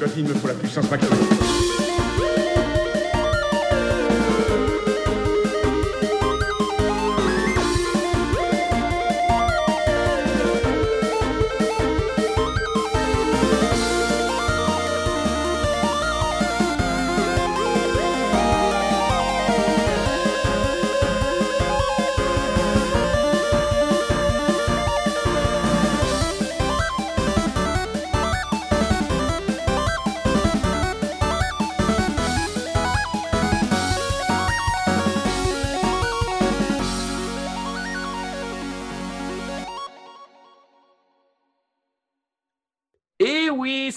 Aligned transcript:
Scott, 0.00 0.14
il 0.16 0.24
me 0.24 0.32
faut 0.32 0.48
la 0.48 0.54
puissance 0.54 0.90
maximum. 0.90 1.59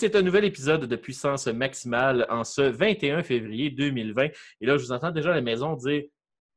C'est 0.03 0.17
un 0.17 0.21
nouvel 0.21 0.43
épisode 0.43 0.85
de 0.85 0.95
Puissance 0.97 1.47
Maximale 1.47 2.25
en 2.29 2.43
ce 2.43 2.61
21 2.61 3.23
février 3.23 3.69
2020. 3.69 4.25
Et 4.59 4.65
là, 4.65 4.75
je 4.77 4.83
vous 4.83 4.91
entends 4.91 5.11
déjà 5.11 5.31
à 5.31 5.35
la 5.35 5.41
maison 5.41 5.75
dire 5.77 6.03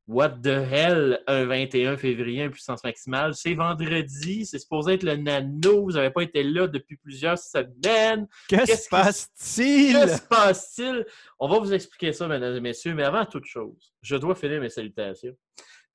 What 0.05 0.39
the 0.43 0.47
hell, 0.47 1.21
un 1.27 1.45
21 1.45 1.95
février, 1.95 2.43
un 2.43 2.49
puissance 2.49 2.83
maximale? 2.83 3.33
C'est 3.35 3.53
vendredi, 3.53 4.45
c'est 4.45 4.59
supposé 4.59 4.95
être 4.95 5.03
le 5.03 5.15
nano, 5.15 5.83
vous 5.83 5.91
n'avez 5.93 6.09
pas 6.09 6.23
été 6.23 6.43
là 6.43 6.67
depuis 6.67 6.97
plusieurs 6.97 7.37
semaines. 7.37 8.27
Que 8.49 8.57
Qu'est-ce 8.57 8.75
se 8.75 8.83
qui- 8.83 8.89
passe-t-il? 8.89 9.93
Que 9.93 10.07
se 10.09 10.21
passe-t-il? 10.27 11.05
On 11.39 11.47
va 11.47 11.59
vous 11.59 11.73
expliquer 11.73 12.11
ça, 12.11 12.27
mesdames 12.27 12.55
et 12.57 12.59
messieurs, 12.61 12.95
mais 12.95 13.03
avant 13.03 13.23
toute 13.25 13.45
chose, 13.45 13.93
je 14.01 14.17
dois 14.17 14.35
finir 14.35 14.59
mes 14.59 14.69
salutations. 14.69 15.35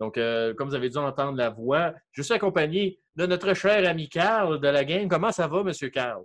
Donc, 0.01 0.17
euh, 0.17 0.55
comme 0.55 0.69
vous 0.71 0.75
avez 0.75 0.89
dû 0.89 0.97
entendre 0.97 1.37
la 1.37 1.51
voix, 1.51 1.93
je 2.13 2.23
suis 2.23 2.33
accompagné 2.33 2.99
de 3.17 3.27
notre 3.27 3.53
cher 3.53 3.87
ami 3.87 4.09
Carl 4.09 4.59
de 4.59 4.69
la 4.69 4.85
game. 4.87 5.07
Comment 5.07 5.33
ça 5.33 5.47
va, 5.47 5.63
Monsieur 5.63 5.91
Carl? 5.91 6.23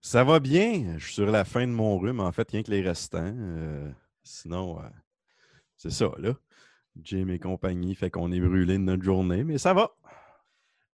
Ça 0.00 0.24
va 0.24 0.40
bien. 0.40 0.94
Je 0.98 1.04
suis 1.04 1.14
sur 1.14 1.26
la 1.30 1.44
fin 1.44 1.66
de 1.66 1.72
mon 1.72 1.98
rhume, 1.98 2.20
en 2.20 2.32
fait, 2.32 2.50
rien 2.50 2.62
que 2.62 2.70
les 2.70 2.80
restants. 2.82 3.34
Euh, 3.36 3.90
sinon, 4.22 4.78
euh, 4.80 4.88
c'est 5.76 5.90
ça, 5.90 6.10
là. 6.18 6.32
Jim 7.02 7.28
et 7.28 7.38
compagnie 7.38 7.94
fait 7.94 8.10
qu'on 8.10 8.32
est 8.32 8.40
brûlé 8.40 8.74
de 8.74 8.78
notre 8.82 9.02
journée, 9.02 9.44
mais 9.44 9.58
ça 9.58 9.72
va. 9.74 9.90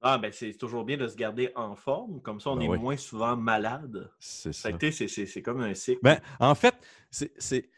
Ah, 0.02 0.18
ben 0.18 0.30
c'est 0.30 0.52
toujours 0.52 0.84
bien 0.84 0.96
de 0.98 1.08
se 1.08 1.16
garder 1.16 1.50
en 1.56 1.74
forme, 1.74 2.20
comme 2.20 2.38
ça 2.38 2.50
on 2.50 2.56
Ben 2.56 2.64
est 2.66 2.68
oui. 2.68 2.78
moins 2.78 2.96
souvent 2.96 3.34
malade. 3.36 4.10
C'est 4.20 4.52
ça. 4.52 4.68
c'est- 4.80 5.42
comme 5.42 5.62
un 5.62 5.74
cycle. 5.74 6.00
Ben, 6.02 6.20
en 6.38 6.54
fait, 6.54 6.74
c'est. 7.10 7.32
c'est- 7.38 7.70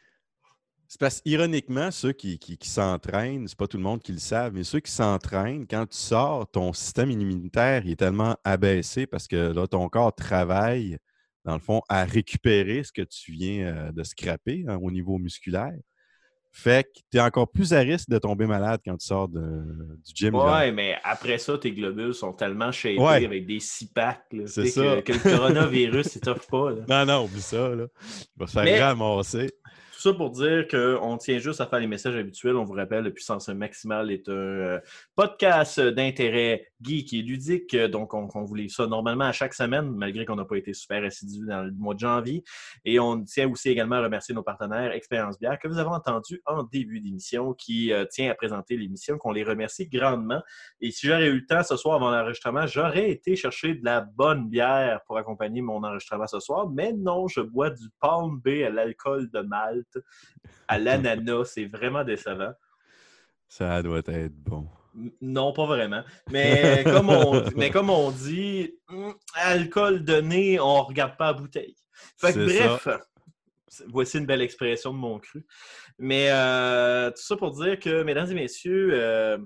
c'est 0.88 0.98
parce 1.00 1.22
ironiquement, 1.26 1.90
ceux 1.90 2.12
qui, 2.12 2.38
qui, 2.38 2.56
qui 2.58 2.68
s'entraînent, 2.68 3.46
c'est 3.46 3.56
pas 3.56 3.66
tout 3.68 3.76
le 3.76 3.82
monde 3.82 4.00
qui 4.02 4.12
le 4.12 4.18
savent, 4.18 4.52
mais 4.54 4.64
ceux 4.64 4.80
qui 4.80 4.90
s'entraînent, 4.90 5.66
quand 5.66 5.86
tu 5.86 5.96
sors, 5.96 6.50
ton 6.50 6.72
système 6.72 7.10
immunitaire 7.10 7.84
il 7.84 7.92
est 7.92 7.96
tellement 7.96 8.36
abaissé 8.42 9.06
parce 9.06 9.28
que 9.28 9.52
là, 9.52 9.66
ton 9.66 9.88
corps 9.90 10.14
travaille, 10.14 10.98
dans 11.48 11.54
le 11.54 11.60
fond, 11.60 11.80
à 11.88 12.04
récupérer 12.04 12.84
ce 12.84 12.92
que 12.92 13.00
tu 13.02 13.32
viens 13.32 13.66
euh, 13.66 13.90
de 13.92 14.02
scraper 14.02 14.64
hein, 14.68 14.78
au 14.82 14.90
niveau 14.90 15.16
musculaire. 15.18 15.72
Fait 16.52 16.84
que 16.84 16.98
tu 17.10 17.16
es 17.18 17.20
encore 17.20 17.50
plus 17.50 17.72
à 17.72 17.78
risque 17.80 18.08
de 18.10 18.18
tomber 18.18 18.46
malade 18.46 18.80
quand 18.84 18.96
tu 18.96 19.06
sors 19.06 19.28
de- 19.28 19.38
du 20.04 20.12
gym. 20.14 20.34
Ouais, 20.34 20.72
mais 20.72 20.96
après 21.04 21.38
ça, 21.38 21.56
tes 21.56 21.72
globules 21.72 22.12
sont 22.14 22.32
tellement 22.32 22.70
shapés 22.72 22.98
Ouais. 22.98 23.24
avec 23.24 23.46
des 23.46 23.60
six 23.60 23.86
packs. 23.86 24.24
C'est. 24.46 24.64
Que, 24.72 25.00
que 25.00 25.12
le 25.12 25.18
coronavirus, 25.20 26.16
il 26.16 26.20
t'offre 26.20 26.46
pas. 26.48 26.70
là. 26.72 26.82
Non, 27.06 27.06
non, 27.12 27.24
oublie 27.24 27.40
ça, 27.42 27.68
là. 27.70 27.86
Il 28.10 28.40
va 28.40 28.46
se 28.46 28.52
faire 28.52 28.64
Mais- 28.64 28.82
ramasser. 28.82 29.50
Tout 29.98 30.10
ça 30.10 30.14
pour 30.14 30.30
dire 30.30 30.68
qu'on 30.68 31.16
tient 31.16 31.38
juste 31.38 31.60
à 31.60 31.66
faire 31.66 31.80
les 31.80 31.88
messages 31.88 32.14
habituels. 32.14 32.54
On 32.54 32.62
vous 32.62 32.74
rappelle, 32.74 33.02
le 33.02 33.12
Puissance 33.12 33.48
Maximale 33.48 34.12
est 34.12 34.28
un 34.28 34.32
euh, 34.32 34.80
podcast 35.16 35.80
d'intérêt 35.80 36.68
geek 36.80 37.12
et 37.14 37.22
ludique. 37.22 37.74
Donc, 37.74 38.14
on, 38.14 38.28
on 38.32 38.44
vous 38.44 38.68
ça 38.68 38.86
normalement 38.86 39.24
à 39.24 39.32
chaque 39.32 39.54
semaine, 39.54 39.90
malgré 39.90 40.24
qu'on 40.24 40.36
n'a 40.36 40.44
pas 40.44 40.54
été 40.54 40.72
super 40.72 41.02
assidu 41.02 41.44
dans 41.46 41.64
le 41.64 41.72
mois 41.72 41.94
de 41.94 41.98
janvier. 41.98 42.44
Et 42.84 43.00
on 43.00 43.24
tient 43.24 43.50
aussi 43.50 43.70
également 43.70 43.96
à 43.96 44.02
remercier 44.02 44.36
nos 44.36 44.44
partenaires 44.44 44.92
Expérience 44.92 45.36
Bière, 45.36 45.58
que 45.58 45.66
vous 45.66 45.78
avez 45.78 45.90
entendu 45.90 46.40
en 46.46 46.62
début 46.62 47.00
d'émission, 47.00 47.52
qui 47.54 47.92
euh, 47.92 48.04
tient 48.04 48.30
à 48.30 48.36
présenter 48.36 48.76
l'émission, 48.76 49.18
qu'on 49.18 49.32
les 49.32 49.42
remercie 49.42 49.88
grandement. 49.88 50.42
Et 50.80 50.92
si 50.92 51.08
j'aurais 51.08 51.26
eu 51.26 51.40
le 51.40 51.46
temps 51.46 51.64
ce 51.64 51.76
soir 51.76 51.96
avant 51.96 52.12
l'enregistrement, 52.12 52.68
j'aurais 52.68 53.10
été 53.10 53.34
chercher 53.34 53.74
de 53.74 53.84
la 53.84 54.02
bonne 54.02 54.48
bière 54.48 55.00
pour 55.08 55.18
accompagner 55.18 55.60
mon 55.60 55.82
enregistrement 55.82 56.28
ce 56.28 56.38
soir. 56.38 56.70
Mais 56.70 56.92
non, 56.92 57.26
je 57.26 57.40
bois 57.40 57.70
du 57.70 57.88
Palm 57.98 58.40
Bay 58.40 58.62
à 58.62 58.70
l'alcool 58.70 59.28
de 59.30 59.40
Malte, 59.40 59.87
à 60.66 60.78
l'ananas. 60.78 61.52
C'est 61.54 61.66
vraiment 61.66 62.04
décevant. 62.04 62.52
Ça 63.48 63.82
doit 63.82 64.02
être 64.06 64.34
bon. 64.34 64.68
Non, 65.20 65.52
pas 65.52 65.66
vraiment. 65.66 66.02
Mais 66.30 66.82
comme 66.84 67.10
on, 67.10 67.44
mais 67.56 67.70
comme 67.70 67.90
on 67.90 68.10
dit, 68.10 68.74
hum, 68.88 69.14
alcool 69.34 70.04
donné, 70.04 70.60
on 70.60 70.82
regarde 70.82 71.16
pas 71.16 71.32
la 71.32 71.32
bouteille. 71.34 71.76
Fait 72.16 72.32
que 72.32 72.44
bref, 72.44 72.88
voici 73.88 74.18
une 74.18 74.26
belle 74.26 74.42
expression 74.42 74.92
de 74.92 74.98
mon 74.98 75.18
cru. 75.18 75.46
Mais 75.98 76.30
euh, 76.30 77.10
tout 77.10 77.22
ça 77.22 77.36
pour 77.36 77.52
dire 77.52 77.78
que, 77.78 78.02
mesdames 78.02 78.30
et 78.30 78.34
messieurs, 78.34 78.90
euh, 78.92 79.38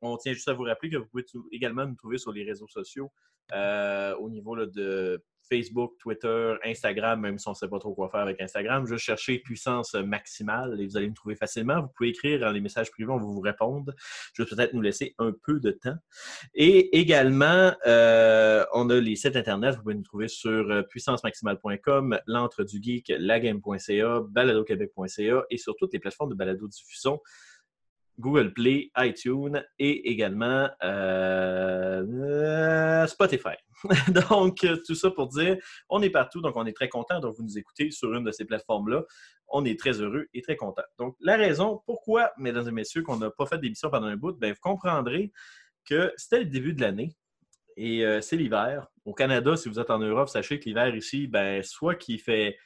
on 0.00 0.16
tient 0.16 0.32
juste 0.32 0.48
à 0.48 0.52
vous 0.52 0.64
rappeler 0.64 0.90
que 0.90 0.96
vous 0.96 1.06
pouvez 1.06 1.24
également 1.52 1.86
nous 1.86 1.96
trouver 1.96 2.18
sur 2.18 2.32
les 2.32 2.44
réseaux 2.44 2.68
sociaux 2.68 3.10
euh, 3.52 4.14
au 4.16 4.30
niveau 4.30 4.54
là, 4.54 4.66
de 4.66 5.22
Facebook, 5.48 5.94
Twitter, 5.98 6.54
Instagram, 6.64 7.20
même 7.20 7.38
si 7.38 7.48
on 7.48 7.52
ne 7.52 7.56
sait 7.56 7.68
pas 7.68 7.78
trop 7.78 7.94
quoi 7.94 8.08
faire 8.08 8.20
avec 8.20 8.40
Instagram. 8.40 8.86
Juste 8.86 9.04
chercher 9.04 9.38
puissance 9.38 9.94
maximale 9.94 10.80
et 10.80 10.86
vous 10.86 10.96
allez 10.96 11.08
nous 11.08 11.14
trouver 11.14 11.36
facilement. 11.36 11.82
Vous 11.82 11.88
pouvez 11.96 12.10
écrire 12.10 12.40
dans 12.40 12.50
les 12.50 12.60
messages 12.60 12.90
privés, 12.90 13.10
on 13.10 13.18
va 13.18 13.24
vous 13.24 13.40
répondre. 13.40 13.92
Juste 14.34 14.54
peut-être 14.54 14.72
nous 14.72 14.80
laisser 14.80 15.14
un 15.18 15.32
peu 15.32 15.60
de 15.60 15.70
temps. 15.70 15.96
Et 16.54 16.98
également, 16.98 17.72
euh, 17.86 18.64
on 18.72 18.90
a 18.90 19.00
les 19.00 19.16
sites 19.16 19.36
Internet. 19.36 19.76
Vous 19.76 19.82
pouvez 19.82 19.94
nous 19.94 20.02
trouver 20.02 20.28
sur 20.28 20.70
euh, 20.70 20.82
puissancemaximale.com, 20.82 22.18
l'entre 22.26 22.64
du 22.64 22.82
geek, 22.82 23.12
lagame.ca, 23.18 24.20
baladoquebec.ca 24.28 25.44
et 25.50 25.58
sur 25.58 25.74
toutes 25.76 25.92
les 25.92 25.98
plateformes 25.98 26.30
de 26.30 26.34
balado-diffusion. 26.34 27.20
Google 28.18 28.52
Play, 28.52 28.90
iTunes 28.96 29.64
et 29.78 30.10
également 30.10 30.68
euh, 30.82 32.06
Spotify. 33.06 33.56
donc, 34.30 34.66
tout 34.86 34.94
ça 34.94 35.10
pour 35.10 35.28
dire, 35.28 35.56
on 35.88 36.02
est 36.02 36.10
partout, 36.10 36.40
donc 36.40 36.56
on 36.56 36.66
est 36.66 36.72
très 36.72 36.88
content 36.88 37.20
de 37.20 37.26
vous 37.28 37.42
nous 37.42 37.58
écouter 37.58 37.90
sur 37.90 38.14
une 38.14 38.24
de 38.24 38.30
ces 38.30 38.44
plateformes-là. 38.44 39.04
On 39.48 39.64
est 39.64 39.78
très 39.78 40.00
heureux 40.00 40.26
et 40.32 40.42
très 40.42 40.56
content. 40.56 40.82
Donc, 40.98 41.16
la 41.20 41.36
raison 41.36 41.82
pourquoi, 41.86 42.32
mesdames 42.38 42.68
et 42.68 42.72
messieurs, 42.72 43.02
qu'on 43.02 43.18
n'a 43.18 43.30
pas 43.30 43.46
fait 43.46 43.58
d'émission 43.58 43.90
pendant 43.90 44.06
un 44.06 44.16
bout, 44.16 44.38
ben, 44.38 44.52
vous 44.52 44.60
comprendrez 44.60 45.32
que 45.84 46.12
c'était 46.16 46.40
le 46.40 46.46
début 46.46 46.72
de 46.72 46.80
l'année 46.80 47.14
et 47.76 48.04
euh, 48.06 48.20
c'est 48.20 48.36
l'hiver. 48.36 48.88
Au 49.04 49.12
Canada, 49.12 49.56
si 49.56 49.68
vous 49.68 49.78
êtes 49.78 49.90
en 49.90 49.98
Europe, 49.98 50.28
sachez 50.28 50.58
que 50.58 50.64
l'hiver 50.64 50.94
ici, 50.94 51.26
ben, 51.26 51.62
soit 51.62 51.94
qu'il 51.94 52.20
fait 52.20 52.56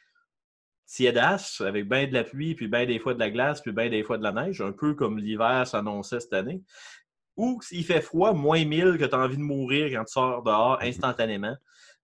tiédasse, 0.88 1.60
avec 1.60 1.88
bien 1.88 2.06
de 2.06 2.14
la 2.14 2.24
pluie, 2.24 2.54
puis 2.54 2.66
bien 2.66 2.86
des 2.86 2.98
fois 2.98 3.14
de 3.14 3.18
la 3.18 3.30
glace, 3.30 3.60
puis 3.60 3.72
bien 3.72 3.90
des 3.90 4.02
fois 4.02 4.16
de 4.16 4.22
la 4.22 4.32
neige, 4.32 4.60
un 4.60 4.72
peu 4.72 4.94
comme 4.94 5.18
l'hiver 5.18 5.66
s'annonçait 5.66 6.20
cette 6.20 6.32
année. 6.32 6.62
Ou 7.36 7.60
s'il 7.62 7.84
fait 7.84 8.00
froid, 8.00 8.32
moins 8.32 8.64
1000, 8.64 8.96
que 8.98 9.04
tu 9.04 9.14
as 9.14 9.18
envie 9.18 9.36
de 9.36 9.42
mourir 9.42 9.90
quand 9.92 10.04
tu 10.04 10.12
sors 10.12 10.42
dehors 10.42 10.78
instantanément. 10.82 11.54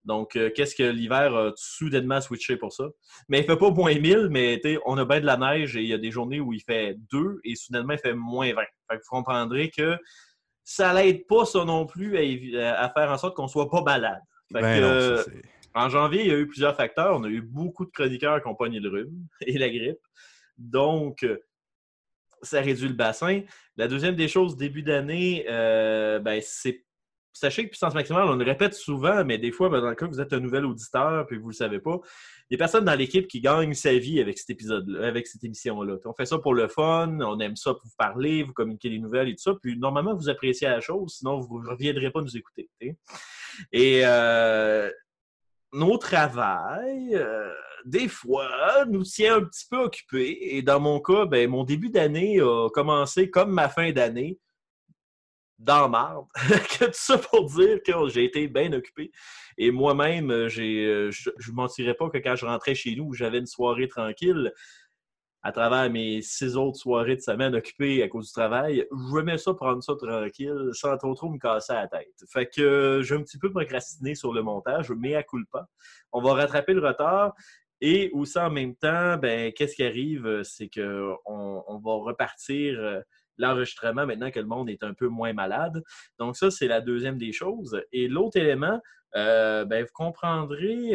Donc, 0.05 0.37
euh, 0.37 0.51
qu'est-ce 0.55 0.75
que 0.75 0.83
l'hiver 0.83 1.35
a 1.35 1.53
soudainement 1.57 2.21
switché 2.21 2.59
pour 2.59 2.73
ça? 2.73 2.85
Mais 3.29 3.41
il 3.41 3.45
fait 3.45 3.57
pas 3.57 3.71
moins 3.71 3.95
1000, 3.95 4.29
mais 4.31 4.61
on 4.85 4.99
a 4.99 5.05
bien 5.07 5.21
de 5.21 5.27
la 5.27 5.39
neige 5.39 5.77
et 5.77 5.81
il 5.81 5.89
y 5.89 5.95
a 5.95 5.99
des 5.99 6.11
journées 6.11 6.41
où 6.41 6.53
il 6.53 6.61
fait 6.61 6.95
2 7.11 7.41
et 7.43 7.57
soudainement 7.57 7.95
il 7.95 7.99
fait 7.99 8.15
moins 8.15 8.53
20. 8.53 8.61
Fait 8.61 8.97
que 8.99 9.03
vous 9.03 9.17
comprendrez 9.17 9.71
que 9.71 9.97
ça 10.63 10.93
l'aide 10.93 11.27
pas 11.27 11.47
ça 11.47 11.65
non 11.65 11.87
plus 11.87 12.19
à, 12.59 12.91
faire 12.91 13.11
en 13.11 13.17
sorte 13.17 13.35
qu'on 13.35 13.49
soit 13.49 13.71
pas 13.71 13.83
malade. 13.83 14.21
Fait 14.53 14.61
Ben 14.61 14.81
non, 14.83 15.17
ça, 15.17 15.31
en 15.75 15.88
janvier, 15.88 16.23
il 16.23 16.29
y 16.29 16.31
a 16.31 16.38
eu 16.38 16.47
plusieurs 16.47 16.76
facteurs. 16.76 17.17
On 17.17 17.25
a 17.25 17.29
eu 17.29 17.41
beaucoup 17.41 17.85
de 17.85 17.91
chroniqueurs 17.91 18.41
qui 18.41 18.49
ont 18.49 18.55
pogné 18.55 18.81
le 18.81 18.88
rhume 18.88 19.26
et 19.41 19.59
la 19.59 19.69
grippe. 19.69 19.99
Donc, 20.56 21.23
euh, 21.25 21.38
ça 22.43 22.61
réduit 22.61 22.88
le 22.88 22.94
bassin. 22.94 23.43
La 23.76 23.88
deuxième 23.88 24.15
des 24.15 24.29
choses, 24.29 24.56
début 24.56 24.82
d'année, 24.82 25.47
euh, 25.49 26.19
ben, 26.21 26.41
c'est 26.43 26.85
sachez 27.35 27.65
que 27.65 27.71
puissance 27.71 27.94
maximale, 27.94 28.29
on 28.29 28.37
le 28.37 28.44
répète 28.44 28.75
souvent, 28.75 29.25
mais 29.25 29.38
des 29.38 29.50
fois, 29.50 29.69
ben, 29.69 29.81
dans 29.81 29.88
le 29.88 29.97
cas 29.97 30.06
que 30.06 30.12
vous 30.12 30.21
êtes 30.21 30.32
un 30.32 30.41
nouvel 30.41 30.65
auditeur 30.65 31.26
que 31.26 31.35
vous 31.35 31.49
ne 31.49 31.49
le 31.49 31.53
savez 31.53 31.81
pas, 31.81 31.99
il 32.49 32.55
y 32.55 32.56
a 32.56 32.59
personne 32.59 32.85
dans 32.85 32.94
l'équipe 32.94 33.27
qui 33.27 33.41
gagne 33.41 33.75
sa 33.75 33.93
vie 33.93 34.20
avec 34.20 34.38
cet 34.38 34.50
épisode 34.50 34.88
avec 35.03 35.27
cette 35.27 35.43
émission-là. 35.43 35.97
On 36.05 36.15
fait 36.15 36.27
ça 36.27 36.38
pour 36.38 36.55
le 36.55 36.69
fun, 36.69 37.19
on 37.20 37.41
aime 37.41 37.56
ça 37.56 37.75
pour 37.75 37.85
vous 37.85 37.97
parler, 37.99 38.44
vous 38.44 38.53
communiquer 38.53 38.88
des 38.88 39.00
nouvelles 39.00 39.29
et 39.29 39.35
tout 39.35 39.43
ça. 39.43 39.55
Puis 39.61 39.77
normalement, 39.77 40.15
vous 40.15 40.29
appréciez 40.29 40.69
la 40.69 40.81
chose, 40.81 41.17
sinon 41.19 41.41
vous 41.41 41.61
ne 41.61 41.69
reviendrez 41.69 42.11
pas 42.11 42.20
nous 42.20 42.37
écouter. 42.37 42.70
Et 43.73 44.03
euh, 44.05 44.91
nos 45.75 45.99
travails, 45.99 47.15
euh, 47.15 47.53
des 47.85 48.09
fois, 48.09 48.85
nous 48.87 49.03
tient 49.03 49.37
un 49.37 49.44
petit 49.44 49.67
peu 49.69 49.79
occupés. 49.79 50.56
Et 50.56 50.62
dans 50.62 50.81
mon 50.81 51.00
cas, 51.00 51.26
ben, 51.26 51.50
mon 51.50 51.65
début 51.65 51.91
d'année 51.91 52.41
a 52.41 52.69
commencé 52.71 53.29
comme 53.29 53.53
ma 53.53 53.69
fin 53.69 53.93
d'année 53.93 54.38
dans 55.59 55.88
marde. 55.88 56.26
tout 56.79 56.87
ça 56.93 57.19
pour 57.19 57.44
dire 57.47 57.79
que 57.85 58.09
j'ai 58.09 58.25
été 58.25 58.49
bien 58.49 58.73
occupé. 58.73 59.11
Et 59.59 59.71
moi-même, 59.71 60.31
euh, 60.31 60.49
je 60.49 61.11
ne 61.11 61.55
mentirais 61.55 61.94
pas 61.94 62.09
que 62.09 62.19
quand 62.19 62.37
je 62.37 62.47
rentrais 62.47 62.75
chez 62.75 62.94
nous, 62.97 63.12
j'avais 63.12 63.38
une 63.38 63.47
soirée 63.47 63.88
tranquille, 63.88 64.53
à 65.44 65.52
travers 65.52 65.91
mes 65.91 66.23
six 66.23 66.56
autres 66.56 66.79
soirées 66.79 67.17
de 67.17 67.20
semaine 67.20 67.55
occupées 67.55 68.02
à 68.02 68.08
cause 68.08 68.29
du 68.29 68.32
travail, 68.32 68.87
je 68.91 69.37
ça 69.37 69.52
prendre 69.55 69.82
ça 69.82 69.94
tranquille 69.94 70.70
sans 70.73 70.96
trop 70.96 71.14
trop 71.14 71.31
me 71.31 71.38
casser 71.38 71.75
la 71.75 71.87
tête. 71.87 72.14
Fait 72.32 72.46
que 72.46 72.62
euh, 72.62 73.02
j'ai 73.02 73.14
un 73.14 73.23
petit 73.23 73.38
peu 73.38 73.50
procrastiné 73.50 74.14
sur 74.14 74.32
le 74.32 74.43
montage, 74.43 74.91
mais 74.91 75.14
à 75.14 75.23
pas. 75.52 75.67
On 76.12 76.23
va 76.23 76.32
rattraper 76.32 76.73
le 76.73 76.85
retard. 76.85 77.35
Et 77.81 78.11
aussi 78.14 78.38
en 78.38 78.50
même 78.50 78.75
temps, 78.75 79.19
ben, 79.19 79.52
qu'est-ce 79.52 79.75
qui 79.75 79.85
arrive? 79.85 80.43
C'est 80.44 80.70
qu'on 80.70 81.19
on 81.26 81.79
va 81.79 81.93
repartir 81.93 83.02
l'enregistrement 83.37 84.06
maintenant 84.06 84.31
que 84.31 84.41
le 84.41 84.46
monde 84.46 84.70
est 84.70 84.82
un 84.82 84.94
peu 84.94 85.08
moins 85.08 85.32
malade. 85.32 85.82
Donc, 86.19 86.37
ça, 86.37 86.50
c'est 86.50 86.69
la 86.69 86.81
deuxième 86.81 87.19
des 87.19 87.32
choses. 87.32 87.81
Et 87.93 88.08
l'autre 88.08 88.38
élément, 88.38 88.81
euh, 89.17 89.64
ben, 89.64 89.85
vous 89.85 89.93
comprendrez. 89.93 90.93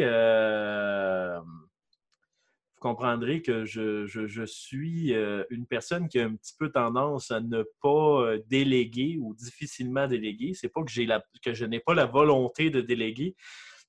Euh, 2.80 2.88
vous 2.88 2.88
comprendrez 2.88 3.42
que 3.42 3.64
je, 3.64 4.44
suis 4.46 5.14
euh, 5.14 5.44
une 5.50 5.66
personne 5.66 6.08
qui 6.08 6.18
a 6.18 6.24
un 6.24 6.34
petit 6.34 6.54
peu 6.58 6.70
tendance 6.70 7.30
à 7.30 7.40
ne 7.40 7.64
pas 7.82 8.36
déléguer 8.46 9.18
ou 9.20 9.34
difficilement 9.34 10.06
déléguer. 10.06 10.52
C'est 10.54 10.68
pas 10.68 10.82
que, 10.82 10.90
j'ai 10.90 11.06
la, 11.06 11.22
que 11.44 11.52
je 11.52 11.64
n'ai 11.64 11.80
pas 11.80 11.94
la 11.94 12.06
volonté 12.06 12.70
de 12.70 12.80
déléguer, 12.80 13.36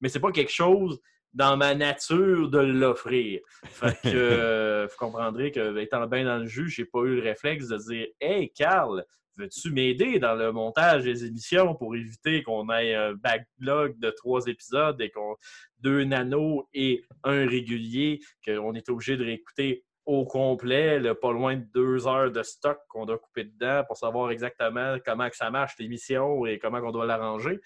mais 0.02 0.10
c'est 0.10 0.20
pas 0.20 0.32
quelque 0.32 0.52
chose 0.52 1.00
dans 1.34 1.56
ma 1.58 1.76
nature 1.76 2.50
de 2.50 2.60
l'offrir. 2.60 3.40
Fait 3.66 3.98
que 4.02 4.10
euh, 4.14 4.88
vous 4.90 4.98
comprendrez 4.98 5.52
que, 5.52 5.78
étant 5.80 6.06
bien 6.08 6.26
dans 6.26 6.40
le 6.40 6.48
jus, 6.48 6.70
j'ai 6.70 6.86
pas 6.86 7.02
eu 7.04 7.16
le 7.16 7.22
réflexe 7.22 7.68
de 7.68 7.78
dire 7.78 8.08
Hey, 8.20 8.52
Carl, 8.52 9.06
veux-tu 9.38 9.72
m'aider 9.72 10.20
dans 10.20 10.36
le 10.36 10.52
montage 10.52 11.04
des 11.04 11.26
émissions 11.26 11.76
pour 11.76 11.96
éviter 11.96 12.44
qu'on 12.44 12.70
ait 12.70 12.96
un 12.96 13.14
backlog 13.14 13.98
de 14.00 14.10
trois 14.10 14.46
épisodes 14.48 15.00
et 15.02 15.10
qu'on 15.10 15.36
deux 15.80 16.04
nanos 16.04 16.66
et 16.74 17.04
un 17.24 17.48
régulier 17.48 18.20
qu'on 18.46 18.74
est 18.74 18.90
obligé 18.90 19.18
de 19.18 19.26
réécouter 19.26 19.84
au 20.06 20.26
complet, 20.26 21.02
pas 21.16 21.32
loin 21.32 21.56
de 21.56 21.66
deux 21.74 22.08
heures 22.08 22.32
de 22.32 22.44
stock 22.44 22.80
qu'on 22.88 23.06
doit 23.06 23.20
couper 23.20 23.46
dedans 23.46 23.84
pour 23.88 23.98
savoir 23.98 24.32
exactement 24.32 24.98
comment 25.06 25.30
que 25.30 25.36
ça 25.36 25.52
marche 25.52 25.76
l'émission 25.80 26.46
et 26.46 26.60
comment 26.60 26.80
on 26.80 26.92
doit 26.92 27.06
l'arranger? 27.06 27.60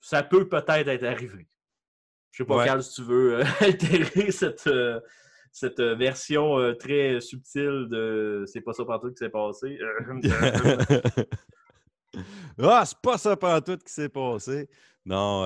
Ça 0.00 0.22
peut 0.22 0.48
peut-être 0.48 0.88
être 0.88 1.04
arrivé. 1.04 1.46
Je 2.32 2.38
sais 2.42 2.46
pas, 2.46 2.64
Carl, 2.64 2.82
si 2.82 2.94
tu 2.94 3.02
veux 3.02 3.40
euh, 3.40 3.44
altérer 3.60 4.32
cette, 4.32 4.66
euh, 4.66 5.00
cette 5.52 5.80
euh, 5.80 5.94
version 5.94 6.74
très 6.78 7.20
subtile 7.20 7.86
de 7.90 8.44
c'est 8.46 8.62
pas 8.62 8.72
ça 8.72 8.84
tout 8.84 9.10
qui 9.10 9.18
s'est 9.18 9.28
passé. 9.28 9.78
ah, 12.58 12.84
c'est 12.86 12.98
pas 12.98 13.18
ça 13.18 13.36
tout 13.60 13.76
qui 13.76 13.92
s'est 13.92 14.08
passé. 14.08 14.68
Non, 15.04 15.44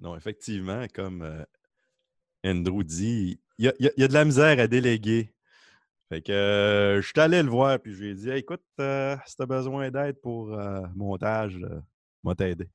non, 0.00 0.16
effectivement, 0.16 0.84
comme 0.92 1.46
Andrew 2.44 2.82
dit, 2.82 3.40
il 3.58 3.72
y, 3.78 4.02
a 4.02 4.08
de 4.08 4.12
la 4.12 4.24
misère 4.24 4.58
à 4.58 4.66
déléguer. 4.66 5.32
Fait 6.08 6.20
que 6.20 6.98
je 7.00 7.06
suis 7.06 7.20
allé 7.20 7.42
le 7.42 7.48
voir, 7.48 7.78
puis 7.78 7.94
je 7.94 8.02
lui 8.02 8.10
ai 8.10 8.14
dit 8.14 8.30
écoute, 8.30 8.62
si 8.78 9.36
tu 9.36 9.42
as 9.42 9.46
besoin 9.46 9.90
d'aide 9.90 10.20
pour 10.20 10.56
montage, 10.94 11.58
moi 12.22 12.34
t'aider. 12.34 12.68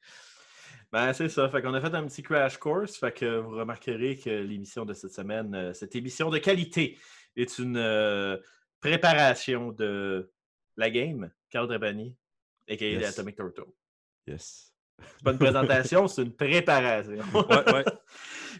Ben, 0.91 1.11
c'est 1.13 1.29
ça. 1.29 1.49
Fait 1.49 1.61
qu'on 1.61 1.73
a 1.73 1.81
fait 1.81 1.93
un 1.93 2.05
petit 2.05 2.23
crash 2.23 2.57
course. 2.57 2.97
Fait 2.97 3.11
que 3.11 3.39
vous 3.39 3.57
remarquerez 3.57 4.17
que 4.17 4.29
l'émission 4.29 4.85
de 4.85 4.93
cette 4.93 5.13
semaine, 5.13 5.53
euh, 5.53 5.73
cette 5.73 5.95
émission 5.95 6.29
de 6.29 6.37
qualité, 6.37 6.97
est 7.35 7.59
une 7.59 7.77
euh, 7.77 8.37
préparation 8.79 9.71
de 9.71 10.31
la 10.77 10.89
game, 10.89 11.29
Carl 11.49 11.67
Drabani, 11.67 12.15
et 12.67 12.93
yes. 12.93 13.17
Atomic 13.17 13.35
Turtle. 13.35 13.71
Yes. 14.27 14.73
C'est 14.99 15.23
pas 15.23 15.31
une 15.31 15.37
présentation, 15.37 16.07
c'est 16.07 16.23
une 16.23 16.35
préparation. 16.35 17.11
ouais, 17.33 17.73
ouais. 17.73 17.85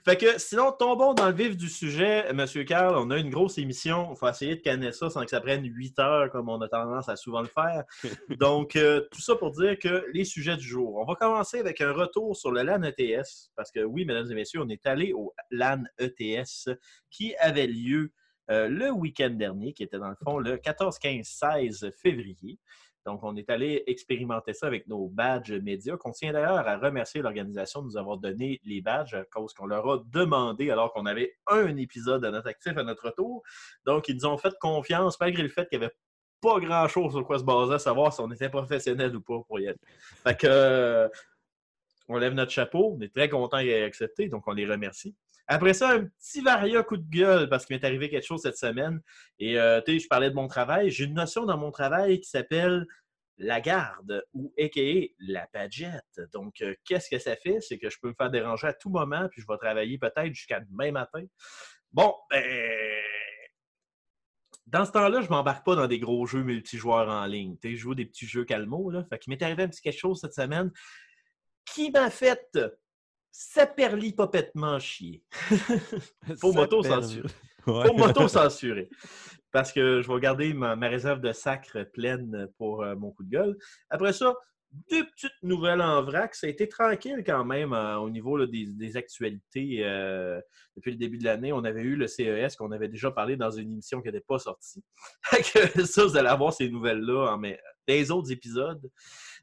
Fait 0.07 0.15
que 0.15 0.39
sinon, 0.39 0.71
tombons 0.71 1.13
dans 1.13 1.27
le 1.27 1.33
vif 1.33 1.57
du 1.57 1.67
sujet, 1.67 2.31
Monsieur 2.31 2.63
Carl. 2.63 2.95
On 2.95 3.11
a 3.11 3.17
une 3.17 3.29
grosse 3.29 3.57
émission. 3.57 4.07
Il 4.13 4.17
faut 4.17 4.29
essayer 4.29 4.55
de 4.55 4.61
canner 4.61 4.93
ça 4.93 5.09
sans 5.09 5.25
que 5.25 5.29
ça 5.29 5.41
prenne 5.41 5.65
8 5.65 5.99
heures 5.99 6.31
comme 6.31 6.47
on 6.47 6.61
a 6.61 6.69
tendance 6.69 7.09
à 7.09 7.17
souvent 7.17 7.41
le 7.41 7.49
faire. 7.49 7.83
Donc, 8.39 8.77
euh, 8.77 9.01
tout 9.11 9.19
ça 9.19 9.35
pour 9.35 9.51
dire 9.51 9.77
que 9.77 10.05
les 10.13 10.23
sujets 10.23 10.55
du 10.55 10.65
jour. 10.65 10.95
On 10.95 11.03
va 11.03 11.15
commencer 11.15 11.59
avec 11.59 11.81
un 11.81 11.91
retour 11.91 12.37
sur 12.37 12.53
le 12.53 12.61
LAN 12.61 12.83
ETS. 12.83 13.51
Parce 13.57 13.69
que 13.69 13.81
oui, 13.81 14.05
mesdames 14.05 14.31
et 14.31 14.33
messieurs, 14.33 14.61
on 14.61 14.69
est 14.69 14.87
allé 14.87 15.11
au 15.11 15.33
LAN 15.51 15.83
ETS 15.99 16.69
qui 17.11 17.35
avait 17.35 17.67
lieu 17.67 18.13
euh, 18.49 18.69
le 18.69 18.89
week-end 18.91 19.31
dernier, 19.31 19.73
qui 19.73 19.83
était 19.83 19.99
dans 19.99 20.07
le 20.07 20.15
fond 20.23 20.37
le 20.37 20.55
14, 20.55 20.99
15, 20.99 21.27
16 21.27 21.91
février. 22.01 22.59
Donc, 23.07 23.23
on 23.23 23.37
est 23.37 23.49
allé 23.49 23.85
expérimenter 23.87 24.51
ça 24.51 24.67
avec 24.67 24.85
nos 24.85 25.07
badges 25.07 25.53
médias, 25.53 25.95
qu'on 25.95 26.11
tient 26.11 26.33
d'ailleurs 26.33 26.67
à 26.67 26.77
remercier 26.77 27.21
l'organisation 27.21 27.81
de 27.81 27.85
nous 27.85 27.95
avoir 27.95 28.17
donné 28.17 28.59
les 28.65 28.81
badges 28.81 29.13
à 29.13 29.23
cause 29.23 29.53
qu'on 29.53 29.65
leur 29.65 29.89
a 29.89 30.03
demandé 30.07 30.71
alors 30.71 30.91
qu'on 30.91 31.05
avait 31.05 31.37
un 31.47 31.77
épisode 31.77 32.25
à 32.25 32.31
notre 32.31 32.49
actif 32.49 32.77
à 32.77 32.83
notre 32.83 33.11
tour. 33.11 33.43
Donc, 33.85 34.09
ils 34.09 34.15
nous 34.15 34.25
ont 34.25 34.37
fait 34.37 34.53
confiance 34.59 35.17
malgré 35.21 35.41
le 35.41 35.47
fait 35.47 35.69
qu'il 35.69 35.79
n'y 35.79 35.85
avait 35.85 35.95
pas 36.41 36.59
grand-chose 36.59 37.13
sur 37.13 37.25
quoi 37.25 37.39
se 37.39 37.45
baser, 37.45 37.75
à 37.75 37.79
savoir 37.79 38.11
si 38.11 38.19
on 38.19 38.29
était 38.29 38.49
professionnel 38.49 39.15
ou 39.15 39.21
pas 39.21 39.39
pour 39.47 39.57
y 39.57 39.67
être. 39.67 39.79
Fait 40.25 40.37
que, 40.37 40.47
euh, 40.49 41.07
on 42.09 42.17
lève 42.17 42.33
notre 42.33 42.51
chapeau, 42.51 42.93
on 42.97 43.01
est 43.01 43.13
très 43.15 43.29
content 43.29 43.61
d'y 43.61 43.71
accepté, 43.73 44.27
donc 44.27 44.45
on 44.47 44.51
les 44.51 44.65
remercie. 44.65 45.15
Après 45.47 45.73
ça, 45.73 45.91
un 45.91 46.05
petit 46.05 46.41
varia 46.41 46.83
coup 46.83 46.97
de 46.97 47.09
gueule 47.09 47.49
parce 47.49 47.65
qu'il 47.65 47.75
m'est 47.75 47.85
arrivé 47.85 48.09
quelque 48.09 48.25
chose 48.25 48.41
cette 48.41 48.57
semaine. 48.57 49.01
Et 49.39 49.57
euh, 49.57 49.81
tu 49.85 49.93
sais, 49.93 49.99
je 49.99 50.07
parlais 50.07 50.29
de 50.29 50.35
mon 50.35 50.47
travail. 50.47 50.91
J'ai 50.91 51.05
une 51.05 51.13
notion 51.13 51.45
dans 51.45 51.57
mon 51.57 51.71
travail 51.71 52.19
qui 52.19 52.29
s'appelle 52.29 52.85
la 53.37 53.61
garde 53.61 54.23
ou 54.33 54.53
a.k.a. 54.59 55.07
la 55.19 55.47
pagette. 55.47 56.19
Donc, 56.33 56.61
euh, 56.61 56.73
qu'est-ce 56.85 57.09
que 57.09 57.19
ça 57.19 57.35
fait? 57.35 57.61
C'est 57.61 57.77
que 57.77 57.89
je 57.89 57.97
peux 58.01 58.09
me 58.09 58.13
faire 58.13 58.31
déranger 58.31 58.67
à 58.67 58.73
tout 58.73 58.89
moment, 58.89 59.27
puis 59.31 59.41
je 59.41 59.47
vais 59.47 59.57
travailler 59.57 59.97
peut-être 59.97 60.33
jusqu'à 60.33 60.59
demain 60.59 60.91
matin. 60.91 61.23
Bon, 61.91 62.13
ben, 62.29 62.43
dans 64.65 64.83
ce 64.83 64.91
temps-là, 64.91 65.21
je 65.21 65.29
m'embarque 65.29 65.65
pas 65.65 65.75
dans 65.75 65.87
des 65.87 65.99
gros 65.99 66.25
jeux 66.25 66.43
multijoueurs 66.43 67.07
en 67.07 67.25
ligne. 67.25 67.57
Tu 67.61 67.69
sais, 67.69 67.75
je 67.75 67.81
joue 67.81 67.95
des 67.95 68.05
petits 68.05 68.27
jeux 68.27 68.43
calmos. 68.43 68.91
Là. 68.91 69.05
Fait 69.09 69.17
qu'il 69.17 69.31
m'est 69.31 69.41
arrivé 69.41 69.63
un 69.63 69.69
petit 69.69 69.81
quelque 69.81 69.99
chose 69.99 70.19
cette 70.19 70.33
semaine 70.33 70.71
qui 71.73 71.91
m'a 71.91 72.09
fait 72.09 72.49
saperli-popettement 73.31 74.79
chier. 74.79 75.23
Faut 76.39 76.53
m'auto-censurer. 76.53 77.29
Faut 77.63 77.93
m'auto-censurer. 77.93 78.89
Parce 79.51 79.71
que 79.71 80.01
je 80.01 80.11
vais 80.11 80.19
garder 80.19 80.53
ma, 80.53 80.75
réserve 80.75 81.21
de 81.21 81.31
sacre 81.31 81.83
pleine 81.83 82.47
pour 82.57 82.83
euh, 82.83 82.95
mon 82.95 83.11
coup 83.11 83.23
de 83.23 83.29
gueule. 83.29 83.57
Après 83.89 84.13
ça, 84.13 84.35
deux 84.89 85.05
petites 85.05 85.43
nouvelles 85.43 85.81
en 85.81 86.03
vrac. 86.03 86.35
Ça 86.35 86.47
a 86.47 86.49
été 86.49 86.67
tranquille 86.67 87.23
quand 87.25 87.45
même 87.45 87.73
euh, 87.73 87.97
au 87.97 88.09
niveau 88.09 88.45
des, 88.45 88.97
actualités. 88.97 89.79
Euh, 89.83 90.39
depuis 90.75 90.91
le 90.91 90.97
début 90.97 91.17
de 91.17 91.23
l'année, 91.23 91.53
on 91.53 91.63
avait 91.63 91.81
eu 91.81 91.95
le 91.95 92.07
CES 92.07 92.55
qu'on 92.55 92.71
avait 92.71 92.87
déjà 92.87 93.11
parlé 93.11 93.37
dans 93.37 93.51
une 93.51 93.71
émission 93.71 94.01
qui 94.01 94.07
n'était 94.07 94.25
pas 94.27 94.39
sortie. 94.39 94.83
ça, 95.85 96.05
vous 96.05 96.17
allez 96.17 96.27
avoir 96.27 96.53
ces 96.53 96.69
nouvelles-là 96.69 97.37
dans 97.37 97.57
les 97.87 98.11
autres 98.11 98.31
épisodes. 98.31 98.89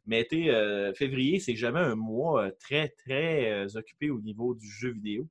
Mais 0.07 0.27
euh, 0.35 0.93
février, 0.95 1.41
c'est 1.41 1.57
jamais 1.57 1.81
un 1.81 1.95
mois 1.95 2.45
euh, 2.45 2.51
très, 2.61 2.89
très 2.91 3.53
euh, 3.53 3.69
occupé 3.75 4.11
au 4.11 4.21
niveau 4.21 4.55
du 4.55 4.69
jeu 4.69 4.91
vidéo. 4.91 5.29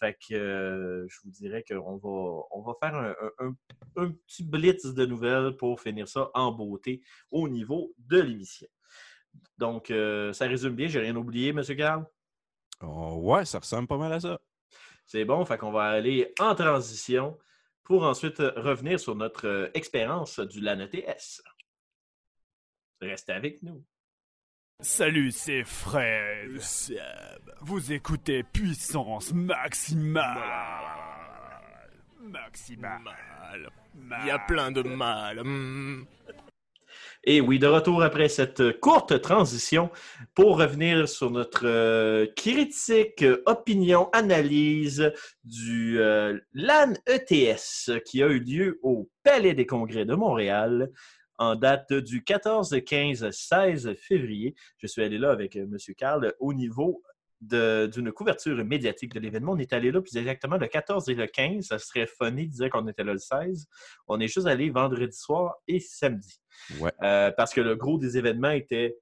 Fait 0.00 0.16
que 0.28 1.06
je 1.08 1.18
vous 1.24 1.30
dirais 1.30 1.64
qu'on 1.68 1.96
va, 1.96 2.44
on 2.52 2.62
va 2.62 2.74
faire 2.80 3.16
un, 3.40 4.12
petit 4.26 4.44
blitz 4.44 4.86
de 4.86 5.04
nouvelles 5.04 5.56
pour 5.56 5.80
finir 5.80 6.06
ça 6.06 6.30
en 6.34 6.52
beauté 6.52 7.00
au 7.32 7.48
niveau 7.48 7.92
de 7.98 8.20
l'émission. 8.20 8.68
Donc, 9.56 9.88
ça 9.88 10.46
résume 10.46 10.76
bien. 10.76 10.86
J'ai 10.86 11.00
rien 11.00 11.16
oublié, 11.16 11.48
M. 11.48 11.64
Carl? 11.76 12.06
Oh, 12.80 13.18
ouais, 13.24 13.44
ça 13.44 13.58
ressemble 13.58 13.88
pas 13.88 13.98
mal 13.98 14.12
à 14.12 14.20
ça. 14.20 14.38
C'est 15.04 15.24
bon. 15.24 15.44
Fait 15.44 15.58
qu'on 15.58 15.72
va 15.72 15.86
aller 15.86 16.32
en 16.38 16.54
transition 16.54 17.36
pour 17.82 18.04
ensuite 18.04 18.38
revenir 18.38 19.00
sur 19.00 19.16
notre 19.16 19.68
expérience 19.74 20.38
du 20.38 20.60
LAN 20.60 20.78
ETS. 20.78 21.42
Restez 23.00 23.32
avec 23.32 23.64
nous. 23.64 23.84
Salut, 24.80 25.32
c'est 25.32 25.64
Fred. 25.64 26.60
Vous 27.62 27.92
écoutez 27.92 28.44
Puissance 28.44 29.34
Maximale. 29.34 30.38
Maximale. 32.20 33.72
Il 34.22 34.26
y 34.28 34.30
a 34.30 34.38
plein 34.38 34.70
de 34.70 34.82
mal. 34.82 35.42
Hmm. 35.42 36.04
Et 37.24 37.40
oui, 37.40 37.58
de 37.58 37.66
retour 37.66 38.04
après 38.04 38.28
cette 38.28 38.78
courte 38.78 39.20
transition 39.20 39.90
pour 40.36 40.58
revenir 40.58 41.08
sur 41.08 41.32
notre 41.32 41.66
euh, 41.66 42.26
critique, 42.36 43.24
opinion, 43.46 44.08
analyse 44.12 45.12
du 45.42 46.00
euh, 46.00 46.38
LAN 46.54 46.92
ETS 47.08 48.00
qui 48.04 48.22
a 48.22 48.28
eu 48.28 48.38
lieu 48.38 48.78
au 48.84 49.10
Palais 49.24 49.54
des 49.54 49.66
Congrès 49.66 50.04
de 50.04 50.14
Montréal 50.14 50.92
en 51.38 51.54
date 51.54 51.92
du 51.92 52.22
14, 52.22 52.76
15, 52.84 53.30
16 53.30 53.94
février. 53.94 54.54
Je 54.78 54.86
suis 54.86 55.02
allé 55.02 55.18
là 55.18 55.30
avec 55.30 55.56
euh, 55.56 55.62
M. 55.62 55.76
Carl 55.96 56.34
au 56.40 56.52
niveau 56.52 57.02
d'une 57.40 58.10
couverture 58.10 58.64
médiatique 58.64 59.14
de 59.14 59.20
l'événement. 59.20 59.52
On 59.52 59.58
est 59.58 59.72
allé 59.72 59.92
là 59.92 60.00
plus 60.00 60.16
exactement 60.16 60.56
le 60.56 60.66
14 60.66 61.08
et 61.08 61.14
le 61.14 61.26
15. 61.26 61.66
Ça 61.66 61.78
serait 61.78 62.06
funny 62.06 62.48
de 62.48 62.52
dire 62.52 62.70
qu'on 62.70 62.86
était 62.88 63.04
là 63.04 63.12
le 63.12 63.18
16. 63.18 63.66
On 64.08 64.18
est 64.18 64.26
juste 64.26 64.48
allé 64.48 64.70
vendredi 64.70 65.16
soir 65.16 65.54
et 65.68 65.78
samedi. 65.78 66.40
Ouais. 66.80 66.90
Euh, 67.02 67.30
parce 67.30 67.54
que 67.54 67.60
le 67.60 67.76
gros 67.76 67.96
des 67.96 68.18
événements 68.18 68.50
était 68.50 68.98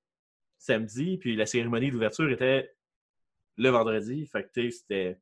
samedi, 0.58 1.16
puis 1.16 1.34
la 1.34 1.46
cérémonie 1.46 1.90
d'ouverture 1.90 2.30
était 2.30 2.70
le 3.56 3.70
vendredi. 3.70 4.26
Fait 4.26 4.42
que, 4.42 4.70
c'était 4.70 5.18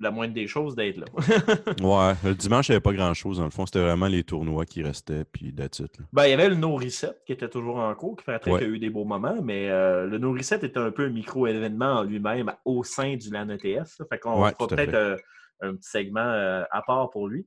la 0.00 0.10
moindre 0.10 0.32
des 0.34 0.46
choses 0.46 0.74
d'être 0.74 0.96
là. 0.96 1.04
Ouais, 1.82 2.14
le 2.24 2.34
dimanche, 2.34 2.68
il 2.68 2.72
n'y 2.72 2.76
avait 2.76 2.82
pas 2.82 2.92
grand-chose. 2.94 3.38
Dans 3.38 3.44
le 3.44 3.50
fond, 3.50 3.66
c'était 3.66 3.80
vraiment 3.80 4.06
les 4.06 4.24
tournois 4.24 4.64
qui 4.64 4.82
restaient, 4.82 5.24
puis 5.24 5.52
là. 5.56 5.66
Ben, 6.12 6.24
il 6.26 6.30
y 6.30 6.32
avait 6.32 6.48
le 6.48 6.54
No 6.54 6.74
Reset 6.76 7.12
qui 7.26 7.32
était 7.32 7.48
toujours 7.50 7.76
en 7.76 7.94
cours, 7.94 8.16
qui 8.16 8.24
paraîtrait 8.24 8.50
Ouais. 8.50 8.58
qu'il 8.60 8.68
y 8.68 8.70
a 8.70 8.74
eu 8.74 8.78
des 8.78 8.90
beaux 8.90 9.04
moments, 9.04 9.36
mais 9.42 9.68
euh, 9.68 10.06
le 10.06 10.18
No 10.18 10.32
Reset 10.32 10.64
était 10.64 10.78
un 10.78 10.90
peu 10.90 11.04
un 11.04 11.10
micro-événement 11.10 11.98
en 11.98 12.02
lui-même 12.02 12.52
au 12.64 12.82
sein 12.82 13.16
du 13.16 13.30
LAN 13.30 13.48
ETS. 13.50 14.02
Fait 14.08 14.18
qu'on 14.18 14.42
Ouais, 14.42 14.50
fera 14.52 14.66
peut-être 14.68 14.94
euh, 14.94 15.16
un 15.60 15.74
petit 15.76 15.90
segment 15.90 16.20
euh, 16.20 16.64
à 16.70 16.80
part 16.82 17.10
pour 17.10 17.28
lui. 17.28 17.46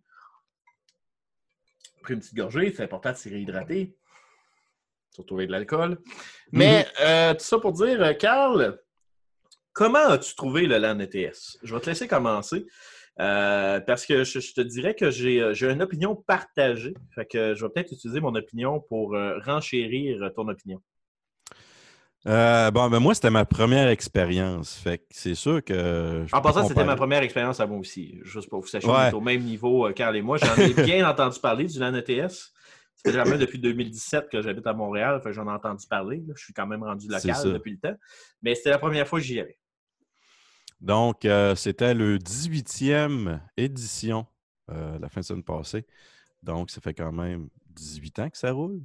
Pris 2.03 2.13
une 2.13 2.19
petite 2.19 2.35
gorgée, 2.35 2.71
c'est 2.75 2.83
important 2.83 3.11
de 3.11 3.17
se 3.17 3.29
réhydrater. 3.29 3.95
Surtout 5.11 5.35
avec 5.35 5.47
de 5.47 5.53
l'alcool. 5.53 5.99
Mais 6.51 6.85
euh, 7.01 7.33
tout 7.33 7.43
ça 7.43 7.59
pour 7.59 7.71
dire, 7.71 8.17
Carl, 8.17 8.79
comment 9.73 10.07
as-tu 10.07 10.35
trouvé 10.35 10.65
le 10.67 10.77
LAN 10.77 10.99
ETS? 10.99 11.57
Je 11.63 11.73
vais 11.73 11.81
te 11.81 11.89
laisser 11.89 12.07
commencer. 12.07 12.65
euh, 13.19 13.79
parce 13.81 14.05
que 14.05 14.23
je, 14.23 14.39
je 14.39 14.53
te 14.53 14.61
dirais 14.61 14.95
que 14.95 15.11
j'ai 15.11 15.39
euh, 15.41 15.53
j'ai 15.53 15.69
une 15.69 15.81
opinion 15.83 16.15
partagée. 16.15 16.93
Fait 17.13 17.25
que 17.25 17.53
je 17.53 17.63
vais 17.65 17.69
peut-être 17.71 17.91
utiliser 17.91 18.19
mon 18.19 18.33
opinion 18.35 18.79
pour 18.79 19.15
euh, 19.15 19.37
renchérir 19.45 20.31
ton 20.35 20.47
opinion. 20.47 20.81
Euh, 22.25 22.71
bon, 22.71 22.89
ben 22.89 22.99
moi, 22.99 23.13
c'était 23.13 23.29
ma 23.29 23.43
première 23.43 23.89
expérience. 23.89 24.75
Fait 24.75 24.99
que 24.99 25.03
c'est 25.11 25.35
sûr 25.35 25.61
que. 25.63 26.25
En 26.31 26.41
passant, 26.41 26.65
c'était 26.67 26.85
ma 26.85 26.95
première 26.95 27.21
expérience 27.21 27.59
à 27.59 27.67
moi 27.67 27.77
aussi. 27.77 28.17
Juste 28.23 28.49
pour 28.49 28.61
vous 28.61 28.67
sachiez, 28.67 28.89
on 28.89 28.93
Ouais. 28.93 29.09
est 29.09 29.13
au 29.13 29.19
même 29.21 29.41
niveau, 29.41 29.89
Carl 29.93 30.15
et 30.15 30.21
moi. 30.21 30.37
J'en 30.37 30.55
ai 30.55 30.73
bien 30.73 31.07
entendu 31.07 31.39
parler 31.41 31.65
du 31.65 31.77
LAN 31.79 31.93
ETS. 31.95 32.53
Quand 33.05 33.25
même 33.25 33.37
depuis 33.37 33.59
2017 33.59 34.29
que 34.31 34.41
j'habite 34.41 34.65
à 34.65 34.71
Montréal. 34.73 35.19
Fait 35.21 35.29
que 35.29 35.35
j'en 35.35 35.45
ai 35.47 35.51
entendu 35.51 35.85
parler. 35.89 36.23
là. 36.25 36.33
Je 36.37 36.43
suis 36.45 36.53
quand 36.53 36.65
même 36.65 36.83
rendu 36.83 37.07
C'est 37.09 37.27
local 37.27 37.53
depuis 37.53 37.71
le 37.73 37.77
temps. 37.79 37.97
Mais 38.41 38.55
c'était 38.55 38.69
la 38.69 38.77
première 38.77 39.05
fois 39.05 39.19
que 39.19 39.25
j'y 39.25 39.41
allais. 39.41 39.57
Donc, 40.83 41.23
euh, 41.23 41.55
c'était 41.55 41.93
le 41.93 42.17
18e 42.17 43.39
édition 43.55 44.27
euh, 44.69 44.99
la 44.99 45.07
fin 45.07 45.21
de 45.21 45.25
semaine 45.25 45.43
passée. 45.43 45.85
Donc, 46.43 46.71
ça 46.71 46.81
fait 46.81 46.93
quand 46.93 47.13
même 47.13 47.47
18 47.67 48.19
ans 48.19 48.29
que 48.29 48.37
ça 48.37 48.51
roule. 48.51 48.81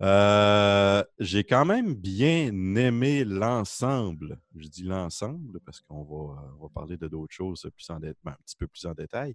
Euh, 0.00 1.04
J'ai 1.18 1.44
quand 1.44 1.66
même 1.66 1.94
bien 1.94 2.48
aimé 2.76 3.24
l'ensemble. 3.24 4.40
Je 4.56 4.66
dis 4.68 4.84
l'ensemble 4.84 5.60
parce 5.60 5.82
qu'on 5.82 6.04
va, 6.04 6.42
va 6.58 6.68
parler 6.70 6.96
de 6.96 7.06
d'autres 7.06 7.34
choses 7.34 7.68
plus 7.76 7.90
en 7.90 8.00
ben, 8.00 8.14
un 8.24 8.32
petit 8.46 8.56
peu 8.56 8.66
plus 8.66 8.86
en 8.86 8.94
détail. 8.94 9.34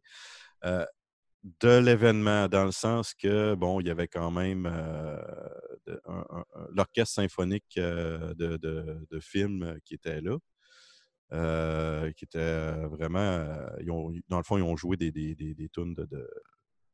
De 0.64 1.78
l'événement, 1.80 2.48
dans 2.48 2.66
le 2.66 2.72
sens 2.72 3.14
que, 3.14 3.54
bon, 3.54 3.80
il 3.80 3.88
y 3.88 3.92
avait 3.92 4.08
quand 4.08 4.32
même 4.32 4.68
l'orchestre 6.72 7.14
symphonique 7.14 7.74
de, 7.76 8.34
de, 8.36 8.58
de 9.08 9.20
films 9.20 9.78
qui 9.86 9.94
était 9.94 10.22
là. 10.22 10.38
Euh, 11.34 12.12
qui 12.12 12.26
était 12.26 12.38
euh, 12.40 12.88
vraiment. 12.88 13.20
euh, 13.20 13.68
ils 13.82 13.92
ont- 13.92 14.12
dans 14.30 14.38
le 14.38 14.44
fond, 14.44 14.58
ils 14.58 14.64
ont 14.64 14.76
joué 14.78 14.98
des, 14.98 15.12
des, 15.12 15.36
des, 15.36 15.54
des 15.54 15.70
tunes 15.70 15.94
de, 15.94 16.06
de, 16.06 16.28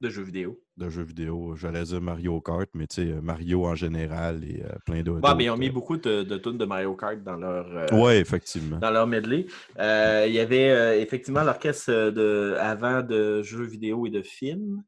De 0.01 0.09
jeux 0.09 0.21
vidéo. 0.23 0.59
de 0.77 0.89
jeux 0.89 1.03
vidéo. 1.03 1.55
J'allais 1.55 1.83
dire 1.83 1.99
Mario 2.01 2.39
Kart, 2.41 2.69
mais 2.75 2.85
tu 2.87 2.95
sais, 2.97 3.21
Mario 3.21 3.65
en 3.65 3.73
général 3.75 4.43
et 4.43 4.63
plein 4.85 5.01
d'autres. 5.01 5.27
Ouais, 5.27 5.35
mais 5.35 5.45
ils 5.45 5.49
ont 5.49 5.57
mis 5.57 5.71
beaucoup 5.71 5.97
de, 5.97 6.21
de 6.23 6.37
tunes 6.37 6.57
de 6.59 6.65
Mario 6.65 6.93
Kart 6.95 7.21
dans 7.23 7.35
leur, 7.35 7.87
Oui, 7.93 8.13
effectivement. 8.13 8.77
dans 8.77 8.91
leur 8.91 9.07
medley. 9.07 9.47
Il 9.79 10.31
y 10.33 10.39
avait 10.39 11.01
effectivement 11.01 11.43
l'orchestre 11.43 12.11
de, 12.11 12.55
avant 12.59 13.01
de 13.01 13.41
jeux 13.41 13.65
vidéo 13.65 14.05
et 14.05 14.11
de 14.11 14.21
films. 14.21 14.83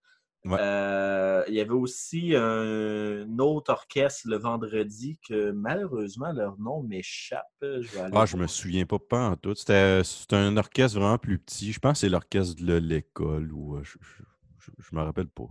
Ouais. 0.46 0.58
Euh, 0.60 1.44
il 1.50 1.54
y 1.56 1.60
avait 1.60 1.72
aussi 1.72 2.34
un, 2.36 3.38
autre 3.40 3.72
orchestre 3.74 4.22
le 4.30 4.38
vendredi 4.38 5.20
que 5.28 5.52
malheureusement 5.52 6.32
leur 6.32 6.58
nom 6.60 6.82
m'échappe. 6.82 7.46
Je 7.62 7.92
vais 7.92 8.00
aller 8.00 8.14
Ah, 8.16 8.26
je 8.26 8.38
me 8.38 8.48
souviens 8.48 8.86
pas, 8.86 9.00
pas 9.00 9.30
en 9.32 9.36
tout. 9.36 9.54
C'était 9.56 10.02
c'était 10.04 10.38
un 10.38 10.56
orchestre 10.56 10.98
vraiment 10.98 11.18
plus 11.18 11.40
petit. 11.40 11.74
Je 11.74 11.80
pense 11.80 11.94
que 11.94 12.00
c'est 12.00 12.10
l'orchestre 12.10 12.56
de 12.64 12.76
l'école 12.76 13.52
ou 13.52 13.76
euh, 13.76 13.84
je, 13.84 13.98
je, 14.02 14.24
je- 14.60 14.72
je 14.78 14.96
me 14.96 15.02
rappelle 15.02 15.28
pas. 15.28 15.48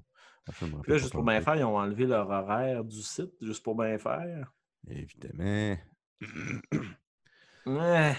Je 0.59 0.65
me 0.65 0.77
rappelle 0.77 0.91
Là, 0.91 0.95
pas 0.95 0.99
juste 1.03 1.13
pour 1.13 1.23
bien 1.25 1.41
faire, 1.43 1.57
ils 1.57 1.65
ont 1.65 1.77
enlevé 1.77 2.07
leur 2.07 2.31
horaire 2.31 2.83
du 2.83 3.03
site, 3.03 3.33
juste 3.43 3.63
pour 3.63 3.75
bien 3.77 3.99
faire. 3.99 4.51
Évidemment. 4.89 5.77
Ouais. 7.67 8.17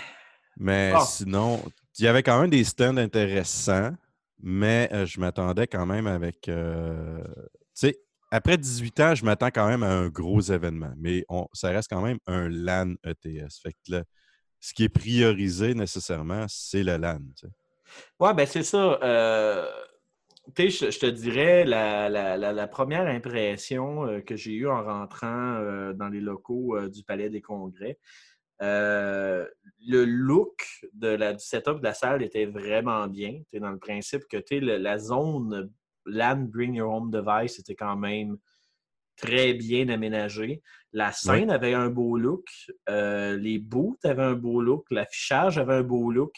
Mais 0.58 0.92
Ah. 0.96 1.00
sinon, 1.02 1.64
il 1.98 2.06
y 2.06 2.08
avait 2.08 2.22
quand 2.22 2.40
même 2.40 2.50
des 2.50 2.64
stands 2.64 2.98
intéressants, 2.98 3.96
mais 4.42 4.90
euh, 4.94 5.06
je 5.06 5.20
m'attendais 5.20 5.68
quand 5.68 5.86
même 5.86 6.08
avec. 6.08 6.48
euh, 6.50 7.22
tu 7.24 7.54
sais, 7.74 8.00
après 8.32 8.58
18 8.58 9.00
ans, 9.00 9.16
je 9.16 9.26
m'attends 9.26 9.50
quand 9.50 9.68
même 9.68 9.84
à 9.84 9.92
un 9.92 10.10
gros 10.10 10.42
événement, 10.42 10.94
mais 10.98 11.26
ça 11.54 11.70
reste 11.70 11.90
quand 11.90 12.02
même 12.02 12.20
un 12.28 12.48
LAN 12.50 12.94
ETS. 13.04 13.60
Fait 13.62 13.74
que 13.88 14.04
ce 14.60 14.74
qui 14.74 14.84
est 14.84 14.90
priorisé 14.90 15.74
nécessairement, 15.74 16.46
c'est 16.48 16.84
le 16.84 16.98
LAN. 16.98 17.20
sais. 17.36 17.48
Ouais, 18.20 18.34
ben 18.34 18.46
c'est 18.46 18.64
ça. 18.64 19.00
Euh, 19.02 19.68
tu 20.56 20.70
sais, 20.70 20.92
je, 20.92 21.00
te 21.00 21.06
dirais, 21.08 21.66
la, 21.66 22.68
première 22.68 23.08
impression 23.08 24.22
que 24.26 24.36
j'ai 24.36 24.54
eue 24.54 24.68
en 24.68 24.84
rentrant 24.84 25.94
dans 25.94 26.10
les 26.10 26.22
locaux 26.22 26.80
du 26.88 27.04
Palais 27.04 27.30
des 27.30 27.42
Congrès, 27.42 27.98
euh, 28.62 29.46
le 29.88 30.04
look 30.06 30.66
de 30.94 31.08
la, 31.08 31.34
du 31.34 31.44
setup 31.44 31.80
de 31.80 31.84
la 31.84 31.94
salle 31.94 32.22
était 32.24 32.46
vraiment 32.46 33.08
bien. 33.08 33.42
Dans 33.54 33.72
le 33.72 33.80
principe 33.80 34.24
que 34.30 34.38
le- 34.56 34.78
la 34.78 34.98
zone 34.98 35.72
LAN 36.06 36.38
Bring 36.50 36.76
Your 36.76 36.94
Home 36.94 37.12
Device 37.12 37.60
était 37.60 37.76
quand 37.76 37.96
même 37.96 38.38
très 39.16 39.54
bien 39.54 39.90
aménagée. 39.90 40.62
La 40.94 41.12
scène 41.12 41.52
avait 41.52 41.74
un 41.74 41.90
beau 41.90 42.18
look. 42.18 42.48
euh, 42.90 43.38
les 43.38 43.60
booths 43.60 44.04
avaient 44.06 44.24
un 44.24 44.34
beau 44.36 44.62
look. 44.62 44.86
L'affichage 44.92 45.58
avait 45.58 45.76
un 45.76 45.84
beau 45.84 46.12
look. 46.12 46.34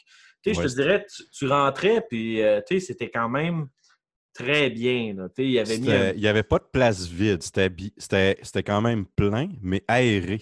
Je 0.45 0.59
te 0.67 0.75
dirais, 0.75 1.05
tu, 1.15 1.23
tu 1.31 1.47
rentrais, 1.47 2.01
puis 2.09 2.41
euh, 2.41 2.59
c'était 2.67 3.09
quand 3.09 3.29
même 3.29 3.67
très 4.33 4.69
bien. 4.69 5.13
là. 5.15 5.27
Il 5.37 5.51
y 5.51 5.59
avait 5.59 5.77
un- 5.91 6.13
n'y 6.19 6.27
avait 6.27 6.43
pas 6.43 6.57
de 6.59 6.65
place 6.71 7.07
vide. 7.07 7.41
C'était 7.43 8.63
quand 8.63 8.81
même 8.81 9.05
plein, 9.05 9.49
mais 9.61 9.83
aéré. 9.87 10.41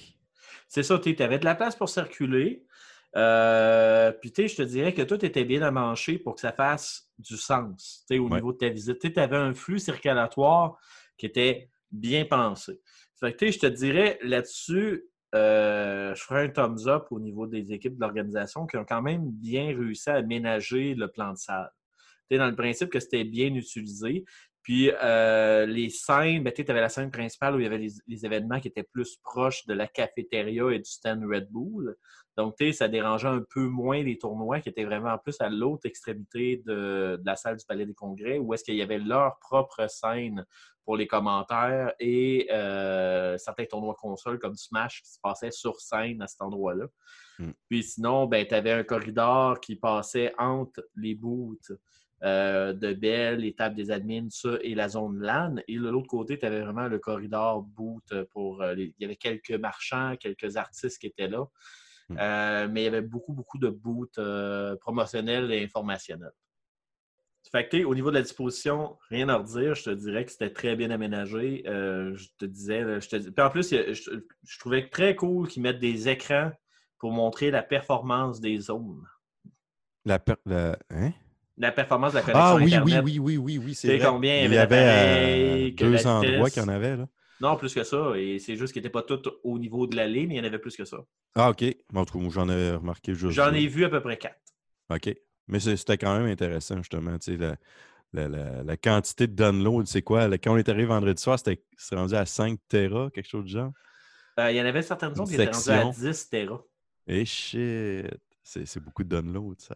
C'est 0.70 0.84
ça, 0.84 0.98
tu 1.00 1.16
avais 1.22 1.40
de 1.40 1.46
la 1.46 1.56
place 1.56 1.76
pour 1.76 1.90
circuler. 1.90 2.66
Euh, 3.16 4.12
puis, 4.12 4.32
tu 4.32 4.44
sais, 4.44 4.48
je 4.48 4.56
te 4.58 4.62
dirais 4.62 4.94
que 4.94 5.02
tout 5.02 5.26
était 5.26 5.44
bien 5.44 5.64
amanché 5.64 6.20
pour 6.20 6.36
que 6.36 6.42
ça 6.42 6.52
fasse 6.54 7.10
du 7.18 7.38
sens, 7.38 8.06
au 8.12 8.14
Ouais. 8.14 8.36
niveau 8.36 8.54
de 8.54 8.58
ta 8.60 8.70
visite. 8.70 9.00
Tu 9.00 9.20
avais 9.20 9.36
un 9.36 9.54
flux 9.56 9.80
circulatoire 9.80 10.78
qui 11.18 11.26
était 11.26 11.70
bien 11.92 12.24
pensé. 12.26 12.80
Fait 13.20 13.34
que, 13.34 13.38
tu 13.40 13.46
sais, 13.48 13.52
je 13.54 13.60
te 13.60 13.66
dirais 13.66 14.20
là-dessus, 14.22 15.06
euh, 15.36 16.14
je 16.16 16.24
ferais 16.24 16.46
un 16.46 16.50
thumbs 16.50 16.88
up 16.88 17.08
au 17.12 17.20
niveau 17.20 17.48
des 17.48 17.74
équipes 17.74 17.96
de 17.96 18.02
l'organisation 18.02 18.66
qui 18.68 18.78
ont 18.78 18.86
quand 18.86 19.02
même 19.02 19.30
bien 19.32 19.66
réussi 19.76 20.10
à 20.10 20.16
aménager 20.16 20.94
le 20.94 21.08
plan 21.08 21.34
de 21.34 21.38
salle. 21.38 21.72
Tu 22.30 22.36
sais, 22.36 22.38
dans 22.38 22.48
le 22.48 22.56
principe 22.56 22.90
que 22.90 23.00
c'était 23.00 23.24
bien 23.24 23.54
utilisé. 23.56 24.24
Puis 24.62 24.92
euh, 24.92 25.66
les 25.66 25.90
scènes, 25.90 26.44
ben, 26.44 26.54
tu 26.54 26.66
avais 26.70 26.82
la 26.82 26.90
scène 26.90 27.12
principale 27.12 27.56
où 27.56 27.60
il 27.60 27.64
y 27.64 27.66
avait 27.66 27.78
les, 27.78 27.94
les 28.08 28.26
événements 28.26 28.60
qui 28.60 28.68
étaient 28.68 28.84
plus 28.84 29.18
proches 29.24 29.66
de 29.66 29.74
la 29.74 29.88
cafétéria 29.88 30.70
et 30.72 30.80
du 30.80 30.90
stand 30.90 31.24
Red 31.24 31.50
Bull. 31.50 31.96
Donc, 32.38 32.56
tu 32.58 32.68
sais, 32.68 32.72
ça 32.72 32.88
dérangeait 32.88 33.28
un 33.28 33.44
peu 33.54 33.68
moins 33.68 34.02
les 34.02 34.18
tournois 34.18 34.62
qui 34.62 34.70
étaient 34.70 34.86
vraiment 34.86 35.18
plus 35.18 35.36
à 35.42 35.50
l'autre 35.50 35.86
extrémité 35.86 36.64
de, 36.66 37.18
de 37.18 37.26
la 37.26 37.36
salle 37.36 37.58
du 37.58 37.66
Palais 37.66 37.86
des 37.86 37.94
Congrès, 37.94 38.38
où 38.38 38.54
est-ce 38.54 38.64
qu'il 38.64 38.76
y 38.76 38.82
avait 38.82 39.00
leur 39.00 39.40
propre 39.40 39.90
scène 39.90 40.46
pour 40.86 40.98
les 40.98 41.06
commentaires 41.06 41.94
et 42.00 42.48
euh, 42.52 43.38
certains 43.38 43.66
tournois 43.66 43.94
consoles 43.94 44.40
comme 44.40 44.56
Smash 44.56 45.04
qui 45.04 45.12
se 45.12 45.20
passaient 45.22 45.52
sur 45.52 45.80
scène 45.80 46.22
à 46.22 46.28
cet 46.28 46.42
endroit-là. 46.42 46.88
Mm. 47.38 47.52
Puis 47.70 47.84
sinon, 47.84 48.26
ben, 48.26 48.48
tu 48.48 48.56
avais 48.56 48.72
un 48.72 48.84
corridor 48.84 49.60
qui 49.60 49.76
passait 49.76 50.34
entre 50.40 50.84
les 50.96 51.16
booths 51.16 51.74
euh, 52.24 52.74
de 52.74 52.94
Bell, 52.94 53.40
les 53.40 53.54
tables 53.54 53.76
des 53.76 53.92
admins, 53.92 54.28
ça, 54.30 54.50
et 54.62 54.76
la 54.76 54.90
zone 54.90 55.22
LAN. 55.22 55.56
Et 55.68 55.78
de 55.78 55.88
l'autre 55.90 56.08
côté, 56.08 56.38
tu 56.38 56.46
avais 56.46 56.62
vraiment 56.62 56.88
le 56.88 57.00
corridor 57.00 57.62
boot 57.62 58.24
pour. 58.32 58.62
euh, 58.62 58.74
les- 58.74 58.94
Il 58.98 59.04
y 59.04 59.06
avait 59.06 59.16
quelques 59.16 59.52
marchands, 59.52 60.16
quelques 60.20 60.58
artistes 60.58 61.00
qui 61.00 61.08
étaient 61.08 61.28
là. 61.30 61.46
Mm. 62.10 62.18
Euh, 62.20 62.68
mais 62.72 62.82
il 62.82 62.86
y 62.86 62.88
avait 62.88 63.02
beaucoup, 63.02 63.34
beaucoup 63.34 63.58
de 63.58 63.70
boots 63.70 64.20
promotionnels 64.82 65.52
et 65.52 65.64
informationnels. 65.64 66.32
Fait 67.52 67.68
que, 67.68 67.84
au 67.84 67.96
niveau 67.96 68.10
de 68.12 68.16
la 68.16 68.22
disposition, 68.22 68.98
rien 69.10 69.28
à 69.30 69.38
redire. 69.38 69.74
Je 69.74 69.84
te 69.86 69.90
dirais 69.90 70.24
que 70.26 70.32
c'était 70.32 70.52
très 70.52 70.76
bien 70.76 70.92
aménagé. 70.92 71.64
Je 71.66 72.28
te 72.38 72.46
disais, 72.46 73.00
je 73.02 73.10
te 73.10 73.16
Puis 73.30 73.44
en 73.44 73.50
plus, 73.50 73.70
je, 73.72 73.94
je 74.44 74.60
trouvais 74.60 74.88
très 74.90 75.16
cool 75.16 75.48
qu'ils 75.48 75.64
mettent 75.64 75.80
des 75.80 76.10
écrans 76.10 76.52
pour 77.00 77.12
montrer 77.12 77.50
la 77.50 77.64
performance 77.64 78.40
des 78.40 78.60
zones. 78.60 79.04
La, 80.06 80.20
per- 80.20 80.36
la- 80.46 80.78
hein? 80.92 81.12
La 81.60 81.72
performance 81.72 82.14
de 82.14 82.18
la 82.18 82.24
connexion 82.24 82.44
Ah 82.46 82.56
oui, 82.56 82.64
oui, 82.64 82.76
Internet. 82.76 83.04
oui, 83.06 83.20
oui, 83.20 83.38
oui, 83.38 83.58
oui, 83.58 83.76
c'est 83.76 83.98
vrai. 83.98 84.08
combien 84.08 84.46
il 84.46 84.54
y 84.54 84.58
avait 84.58 84.78
euh, 84.78 85.72
deux 85.72 86.08
endroits 86.08 86.50
qu'il 86.50 86.62
y 86.62 86.66
en 86.66 86.70
avait, 86.70 86.96
là. 86.96 87.08
Non, 87.42 87.56
plus 87.56 87.74
que 87.74 87.84
ça. 87.84 88.14
Et 88.18 88.40
c'est 88.40 88.56
juste 88.56 88.74
qu'ils 88.74 88.82
n'étaient 88.82 88.92
pas 88.92 89.04
tous 89.04 89.22
au 89.44 89.60
niveau 89.60 89.88
de 89.88 89.96
l'allée, 89.96 90.26
mais 90.26 90.36
il 90.36 90.38
y 90.38 90.42
en 90.42 90.46
avait 90.46 90.60
plus 90.60 90.76
que 90.76 90.86
ça. 90.86 90.98
Ah, 91.36 91.50
OK. 91.52 91.64
Bon, 91.92 92.02
en 92.02 92.06
tout 92.06 92.14
cas, 92.18 92.20
moi, 92.20 92.32
j'en 92.34 92.50
ai 92.50 92.72
remarqué 92.72 93.14
juste 93.14 93.36
J'en 93.36 93.54
ai 93.54 93.68
vu 93.68 93.86
à 93.86 93.90
peu 93.90 94.02
près 94.02 94.18
quatre. 94.18 94.40
OK. 94.90 95.14
Mais 95.48 95.60
c'était 95.60 95.98
quand 95.98 96.18
même 96.18 96.28
intéressant, 96.28 96.78
justement, 96.78 97.18
tu 97.18 97.32
sais, 97.34 97.38
la, 97.38 97.56
la- 98.14 98.28
la- 98.28 98.64
la 98.64 98.78
quantité 98.78 99.28
de 99.28 99.34
download, 99.34 99.88
c'est 99.88 100.02
quoi? 100.02 100.30
Quand 100.38 100.54
on 100.54 100.58
est 100.58 100.68
arrivé 100.70 100.86
vendredi 100.86 101.22
soir, 101.22 101.40
c'était 101.40 101.62
rendu 101.92 102.16
à 102.16 102.26
5 102.26 102.60
Tera, 102.68 103.10
quelque 103.12 103.28
chose 103.28 103.46
du 103.46 103.52
genre? 103.54 103.72
Euh, 104.40 104.52
il 104.52 104.58
y 104.58 104.62
en 104.62 104.66
avait 104.66 104.82
certaines 104.82 105.16
zones 105.16 105.28
qui 105.28 105.36
étaient 105.36 105.46
rendues 105.46 105.70
à 105.70 105.86
section. 105.86 105.92
10 105.92 106.30
Tera. 106.30 106.64
Et 107.08 107.26
shit! 107.26 108.08
C'est 108.44 108.66
c'est 108.66 108.80
beaucoup 108.80 109.04
de 109.04 109.10
download, 109.10 109.60
ça. 109.60 109.76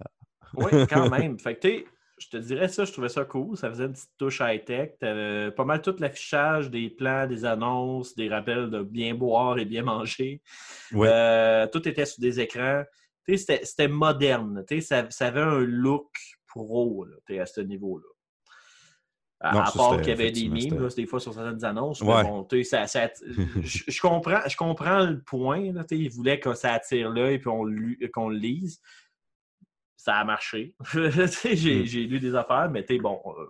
Oui, 0.55 0.72
quand 0.89 1.10
même. 1.10 1.39
Fait 1.39 1.55
que, 1.55 1.62
tu 1.62 1.67
sais, 1.69 1.86
je 2.19 2.29
te 2.29 2.38
dirais 2.38 2.67
ça, 2.67 2.86
je 2.86 2.91
trouvais 2.91 3.10
ça 3.10 3.25
cool. 3.25 3.57
Ça 3.57 3.69
faisait 3.69 3.86
une 3.86 3.93
petite 3.93 4.12
touche 4.17 4.39
high-tech. 4.41 4.91
Tu 5.01 5.51
pas 5.55 5.65
mal 5.65 5.81
tout 5.81 5.95
l'affichage 6.00 6.69
des 6.69 6.89
plans, 6.89 7.27
des 7.27 7.43
annonces, 7.45 8.15
des 8.15 8.29
rappels 8.29 8.69
de 8.69 8.81
bien 8.83 9.13
boire 9.15 9.57
et 9.60 9.65
bien 9.65 9.83
manger. 9.83 10.41
Ouais. 10.91 11.10
Euh, 11.12 11.67
tout 11.67 11.88
était 11.88 12.05
sur 12.05 12.22
des 12.22 12.39
écrans. 12.39 12.83
C'était- 13.27 13.88
moderne. 13.88 14.63
Ça, 14.81 15.10
ça 15.10 15.27
avait 15.27 15.41
un 15.41 15.60
look 15.60 16.12
pro 16.48 17.05
là, 17.05 17.41
à 17.41 17.45
ce 17.45 17.62
niveau-là. 17.62 18.05
À, 19.39 19.53
Non, 19.53 19.60
à 19.60 19.72
part 19.72 19.98
qu'il 19.98 20.07
y 20.07 20.12
avait 20.12 20.31
des 20.31 20.48
mimes, 20.48 20.79
là, 20.81 20.88
des 20.95 21.05
fois 21.05 21.19
sur 21.19 21.33
certaines 21.33 21.65
annonces. 21.65 22.00
Ouais. 22.01 22.24
Bon, 22.24 22.48
ça, 22.63 22.88
ça- 22.88 23.10
je, 23.62 23.83
je 23.88 24.01
comprends, 24.01 24.39
je 24.48 24.55
comprends 24.55 25.01
le 25.05 25.22
point. 25.22 25.74
Là, 25.74 25.83
ils 25.91 26.10
voulaient 26.10 26.39
que 26.39 26.53
ça 26.53 26.74
attire 26.74 27.10
l'œil 27.10 27.36
et 27.36 28.10
qu'on 28.10 28.29
le 28.29 28.38
lise. 28.38 28.79
Ça 30.03 30.15
a 30.17 30.25
marché. 30.25 30.75
Sais, 30.91 31.55
J'ai 31.55 32.03
lu 32.05 32.19
des 32.19 32.36
affaires, 32.36 32.69
mais 32.69 32.86
sais, 32.86 32.98
bon, 32.98 33.22
euh, 33.25 33.48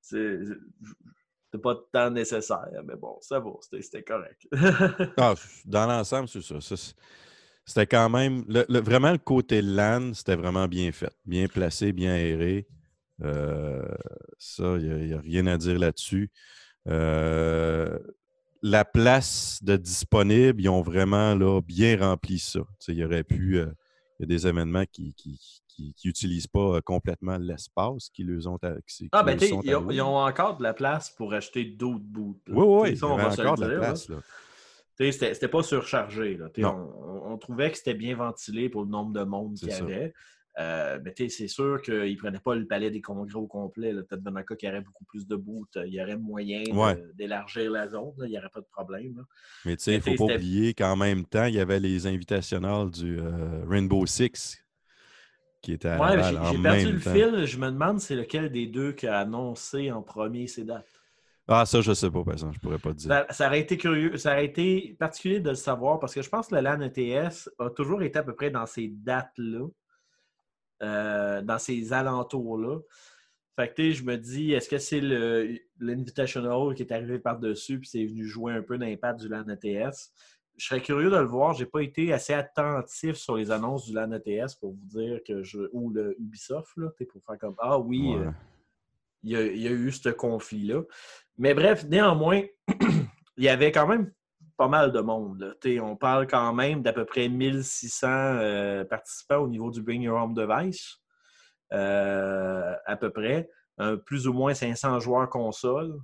c'est 0.00 1.60
pas 1.62 1.74
tant 1.92 2.10
nécessaire. 2.10 2.66
Mais 2.86 2.96
bon, 2.96 3.18
ça 3.20 3.40
va, 3.40 3.50
c'était 3.60 4.02
correct. 4.02 4.48
Ah, 5.18 5.34
dans 5.66 5.86
l'ensemble, 5.86 6.28
c'est 6.28 6.40
ça. 6.40 6.56
C'était 7.66 7.86
quand 7.86 8.08
même. 8.08 8.44
le- 8.48 8.64
le- 8.70 8.80
vraiment, 8.80 9.12
le 9.12 9.18
côté 9.18 9.60
LAN, 9.60 10.14
c'était 10.14 10.34
vraiment 10.34 10.66
bien 10.66 10.90
fait. 10.92 11.12
Bien 11.26 11.46
placé, 11.46 11.92
bien 11.92 12.12
aéré. 12.14 12.66
Euh, 13.22 13.86
ça, 14.38 14.76
il 14.78 15.06
n'y 15.08 15.12
a, 15.12 15.20
rien 15.20 15.46
à 15.46 15.58
dire 15.58 15.78
là-dessus. 15.78 16.30
Euh, 16.88 17.98
la 18.62 18.86
place 18.86 19.62
de 19.62 19.76
disponible, 19.76 20.62
ils 20.62 20.70
ont 20.70 20.80
vraiment 20.80 21.34
là, 21.34 21.60
bien 21.60 21.98
rempli 22.00 22.38
ça. 22.38 22.60
Il 22.88 22.94
y 22.94 23.04
aurait 23.04 23.24
pu. 23.24 23.58
euh, 23.58 23.66
il 24.18 24.22
y 24.22 24.24
a 24.24 24.26
des 24.26 24.46
événements 24.46 24.84
qui 24.90 25.14
n'utilisent 26.04 26.46
pas 26.46 26.76
euh, 26.76 26.80
complètement 26.80 27.36
l'espace 27.36 28.08
qui 28.10 28.24
les 28.24 28.46
ont. 28.46 28.58
qui- 28.86 29.08
ah, 29.12 29.22
ben, 29.22 29.38
sont 29.38 29.60
ils, 29.62 29.74
ont- 29.74 29.90
ils 29.90 30.00
ont 30.02 30.16
encore 30.18 30.56
de 30.56 30.62
la 30.62 30.72
place 30.74 31.10
pour 31.10 31.34
acheter 31.34 31.64
d'autres 31.64 32.04
bouts. 32.04 32.38
Oui, 32.48 32.54
oui, 32.66 32.88
sais, 32.88 32.92
il 32.92 32.94
y 32.94 32.98
ça, 32.98 33.06
on 33.08 33.14
avait 33.14 33.22
va 33.24 33.30
se 33.32 33.42
le 33.42 33.48
encore 33.48 33.56
de 33.58 33.60
la 33.72 33.78
place. 33.78 34.08
là. 34.08 34.16
Tu 34.96 35.12
sais, 35.12 35.34
C'était 35.34 35.48
pas 35.48 35.62
surchargé. 35.64 36.36
Là. 36.36 36.48
On, 36.58 37.32
on 37.32 37.38
trouvait 37.38 37.70
que 37.72 37.76
c'était 37.78 37.94
bien 37.94 38.14
ventilé 38.14 38.68
pour 38.68 38.82
le 38.84 38.88
nombre 38.88 39.12
de 39.12 39.24
monde 39.24 39.54
qu'il 39.56 39.68
y 39.68 39.72
avait. 39.84 40.14
Euh, 40.60 41.00
mais 41.04 41.12
tu 41.12 41.24
sais, 41.28 41.36
c'est 41.36 41.48
sûr 41.48 41.82
qu'ils 41.82 41.94
ne 42.12 42.16
prenaient 42.16 42.38
pas 42.38 42.54
le 42.54 42.64
palais 42.66 42.90
des 42.90 43.00
congrès 43.00 43.34
au 43.34 43.46
complet. 43.46 43.92
Peut-être 43.92 44.22
dans 44.22 44.34
un 44.36 44.42
cas 44.44 44.54
qu'il 44.54 44.68
y 44.68 44.72
aurait 44.72 44.82
beaucoup 44.82 45.04
plus 45.04 45.26
de 45.26 45.34
bouts, 45.34 45.66
il 45.76 45.92
y 45.94 46.00
aurait 46.00 46.16
moyen 46.16 46.62
Ouais. 46.72 47.02
d'élargir 47.14 47.70
la 47.72 47.88
zone. 47.88 48.12
là. 48.18 48.26
Il 48.26 48.30
n'y 48.30 48.38
aurait 48.38 48.50
pas 48.50 48.60
de 48.60 48.66
problème. 48.70 49.16
là. 49.16 49.22
Mais 49.64 49.76
tu 49.76 49.82
sais, 49.84 49.92
il 49.94 49.96
ne 49.96 50.16
faut 50.16 50.28
pas 50.28 50.34
oublier 50.34 50.72
qu'en 50.74 50.94
même 50.96 51.24
temps, 51.24 51.46
il 51.46 51.54
y 51.54 51.60
avait 51.60 51.80
les 51.80 52.06
invitationnels 52.06 52.90
du 52.90 53.18
euh, 53.18 53.64
Rainbow 53.68 54.06
Six 54.06 54.58
qui 55.60 55.72
étaient 55.72 55.88
à 55.88 55.98
Ouais, 56.00 56.22
j'ai 56.22 56.62
perdu 56.62 56.92
le 56.92 57.00
temps. 57.00 57.12
fil. 57.12 57.46
Je 57.46 57.58
me 57.58 57.70
demande 57.70 57.98
c'est 58.00 58.14
lequel 58.16 58.52
des 58.52 58.66
deux 58.66 58.92
qui 58.92 59.06
a 59.06 59.18
annoncé 59.18 59.90
en 59.90 60.02
premier 60.02 60.46
ces 60.46 60.62
dates. 60.64 60.86
Ah, 61.48 61.66
ça, 61.66 61.80
je 61.82 61.92
sais 61.92 62.10
pas, 62.10 62.22
par 62.24 62.32
exemple, 62.34 62.54
je 62.54 62.60
pourrais 62.60 62.78
pas 62.78 62.90
te 62.92 62.98
dire. 62.98 63.08
Ça, 63.10 63.26
ça 63.30 63.46
aurait 63.48 63.60
été 63.60 63.76
curieux, 63.76 64.16
ça 64.16 64.32
aurait 64.32 64.46
été 64.46 64.96
particulier 64.98 65.40
de 65.40 65.50
le 65.50 65.54
savoir 65.56 65.98
parce 66.00 66.14
que 66.14 66.22
je 66.22 66.28
pense 66.30 66.46
que 66.48 66.54
le 66.54 66.60
LAN 66.62 66.80
ETS 66.80 67.50
a 67.58 67.68
toujours 67.70 68.02
été 68.02 68.18
à 68.18 68.22
peu 68.22 68.34
près 68.34 68.50
dans 68.50 68.64
ces 68.66 68.88
dates-là, 68.88 69.66
euh, 70.82 71.42
dans 71.42 71.58
ces 71.58 71.92
alentours-là. 71.92 72.78
Fait 73.56 73.68
que 73.68 73.74
tu 73.74 73.82
sais, 73.82 73.92
je 73.92 74.04
me 74.04 74.16
dis, 74.16 74.52
est-ce 74.52 74.68
que 74.68 74.78
c'est 74.78 75.00
l'Invitational 75.78 76.74
qui 76.74 76.82
est 76.82 76.92
arrivé 76.92 77.18
par-dessus 77.18 77.78
puis 77.78 77.88
c'est 77.88 78.04
venu 78.04 78.24
jouer 78.24 78.52
un 78.52 78.62
peu 78.62 78.78
d'impact 78.78 79.20
du 79.20 79.28
LAN 79.28 79.44
ETS? 79.48 80.12
Je 80.56 80.66
serais 80.66 80.80
curieux 80.80 81.10
de 81.10 81.16
le 81.16 81.24
voir. 81.24 81.54
J'ai 81.54 81.66
pas 81.66 81.80
été 81.82 82.12
assez 82.12 82.32
attentif 82.32 83.16
sur 83.16 83.36
les 83.36 83.50
annonces 83.50 83.86
du 83.86 83.92
LAN 83.94 84.10
ETS 84.12 84.54
pour 84.60 84.72
vous 84.72 84.86
dire 84.86 85.20
que 85.26 85.42
je. 85.42 85.60
ou 85.72 85.90
le 85.90 86.16
Ubisoft, 86.20 86.76
là, 86.76 86.88
tu 86.90 86.98
sais, 86.98 87.04
pour 87.06 87.22
faire 87.24 87.38
comme 87.38 87.56
Ah 87.58 87.78
oui, 87.78 88.14
Ouais. 88.16 88.26
euh, 88.26 88.30
il 89.22 89.30
y, 89.32 89.36
a, 89.36 89.42
il 89.46 89.60
y 89.62 89.68
a 89.68 89.70
eu 89.72 89.90
ce 89.90 90.10
conflit-là. 90.10 90.82
Mais 91.38 91.54
bref, 91.54 91.84
néanmoins, 91.88 92.42
il 93.36 93.44
y 93.44 93.48
avait 93.48 93.72
quand 93.72 93.86
même 93.86 94.12
pas 94.56 94.68
mal 94.68 94.92
de 94.92 95.00
monde. 95.00 95.56
On 95.82 95.96
parle 95.96 96.26
quand 96.26 96.52
même 96.52 96.82
d'à 96.82 96.92
peu 96.92 97.04
près 97.04 97.28
1600 97.28 98.06
euh, 98.08 98.84
participants 98.84 99.38
au 99.38 99.48
niveau 99.48 99.70
du 99.70 99.82
Bring 99.82 100.02
Your 100.02 100.22
Home 100.22 100.34
Device, 100.34 100.98
euh, 101.72 102.74
à 102.86 102.96
peu 102.96 103.10
près. 103.10 103.48
Un- 103.78 103.96
plus 103.96 104.28
ou 104.28 104.32
moins 104.32 104.54
500 104.54 105.00
joueurs 105.00 105.28
console. 105.28 105.98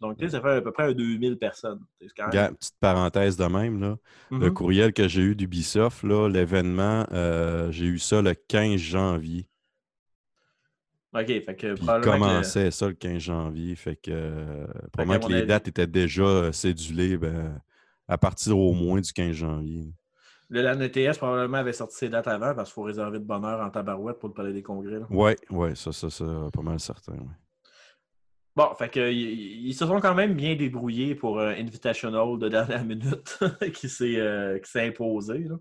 Donc, 0.00 0.16
ça 0.30 0.40
fait 0.40 0.48
à 0.56 0.60
peu 0.62 0.72
près 0.72 0.84
un 0.84 0.92
2000 0.92 1.36
personnes. 1.36 1.80
Quand 2.16 2.32
même- 2.32 2.54
petite 2.56 2.78
parenthèse 2.80 3.36
de 3.36 3.44
même, 3.44 3.80
là. 3.80 3.96
le 4.30 4.38
Mhm. 4.46 4.54
courriel 4.54 4.92
que 4.92 5.08
j'ai 5.08 5.22
eu 5.22 5.34
d'Ubisoft, 5.34 6.02
l'événement, 6.04 7.04
euh, 7.12 7.70
j'ai 7.72 7.86
eu 7.86 7.98
ça 7.98 8.22
le 8.22 8.32
15 8.34 8.78
janvier. 8.80 9.46
OK, 11.14 11.26
fait 11.26 11.56
que 11.56 11.72
Puis 11.72 11.82
il 11.82 11.86
probablement 11.86 12.12
que 12.12 12.18
commençait 12.18 12.70
ça 12.70 12.86
le 12.88 12.94
15 12.94 13.18
janvier. 13.18 13.74
Fait 13.76 13.96
que, 13.96 14.10
euh, 14.10 14.66
probablement 14.92 15.26
que 15.26 15.32
les 15.32 15.38
avis- 15.38 15.46
dates 15.46 15.68
étaient 15.68 15.86
déjà 15.86 16.22
euh, 16.22 16.52
cédulées 16.52 17.16
ben, 17.16 17.60
à 18.06 18.18
partir 18.18 18.58
au 18.58 18.72
moins 18.74 19.00
du 19.00 19.12
15 19.12 19.32
janvier. 19.32 19.92
le 20.50 20.60
LAN 20.62 20.80
ETS 20.80 21.16
probablement 21.18 21.58
avait 21.58 21.72
sorti 21.72 21.96
ses 21.96 22.08
dates 22.10 22.28
avant 22.28 22.54
parce 22.54 22.68
qu'il 22.70 22.74
faut 22.74 22.82
réserver 22.82 23.18
de 23.18 23.24
bonne 23.24 23.44
heure 23.44 23.60
en 23.60 23.70
tabarouette 23.70 24.18
pour 24.18 24.28
le 24.28 24.34
palais 24.34 24.52
des 24.52 24.62
congrès. 24.62 25.00
Oui, 25.10 25.32
ouais, 25.50 25.74
ça, 25.74 25.92
ça, 25.92 26.10
ça, 26.10 26.24
pas 26.52 26.62
mal 26.62 26.78
certain. 26.80 27.12
ouais. 27.12 27.36
Bon, 28.56 28.74
fait 28.76 28.88
que, 28.88 29.12
ils, 29.12 29.72
se 29.72 29.86
sont 29.86 30.00
quand 30.00 30.14
même 30.16 30.34
bien 30.34 30.56
débrouillés 30.56 31.14
pour 31.14 31.40
un 31.40 31.50
Invitational 31.50 32.38
de 32.38 32.48
dernière 32.48 32.84
minute 32.84 33.38
qui 33.74 33.88
s'est 33.88 34.16
euh, 34.18 34.58
imposé. 34.74 35.44
là. 35.44 35.56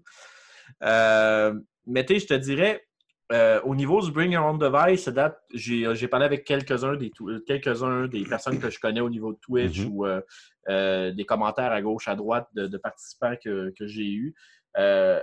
Euh, 0.83 1.59
mais 1.85 2.05
tu 2.05 2.15
sais, 2.15 2.19
je 2.21 2.27
te 2.27 2.33
dirais, 2.33 2.83
euh, 3.31 3.59
au 3.63 3.75
niveau 3.75 4.01
du 4.01 4.11
Bring 4.11 4.31
Your 4.31 4.45
Own 4.45 4.57
Device, 4.57 5.07
date- 5.09 5.41
j'ai 5.53 6.07
parlé 6.07 6.25
avec 6.25 6.45
quelques-uns 6.45 6.95
des, 6.95 7.09
tou- 7.11 7.39
quelques-uns 7.45 8.07
des 8.07 8.23
personnes 8.23 8.59
que 8.59 8.69
je 8.69 8.79
connais 8.79 9.01
au 9.01 9.09
niveau 9.09 9.33
de 9.33 9.39
Twitch 9.39 9.81
Mhm. 9.81 9.91
ou 9.91 10.05
euh, 10.05 10.21
euh, 10.69 11.11
des 11.11 11.25
commentaires 11.25 11.71
à 11.71 11.81
gauche, 11.81 12.07
à 12.07 12.15
droite 12.15 12.47
de, 12.53 12.67
de 12.67 12.77
participants 12.77 13.35
que, 13.43 13.73
que 13.77 13.85
j'ai 13.87 14.09
eus. 14.09 14.33
Euh, 14.77 15.19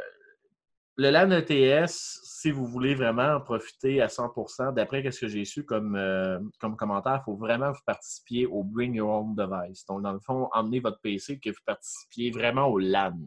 le 0.96 1.10
LAN 1.10 1.30
ETS, 1.32 1.88
si 1.88 2.52
vous 2.52 2.66
voulez 2.66 2.94
vraiment 2.94 3.34
en 3.36 3.40
profiter 3.40 4.00
à 4.00 4.06
100%, 4.06 4.74
d'après 4.74 5.10
ce 5.10 5.20
que 5.22 5.26
j'ai 5.28 5.44
su 5.44 5.64
comme, 5.64 5.96
euh, 5.96 6.38
comme 6.60 6.76
commentaire, 6.76 7.20
il 7.22 7.24
faut 7.24 7.36
vraiment 7.36 7.72
vous 7.72 7.80
participiez 7.84 8.46
au 8.46 8.62
Bring 8.62 8.94
Your 8.94 9.10
Own 9.10 9.34
Device. 9.34 9.84
Donc, 9.86 10.02
dans 10.02 10.12
le 10.12 10.20
fond, 10.20 10.48
emmenez 10.52 10.78
votre 10.78 11.00
PC 11.00 11.40
que 11.40 11.50
vous 11.50 11.56
participiez 11.66 12.30
vraiment 12.30 12.66
au 12.68 12.78
LAN. 12.78 13.18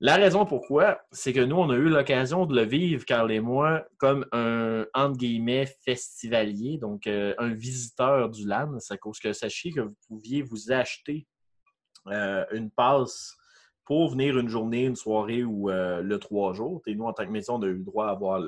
La 0.00 0.14
raison 0.14 0.46
pourquoi, 0.46 1.00
c'est 1.10 1.32
que 1.32 1.40
nous, 1.40 1.56
on 1.56 1.70
a 1.70 1.74
eu 1.74 1.88
l'occasion 1.88 2.46
de 2.46 2.54
le 2.54 2.62
vivre, 2.62 3.04
Carl 3.04 3.32
et 3.32 3.40
moi, 3.40 3.84
comme 3.96 4.24
un, 4.30 4.86
entre 4.94 5.16
guillemets, 5.16 5.66
festivalier, 5.84 6.78
donc 6.78 7.08
euh, 7.08 7.34
un 7.38 7.52
visiteur 7.52 8.30
du 8.30 8.46
LAN. 8.46 8.78
C'est 8.78 8.94
à 8.94 8.96
cause 8.96 9.18
que 9.18 9.32
sachiez 9.32 9.72
que 9.72 9.80
vous 9.80 9.96
pouviez 10.06 10.42
vous 10.42 10.70
acheter 10.70 11.26
euh, 12.06 12.44
une 12.52 12.70
passe 12.70 13.36
pour 13.84 14.10
venir 14.10 14.38
une 14.38 14.48
journée, 14.48 14.84
une 14.84 14.94
soirée 14.94 15.42
ou 15.42 15.68
euh, 15.68 16.00
le 16.00 16.20
trois 16.20 16.52
jours. 16.52 16.80
Et 16.86 16.94
nous, 16.94 17.04
en 17.04 17.12
tant 17.12 17.26
que 17.26 17.32
maison, 17.32 17.56
on 17.56 17.62
a 17.62 17.66
eu 17.66 17.74
le 17.74 17.84
droit 17.84 18.06
à 18.06 18.10
avoir 18.10 18.40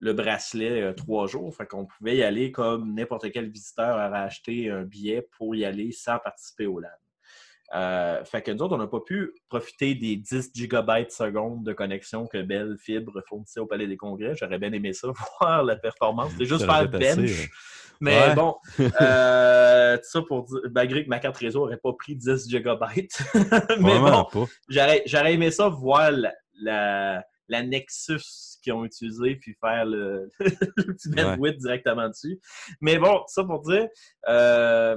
le 0.00 0.12
bracelet 0.14 0.94
trois 0.96 1.28
jours. 1.28 1.54
Fait 1.54 1.66
qu'on 1.66 1.86
pouvait 1.86 2.16
y 2.16 2.24
aller 2.24 2.50
comme 2.50 2.92
n'importe 2.92 3.30
quel 3.30 3.50
visiteur 3.50 3.94
aurait 3.94 4.18
acheté 4.18 4.68
un 4.68 4.82
billet 4.82 5.28
pour 5.38 5.54
y 5.54 5.64
aller 5.64 5.92
sans 5.92 6.18
participer 6.18 6.66
au 6.66 6.80
LAN. 6.80 6.88
Euh, 7.74 8.22
fait 8.24 8.42
que 8.42 8.50
nous 8.50 8.62
autres, 8.62 8.74
on 8.74 8.78
n'a 8.78 8.86
pas 8.86 9.00
pu 9.00 9.32
profiter 9.48 9.94
des 9.94 10.16
10 10.16 10.50
gigabytes 10.54 11.10
seconde 11.12 11.64
de 11.64 11.72
connexion 11.72 12.26
que 12.26 12.42
Bell 12.42 12.76
Fibre 12.78 13.22
fournissait 13.28 13.60
au 13.60 13.66
Palais 13.66 13.86
des 13.86 13.96
Congrès. 13.96 14.34
J'aurais 14.36 14.58
bien 14.58 14.72
aimé 14.72 14.92
ça, 14.92 15.08
voir 15.40 15.64
la 15.64 15.76
performance. 15.76 16.32
C'est 16.38 16.44
juste 16.44 16.66
faire 16.66 16.74
assez, 16.74 16.88
bench. 16.88 17.18
ouais. 17.40 17.48
Mais 18.00 18.18
Ouais. 18.28 18.34
bon, 18.34 18.56
euh, 19.00 19.96
tout 19.96 20.02
ça 20.10 20.22
pour 20.22 20.44
dire, 20.44 20.60
malgré 20.74 21.04
que 21.04 21.08
ma 21.08 21.18
carte 21.20 21.36
réseau 21.38 21.60
n'aurait 21.60 21.78
pas 21.78 21.92
pris 21.94 22.16
10 22.16 22.48
gigabytes. 22.48 23.22
Mais 23.80 23.98
Vraiment 23.98 24.28
bon, 24.32 24.46
j'aurais 24.68 25.32
aimé 25.32 25.50
ça 25.50 25.68
voir 25.68 26.10
la, 26.10 26.32
la, 26.60 27.24
la 27.48 27.62
Nexus 27.62 28.20
qu'ils 28.62 28.72
ont 28.72 28.84
utilisé 28.84 29.36
puis 29.36 29.56
faire 29.60 29.84
le, 29.86 30.30
le 30.40 30.94
petit 30.94 31.08
Ouais. 31.08 31.22
bandwidth 31.22 31.58
directement 31.58 32.08
dessus. 32.08 32.38
Mais 32.80 32.98
bon, 32.98 33.22
ça 33.28 33.44
pour 33.44 33.60
dire 33.62 33.88
euh, 34.28 34.96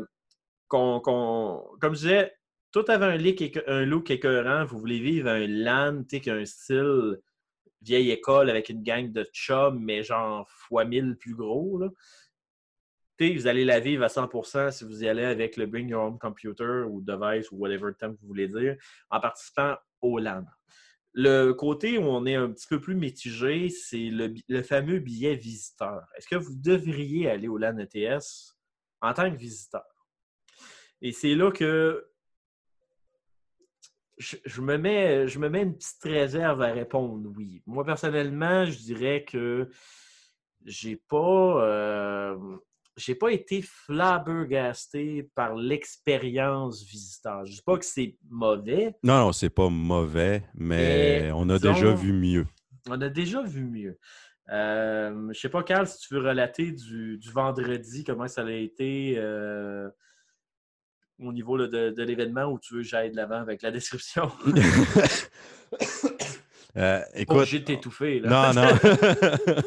qu'on, 0.67 0.99
qu'on- 0.99 1.63
comme 1.79 1.93
je 1.95 1.99
disais, 2.01 2.33
tout 2.83 2.91
avait 2.91 3.05
un 3.05 3.19
éco- 3.19 3.61
un 3.67 3.85
look 3.85 4.11
écœurant. 4.11 4.65
Vous 4.65 4.79
voulez 4.79 4.99
vivre 4.99 5.29
un 5.29 5.47
LAN, 5.47 6.03
tu 6.03 6.17
sais, 6.17 6.21
qui 6.21 6.29
a 6.29 6.35
un 6.35 6.45
style 6.45 7.19
vieille 7.81 8.11
école 8.11 8.49
avec 8.49 8.69
une 8.69 8.83
gang 8.83 9.11
de 9.11 9.23
chums, 9.31 9.79
mais 9.79 10.03
genre 10.03 10.49
fois 10.49 10.85
mille 10.85 11.15
plus 11.17 11.35
gros. 11.35 11.77
Là. 11.77 11.89
Vous 13.19 13.47
allez 13.47 13.65
la 13.65 13.79
vivre 13.79 14.03
à 14.03 14.09
100% 14.09 14.71
si 14.71 14.83
vous 14.83 15.03
y 15.03 15.07
allez 15.07 15.23
avec 15.23 15.57
le 15.57 15.65
Bring 15.65 15.89
Your 15.89 16.03
Own 16.03 16.19
Computer 16.19 16.83
ou 16.87 17.01
device 17.01 17.51
ou 17.51 17.57
whatever 17.57 17.91
terme 17.97 18.15
que 18.15 18.21
vous 18.21 18.27
voulez 18.27 18.47
dire, 18.47 18.77
en 19.09 19.19
participant 19.19 19.75
au 20.01 20.19
LAN. 20.19 20.45
Le 21.13 21.53
côté 21.53 21.97
où 21.97 22.03
on 22.03 22.27
est 22.27 22.35
un 22.35 22.51
petit 22.51 22.67
peu 22.67 22.79
plus 22.79 22.93
mitigé, 22.93 23.69
c'est 23.69 24.09
le, 24.09 24.35
le 24.47 24.61
fameux 24.61 24.99
billet 24.99 25.35
visiteur. 25.35 26.03
Est-ce 26.15 26.27
que 26.27 26.35
vous 26.35 26.55
devriez 26.55 27.27
aller 27.29 27.47
au 27.47 27.57
LAN 27.57 27.79
ETS 27.79 28.55
en 29.01 29.13
tant 29.13 29.31
que 29.31 29.37
visiteur? 29.37 29.85
Et 31.01 31.11
c'est 31.11 31.33
là 31.33 31.51
que 31.51 32.07
je, 34.17 34.35
je 34.45 34.61
me 34.61 34.77
mets, 34.77 35.27
je 35.27 35.39
me 35.39 35.49
mets 35.49 35.61
une 35.63 35.75
petite 35.75 36.03
réserve 36.03 36.61
à 36.61 36.71
répondre 36.73 37.29
oui. 37.35 37.61
Moi, 37.65 37.83
personnellement, 37.85 38.65
je 38.65 38.77
dirais 38.77 39.23
que 39.27 39.69
j'ai 40.65 40.95
pas, 40.95 41.63
euh, 41.65 42.35
j'ai 42.97 43.15
pas 43.15 43.31
été 43.31 43.61
flabbergasté 43.61 45.29
par 45.35 45.55
l'expérience 45.55 46.83
visiteur. 46.83 47.45
Je 47.45 47.53
dis 47.53 47.61
pas 47.61 47.77
que 47.77 47.85
c'est 47.85 48.17
mauvais. 48.29 48.95
Non, 49.03 49.19
non, 49.19 49.31
c'est 49.31 49.49
pas 49.49 49.69
mauvais, 49.69 50.43
mais 50.55 51.21
Mais, 51.23 51.31
on 51.33 51.49
a 51.49 51.57
disons- 51.57 51.73
déjà 51.73 51.93
vu 51.93 52.13
mieux. 52.13 52.47
On 52.89 52.99
a 53.01 53.09
déjà 53.09 53.41
vu 53.43 53.63
mieux. 53.65 53.97
Euh, 54.49 55.29
je 55.33 55.39
sais 55.39 55.49
pas, 55.49 55.61
Carl, 55.63 55.85
si 55.87 55.99
tu 55.99 56.13
veux 56.13 56.21
relater 56.21 56.71
du, 56.71 57.17
du 57.17 57.29
vendredi, 57.31 58.03
comment 58.05 58.27
ça 58.27 58.45
a 58.45 58.51
été 58.51 59.15
euh, 59.17 59.89
au 61.19 61.33
niveau 61.33 61.57
là, 61.57 61.67
de, 61.67 61.89
de 61.91 62.03
l'événement 62.03 62.45
ou 62.45 62.59
tu 62.59 62.75
veux 62.75 62.81
que 62.81 62.87
j'aille 62.87 63.11
de 63.11 63.15
l'avant 63.15 63.39
avec 63.41 63.61
la 63.61 63.71
description? 63.71 64.31
Euh, 66.75 67.01
écoute, 67.15 67.37
obligé 67.37 67.59
de 67.59 67.63
t'étouffer. 67.65 68.19
là. 68.19 68.53
non, 68.53 68.61
non. 68.61 68.69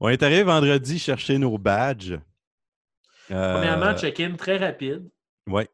on 0.00 0.08
est 0.08 0.22
arrivé 0.22 0.42
vendredi 0.44 0.98
chercher 0.98 1.36
nos 1.36 1.58
badges. 1.58 2.18
Euh, 3.30 3.52
Premièrement, 3.54 3.94
check-in 3.94 4.34
très 4.36 4.56
rapide. 4.56 5.06
ouais. 5.46 5.68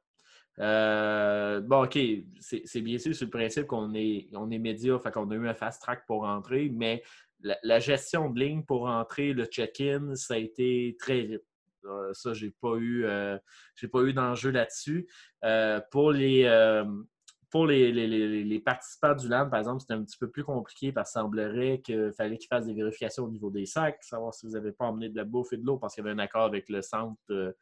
Euh, 0.58 1.61
bon, 1.61 1.84
OK, 1.84 1.96
c'est 2.40 2.80
bien 2.80 2.98
sûr 2.98 3.14
sur 3.14 3.26
le 3.26 3.30
principe 3.30 3.66
qu'on 3.68 3.94
est, 3.94 4.26
on 4.34 4.50
est 4.50 4.58
média, 4.58 4.98
fait 4.98 5.12
qu'on 5.12 5.30
a 5.30 5.34
eu 5.37 5.46
un 5.46 5.54
fast 5.54 5.80
track 5.80 6.04
pour 6.08 6.22
rentrer, 6.22 6.68
mais 6.74 7.04
la, 7.40 7.56
la 7.62 7.78
gestion 7.78 8.28
de 8.28 8.40
ligne 8.40 8.64
pour 8.64 8.80
rentrer, 8.80 9.32
le 9.32 9.44
check-in, 9.44 10.16
ça 10.16 10.34
a 10.34 10.38
été 10.38 10.96
très 10.98 11.20
vite. 11.20 11.42
Euh, 11.84 12.12
ça, 12.12 12.32
j'ai 12.34 12.50
pas 12.50 12.76
eu, 12.76 13.04
euh, 13.04 13.38
j'ai 13.76 13.88
pas 13.88 14.02
eu 14.02 14.12
d'enjeu 14.12 14.50
là-dessus. 14.50 15.08
Euh, 15.44 15.80
pour 15.90 16.12
les, 16.12 16.44
pour 17.50 17.66
les, 17.66 17.92
les- 17.92 18.06
les- 18.06 18.44
les 18.44 18.60
participants 18.60 19.14
du 19.14 19.26
LAN, 19.28 19.48
par 19.48 19.58
exemple, 19.60 19.80
c'était 19.80 19.94
un 19.94 20.04
petit 20.04 20.18
peu 20.18 20.28
plus 20.30 20.44
compliqué 20.44 20.92
parce 20.92 21.12
qu'il 21.12 21.20
semblerait 21.20 21.80
qu'il 21.80 22.12
fallait 22.14 22.36
qu'ils 22.36 22.48
fassent 22.48 22.66
des 22.66 22.74
vérifications 22.74 23.24
au 23.24 23.30
niveau 23.30 23.50
des 23.50 23.64
sacs, 23.64 24.02
savoir 24.02 24.34
si 24.34 24.44
vous 24.46 24.52
n'avez 24.52 24.72
pas 24.72 24.84
emmené 24.86 25.08
de 25.08 25.16
la 25.16 25.24
bouffe 25.24 25.52
et 25.52 25.56
de 25.56 25.64
l'eau 25.64 25.78
parce 25.78 25.94
qu'il 25.94 26.04
y 26.04 26.06
avait 26.06 26.14
un 26.14 26.18
accord 26.18 26.44
avec 26.44 26.68
le 26.68 26.82
centre. 26.82 27.18
euh, 27.30 27.52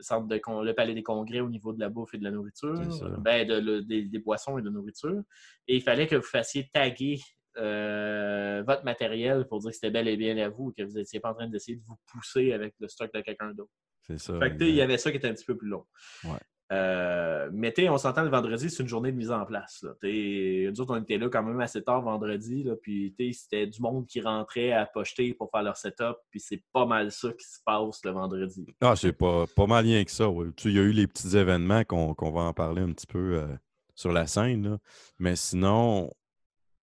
centre 0.00 0.26
de 0.26 0.38
con- 0.38 0.62
le 0.62 0.74
palais 0.74 0.94
des 0.94 1.02
congrès 1.04 1.38
au 1.40 1.48
niveau 1.48 1.72
de 1.72 1.78
la 1.78 1.88
bouffe 1.88 2.14
et 2.14 2.18
de 2.18 2.24
la 2.24 2.32
nourriture, 2.32 2.74
ben, 3.20 3.46
de- 3.46 3.60
le- 3.60 3.82
des, 3.82 4.02
des 4.02 4.18
boissons 4.18 4.58
et 4.58 4.62
de 4.62 4.70
nourriture. 4.70 5.22
Et 5.68 5.76
il 5.76 5.82
fallait 5.82 6.08
que 6.08 6.16
vous 6.16 6.22
fassiez 6.22 6.68
taguer 6.72 7.20
euh, 7.56 8.62
votre 8.66 8.84
matériel 8.84 9.46
pour 9.46 9.60
dire 9.60 9.70
que 9.70 9.74
c'était 9.74 9.90
bel 9.90 10.08
et 10.08 10.16
bien 10.16 10.36
à 10.38 10.48
vous 10.48 10.70
et 10.70 10.82
que 10.82 10.86
vous 10.88 10.94
n'étiez 10.94 11.20
pas 11.20 11.30
en 11.30 11.34
train 11.34 11.48
d'essayer 11.48 11.76
de 11.76 11.82
vous 11.86 11.96
pousser 12.10 12.52
avec 12.52 12.74
le 12.80 12.88
stock 12.88 13.12
de 13.12 13.20
quelqu'un 13.20 13.52
d'autre. 13.52 13.70
C'est 14.02 14.18
ça. 14.18 14.38
Fait 14.38 14.56
que, 14.56 14.64
il 14.64 14.74
y 14.74 14.80
avait 14.82 14.98
ça 14.98 15.10
qui 15.10 15.18
était 15.18 15.28
un 15.28 15.34
petit 15.34 15.44
peu 15.44 15.56
plus 15.56 15.68
long. 15.68 15.84
Ouais. 16.24 16.38
Euh, 16.72 17.50
mais 17.52 17.74
on 17.90 17.98
s'entend 17.98 18.22
le 18.22 18.30
vendredi, 18.30 18.70
c'est 18.70 18.82
une 18.82 18.88
journée 18.88 19.12
de 19.12 19.16
mise 19.16 19.30
en 19.30 19.44
place. 19.44 19.82
Là. 19.82 19.90
Nous 20.02 20.80
autres, 20.80 20.96
on 20.96 21.02
était 21.02 21.18
là 21.18 21.28
quand 21.28 21.42
même 21.42 21.60
assez 21.60 21.82
tard 21.82 22.00
vendredi. 22.00 22.62
Là, 22.62 22.76
puis 22.80 23.14
c'était 23.34 23.66
du 23.66 23.80
monde 23.82 24.06
qui 24.06 24.22
rentrait 24.22 24.72
à 24.72 24.86
pocheter 24.86 25.34
pour 25.34 25.50
faire 25.50 25.62
leur 25.62 25.76
setup. 25.76 26.16
Puis 26.30 26.40
c'est 26.40 26.62
pas 26.72 26.86
mal 26.86 27.12
ça 27.12 27.30
qui 27.32 27.44
se 27.44 27.58
passe 27.64 28.02
le 28.04 28.12
vendredi. 28.12 28.64
Ah, 28.80 28.96
c'est 28.96 29.12
pas, 29.12 29.44
pas 29.54 29.66
mal 29.66 29.84
rien 29.84 30.02
que 30.02 30.10
ça. 30.10 30.30
ouais. 30.30 30.46
Il 30.64 30.72
y 30.72 30.78
a 30.78 30.82
eu 30.82 30.92
les 30.92 31.06
petits 31.06 31.36
événements 31.36 31.84
qu'on 31.84 32.14
va 32.14 32.40
en 32.42 32.54
parler 32.54 32.80
un 32.80 32.92
petit 32.92 33.06
peu 33.06 33.36
euh, 33.36 33.54
sur 33.94 34.12
la 34.12 34.26
scène. 34.26 34.70
là. 34.70 34.78
Mais 35.18 35.36
sinon, 35.36 36.10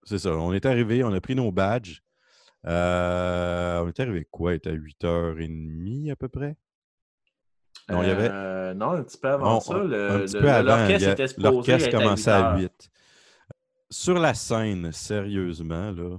c'est 0.09 0.18
ça. 0.18 0.31
On 0.37 0.53
est 0.53 0.66
arrivé, 0.66 1.05
on 1.05 1.12
a 1.12 1.21
pris 1.21 1.35
nos 1.35 1.53
badges. 1.53 2.01
Euh, 2.66 3.81
on 3.83 3.88
est 3.88 4.01
arrivé 4.01 4.27
quoi? 4.31 4.53
Il 4.53 4.57
était 4.57 4.71
à 4.71 4.75
8h30 4.75 6.11
à 6.11 6.16
peu 6.16 6.29
près? 6.29 6.57
Non, 7.88 8.03
il 8.03 8.09
y 8.09 8.11
avait. 8.11 8.29
Euh, 8.31 8.75
non, 8.75 8.90
un 8.92 9.03
petit 9.03 9.18
peu 9.18 9.29
avant 9.29 9.61
ça. 9.61 9.75
L'orchestre 9.79 11.35
L'orchestre 11.38 11.90
commençait 11.90 12.31
à 12.31 12.57
8 12.57 12.64
heures. 12.64 12.71
8. 12.81 12.90
Sur 13.90 14.18
la 14.18 14.35
scène, 14.35 14.92
sérieusement, 14.92 15.90
là, 15.92 16.18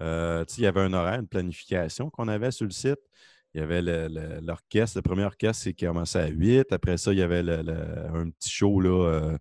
euh, 0.00 0.44
il 0.56 0.62
y 0.62 0.66
avait 0.66 0.80
un 0.82 0.92
horaire, 0.92 1.18
une 1.20 1.26
planification 1.26 2.10
qu'on 2.10 2.28
avait 2.28 2.50
sur 2.52 2.64
le 2.66 2.70
site. 2.70 3.00
Il 3.54 3.60
y 3.60 3.64
avait 3.64 3.82
le- 3.82 4.08
le- 4.08 4.40
l'orchestre. 4.40 4.98
Le, 4.98 5.02
premier 5.02 5.24
orchestre, 5.24 5.64
c'est 5.64 5.74
qui 5.74 5.84
commençait 5.86 6.20
à 6.20 6.28
8. 6.28 6.72
Après 6.72 6.96
ça, 6.96 7.12
il 7.12 7.18
y 7.18 7.22
avait 7.22 7.40
un 7.40 8.30
petit 8.30 8.50
show, 8.50 8.80
là, 8.80 9.36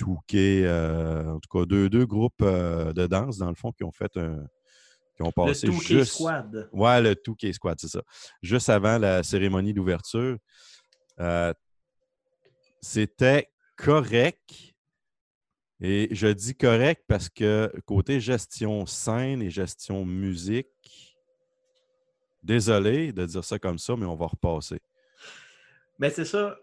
Touquet, 0.00 0.62
euh, 0.64 1.34
en 1.34 1.40
tout 1.40 1.58
cas, 1.58 1.66
deux, 1.66 1.90
deux 1.90 2.06
groupes 2.06 2.40
euh, 2.40 2.94
de 2.94 3.06
danse, 3.06 3.36
dans 3.36 3.50
le 3.50 3.54
fond, 3.54 3.70
qui 3.70 3.84
ont 3.84 3.92
fait 3.92 4.16
un. 4.16 4.46
qui 5.14 5.22
ont 5.22 5.26
Le 5.26 5.32
passé 5.32 5.66
Touquet 5.66 5.98
juste. 5.98 6.14
Squad. 6.14 6.70
Ouais, 6.72 7.02
le 7.02 7.14
Touquet 7.14 7.52
Squad, 7.52 7.78
c'est 7.78 7.88
ça. 7.88 8.02
Juste 8.42 8.70
avant 8.70 8.96
la 8.96 9.22
cérémonie 9.22 9.74
d'ouverture. 9.74 10.38
Euh, 11.20 11.52
c'était 12.80 13.50
correct. 13.76 14.74
Et 15.82 16.08
je 16.12 16.28
dis 16.28 16.54
correct 16.54 17.04
parce 17.06 17.28
que 17.28 17.70
côté 17.84 18.20
gestion 18.20 18.86
scène 18.86 19.42
et 19.42 19.50
gestion 19.50 20.06
musique, 20.06 21.18
désolé 22.42 23.12
de 23.12 23.26
dire 23.26 23.44
ça 23.44 23.58
comme 23.58 23.78
ça, 23.78 23.96
mais 23.96 24.06
on 24.06 24.16
va 24.16 24.28
repasser. 24.28 24.80
Mais 25.98 26.08
c'est 26.08 26.24
ça. 26.24 26.56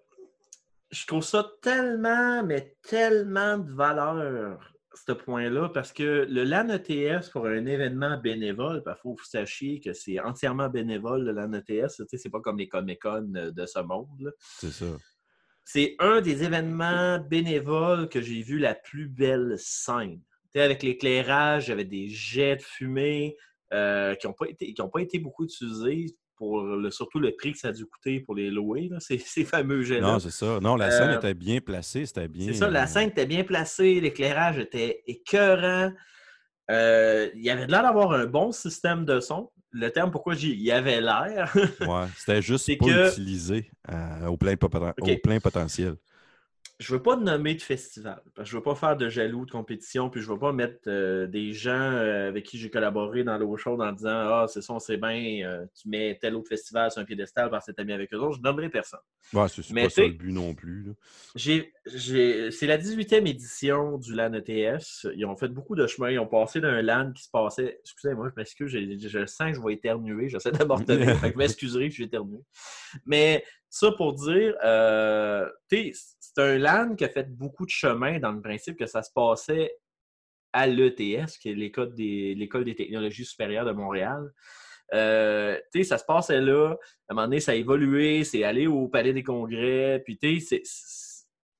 Je 0.91 1.05
trouve 1.05 1.23
ça 1.23 1.49
tellement, 1.61 2.43
mais 2.43 2.75
tellement 2.83 3.57
de 3.57 3.71
valeur, 3.73 4.73
ce 5.05 5.11
point-là, 5.11 5.69
parce 5.69 5.91
que 5.93 6.25
le 6.29 6.43
LAN 6.43 6.69
ETS 6.69 7.29
pour 7.31 7.45
un 7.45 7.65
événement 7.65 8.17
bénévole, 8.17 8.81
il 8.85 8.95
faut 9.01 9.13
que 9.13 9.21
vous 9.21 9.27
sachiez 9.27 9.79
que 9.79 9.93
c'est 9.93 10.19
entièrement 10.19 10.69
bénévole, 10.69 11.23
le 11.25 11.31
LAN 11.33 11.51
ETS. 11.53 11.97
Tu 11.97 12.05
sais, 12.07 12.17
C'est 12.17 12.29
pas 12.29 12.39
comme 12.39 12.57
les 12.57 12.67
Comic-Con 12.69 13.27
de 13.31 13.65
ce 13.65 13.79
monde. 13.79 14.33
C'est 14.39 14.71
ça. 14.71 14.85
C'est 15.65 15.95
un 15.99 16.21
des 16.21 16.43
événements 16.43 17.19
bénévoles 17.19 18.07
que 18.07 18.21
j'ai 18.21 18.41
vu 18.41 18.57
la 18.57 18.73
plus 18.73 19.07
belle 19.09 19.55
scène. 19.57 20.21
Avec 20.55 20.81
l'éclairage, 20.81 21.67
il 21.67 21.69
y 21.69 21.73
avait 21.73 21.85
des 21.85 22.07
jets 22.07 22.55
de 22.55 22.61
fumée 22.63 23.35
euh, 23.73 24.15
qui 24.15 24.25
n'ont 24.25 24.33
pas, 24.33 24.47
été- 24.47 24.73
qui 24.73 24.81
ont 24.81 24.89
pas 24.89 25.01
été 25.01 25.19
beaucoup 25.19 25.43
utilisés 25.43 26.15
pour 26.37 26.61
le, 26.61 26.89
surtout 26.91 27.19
le 27.19 27.35
prix 27.35 27.51
que 27.53 27.57
ça 27.59 27.69
a 27.69 27.71
dû 27.71 27.85
coûter 27.85 28.19
pour 28.21 28.35
les 28.35 28.49
louer, 28.49 28.87
là, 28.89 28.99
ces, 28.99 29.17
ces 29.17 29.43
fameux 29.43 29.81
jets-là. 29.81 30.13
Non, 30.13 30.19
c'est 30.19 30.31
ça. 30.31 30.59
Non, 30.61 30.75
la 30.75 30.91
scène 30.91 31.09
Euh, 31.09 31.17
était 31.17 31.33
bien 31.33 31.59
placée, 31.59 32.05
c'était 32.05 32.27
bien. 32.27 32.47
C'est 32.47 32.53
ça, 32.59 32.69
la 32.69 32.83
euh, 32.83 32.87
scène 32.87 33.09
était 33.09 33.25
bien 33.25 33.43
placée, 33.43 33.99
l'éclairage 33.99 34.59
était 34.59 35.01
écœurant. 35.07 35.91
Euh, 36.69 37.29
il 37.35 37.41
y 37.43 37.49
avait 37.49 37.65
l'air 37.67 37.83
d'avoir 37.83 38.11
un 38.11 38.25
bon 38.25 38.51
système 38.51 39.05
de 39.05 39.19
son. 39.19 39.51
Le 39.71 39.89
terme 39.89 40.11
pourquoi 40.11 40.33
j'y 40.33 40.51
il 40.51 40.61
y 40.61 40.71
avait 40.71 41.01
l'air. 41.01 41.53
Ouais, 41.81 42.05
c'était 42.15 42.41
juste 42.41 42.77
pas 42.77 42.85
que- 42.85 43.09
utilisé 43.11 43.69
euh, 43.89 44.27
au, 44.27 44.37
plein 44.37 44.53
au 44.61 45.17
plein 45.23 45.39
potentiel. 45.39 45.95
Je 46.79 46.93
veux 46.93 47.01
pas 47.01 47.15
nommer 47.15 47.55
de 47.55 47.61
festival, 47.61 48.21
parce 48.35 48.47
que 48.47 48.51
je 48.51 48.57
veux 48.57 48.63
pas 48.63 48.75
faire 48.75 48.95
de 48.95 49.09
jaloux 49.09 49.45
de 49.45 49.51
compétition, 49.51 50.09
puis 50.11 50.21
je 50.21 50.31
veux 50.31 50.37
pas 50.37 50.53
mettre 50.53 50.81
euh, 50.87 51.25
des 51.25 51.51
gens 51.51 51.71
euh, 51.71 52.27
avec 52.29 52.45
qui 52.45 52.59
j'ai 52.59 52.69
collaboré 52.69 53.23
dans 53.23 53.37
l'eau 53.37 53.57
chaude 53.57 53.81
en 53.81 53.91
disant 53.91 54.09
Ah, 54.11 54.45
c'est 54.47 54.61
ça, 54.61 54.73
on 54.73 54.79
sait 54.79 54.97
bien, 54.97 55.41
euh, 55.43 55.65
tu 55.79 55.89
mets 55.89 56.17
tel 56.21 56.35
autre 56.35 56.49
festival 56.49 56.91
sur 56.91 57.01
un 57.01 57.05
piédestal 57.05 57.49
parce 57.49 57.65
que 57.65 57.71
t'es 57.71 57.81
ami 57.81 57.93
avec 57.93 58.13
eux 58.13 58.17
autres. 58.17 58.37
Je 58.37 58.41
nommerai 58.41 58.69
personne. 58.69 58.99
Ouais, 59.33 59.47
c'est 59.49 59.73
pas 59.73 59.89
ça 59.89 60.01
le 60.03 60.09
but 60.09 60.31
non 60.31 60.53
plus. 60.53 60.93
j'ai- 61.35 61.73
c'est 61.89 62.67
la 62.67 62.77
18e 62.77 63.27
édition 63.27 63.97
du 63.97 64.13
LAN 64.13 64.33
ETS. 64.33 65.07
Ils 65.15 65.25
ont 65.25 65.35
fait 65.35 65.47
beaucoup 65.47 65.75
de 65.75 65.87
chemin. 65.87 66.11
Ils 66.11 66.19
ont 66.19 66.27
passé 66.27 66.59
d'un 66.59 66.81
LAN 66.81 67.11
qui 67.13 67.23
se 67.23 67.29
passait. 67.31 67.79
Excusez-moi, 67.81 68.29
je 68.29 68.33
m'excuse, 68.37 68.71
je 68.71 69.25
sens 69.25 69.51
que 69.51 69.55
je 69.57 69.61
vais 69.61 69.73
éternuer. 69.73 70.29
J'essaie 70.29 70.51
que 70.51 70.57
je 70.59 71.37
m'excuserai 71.37 71.89
si 71.89 71.97
j'éternue. 71.97 72.39
Mais 73.05 73.43
ça 73.69 73.91
pour 73.91 74.13
dire, 74.13 74.55
euh, 74.63 75.47
c'est 75.69 75.93
un 76.37 76.57
LAN 76.57 76.95
qui 76.95 77.05
a 77.05 77.09
fait 77.09 77.29
beaucoup 77.29 77.65
de 77.65 77.71
chemin 77.71 78.19
dans 78.19 78.31
le 78.31 78.41
principe 78.41 78.77
que 78.77 78.85
ça 78.85 79.03
se 79.03 79.11
passait 79.13 79.71
à 80.53 80.67
l'ETS, 80.67 81.37
qui 81.39 81.49
est 81.49 81.55
l'école 81.55 81.93
des, 81.93 82.35
des 82.35 82.75
technologies 82.75 83.25
supérieures 83.25 83.65
de 83.65 83.73
Montréal. 83.73 84.31
Euh, 84.93 85.57
ça 85.83 85.97
se 85.97 86.05
passait 86.05 86.41
là. 86.41 86.75
À 87.07 87.13
un 87.13 87.15
moment 87.15 87.27
donné, 87.27 87.39
ça 87.39 87.51
a 87.51 87.55
évolué, 87.55 88.23
c'est 88.23 88.43
allé 88.43 88.67
au 88.67 88.87
Palais 88.87 89.13
des 89.13 89.23
Congrès. 89.23 90.01
Puis, 90.03 90.17
tu 90.17 90.39
sais, 90.39 90.61
c'est- 90.63 91.06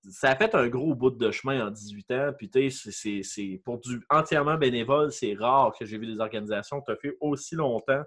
ça 0.10 0.32
a 0.32 0.36
fait 0.36 0.54
un 0.56 0.67
gros 0.67 0.96
bout 0.96 1.12
de 1.12 1.32
chemin 1.32 1.67
en 1.67 1.72
18 1.72 2.12
ans. 2.12 2.32
Puis, 2.38 2.50
tu 2.50 2.70
sais, 2.72 3.22
c'est- 3.24 3.62
pour 3.63 3.80
du 3.80 4.02
entièrement 4.10 4.58
bénévole, 4.58 5.12
c'est 5.12 5.34
rare 5.34 5.74
que 5.78 5.86
j'ai 5.86 5.98
vu 5.98 6.08
des 6.08 6.20
organisations 6.20 6.82
qui 6.82 6.91
fait 7.02 7.17
aussi 7.20 7.56
longtemps 7.56 8.04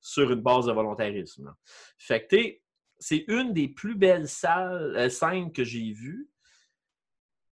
sur 0.00 0.30
une 0.30 0.40
base 0.40 0.66
de 0.66 0.72
volontarisme. 0.72 1.54
Fait 1.98 2.26
que, 2.26 2.36
tu 2.36 2.62
c'est 2.98 3.24
une 3.28 3.52
des 3.52 3.68
plus 3.68 3.94
belles 3.94 4.28
salles, 4.28 4.94
euh, 4.96 5.10
scènes 5.10 5.52
que 5.52 5.64
j'ai 5.64 5.92
vues. 5.92 6.30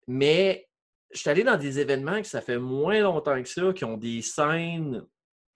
Mais 0.07 0.69
je 1.13 1.21
suis 1.21 1.31
allé 1.31 1.45
dans 1.45 1.57
des 1.57 1.79
événements 1.81 2.21
que 2.21 2.27
ça 2.27 2.41
fait 2.41 2.59
moins 2.59 3.01
longtemps 3.01 3.43
que 3.43 3.49
ça, 3.49 3.73
qui 3.73 3.85
ont 3.85 3.97
des 3.97 4.23
scènes 4.23 5.03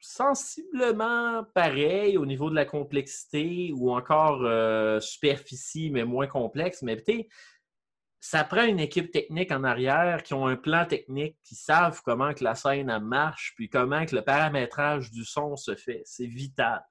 sensiblement 0.01 1.45
pareilles 1.55 2.19
au 2.19 2.27
niveau 2.27 2.51
de 2.51 2.55
la 2.55 2.67
complexité 2.67 3.73
ou 3.75 3.91
encore 3.91 4.43
euh, 4.45 5.01
superficie, 5.01 5.91
mais 5.91 6.05
moins 6.05 6.27
complexe. 6.27 6.83
Mais 6.83 7.03
tu 7.03 7.27
ça 8.27 8.43
prend 8.43 8.65
une 8.65 8.81
équipe 8.81 9.11
technique 9.11 9.53
en 9.53 9.65
arrière 9.65 10.23
qui 10.23 10.33
ont 10.33 10.47
un 10.47 10.57
plan 10.57 10.87
technique, 10.87 11.37
qui 11.45 11.55
savent 11.55 12.01
comment 12.03 12.33
que 12.33 12.43
la 12.43 12.55
scène 12.55 12.99
marche, 13.01 13.53
puis 13.55 13.69
comment 13.69 14.07
que 14.07 14.17
le 14.17 14.23
paramétrage 14.23 15.11
du 15.11 15.27
son 15.27 15.57
se 15.57 15.75
fait. 15.75 16.01
C'est 16.07 16.27
vital. 16.27 16.83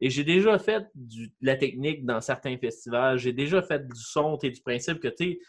Et 0.00 0.08
j'ai 0.08 0.22
déjà 0.22 0.56
fait 0.56 0.86
de 0.94 1.28
la 1.40 1.56
technique 1.56 2.06
dans 2.06 2.20
certains 2.20 2.56
festivals. 2.58 3.18
J'ai 3.18 3.32
déjà 3.32 3.60
fait 3.60 3.88
du 3.88 4.00
son, 4.00 4.38
tu 4.38 4.46
sais, 4.46 4.52
du 4.52 4.60
principe 4.60 5.00
que 5.00 5.08
tu 5.08 5.40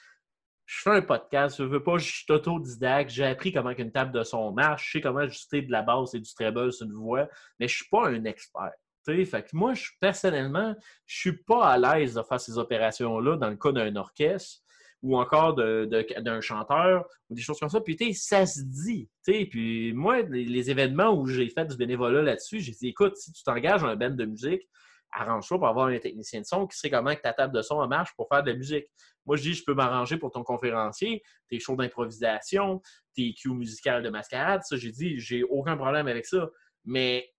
je 0.66 0.82
fais 0.82 0.90
un 0.90 1.02
podcast, 1.04 1.58
je 1.60 1.64
veux 1.64 1.84
pas, 1.84 2.00
je 2.00 2.12
suis 2.12 2.26
autodidacte, 2.32 3.12
j'ai 3.12 3.26
appris 3.26 3.52
comment 3.52 3.76
qu'une 3.76 3.92
table 3.92 4.12
de 4.12 4.24
son 4.24 4.52
marche, 4.52 4.88
je 4.88 4.92
sais 4.94 5.02
comment 5.02 5.20
ajuster 5.20 5.62
de 5.62 5.72
la 5.72 5.84
basse 5.84 6.16
et 6.16 6.20
du 6.20 6.34
treble 6.34 6.74
sur 6.74 6.88
une 6.88 6.94
voix, 6.94 7.28
mais 7.60 7.68
je 7.68 7.76
suis 7.76 7.90
pas 7.92 8.08
un 8.08 8.24
expert. 8.26 8.72
Fait 9.06 9.44
que 9.44 9.50
moi, 9.54 9.74
personnellement, 10.00 10.76
je 11.06 11.20
suis 11.20 11.38
pas 11.44 11.68
à 11.68 11.78
l'aise 11.78 12.16
de 12.16 12.24
faire 12.24 12.42
ces 12.42 12.58
opérations-là 12.58 13.38
dans 13.38 13.50
le 13.50 13.58
cas 13.58 13.72
d'un 13.72 13.96
orchestre 13.96 14.64
ou 15.02 15.18
encore 15.18 15.56
d'un 15.56 16.42
chanteur 16.42 17.06
ou 17.30 17.36
des 17.36 17.42
choses 17.42 17.60
comme 17.60 17.70
ça. 17.70 17.80
Puis, 17.82 17.96
tu 17.96 18.14
ça 18.14 18.46
se 18.46 18.62
dit. 18.62 19.10
tu 19.24 19.34
sais. 19.34 19.46
Puis, 19.46 19.94
moi, 19.94 20.22
les, 20.22 20.70
événements 20.70 21.14
où 21.14 21.26
j'ai 21.26 21.50
fait 21.50 21.66
du 21.66 21.78
bénévolat 21.78 22.22
là-dessus, 22.22 22.60
j'ai 22.60 22.74
dit, 22.74 22.90
écoute, 22.90 23.16
si 23.16 23.32
tu 23.32 23.44
t'engages 23.44 23.82
dans 23.82 23.88
un 23.88 23.96
band 23.96 24.10
de 24.10 24.26
musique, 24.26 24.68
arrange-toi 25.12 25.58
pour 25.58 25.68
avoir 25.68 25.88
un 25.88 25.98
technicien 26.00 26.42
de 26.42 26.46
son 26.46 26.68
qui 26.68 26.78
sait 26.78 26.90
comment 26.90 27.16
que 27.16 27.22
ta 27.22 27.34
table 27.34 27.56
de 27.56 27.62
son 27.62 27.86
marche 27.88 28.14
pour 28.16 28.28
faire 28.28 28.44
de 28.44 28.52
la 28.52 28.58
musique. 28.58 28.86
Moi, 29.26 29.38
je 29.38 29.44
dis, 29.44 29.54
je 29.54 29.64
peux 29.64 29.74
m'arranger 29.74 30.18
pour 30.18 30.32
ton 30.32 30.44
conférencier, 30.44 31.22
tes 31.50 31.60
shows 31.60 31.76
d'improvisation, 31.76 32.82
tes 33.16 33.34
cues 33.34 33.54
musicales 33.54 34.04
de 34.04 34.10
mascarade. 34.10 34.62
Ça, 34.64 34.76
j'ai 34.76 34.92
dit, 34.92 35.20
j'ai 35.20 35.44
aucun 35.44 35.78
problème 35.78 36.08
avec 36.08 36.26
ça. 36.26 36.50
Mais 36.86 37.30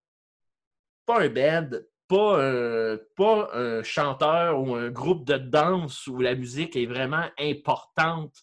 pas 1.05 1.23
un 1.23 1.29
band, 1.29 1.71
pas 2.11 2.43
un, 2.45 2.99
pas 3.17 3.51
un 3.55 3.83
chanteur 3.85 4.61
ou 4.61 4.75
un 4.75 4.91
groupe 4.91 5.25
de 5.25 5.37
danse 5.37 6.09
où 6.09 6.21
la 6.21 6.35
musique 6.35 6.75
est 6.75 6.87
vraiment 6.87 7.25
importante 7.39 8.35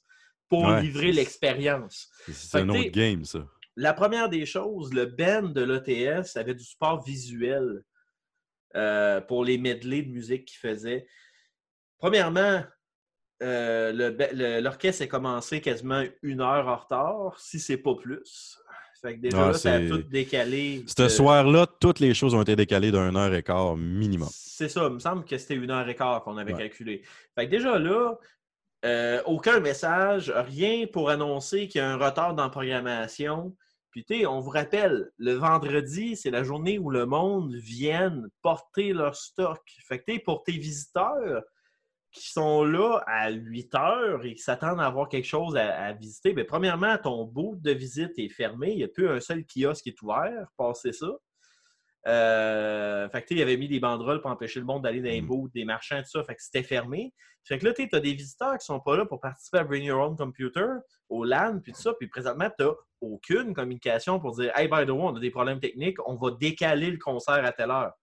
pour 0.47 0.63
Ouais, 0.63 0.81
livrer 0.81 1.11
l'expérience. 1.11 2.09
C'est 2.31 2.59
un 2.59 2.69
autre 2.69 2.89
game, 2.89 3.25
ça. 3.25 3.45
La 3.75 3.93
première 3.93 4.29
des 4.29 4.45
choses, 4.45 4.93
le 4.93 5.05
band 5.05 5.49
de 5.49 5.61
l'ETS 5.61 6.37
avait 6.37 6.55
du 6.55 6.63
support 6.63 7.03
visuel 7.03 7.83
euh, 8.75 9.19
pour 9.19 9.43
les 9.43 9.57
medleys 9.57 10.03
de 10.03 10.11
musique 10.11 10.45
qu'il 10.45 10.59
faisait. 10.59 11.05
Premièrement, 11.97 12.63
euh, 13.43 14.61
l'orchestre 14.61 15.03
a 15.03 15.07
commencé 15.07 15.59
quasiment 15.59 16.03
une 16.23 16.39
heure 16.39 16.67
en 16.67 16.77
retard, 16.77 17.37
si 17.39 17.59
c'est 17.59 17.77
pas 17.77 17.95
plus. 17.95 18.57
Fait 19.01 19.15
que 19.15 19.21
déjà 19.21 19.43
Ah, 19.43 19.47
là, 19.47 19.53
ça 19.53 19.73
a 19.73 19.79
tout 19.87 19.97
décalé. 20.03 20.83
Ce 20.87 21.01
de- 21.03 21.07
soir-là, 21.09 21.67
toutes 21.79 21.99
les 21.99 22.13
choses 22.13 22.33
ont 22.33 22.41
été 22.41 22.55
décalées 22.55 22.91
d'une 22.91 23.15
heure 23.15 23.33
et 23.33 23.43
quart 23.43 23.75
minimum. 23.77 24.29
C'est 24.31 24.69
ça, 24.69 24.87
il 24.87 24.93
me 24.93 24.99
semble 24.99 25.23
que 25.25 25.37
c'était 25.37 25.55
une 25.55 25.69
heure 25.69 25.87
et 25.87 25.95
quart 25.95 26.23
qu'on 26.23 26.37
avait 26.37 26.53
Ouais. 26.53 26.59
calculé. 26.63 27.03
Fait 27.35 27.45
que 27.45 27.51
déjà 27.51 27.77
là, 27.77 28.15
euh, 28.85 29.21
aucun 29.25 29.59
message, 29.59 30.31
rien 30.35 30.85
pour 30.91 31.09
annoncer 31.09 31.67
qu'il 31.67 31.79
y 31.79 31.83
a 31.83 31.89
un 31.91 31.97
retard 31.97 32.33
dans 32.33 32.43
la 32.43 32.49
programmation. 32.49 33.55
Puis, 33.91 34.03
tu 34.05 34.19
sais, 34.19 34.25
on 34.25 34.39
vous 34.39 34.49
rappelle, 34.51 35.09
le 35.17 35.33
vendredi, 35.33 36.15
c'est 36.15 36.29
la 36.29 36.43
journée 36.43 36.77
où 36.77 36.89
le 36.91 37.05
monde 37.05 37.53
vienne 37.55 38.27
porter 38.41 38.93
leur 38.93 39.15
stock. 39.15 39.61
Fait 39.87 39.99
que, 39.99 40.05
tu 40.07 40.13
sais, 40.15 40.19
pour 40.19 40.43
tes 40.43 40.51
visiteurs 40.53 41.43
qui 42.11 42.31
sont 42.31 42.63
là 42.63 43.03
à 43.05 43.29
8 43.29 43.75
heures 43.75 44.25
et 44.25 44.33
qui 44.33 44.41
s'attendent 44.41 44.79
à 44.79 44.85
avoir 44.85 45.09
quelque 45.09 45.27
chose 45.27 45.55
à, 45.55 45.77
à 45.85 45.93
visiter, 45.93 46.33
bien, 46.33 46.45
premièrement, 46.45 46.97
ton 46.97 47.25
bout 47.25 47.57
de 47.61 47.71
visite 47.71 48.17
est 48.17 48.29
fermé. 48.29 48.71
Il 48.71 48.77
n'y 48.77 48.83
a 48.83 48.87
plus 48.87 49.09
un 49.09 49.19
seul 49.19 49.43
kiosque 49.45 49.83
qui 49.83 49.89
est 49.89 50.01
ouvert. 50.01 50.47
Passez 50.57 50.93
ça. 50.93 51.07
Euh, 52.07 53.09
fait 53.09 53.21
que, 53.23 53.33
il 53.33 53.41
avait 53.41 53.57
mis 53.57 53.67
des 53.67 53.79
banderoles 53.79 54.21
pour 54.21 54.31
empêcher 54.31 54.59
le 54.59 54.65
monde 54.65 54.83
d'aller 54.83 55.01
dans 55.01 55.09
les 55.09 55.21
Mm. 55.21 55.27
booths, 55.27 55.53
des 55.53 55.65
marchands, 55.65 56.01
tout 56.01 56.09
ça. 56.09 56.23
Fait 56.23 56.35
que 56.35 56.41
c'était 56.41 56.63
fermé. 56.63 57.13
Fait 57.43 57.57
que 57.59 57.65
là, 57.65 57.73
tu 57.73 57.87
as 57.91 57.99
des 57.99 58.13
visiteurs 58.13 58.57
qui 58.57 58.65
sont 58.65 58.79
pas 58.79 58.97
là 58.97 59.05
pour 59.05 59.19
participer 59.19 59.59
à 59.59 59.63
Bring 59.63 59.83
Your 59.83 59.99
Own 60.01 60.15
Computer, 60.17 60.67
au 61.09 61.23
LAN, 61.23 61.59
puis 61.59 61.71
tout 61.73 61.81
ça. 61.81 61.93
Puis 61.93 62.07
présentement, 62.07 62.49
tu 62.57 62.65
aucune 63.01 63.53
communication 63.53 64.19
pour 64.19 64.35
dire 64.35 64.51
Hey, 64.55 64.67
by 64.67 64.85
the 64.85 64.89
way, 64.89 65.03
on 65.03 65.15
a 65.15 65.19
des 65.19 65.31
problèmes 65.31 65.59
techniques, 65.59 65.97
on 66.05 66.15
va 66.15 66.31
décaler 66.31 66.91
le 66.91 66.97
concert 66.97 67.43
à 67.45 67.51
telle 67.51 67.71
heure. 67.71 67.93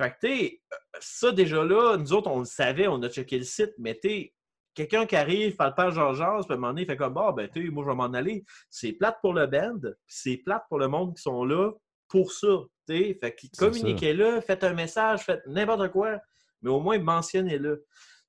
Fait 0.00 0.10
que, 0.10 0.26
tu 0.26 0.38
sais, 0.38 0.62
ça 1.00 1.32
déjà 1.32 1.64
là, 1.64 1.96
nous 1.96 2.12
autres, 2.12 2.30
on 2.30 2.40
le 2.40 2.44
savait, 2.44 2.86
on 2.86 3.02
a 3.02 3.08
checké 3.08 3.38
le 3.38 3.44
site, 3.44 3.74
mais 3.78 3.98
tu 4.00 4.32
quelqu'un 4.78 5.06
qui 5.06 5.16
arrive, 5.16 5.56
fait 5.56 5.66
le 5.66 5.74
page 5.74 5.94
Georges, 5.94 6.46
donné, 6.46 6.82
il 6.82 6.86
fait 6.86 6.96
comme 6.96 7.14
Bah, 7.14 7.32
ben, 7.36 7.50
tu 7.52 7.70
moi, 7.70 7.82
je 7.84 7.90
vais 7.90 7.96
m'en 7.96 8.04
aller. 8.04 8.44
C'est 8.70 8.92
plate 8.92 9.18
pour 9.20 9.34
le 9.34 9.46
band, 9.46 9.80
c'est 10.06 10.36
plate 10.36 10.62
pour 10.68 10.78
le 10.78 10.86
monde 10.86 11.16
qui 11.16 11.22
sont 11.22 11.44
là 11.44 11.72
pour 12.06 12.30
ça. 12.30 12.46
tu 12.86 12.96
sais. 12.96 13.18
Fait 13.20 13.34
que 13.34 13.46
communiquez-le, 13.58 14.40
faites 14.40 14.62
un 14.62 14.74
message, 14.74 15.22
faites 15.22 15.42
n'importe 15.46 15.90
quoi, 15.90 16.20
mais 16.62 16.70
au 16.70 16.80
moins 16.80 16.98
mentionnez-le. 16.98 17.84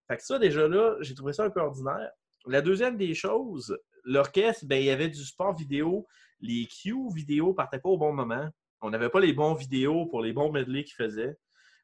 Fait 0.08 0.17
que 0.17 0.23
ça, 0.23 0.39
déjà 0.39 0.67
là, 0.67 0.95
j'ai 1.01 1.13
trouvé 1.13 1.34
ça 1.34 1.43
un 1.43 1.51
peu 1.51 1.62
ordinaire. 1.62 2.10
La 2.47 2.62
deuxième 2.62 2.97
des 2.97 3.13
choses, 3.13 3.77
l'orchestre, 4.03 4.65
ben, 4.65 4.77
il 4.77 4.86
y 4.86 4.89
avait 4.89 5.10
du 5.10 5.23
sport 5.23 5.55
vidéo. 5.55 6.08
Les 6.39 6.65
cues 6.65 7.13
vidéo 7.13 7.53
partaient 7.53 7.79
pas 7.79 7.89
au 7.89 7.97
bon 7.97 8.12
moment. 8.12 8.49
On 8.82 8.89
n'avait 8.89 9.10
pas 9.10 9.19
les 9.19 9.34
bons 9.34 9.53
vidéos 9.53 10.08
pour 10.08 10.23
les 10.23 10.34
bons 10.34 10.51
medley 10.51 10.84
qu'ils 10.84 10.95
faisaient. 10.95 11.38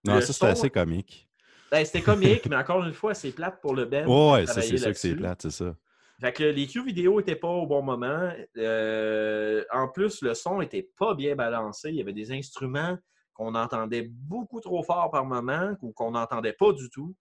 Non, 0.06 0.16
Le 0.16 0.22
ça, 0.22 0.28
son- 0.28 0.34
c'était 0.34 0.48
assez 0.48 0.70
comique. 0.70 1.30
Ben, 1.72 1.84
c'était 1.86 2.02
comique, 2.02 2.46
mais 2.48 2.56
encore 2.56 2.84
une 2.84 2.94
fois, 2.94 3.14
c'est 3.14 3.32
plate 3.32 3.60
pour 3.62 3.74
le 3.74 3.86
band. 3.86 4.06
Ouais, 4.34 4.42
de 4.42 4.46
ça, 4.46 4.62
c'est 4.62 4.78
sûr 4.78 4.92
que 4.92 4.98
c'est 4.98 5.16
plate, 5.16 5.42
c'est 5.42 5.52
ça. 5.52 5.76
Fait 6.22 6.32
que 6.32 6.44
les 6.44 6.68
cues 6.68 6.84
vidéo 6.86 7.18
n'étaient 7.18 7.36
pas 7.36 7.50
au 7.50 7.66
bon 7.68 7.82
moment. 7.82 8.32
Euh, 8.58 9.64
en 9.74 9.88
plus, 9.90 10.22
le 10.22 10.34
son 10.34 10.60
n'était 10.60 10.90
pas 10.98 11.14
bien 11.14 11.36
balancé. 11.36 11.90
Il 11.90 11.96
y 11.96 12.02
avait 12.02 12.14
des 12.14 12.32
instruments 12.32 12.98
qu'on 13.34 13.54
entendait 13.56 14.08
beaucoup 14.10 14.62
trop 14.62 14.82
fort 14.84 15.12
par 15.12 15.26
moment 15.26 15.76
ou 15.82 15.92
qu'on 15.92 16.12
n'entendait 16.12 16.54
pas 16.54 16.72
du 16.72 16.90
tout. 16.90 17.16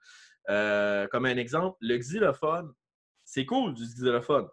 Euh, 0.49 1.09
comme 1.09 1.25
un 1.27 1.37
exemple, 1.37 1.77
le 1.81 1.97
xylophone. 1.99 2.71
C'est 3.25 3.47
cool 3.47 3.75
du 3.75 3.83
xylophone. 3.85 4.47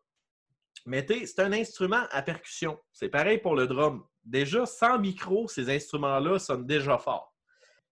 Mais 0.88 1.06
c'est 1.08 1.40
un 1.40 1.52
instrument 1.52 2.04
à 2.10 2.22
percussion. 2.24 2.80
C'est 2.94 3.10
pareil 3.10 3.38
pour 3.38 3.56
le 3.56 3.68
drum. 3.68 4.04
Déjà, 4.24 4.66
sans 4.66 4.98
micro, 4.98 5.48
ces 5.48 5.70
instruments-là 5.70 6.40
sonnent 6.40 6.66
déjà 6.66 6.98
fort. 6.98 7.31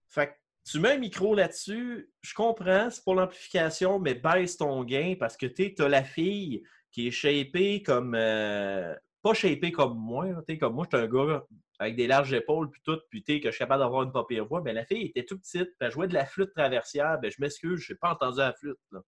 Fait 0.10 0.28
que 0.28 0.34
tu 0.70 0.80
mets 0.80 0.92
un 0.94 0.98
micro 0.98 1.36
là-dessus, 1.36 2.12
je 2.22 2.34
comprends, 2.34 2.90
c'est 2.90 3.04
pour 3.04 3.16
l'amplification, 3.16 4.00
mais 4.00 4.14
baisse 4.16 4.58
ton 4.58 4.84
gain 4.84 5.16
parce 5.20 5.38
que 5.38 5.46
tu 5.46 5.74
as 5.80 5.88
la 5.88 6.04
fille 6.04 6.64
qui 6.92 7.08
est 7.08 7.12
shapée 7.12 7.82
comme. 7.84 8.14
euh, 8.16 8.94
pas 9.22 9.34
shapée 9.34 9.72
comme 9.72 9.98
moi. 9.98 10.28
là, 10.28 10.42
tu 10.48 10.54
sais, 10.54 10.58
Comme 10.60 10.76
moi, 10.76 10.88
je 10.92 10.98
suis 10.98 11.06
un 11.06 11.10
gars 11.10 11.44
avec 11.80 11.96
des 11.96 12.08
larges 12.08 12.34
épaules, 12.34 12.70
puis 12.70 12.82
tout, 12.84 13.00
puis 13.10 13.24
que 13.24 13.34
je 13.48 13.52
suis 13.52 13.60
capable 13.60 13.82
d'avoir 13.82 14.04
une 14.04 14.12
pas 14.12 14.26
pire 14.28 14.46
voix. 14.46 14.62
Mais 14.64 14.74
la 14.74 14.86
fille 14.86 15.06
était 15.06 15.26
toute 15.26 15.42
petite, 15.42 15.70
puis 15.70 15.76
elle 15.80 15.92
jouait 15.92 16.08
de 16.08 16.14
la 16.14 16.26
flûte 16.26 16.52
traversière. 16.54 17.18
Ben, 17.22 17.32
je 17.32 17.38
m'excuse, 17.40 17.80
je 17.80 17.94
n'ai 17.94 17.98
pas 17.98 18.12
entendu 18.12 18.40
la 18.40 18.54
flûte. 18.54 18.78
là. 18.92 19.00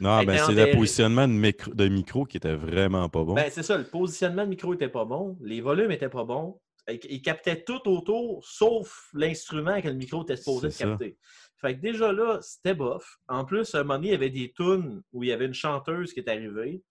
Non, 0.00 0.24
ben, 0.24 0.38
c'est 0.38 0.52
le 0.52 0.72
positionnement 0.74 1.28
de 1.28 1.32
micro, 1.32 1.72
de 1.72 1.88
micro 1.88 2.24
qui 2.24 2.36
était 2.36 2.54
vraiment 2.56 3.08
pas 3.08 3.22
bon. 3.24 3.34
Ben, 3.34 3.48
c'est 3.50 3.62
ça, 3.62 3.76
le 3.78 3.84
positionnement 3.84 4.44
de 4.44 4.48
micro 4.48 4.74
était 4.74 4.88
pas 4.88 5.04
bon, 5.04 5.38
les 5.40 5.60
volumes 5.60 5.92
étaient 5.92 6.08
pas 6.08 6.24
bons. 6.24 6.60
Il 6.88 7.00
il 7.04 7.22
captait 7.22 7.64
tout 7.64 7.88
autour, 7.88 8.44
sauf 8.44 9.08
l'instrument 9.14 9.80
que 9.80 9.88
le 9.88 9.94
micro 9.94 10.22
était 10.22 10.36
supposé 10.36 10.68
de 10.68 10.72
ça. 10.72 10.84
capter. 10.86 11.18
Fait 11.56 11.76
que 11.76 11.80
déjà 11.80 12.12
là, 12.12 12.40
c'était 12.42 12.74
bof. 12.74 13.18
En 13.28 13.44
plus, 13.44 13.74
à 13.74 13.80
un 13.80 13.82
moment 13.84 13.94
donné, 13.94 14.08
il 14.08 14.12
y 14.12 14.14
avait 14.14 14.30
des 14.30 14.52
tunes 14.52 15.02
où 15.12 15.22
il 15.22 15.30
y 15.30 15.32
avait 15.32 15.46
une 15.46 15.54
chanteuse 15.54 16.12
qui 16.12 16.20
est 16.20 16.28
arrivée. 16.28 16.82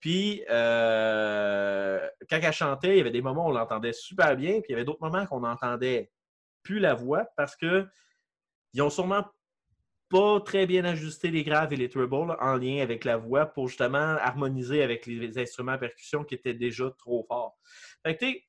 Puis, 0.00 0.42
euh, 0.50 2.00
quand 2.28 2.40
elle 2.42 2.52
chantait, 2.52 2.94
il 2.94 2.96
y 2.96 3.00
avait 3.00 3.12
des 3.12 3.22
moments 3.22 3.46
où 3.46 3.50
on 3.50 3.52
l'entendait 3.52 3.92
super 3.92 4.36
bien, 4.36 4.54
puis 4.54 4.70
il 4.70 4.72
y 4.72 4.74
avait 4.74 4.84
d'autres 4.84 5.02
moments 5.02 5.26
qu'on 5.26 5.40
n'entendait 5.40 6.10
plus 6.64 6.80
la 6.80 6.94
voix 6.94 7.26
parce 7.36 7.54
que 7.54 7.86
ils 8.72 8.82
ont 8.82 8.90
sûrement 8.90 9.24
pas 10.08 10.40
très 10.40 10.66
bien 10.66 10.84
ajusté 10.84 11.30
les 11.30 11.42
graves 11.42 11.72
et 11.72 11.76
les 11.76 11.88
trebles 11.88 12.36
en 12.38 12.56
lien 12.56 12.82
avec 12.82 13.04
la 13.04 13.16
voix 13.16 13.46
pour 13.46 13.68
justement 13.68 14.16
harmoniser 14.20 14.82
avec 14.82 15.06
les 15.06 15.38
instruments 15.38 15.72
à 15.72 15.78
percussion 15.78 16.24
qui 16.24 16.34
étaient 16.34 16.52
déjà 16.54 16.90
trop 16.98 17.24
forts. 17.26 17.56
Fait 18.04 18.16
que, 18.16 18.24
tu 18.24 18.32
sais, 18.32 18.44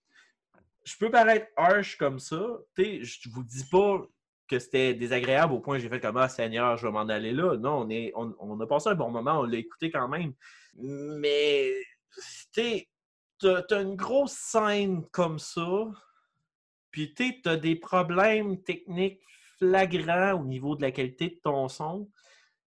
je 0.83 0.97
peux 0.97 1.09
paraître 1.09 1.47
harsh 1.55 1.97
comme 1.97 2.19
ça. 2.19 2.45
Tu 2.75 2.83
sais, 2.83 3.03
je 3.03 3.29
vous 3.29 3.43
dis 3.43 3.65
pas 3.69 4.01
que 4.47 4.59
c'était 4.59 4.93
désagréable 4.93 5.53
au 5.53 5.59
point 5.59 5.79
j'ai 5.79 5.89
fait 5.89 5.99
comme 5.99 6.17
Ah 6.17 6.29
Seigneur, 6.29 6.77
je 6.77 6.85
vais 6.85 6.91
m'en 6.91 7.07
aller 7.07 7.31
là. 7.31 7.57
Non, 7.57 7.81
on, 7.81 7.89
est, 7.89 8.11
on, 8.15 8.59
a 8.59 8.67
passé 8.67 8.89
un 8.89 8.95
bon 8.95 9.09
moment, 9.09 9.39
on 9.39 9.43
l'a 9.43 9.57
écouté 9.57 9.89
quand 9.89 10.07
même. 10.07 10.33
Mais 10.75 11.73
tu 12.13 12.21
sais, 12.51 12.89
t'as 13.39 13.61
t'as 13.63 13.81
une 13.81 13.95
grosse 13.95 14.33
scène 14.33 15.05
comme 15.11 15.39
ça, 15.39 15.85
puis 16.91 17.13
tu 17.13 17.41
as 17.45 17.57
des 17.57 17.75
problèmes 17.75 18.61
techniques 18.61 19.21
flagrants 19.57 20.41
au 20.41 20.45
niveau 20.45 20.75
de 20.75 20.81
la 20.81 20.91
qualité 20.91 21.29
de 21.29 21.39
ton 21.43 21.67
son. 21.67 22.09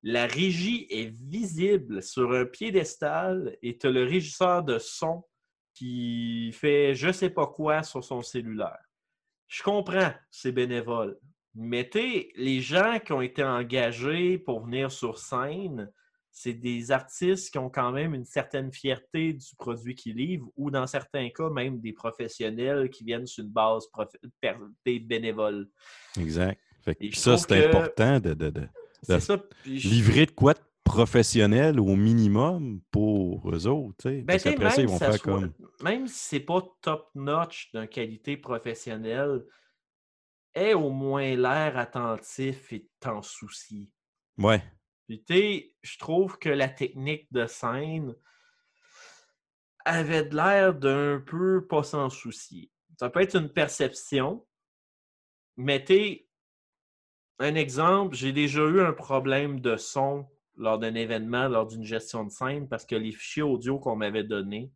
la 0.03 0.27
régie 0.27 0.87
est 0.91 1.07
visible 1.07 2.03
sur 2.03 2.33
un 2.33 2.45
piédestal 2.45 3.57
et 3.63 3.79
tu 3.79 3.87
as 3.87 3.91
le 3.91 4.05
régisseur 4.05 4.63
de 4.63 4.79
son 4.79 5.25
qui 5.75 6.53
fait 6.53 6.95
je 6.95 7.13
sais 7.13 7.31
pas 7.31 7.47
quoi 7.47 7.83
sur 7.83 8.03
son 8.03 8.23
cellulaire. 8.23 8.79
Je 9.49 9.63
comprends, 9.63 10.13
c'est 10.31 10.53
bénévole. 10.53 11.19
Mais 11.55 11.89
tu 11.89 12.27
les 12.37 12.61
gens 12.61 12.99
qui 12.99 13.13
ont 13.13 13.21
été 13.21 13.45
engagés 13.45 14.39
pour 14.39 14.65
venir 14.65 14.91
sur 14.91 15.19
scène, 15.19 15.91
c'est 16.31 16.55
des 16.55 16.91
artistes 16.91 17.53
qui 17.53 17.59
ont 17.59 17.71
quand 17.71 17.93
même 17.93 18.13
une 18.13 18.25
certaine 18.25 18.73
fierté 18.73 19.35
du 19.35 19.55
produit 19.57 19.95
qu'ils 19.95 20.17
livrent 20.17 20.51
ou 20.57 20.71
dans 20.71 20.87
certains 20.89 21.31
cas, 21.31 21.49
même 21.49 21.81
des 21.81 21.93
professionnels 21.93 22.91
qui 22.91 23.05
viennent 23.05 23.27
sur 23.27 23.45
une 23.45 23.51
base 23.51 23.85
des 24.85 24.99
bénévoles. 24.99 25.69
Exact. 26.19 26.61
ça, 27.13 27.39
c'est 27.39 27.67
important 27.67 28.19
de, 28.19 28.35
de, 28.35 28.69
ça, 29.03 29.37
livrer 29.65 30.27
de 30.27 30.33
quoi 30.33 30.55
de 30.55 30.61
professionnel 30.85 31.81
au 31.81 31.97
minimum 31.97 32.81
pour 32.91 33.51
eux 33.51 33.67
autres. 33.67 34.11
Ben, 34.11 34.27
Parce 34.27 34.45
qu'après 34.45 34.71
ça, 34.71 34.83
ils 34.83 34.89
vont 34.89 34.99
faire 34.99 35.21
comme. 35.21 35.53
Même 35.83 36.07
si 36.07 36.19
c'est 36.19 36.41
pas 36.41 36.63
top-notch 36.83 37.73
d'une 37.73 37.89
qualité 37.89 38.37
professionnelle, 38.37 39.45
aie 40.55 40.75
au 40.75 40.91
moins 40.91 41.35
l'air 41.35 41.77
attentif 41.77 42.73
et 42.73 42.89
t'en 43.01 43.23
soucie. 43.23 43.91
Ouais. 44.39 44.63
Puis, 45.09 45.77
je 45.83 45.99
trouve 45.99 46.39
que 46.39 46.49
la 46.49 46.69
technique 46.69 47.27
de 47.33 47.47
scène 47.47 48.15
avait 49.85 50.25
de 50.25 50.37
l'air 50.37 50.75
d'un 50.75 51.23
peu 51.25 51.67
pas 51.67 51.83
s'en 51.83 52.09
soucier. 52.09 52.71
Ça 52.99 53.11
peut 53.11 53.21
être 53.21 53.37
une 53.37 53.53
perception, 53.53 54.47
mais 55.57 55.85
tu 55.85 56.27
un 57.41 57.57
exemple, 57.57 58.15
j'ai 58.15 58.33
déjà 58.33 58.63
eu 58.63 58.81
un 58.81 58.93
problème 58.93 59.61
de 59.61 59.77
son 59.77 60.29
lors 60.57 60.79
d'un 60.79 60.95
événement, 60.95 61.49
lors 61.49 61.67
d'une 61.67 61.85
gestion 61.85 62.25
de 62.25 62.31
scène, 62.31 62.69
parce 62.69 62.87
que 62.87 62.95
les 62.95 63.13
fichiers 63.13 63.43
audio 63.43 63.79
qu'on 63.79 63.97
m'avait 63.97 64.25
donnés, 64.25 64.71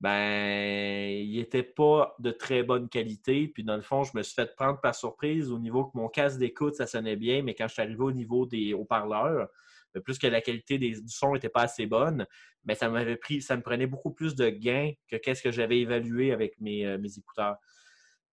ben, 0.00 1.08
ils 1.10 1.38
n'étaient 1.38 1.62
pas 1.62 2.14
de 2.18 2.30
très 2.30 2.62
bonne 2.62 2.88
qualité. 2.88 3.48
Puis 3.48 3.64
dans 3.64 3.76
le 3.76 3.82
fond, 3.82 4.04
je 4.04 4.16
me 4.16 4.22
suis 4.22 4.34
fait 4.34 4.54
prendre 4.54 4.80
par 4.80 4.94
surprise 4.94 5.50
au 5.50 5.58
niveau 5.58 5.86
que 5.86 5.96
mon 5.96 6.08
casque 6.08 6.38
d'écoute, 6.38 6.74
ça 6.74 6.86
sonnait 6.86 7.16
bien, 7.16 7.42
mais 7.42 7.54
quand 7.54 7.68
je 7.68 7.74
suis 7.74 7.82
arrivé 7.82 8.02
au 8.02 8.12
niveau 8.12 8.44
des 8.46 8.74
haut-parleurs, 8.74 9.48
ben, 9.94 10.02
plus 10.02 10.18
que 10.18 10.26
la 10.26 10.40
qualité 10.40 10.78
du 10.78 11.08
son 11.08 11.32
n'était 11.32 11.48
pas 11.48 11.62
assez 11.62 11.86
bonne, 11.86 12.26
mais 12.64 12.74
ben, 12.74 12.74
ça 12.74 12.88
m'avait 12.88 13.16
pris, 13.16 13.40
ça 13.40 13.56
me 13.56 13.62
prenait 13.62 13.86
beaucoup 13.86 14.10
plus 14.10 14.34
de 14.34 14.48
gains 14.50 14.92
que 15.08 15.16
qu'est-ce 15.16 15.42
que 15.42 15.50
j'avais 15.50 15.78
évalué 15.80 16.32
avec 16.32 16.60
mes, 16.60 16.84
euh, 16.84 16.98
écouteurs. 17.02 17.56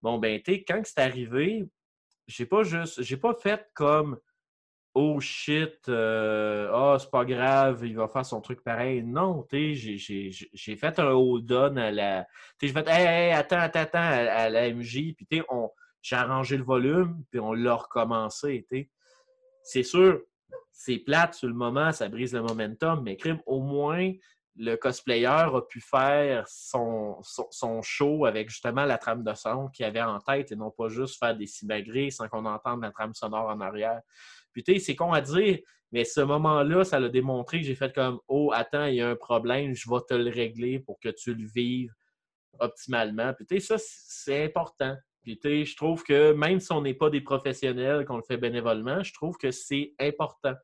Bon, 0.02 0.18
ben, 0.18 0.42
tu 0.42 0.52
quand 0.68 0.82
c'est 0.84 1.00
arrivé, 1.00 1.70
j'ai 2.28 2.46
pas 2.46 2.64
juste, 2.64 3.02
j'ai 3.02 3.18
pas 3.18 3.36
fait 3.36 3.70
comme 3.74 4.20
oh 4.94 5.20
shit, 5.20 5.88
euh, 5.90 6.70
ah, 6.74 6.98
c'est 7.00 7.10
pas 7.10 7.26
grave, 7.26 7.86
il 7.86 7.96
va 7.96 8.08
faire 8.08 8.26
son 8.26 8.42
truc 8.42 8.64
pareil. 8.64 9.04
Non, 9.04 9.46
tu 9.50 9.74
j'ai 9.76 10.76
fait 10.76 11.00
un 11.00 11.12
hold-on 11.12 11.78
à 11.78 11.92
la. 11.92 12.28
J'ai 12.62 12.70
fait, 12.70 12.88
attends, 13.32 13.60
attends, 13.60 13.80
attends, 13.80 14.00
à, 14.00 14.50
la 14.50 14.74
MJ, 14.74 15.14
puis 15.16 15.28
j'ai 16.02 16.16
arrangé 16.16 16.58
le 16.58 16.64
volume, 16.64 17.24
puis 17.30 17.40
on 17.40 17.54
l'a 17.54 17.76
recommencé, 17.76 18.68
C'est 19.64 19.84
sûr, 19.84 20.22
c'est 20.72 20.98
plate 20.98 21.36
sur 21.36 21.48
le 21.48 21.54
moment, 21.54 21.92
ça 21.92 22.10
brise 22.10 22.34
le 22.34 22.42
momentum, 22.42 23.02
mais 23.04 23.16
crime, 23.16 23.40
au 23.46 23.62
moins, 23.62 24.12
le 24.58 24.76
cosplayer 24.76 25.26
a 25.28 25.62
pu 25.62 25.80
faire 25.80 26.46
son, 26.48 27.22
son, 27.24 27.82
show 27.82 28.26
avec 28.26 28.50
justement 28.50 28.86
la 28.86 28.98
trame 28.98 29.24
de 29.24 29.34
son 29.34 29.70
qu'il 29.70 29.86
avait 29.86 30.02
en 30.02 30.20
tête 30.20 30.52
et 30.52 30.56
non 30.56 30.72
pas 30.72 30.90
juste 30.90 31.18
faire 31.18 31.36
des 31.36 31.48
simagrées 31.48 32.12
sans 32.12 32.28
qu'on 32.28 32.46
entende 32.46 32.82
la 32.82 32.92
trame 32.92 33.14
sonore 33.14 33.48
en 33.48 33.62
arrière. 33.62 34.02
Puis 34.54 34.64
tu 34.64 34.74
sais, 34.74 34.80
c'est 34.80 34.96
con 34.96 35.14
à 35.14 35.22
dire, 35.22 35.60
mais 35.92 36.06
ce 36.06 36.22
moment-là, 36.22 36.84
ça 36.84 37.00
l'a 37.00 37.10
démontré 37.10 37.60
que 37.60 37.66
j'ai 37.68 37.76
fait 37.76 37.94
comme 37.94 38.20
Oh, 38.28 38.52
attends, 38.54 38.86
il 38.86 38.96
y 38.96 39.02
a 39.02 39.10
un 39.10 39.16
problème, 39.16 39.76
je 39.76 39.90
vais 39.90 40.00
te 40.08 40.14
le 40.14 40.30
régler 40.30 40.80
pour 40.80 41.00
que 41.00 41.10
tu 41.10 41.34
le 41.34 41.46
vives 41.46 41.94
optimalement. 42.60 43.34
Puis 43.34 43.46
tu 43.46 43.60
sais, 43.60 43.78
ça, 43.78 43.84
c'est 43.86 44.46
important. 44.46 44.96
Puis 45.22 45.38
tu 45.38 45.50
sais, 45.50 45.66
je 45.66 45.76
trouve 45.76 46.04
que 46.04 46.32
même 46.34 46.60
si 46.60 46.72
on 46.72 46.82
n'est 46.82 46.94
pas 46.94 47.10
des 47.10 47.22
professionnels, 47.22 48.06
qu'on 48.06 48.18
le 48.18 48.24
fait 48.24 48.38
bénévolement, 48.38 49.04
je 49.04 49.14
trouve 49.14 49.38
que 49.38 49.52
c'est 49.52 49.94
important. 50.00 50.56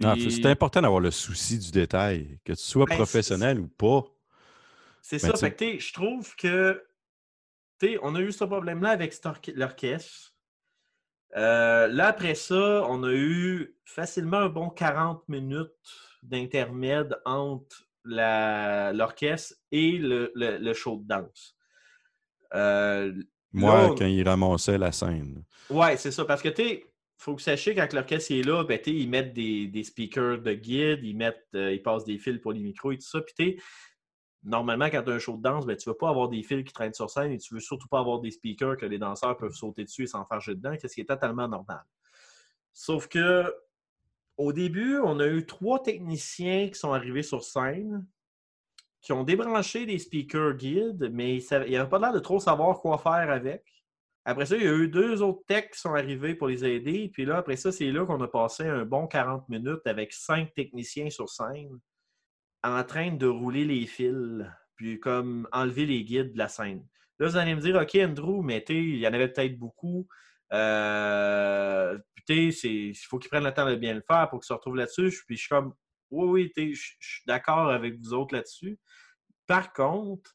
C'est 0.00 0.46
important 0.46 0.82
d'avoir 0.82 1.00
le 1.00 1.10
souci 1.10 1.58
du 1.58 1.70
détail, 1.70 2.40
que 2.44 2.52
tu 2.52 2.62
sois 2.62 2.84
ben, 2.86 2.96
professionnel 2.96 3.60
ou 3.60 3.68
pas. 3.68 4.04
C'est 5.00 5.22
ben, 5.22 5.34
ça. 5.34 5.48
Fait 5.50 5.78
je 5.78 5.92
trouve 5.92 6.34
que 6.36 6.82
on 8.02 8.14
a 8.14 8.20
eu 8.20 8.32
ce 8.32 8.44
problème-là 8.44 8.90
avec 8.90 9.14
l'orchestre. 9.54 10.33
Euh, 11.36 11.88
là, 11.88 12.08
après 12.08 12.34
ça, 12.34 12.84
on 12.88 13.02
a 13.02 13.12
eu 13.12 13.76
facilement 13.84 14.38
un 14.38 14.48
bon 14.48 14.70
40 14.70 15.28
minutes 15.28 15.72
d'intermède 16.22 17.18
entre 17.24 17.88
l'orchestre 18.04 19.56
et 19.72 19.98
le, 19.98 20.72
show 20.74 20.98
de 20.98 21.06
danse. 21.06 21.56
Euh, 22.54 23.12
Moi, 23.52 23.94
quand 23.98 24.06
il 24.06 24.26
ramassait 24.26 24.78
la 24.78 24.92
scène. 24.92 25.44
Ouais, 25.70 25.96
c'est 25.96 26.12
ça. 26.12 26.24
Parce 26.24 26.42
que, 26.42 26.50
tu 26.50 26.84
faut 27.16 27.32
que 27.32 27.40
vous 27.40 27.44
sachiez 27.44 27.74
quand 27.74 27.90
l'orchestre 27.92 28.32
est 28.32 28.42
là, 28.42 28.64
ben, 28.64 28.78
ils 28.86 29.08
mettent 29.08 29.32
des, 29.32 29.82
speakers 29.82 30.42
de 30.42 30.52
guide, 30.52 31.00
ils, 31.02 31.16
mettent, 31.16 31.46
euh, 31.54 31.72
ils 31.72 31.82
passent 31.82 32.04
des 32.04 32.18
fils 32.18 32.38
pour 32.38 32.52
les 32.52 32.60
micros 32.60 32.92
et 32.92 32.98
tout 32.98 33.06
ça. 33.06 33.20
Puis 33.22 33.60
normalement, 34.44 34.86
quand 34.86 35.02
tu 35.02 35.10
as 35.10 35.14
un 35.14 35.18
show 35.18 35.36
de 35.36 35.42
danse, 35.42 35.66
ben, 35.66 35.76
tu 35.76 35.88
ne 35.88 35.92
veux 35.92 35.96
pas 35.96 36.10
avoir 36.10 36.28
des 36.28 36.42
fils 36.42 36.64
qui 36.64 36.72
traînent 36.72 36.94
sur 36.94 37.10
scène 37.10 37.32
et 37.32 37.38
tu 37.38 37.54
ne 37.54 37.58
veux 37.58 37.62
surtout 37.62 37.88
pas 37.88 38.00
avoir 38.00 38.20
des 38.20 38.30
speakers 38.30 38.76
que 38.76 38.86
les 38.86 38.98
danseurs 38.98 39.36
peuvent 39.36 39.54
sauter 39.54 39.84
dessus 39.84 40.04
et 40.04 40.06
s'en 40.06 40.24
faire 40.26 40.40
jeter 40.40 40.56
dedans, 40.56 40.74
ce 40.80 40.86
qui 40.86 41.00
est 41.00 41.08
totalement 41.08 41.48
normal. 41.48 41.82
Sauf 42.72 43.08
que 43.08 43.52
au 44.36 44.52
début, 44.52 44.98
on 44.98 45.20
a 45.20 45.26
eu 45.26 45.46
trois 45.46 45.82
techniciens 45.82 46.68
qui 46.68 46.74
sont 46.74 46.92
arrivés 46.92 47.22
sur 47.22 47.44
scène, 47.44 48.04
qui 49.00 49.12
ont 49.12 49.22
débranché 49.22 49.86
des 49.86 49.98
speakers 49.98 50.54
guides, 50.54 51.08
mais 51.12 51.36
ils 51.36 51.46
n'avaient 51.50 51.88
pas 51.88 51.98
l'air 51.98 52.12
de 52.12 52.18
trop 52.18 52.40
savoir 52.40 52.80
quoi 52.80 52.98
faire 52.98 53.30
avec. 53.30 53.62
Après 54.24 54.46
ça, 54.46 54.56
il 54.56 54.64
y 54.64 54.66
a 54.66 54.72
eu 54.72 54.88
deux 54.88 55.22
autres 55.22 55.44
techs 55.46 55.72
qui 55.72 55.80
sont 55.80 55.94
arrivés 55.94 56.34
pour 56.34 56.48
les 56.48 56.64
aider. 56.64 57.10
Puis 57.12 57.26
là, 57.26 57.36
après 57.36 57.56
ça, 57.56 57.70
c'est 57.70 57.92
là 57.92 58.06
qu'on 58.06 58.20
a 58.22 58.28
passé 58.28 58.64
un 58.64 58.84
bon 58.84 59.06
40 59.06 59.48
minutes 59.50 59.86
avec 59.86 60.12
cinq 60.12 60.52
techniciens 60.54 61.10
sur 61.10 61.28
scène 61.28 61.78
en 62.64 62.82
train 62.84 63.12
de 63.12 63.26
rouler 63.26 63.64
les 63.64 63.86
fils, 63.86 64.44
puis 64.76 64.98
comme 64.98 65.46
enlever 65.52 65.86
les 65.86 66.04
guides 66.04 66.32
de 66.32 66.38
la 66.38 66.48
scène. 66.48 66.84
Là, 67.18 67.28
vous 67.28 67.36
allez 67.36 67.54
me 67.54 67.60
dire, 67.60 67.76
OK, 67.76 67.94
Andrew, 67.96 68.42
mais 68.42 68.64
il 68.68 68.98
y 68.98 69.06
en 69.06 69.12
avait 69.12 69.28
peut-être 69.28 69.58
beaucoup. 69.58 70.08
Euh, 70.52 71.98
il 72.28 72.94
faut 72.94 73.18
qu'ils 73.18 73.30
prennent 73.30 73.44
le 73.44 73.52
temps 73.52 73.68
de 73.68 73.76
bien 73.76 73.94
le 73.94 74.02
faire 74.06 74.28
pour 74.30 74.40
qu'ils 74.40 74.46
se 74.46 74.52
retrouvent 74.52 74.76
là-dessus. 74.76 75.12
Puis 75.26 75.36
je 75.36 75.42
suis 75.42 75.48
comme, 75.48 75.74
oui, 76.10 76.50
oui, 76.56 76.74
je 76.74 76.94
suis 76.98 77.22
d'accord 77.26 77.70
avec 77.70 77.98
vous 78.00 78.14
autres 78.14 78.34
là-dessus. 78.34 78.78
Par 79.46 79.72
contre, 79.72 80.32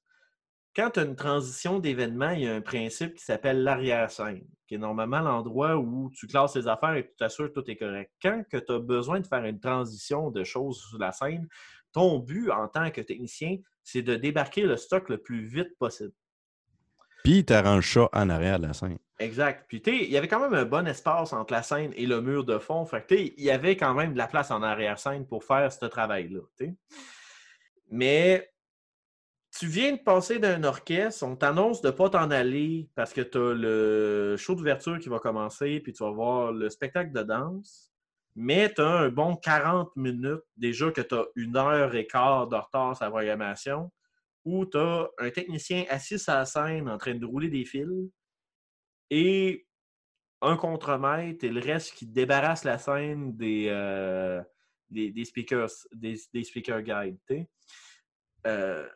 quand 0.75 0.91
tu 0.91 0.99
as 0.99 1.03
une 1.03 1.15
transition 1.15 1.79
d'événement, 1.79 2.29
il 2.31 2.41
y 2.41 2.47
a 2.47 2.55
un 2.55 2.61
principe 2.61 3.15
qui 3.15 3.23
s'appelle 3.23 3.63
l'arrière-scène, 3.63 4.47
qui 4.67 4.75
est 4.75 4.77
normalement 4.77 5.19
l'endroit 5.19 5.77
où 5.77 6.11
tu 6.13 6.27
classes 6.27 6.53
tes 6.53 6.67
affaires 6.67 6.93
et 6.93 7.07
tu 7.07 7.15
t'assures 7.17 7.51
que 7.51 7.59
tout 7.59 7.69
est 7.69 7.75
correct. 7.75 8.11
Quand 8.21 8.43
tu 8.51 8.71
as 8.71 8.79
besoin 8.79 9.19
de 9.19 9.27
faire 9.27 9.43
une 9.43 9.59
transition 9.59 10.29
de 10.31 10.43
choses 10.43 10.79
sur 10.89 10.99
la 10.99 11.11
scène, 11.11 11.47
ton 11.91 12.19
but 12.19 12.51
en 12.51 12.67
tant 12.67 12.91
que 12.91 13.01
technicien, 13.01 13.57
c'est 13.83 14.01
de 14.01 14.15
débarquer 14.15 14.63
le 14.63 14.77
stock 14.77 15.09
le 15.09 15.17
plus 15.17 15.45
vite 15.45 15.77
possible. 15.77 16.13
Puis 17.23 17.45
tu 17.45 17.53
arranges 17.53 17.93
ça 17.93 18.09
en 18.13 18.29
arrière 18.29 18.59
de 18.59 18.67
la 18.67 18.73
scène. 18.73 18.97
Exact. 19.19 19.65
Puis 19.67 19.81
il 19.85 20.09
y 20.09 20.17
avait 20.17 20.27
quand 20.27 20.39
même 20.39 20.53
un 20.53 20.65
bon 20.65 20.87
espace 20.87 21.33
entre 21.33 21.53
la 21.53 21.63
scène 21.63 21.91
et 21.95 22.05
le 22.05 22.21
mur 22.21 22.45
de 22.45 22.57
fond. 22.57 22.85
Fait 22.85 23.05
il 23.09 23.43
y 23.43 23.51
avait 23.51 23.75
quand 23.75 23.93
même 23.93 24.13
de 24.13 24.17
la 24.17 24.27
place 24.27 24.51
en 24.51 24.63
arrière-scène 24.63 25.27
pour 25.27 25.43
faire 25.43 25.71
ce 25.71 25.85
travail-là. 25.85 26.39
Mais 27.91 28.49
tu 29.57 29.67
viens 29.67 29.93
de 29.93 29.99
passer 29.99 30.39
d'un 30.39 30.63
orchestre, 30.63 31.25
on 31.25 31.35
t'annonce 31.35 31.81
de 31.81 31.87
ne 31.87 31.91
pas 31.91 32.09
t'en 32.09 32.31
aller 32.31 32.89
parce 32.95 33.11
que 33.11 33.21
tu 33.21 33.37
as 33.37 33.53
le 33.53 34.35
show 34.37 34.55
d'ouverture 34.55 34.99
qui 34.99 35.09
va 35.09 35.19
commencer, 35.19 35.81
puis 35.81 35.91
tu 35.91 36.03
vas 36.03 36.11
voir 36.11 36.51
le 36.53 36.69
spectacle 36.69 37.11
de 37.11 37.23
danse. 37.23 37.88
Mais 38.35 38.73
tu 38.73 38.81
as 38.81 38.87
un 38.87 39.09
bon 39.09 39.35
40 39.35 39.95
minutes, 39.95 40.43
déjà 40.55 40.91
que 40.91 41.01
tu 41.01 41.15
as 41.15 41.25
une 41.35 41.57
heure 41.57 41.93
et 41.95 42.07
quart 42.07 42.47
de 42.47 42.55
retard 42.55 42.95
sur 42.95 43.05
la 43.05 43.11
programmation, 43.11 43.91
où 44.45 44.65
tu 44.65 44.77
as 44.77 45.09
un 45.17 45.29
technicien 45.29 45.85
assis 45.89 46.21
à 46.27 46.35
la 46.35 46.45
scène 46.45 46.89
en 46.89 46.97
train 46.97 47.15
de 47.15 47.25
rouler 47.25 47.49
des 47.49 47.65
fils 47.65 48.09
et 49.09 49.65
un 50.41 50.55
contremaître 50.55 51.43
et 51.43 51.49
le 51.49 51.59
reste 51.59 51.93
qui 51.95 52.05
débarrasse 52.07 52.63
la 52.63 52.77
scène 52.77 53.35
des, 53.35 53.67
euh, 53.69 54.41
des, 54.89 55.25
speakers, 55.25 55.69
des, 55.91 56.15
des 56.33 56.43
speaker 56.43 56.81
guides. 56.81 57.47
Euh, 58.47 58.87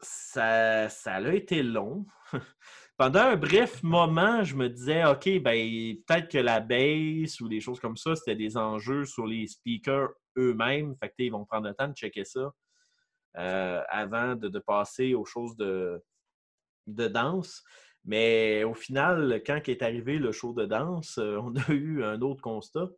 ça, 0.00 0.88
ça 0.88 1.14
a 1.14 1.32
été 1.32 1.62
long. 1.62 2.06
Pendant 3.02 3.22
un 3.22 3.36
bref 3.36 3.82
moment, 3.82 4.44
je 4.44 4.54
me 4.54 4.68
disais, 4.68 5.04
OK, 5.04 5.28
ben 5.42 5.96
peut-être 6.06 6.28
que 6.30 6.38
la 6.38 6.60
baisse 6.60 7.40
ou 7.40 7.48
des 7.48 7.58
choses 7.58 7.80
comme 7.80 7.96
ça, 7.96 8.14
c'était 8.14 8.36
des 8.36 8.56
enjeux 8.56 9.06
sur 9.06 9.26
les 9.26 9.48
speakers 9.48 10.10
eux-mêmes. 10.38 10.94
Fait 11.02 11.08
que, 11.08 11.14
ils 11.18 11.32
vont 11.32 11.44
prendre 11.44 11.66
le 11.66 11.74
temps 11.74 11.88
de 11.88 11.94
checker 11.94 12.24
ça 12.24 12.52
euh, 13.38 13.82
avant 13.88 14.36
de, 14.36 14.56
passer 14.60 15.14
aux 15.14 15.24
choses 15.24 15.56
de, 15.56 16.00
de 16.86 17.08
danse. 17.08 17.64
Mais 18.04 18.62
au 18.62 18.72
final, 18.72 19.42
quand 19.44 19.68
est 19.68 19.82
arrivé 19.82 20.18
le 20.18 20.30
show 20.30 20.52
de 20.52 20.64
danse, 20.64 21.18
euh, 21.18 21.40
on 21.42 21.56
a 21.56 21.72
eu 21.72 22.04
un 22.04 22.22
autre 22.22 22.40
constat. 22.40 22.88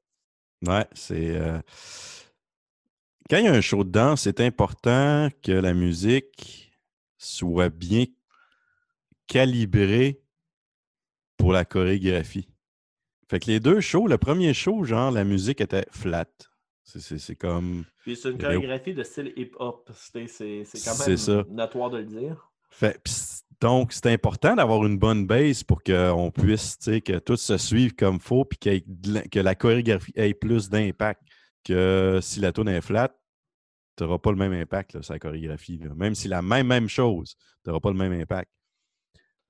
Ouais, 0.67 0.87
c'est. 0.93 1.35
euh, 1.35 1.59
Quand 3.31 3.39
il 3.39 3.47
y 3.47 3.49
a 3.49 3.53
un 3.55 3.63
show 3.63 3.85
de 3.85 3.91
danse, 3.91 4.25
c'est 4.25 4.41
important 4.43 5.31
que 5.43 5.53
la 5.53 5.73
musique 5.73 6.77
soit 7.17 7.71
bien 7.71 8.05
calibrée 9.27 10.21
pour 11.37 11.53
la 11.53 11.65
chorégraphie. 11.65 12.49
Fait 13.29 13.39
que 13.41 13.47
les 13.51 13.61
deux 13.61 13.81
shows, 13.81 14.07
le 14.07 14.19
premier 14.19 14.53
show, 14.55 14.85
genre, 14.85 15.11
la 15.11 15.25
musique 15.25 15.61
était 15.61 15.87
flat. 15.91 16.27
C'est- 16.83 17.01
C'est 17.01 17.19
c'est 17.19 17.37
comme. 17.37 17.85
Puis 18.03 18.17
c'est 18.17 18.29
une 18.31 18.37
Il 18.37 18.43
chorégraphie 18.43 18.93
de 18.95 19.03
style 19.03 19.33
hip-hop. 19.37 19.91
C'est 19.95 20.27
quand 20.27 20.93
C'est 20.95 21.09
même 21.09 21.17
ça. 21.17 21.45
notoire 21.49 21.91
de 21.91 21.99
le 21.99 22.05
dire. 22.05 22.51
Fait, 22.71 23.01
donc, 23.61 23.93
c'est 23.93 24.13
important 24.13 24.55
d'avoir 24.55 24.85
une 24.85 24.99
bonne 24.99 25.27
base 25.27 25.63
pour 25.63 25.83
qu'on 25.83 26.31
puisse, 26.31 26.77
tu 26.79 26.85
sais, 26.93 27.01
que 27.01 27.19
tout 27.19 27.37
se 27.37 27.57
suive 27.57 27.95
comme 27.95 28.21
faut, 28.21 28.45
puis 28.45 28.59
la- 29.07 29.23
que 29.23 29.39
la 29.41 29.55
chorégraphie 29.55 30.13
ait 30.17 30.35
plus 30.35 30.69
d'impact. 30.69 31.23
Que 31.65 32.19
si 32.21 32.41
la 32.41 32.53
tune 32.53 32.69
est 32.69 32.83
flat, 32.83 33.17
tu 33.97 34.05
n'auras 34.05 34.19
pas 34.19 34.31
le 34.33 34.37
même 34.37 34.53
impact 34.53 34.93
là, 34.93 35.03
sur 35.03 35.15
la 35.15 35.19
chorégraphie. 35.19 35.79
là. 35.79 35.95
Même 35.95 36.15
si 36.15 36.29
la 36.29 36.43
même, 36.43 36.67
même 36.67 36.89
chose, 36.89 37.37
tu 37.65 37.71
n'auras 37.71 37.81
pas 37.81 37.91
le 37.91 37.97
même 37.97 38.13
impact. 38.13 38.51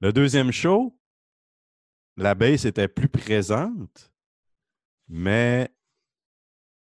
Le 0.04 0.12
deuxième 0.12 0.52
show, 0.52 0.94
la 2.18 2.34
base 2.34 2.66
était 2.66 2.88
plus 2.88 3.08
présente, 3.08 4.12
mais 5.08 5.70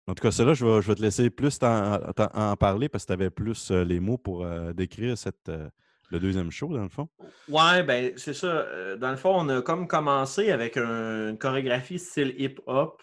en 0.07 0.15
tout 0.15 0.23
cas, 0.23 0.31
cela, 0.31 0.55
je 0.55 0.65
vais, 0.65 0.81
je 0.81 0.89
vais 0.89 0.95
te 0.95 1.03
laisser 1.03 1.29
plus 1.29 1.59
en 1.63 2.57
parler 2.57 2.89
parce 2.89 3.05
que 3.05 3.09
tu 3.09 3.13
avais 3.13 3.29
plus 3.29 3.71
euh, 3.71 3.85
les 3.85 4.01
mots 4.01 4.17
pour 4.17 4.47
euh, 4.47 4.73
décrire 4.73 5.15
euh, 5.51 5.69
le 6.11 6.21
deuxième 6.21 6.51
show, 6.51 6.69
dans 6.75 6.85
le 6.85 6.89
fond. 6.89 7.11
Ouais, 7.51 7.83
ben 7.83 8.15
c'est 8.17 8.33
ça. 8.33 8.97
Dans 8.97 9.11
le 9.11 9.19
fond, 9.19 9.35
on 9.35 9.49
a 9.51 9.61
comme 9.61 9.87
commencé 9.87 10.51
avec 10.51 10.79
un- 10.79 11.29
une 11.29 11.39
chorégraphie 11.39 11.99
style 11.99 12.35
hip-hop. 12.39 12.99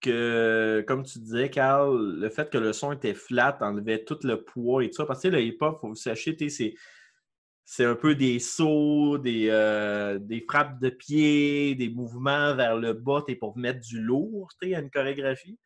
Que, 0.00 0.82
comme 0.88 1.04
tu 1.04 1.18
disais, 1.18 1.50
Carl, 1.50 2.18
le 2.18 2.30
fait 2.30 2.48
que 2.48 2.56
le 2.56 2.72
son 2.72 2.92
était 2.92 3.12
flat 3.12 3.58
enlevait 3.60 4.02
tout 4.02 4.18
le 4.22 4.42
poids 4.42 4.82
et 4.82 4.88
tout 4.88 4.96
ça. 4.96 5.04
Parce 5.04 5.20
que 5.22 5.28
le 5.28 5.42
hip-hop, 5.42 5.78
faut 5.78 5.88
vous 5.88 5.94
sachiez, 5.94 6.48
c'est. 6.48 6.72
C'est 7.64 7.84
un 7.84 7.94
peu 7.94 8.14
des 8.14 8.38
sauts, 8.38 9.18
des, 9.18 9.48
euh, 9.48 10.18
des 10.18 10.44
frappes 10.48 10.80
de 10.80 10.90
pied, 10.90 11.74
des 11.74 11.88
mouvements 11.88 12.54
vers 12.54 12.76
le 12.76 12.92
bas 12.92 13.22
t'es 13.26 13.36
pour 13.36 13.56
mettre 13.56 13.80
du 13.80 14.00
lourd 14.00 14.48
à 14.62 14.66
une 14.66 14.90
chorégraphie. 14.90 15.58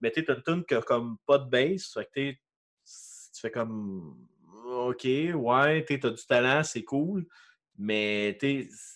Mais 0.00 0.10
tu 0.10 0.24
as 0.28 0.34
une 0.34 0.42
tune 0.42 0.64
qui 0.64 0.74
a 0.74 0.82
comme 0.82 1.16
pas 1.26 1.38
de 1.38 1.48
bass. 1.48 1.92
Fait 1.92 2.08
que 2.14 2.30
tu 2.32 3.40
fais 3.40 3.50
comme 3.50 4.16
OK, 4.64 5.04
ouais, 5.04 5.84
tu 5.84 6.00
as 6.06 6.10
du 6.10 6.26
talent, 6.26 6.62
c'est 6.62 6.84
cool. 6.84 7.26
Mais 7.78 8.38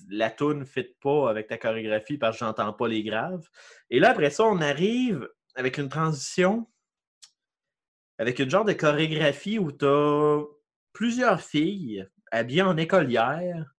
la 0.08 0.30
tune 0.30 0.60
ne 0.60 0.64
fit 0.64 0.94
pas 1.00 1.30
avec 1.30 1.48
ta 1.48 1.58
chorégraphie 1.58 2.18
parce 2.18 2.38
que 2.38 2.44
j'entends 2.44 2.72
pas 2.72 2.88
les 2.88 3.02
graves. 3.02 3.48
Et 3.90 3.98
là, 3.98 4.10
après 4.10 4.30
ça, 4.30 4.44
on 4.44 4.60
arrive 4.60 5.28
avec 5.54 5.78
une 5.78 5.88
transition, 5.88 6.66
avec 8.18 8.38
une 8.38 8.50
genre 8.50 8.64
de 8.64 8.72
chorégraphie 8.72 9.58
où 9.58 9.72
tu 9.72 9.86
as 9.86 10.42
plusieurs 10.92 11.40
filles 11.40 12.06
habillées 12.30 12.62
en 12.62 12.76
écolière 12.76 13.74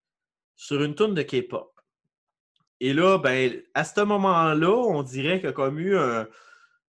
sur 0.55 0.83
une 0.83 0.95
tune 0.95 1.13
de 1.13 1.21
K-pop. 1.21 1.71
Et 2.79 2.93
là, 2.93 3.17
ben, 3.17 3.61
à 3.73 3.83
ce 3.83 4.01
moment-là, 4.01 4.69
on 4.69 5.03
dirait 5.03 5.37
qu'il 5.39 5.47
y 5.47 5.49
a 5.49 5.53
comme 5.53 5.79
eu 5.79 5.97
un, 5.97 6.27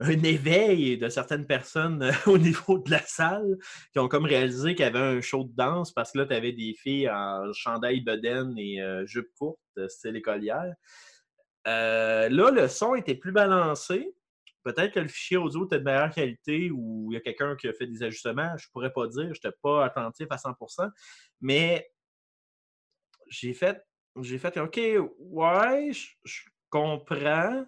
un 0.01 0.23
éveil 0.23 0.97
de 0.97 1.09
certaines 1.09 1.47
personnes 1.47 2.03
euh, 2.03 2.13
au 2.27 2.39
niveau 2.39 2.79
de 2.79 2.91
la 2.91 3.03
salle 3.03 3.57
qui 3.93 3.99
ont 3.99 4.09
comme 4.09 4.25
réalisé 4.25 4.75
qu'il 4.75 4.85
y 4.85 4.89
avait 4.89 4.99
un 4.99 5.21
show 5.21 5.45
de 5.45 5.53
danse 5.55 5.93
parce 5.93 6.13
que 6.13 6.19
là, 6.19 6.27
tu 6.27 6.35
avais 6.35 6.53
des 6.53 6.75
filles 6.75 7.11
en 7.11 7.53
chandail 7.53 8.01
bedaine 8.01 8.55
et 8.57 8.81
euh, 8.81 9.07
jupe 9.07 9.29
courte, 9.39 9.59
style 9.89 10.17
écolière. 10.17 10.75
Euh, 11.67 12.29
là, 12.29 12.51
le 12.51 12.69
son 12.69 12.95
était 12.95 13.17
plus 13.17 13.33
balancé. 13.33 14.15
Peut-être 14.63 14.93
que 14.93 15.01
le 15.01 15.09
fichier 15.09 15.37
audio 15.37 15.65
était 15.65 15.79
de 15.79 15.85
meilleure 15.85 16.11
qualité 16.11 16.71
ou 16.71 17.09
il 17.11 17.15
y 17.15 17.17
a 17.17 17.21
quelqu'un 17.21 17.57
qui 17.57 17.69
a 17.69 17.73
fait 17.73 17.87
des 17.87 18.03
ajustements. 18.03 18.57
Je 18.57 18.69
pourrais 18.71 18.93
pas 18.93 19.07
dire. 19.07 19.33
Je 19.35 19.39
n'étais 19.39 19.57
pas 19.63 19.85
attentif 19.85 20.27
à 20.31 20.37
100%. 20.37 20.91
Mais 21.41 21.91
j'ai 23.29 23.55
fait, 23.55 23.83
j'ai 24.21 24.39
fait 24.39 24.59
OK, 24.59 24.81
ouais, 25.19 25.91
je 25.93 26.43
comprends. 26.71 27.65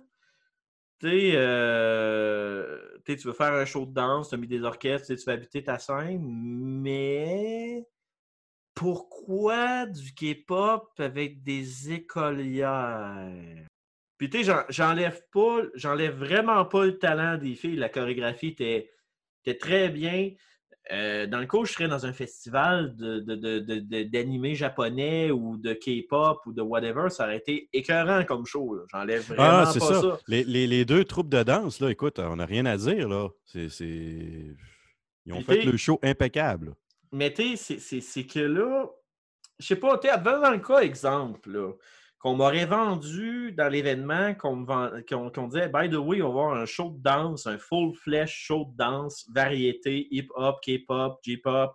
Tu 1.01 1.33
euh, 1.35 2.99
tu 3.07 3.17
veux 3.17 3.33
faire 3.33 3.55
un 3.55 3.65
show 3.65 3.87
de 3.87 3.93
danse, 3.95 4.29
tu 4.29 4.35
as 4.35 4.39
mis 4.39 4.47
des 4.47 4.63
orchestres, 4.63 5.15
tu 5.15 5.25
veux 5.27 5.33
habiter 5.33 5.65
ta 5.65 5.79
scène, 5.79 6.21
mais 6.23 7.87
pourquoi 8.75 9.87
du 9.87 10.13
K-pop 10.15 10.93
avec 10.99 11.43
des 11.43 11.93
écolières? 11.93 13.67
Puis 14.21 14.29
tu 14.29 14.37
sais, 14.37 14.45
j'en- 14.45 14.65
j'enlève 14.69 15.23
pas, 15.33 15.63
j'enlève 15.75 16.15
vraiment 16.15 16.67
pas 16.67 16.85
le 16.85 16.99
talent 16.99 17.39
des 17.39 17.55
filles. 17.55 17.77
La 17.77 17.89
chorégraphie 17.89 18.49
était, 18.49 18.91
très 19.59 19.89
bien. 19.89 20.31
Euh, 20.93 21.27
dans 21.27 21.39
le 21.41 21.47
où 21.61 21.65
je 21.65 21.73
serais 21.73 21.89
dans 21.89 22.05
un 22.05 22.13
festival 22.13 22.95
de, 22.97 23.21
de, 23.21 23.35
de- 23.35 23.59
de- 23.61 23.79
de- 23.81 24.03
d'animé 24.03 24.55
japonais 24.55 25.31
ou 25.31 25.57
de 25.57 25.73
K-pop 25.73 26.45
ou 26.45 26.53
de 26.53 26.61
whatever, 26.61 27.09
ça 27.09 27.25
aurait 27.25 27.39
été 27.39 27.71
écœurant 27.73 28.23
comme 28.27 28.45
show. 28.45 28.79
J'enlève 28.93 29.23
vraiment 29.23 29.43
Ah, 29.43 29.65
pas 29.65 29.73
ça. 29.73 30.01
ça. 30.03 30.19
Les, 30.29 30.45
les- 30.45 30.67
les 30.67 30.85
deux 30.85 31.05
troupes 31.07 31.31
de 31.31 31.43
danse, 31.43 31.81
là, 31.81 31.91
écoute, 31.91 32.19
on 32.19 32.37
n'a 32.37 32.45
rien 32.45 32.67
à 32.67 32.77
dire, 32.77 33.09
là. 33.09 33.31
C'est, 33.47 33.71
c'est- 33.71 34.55
Ils 35.25 35.33
ont 35.33 35.37
Puis 35.43 35.45
fait 35.45 35.63
le 35.63 35.79
show 35.79 35.99
impeccable. 36.03 36.75
Mais 37.11 37.33
tu 37.33 37.57
sais, 37.57 37.79
c'est- 37.79 38.01
que 38.27 38.41
là, 38.41 38.87
je 39.59 39.67
sais 39.67 39.77
pas, 39.77 39.97
tu 39.97 40.09
sais, 40.09 40.19
dans 40.23 40.51
le 40.51 40.59
cas 40.59 40.81
exemple, 40.81 41.51
là, 41.53 41.73
qu'on 42.21 42.35
m'aurait 42.35 42.67
vendu 42.67 43.53
dans 43.53 43.69
l'événement, 43.69 44.35
qu'on 44.35 45.49
disait, 45.49 45.69
by 45.69 45.89
the 45.89 45.95
way, 45.95 46.21
on 46.21 46.35
va 46.35 46.43
avoir 46.43 46.53
un 46.53 46.67
show 46.67 46.91
de 46.91 47.03
danse, 47.03 47.47
un 47.47 47.57
full 47.57 47.95
flesh 47.95 48.31
show 48.31 48.67
de 48.67 48.77
danse, 48.77 49.27
variété, 49.35 50.07
hip-hop, 50.11 50.61
K-pop, 50.61 51.19
J-pop, 51.23 51.75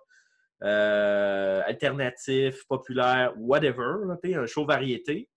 euh, 0.64 1.64
alternatif, 1.66 2.64
populaire, 2.68 3.34
whatever, 3.38 3.96
tu 4.24 4.36
un 4.36 4.46
show 4.46 4.66
variété. 4.66 5.30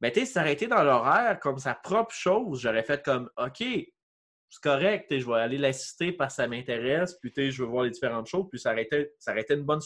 Mais 0.00 0.12
tu 0.12 0.24
ça 0.24 0.42
aurait 0.42 0.52
été 0.52 0.68
dans 0.68 0.84
l'horaire 0.84 1.40
comme 1.40 1.58
sa 1.58 1.74
propre 1.74 2.14
chose, 2.14 2.60
j'aurais 2.60 2.84
fait 2.84 3.04
comme, 3.04 3.28
OK, 3.36 3.58
c'est 3.58 4.62
correct, 4.62 5.06
tu 5.10 5.20
je 5.20 5.26
vais 5.26 5.40
aller 5.40 5.58
l'assister 5.58 6.12
parce 6.12 6.36
que 6.36 6.42
ça 6.42 6.48
m'intéresse, 6.48 7.14
puis 7.20 7.32
tu 7.32 7.50
je 7.50 7.62
veux 7.64 7.68
voir 7.68 7.84
les 7.84 7.90
différentes 7.90 8.28
choses, 8.28 8.46
puis 8.48 8.60
ça 8.60 8.70
aurait 8.70 8.82
été, 8.82 9.12
ça 9.18 9.34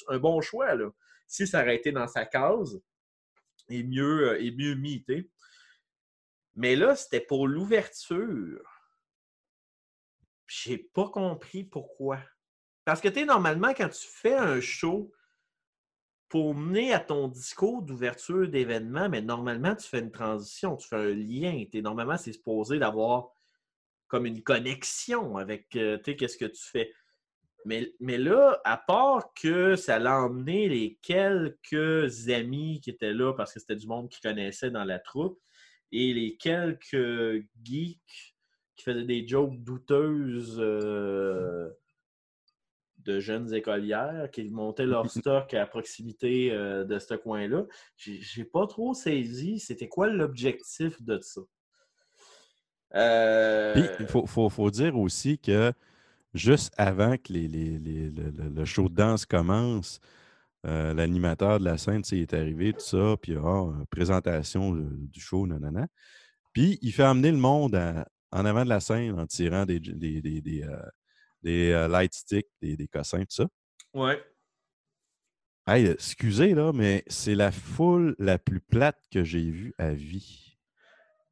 un 0.08 0.18
bon 0.18 0.40
choix. 0.42 0.74
Si 1.26 1.46
ça 1.46 1.62
aurait 1.62 1.76
été 1.76 1.90
dans 1.90 2.06
sa 2.06 2.26
case, 2.26 2.78
et 3.68 3.82
mieux, 3.82 4.30
euh, 4.30 4.52
mieux 4.56 4.74
mis. 4.74 5.04
Mais 6.54 6.76
là, 6.76 6.96
c'était 6.96 7.20
pour 7.20 7.48
l'ouverture. 7.48 8.62
J'ai 10.46 10.78
pas 10.78 11.08
compris 11.08 11.64
pourquoi. 11.64 12.20
Parce 12.84 13.00
que 13.00 13.08
tu 13.08 13.24
normalement, 13.24 13.74
quand 13.74 13.88
tu 13.88 14.06
fais 14.06 14.34
un 14.34 14.60
show 14.60 15.12
pour 16.28 16.54
mener 16.54 16.92
à 16.92 17.00
ton 17.00 17.28
discours 17.28 17.82
d'ouverture 17.82 18.48
d'événement, 18.48 19.08
mais 19.08 19.22
normalement, 19.22 19.74
tu 19.74 19.88
fais 19.88 20.00
une 20.00 20.10
transition, 20.10 20.76
tu 20.76 20.88
fais 20.88 20.96
un 20.96 21.14
lien. 21.14 21.64
Normalement, 21.82 22.16
c'est 22.16 22.32
supposé 22.32 22.78
d'avoir 22.78 23.30
comme 24.08 24.26
une 24.26 24.42
connexion 24.42 25.36
avec 25.36 25.74
euh, 25.76 25.98
qu'est-ce 25.98 26.36
que 26.36 26.44
tu 26.44 26.62
fais. 26.62 26.92
Mais, 27.66 27.92
mais 27.98 28.16
là, 28.16 28.60
à 28.64 28.76
part 28.76 29.34
que 29.34 29.74
ça 29.74 29.98
l'a 29.98 30.20
emmené 30.22 30.68
les 30.68 30.98
quelques 31.02 32.28
amis 32.30 32.80
qui 32.80 32.90
étaient 32.90 33.12
là 33.12 33.32
parce 33.34 33.52
que 33.52 33.58
c'était 33.58 33.74
du 33.74 33.88
monde 33.88 34.08
qui 34.08 34.20
connaissait 34.20 34.70
dans 34.70 34.84
la 34.84 35.00
troupe 35.00 35.40
et 35.90 36.14
les 36.14 36.36
quelques 36.36 37.44
geeks 37.64 38.36
qui 38.76 38.84
faisaient 38.84 39.04
des 39.04 39.26
jokes 39.26 39.58
douteuses 39.64 40.58
euh, 40.60 41.68
de 42.98 43.18
jeunes 43.18 43.52
écolières 43.52 44.30
qui 44.30 44.44
montaient 44.50 44.86
leur 44.86 45.10
stock 45.10 45.52
à 45.54 45.66
proximité 45.66 46.52
euh, 46.52 46.84
de 46.84 46.98
ce 47.00 47.14
coin-là, 47.14 47.64
j'ai 47.96 48.44
pas 48.44 48.68
trop 48.68 48.94
saisi 48.94 49.58
c'était 49.58 49.88
quoi 49.88 50.06
l'objectif 50.08 51.02
de 51.02 51.18
ça. 51.20 51.40
Euh, 52.94 53.72
Puis, 53.74 53.82
il 54.00 54.06
faut, 54.06 54.26
faut- 54.26 54.48
faut 54.48 54.70
dire 54.70 54.96
aussi 54.96 55.38
que 55.40 55.72
juste 56.36 56.72
avant 56.76 57.16
que 57.16 57.32
les, 57.32 57.48
les- 57.48 57.78
les- 57.78 58.10
le, 58.10 58.64
show 58.64 58.88
de 58.88 58.94
danse 58.94 59.26
commence, 59.26 60.00
euh, 60.66 60.94
l'animateur 60.94 61.58
de 61.58 61.64
la 61.64 61.78
scène 61.78 62.02
est 62.12 62.34
arrivé, 62.34 62.72
tout 62.72 62.80
ça, 62.80 63.16
puis 63.20 63.34
ah, 63.36 63.46
euh, 63.46 63.84
présentation 63.90 64.72
de- 64.72 64.88
du 65.06 65.20
show, 65.20 65.46
nanana. 65.46 65.86
Puis, 66.52 66.78
il 66.82 66.92
fait 66.92 67.02
amener 67.04 67.30
le 67.30 67.38
monde 67.38 67.74
à- 67.74 68.06
en 68.32 68.44
avant 68.44 68.64
de 68.64 68.68
la 68.68 68.80
scène 68.80 69.18
en 69.18 69.26
tirant 69.26 69.64
des, 69.66 69.80
des, 69.80 70.20
des, 70.20 70.40
des, 70.40 70.62
euh, 70.62 70.76
des, 71.42 71.70
euh, 71.72 71.88
light 71.88 72.14
sticks, 72.14 72.48
des, 72.60 72.88
cossins, 72.88 73.20
tout 73.20 73.26
ça. 73.30 73.46
ouais. 73.94 74.22
Hey, 75.68 75.86
excusez, 75.86 76.54
là, 76.54 76.72
mais 76.72 77.02
c'est 77.08 77.34
la 77.34 77.50
foule 77.50 78.14
la 78.20 78.38
plus 78.38 78.60
plate 78.60 79.02
que 79.10 79.24
j'ai 79.24 79.50
vue 79.50 79.74
à 79.78 79.92
vie. 79.94 80.56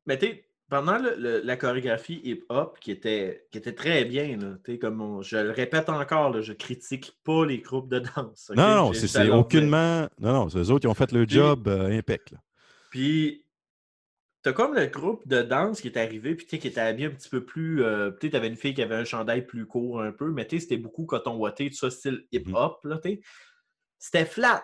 Mais 0.06 0.18
tu 0.18 0.26
sais, 0.26 0.48
pendant 0.74 0.98
le- 0.98 1.14
le- 1.16 1.40
la 1.44 1.56
chorégraphie 1.56 2.20
hip-hop, 2.24 2.80
qui 2.80 2.90
était, 2.90 3.46
qui 3.52 3.58
était 3.58 3.74
très 3.74 4.04
bien, 4.04 4.36
là, 4.36 4.76
comme 4.80 5.00
on- 5.00 5.22
je 5.22 5.36
le 5.36 5.52
répète 5.52 5.88
encore, 5.88 6.30
là, 6.30 6.40
je 6.40 6.52
critique 6.52 7.12
pas 7.22 7.46
les 7.46 7.58
groupes 7.58 7.88
de 7.88 8.00
danse. 8.00 8.50
Non, 8.56 8.74
non, 8.86 8.92
c'est 8.92 9.30
aucunement. 9.30 10.08
Non, 10.18 10.32
non, 10.32 10.48
c'est 10.48 10.58
eux 10.58 10.70
autres 10.72 10.80
qui 10.80 10.86
ont 10.88 10.94
fait 10.94 11.12
le 11.12 11.26
Puis- 11.26 11.36
job 11.36 11.68
euh, 11.68 11.96
impec. 11.96 12.32
là. 12.32 12.38
Puis, 12.90 13.40
T'as 14.42 14.52
comme 14.52 14.74
le 14.74 14.84
groupe 14.88 15.26
de 15.26 15.40
danse 15.40 15.80
qui 15.80 15.88
est 15.88 15.96
arrivé, 15.96 16.34
puis 16.34 16.44
qui 16.46 16.56
était 16.56 16.78
habillé 16.78 17.06
un 17.08 17.12
petit 17.12 17.30
peu 17.30 17.42
plus. 17.46 17.82
euh, 17.82 18.10
tu 18.10 18.26
sais, 18.26 18.30
t'avais 18.32 18.48
une 18.48 18.56
fille 18.56 18.74
qui 18.74 18.82
avait 18.82 18.94
un 18.94 19.04
chandail 19.06 19.46
plus 19.46 19.64
court 19.64 20.02
un 20.02 20.12
peu, 20.12 20.30
mais 20.32 20.46
tu 20.46 20.56
sais, 20.56 20.64
c'était 20.64 20.76
beaucoup 20.76 21.06
coton 21.06 21.36
ouaté, 21.38 21.70
tout 21.70 21.76
ça, 21.76 21.90
style 21.90 22.26
hip-hop, 22.30 22.80
là, 22.84 22.98
tu 23.02 23.08
sais. 23.10 23.20
C'était 23.98 24.26
flat. 24.26 24.62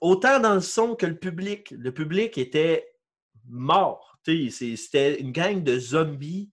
Autant 0.00 0.40
dans 0.40 0.54
le 0.54 0.60
son 0.60 0.96
que 0.96 1.06
le 1.06 1.16
public. 1.16 1.72
Le 1.78 1.92
public 1.92 2.36
était 2.38 2.91
mort. 3.48 4.18
C'était 4.24 5.20
une 5.20 5.32
gang 5.32 5.62
de 5.62 5.78
zombies 5.78 6.50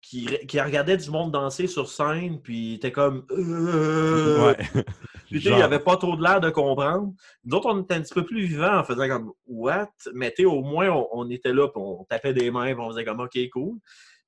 qui, 0.00 0.26
qui 0.46 0.60
regardaient 0.60 0.96
du 0.96 1.10
monde 1.10 1.32
danser 1.32 1.66
sur 1.66 1.88
scène, 1.88 2.40
puis 2.40 2.74
était 2.74 2.92
comme. 2.92 3.26
Euh, 3.30 4.46
Ouais. 4.46 4.56
puis, 5.26 5.40
tu 5.40 5.42
sais, 5.42 5.50
il 5.50 5.56
n'y 5.56 5.62
avait 5.62 5.80
pas 5.80 5.96
trop 5.96 6.16
de 6.16 6.22
l'air 6.22 6.40
de 6.40 6.50
comprendre. 6.50 7.12
Nous 7.44 7.56
autres, 7.56 7.68
on 7.68 7.82
était 7.82 7.94
un 7.94 8.02
petit 8.02 8.14
peu 8.14 8.24
plus 8.24 8.44
vivants 8.46 8.78
en 8.78 8.84
faisant 8.84 9.08
comme 9.08 9.32
What? 9.46 9.90
Mais 10.14 10.32
tu 10.32 10.44
au 10.46 10.62
moins, 10.62 10.90
on, 10.90 11.08
on 11.12 11.30
était 11.30 11.52
là, 11.52 11.68
puis 11.68 11.82
on 11.84 12.04
tapait 12.04 12.32
des 12.32 12.50
mains, 12.50 12.72
puis 12.74 12.80
on 12.80 12.90
faisait 12.90 13.04
comme 13.04 13.20
OK, 13.20 13.36
cool. 13.52 13.78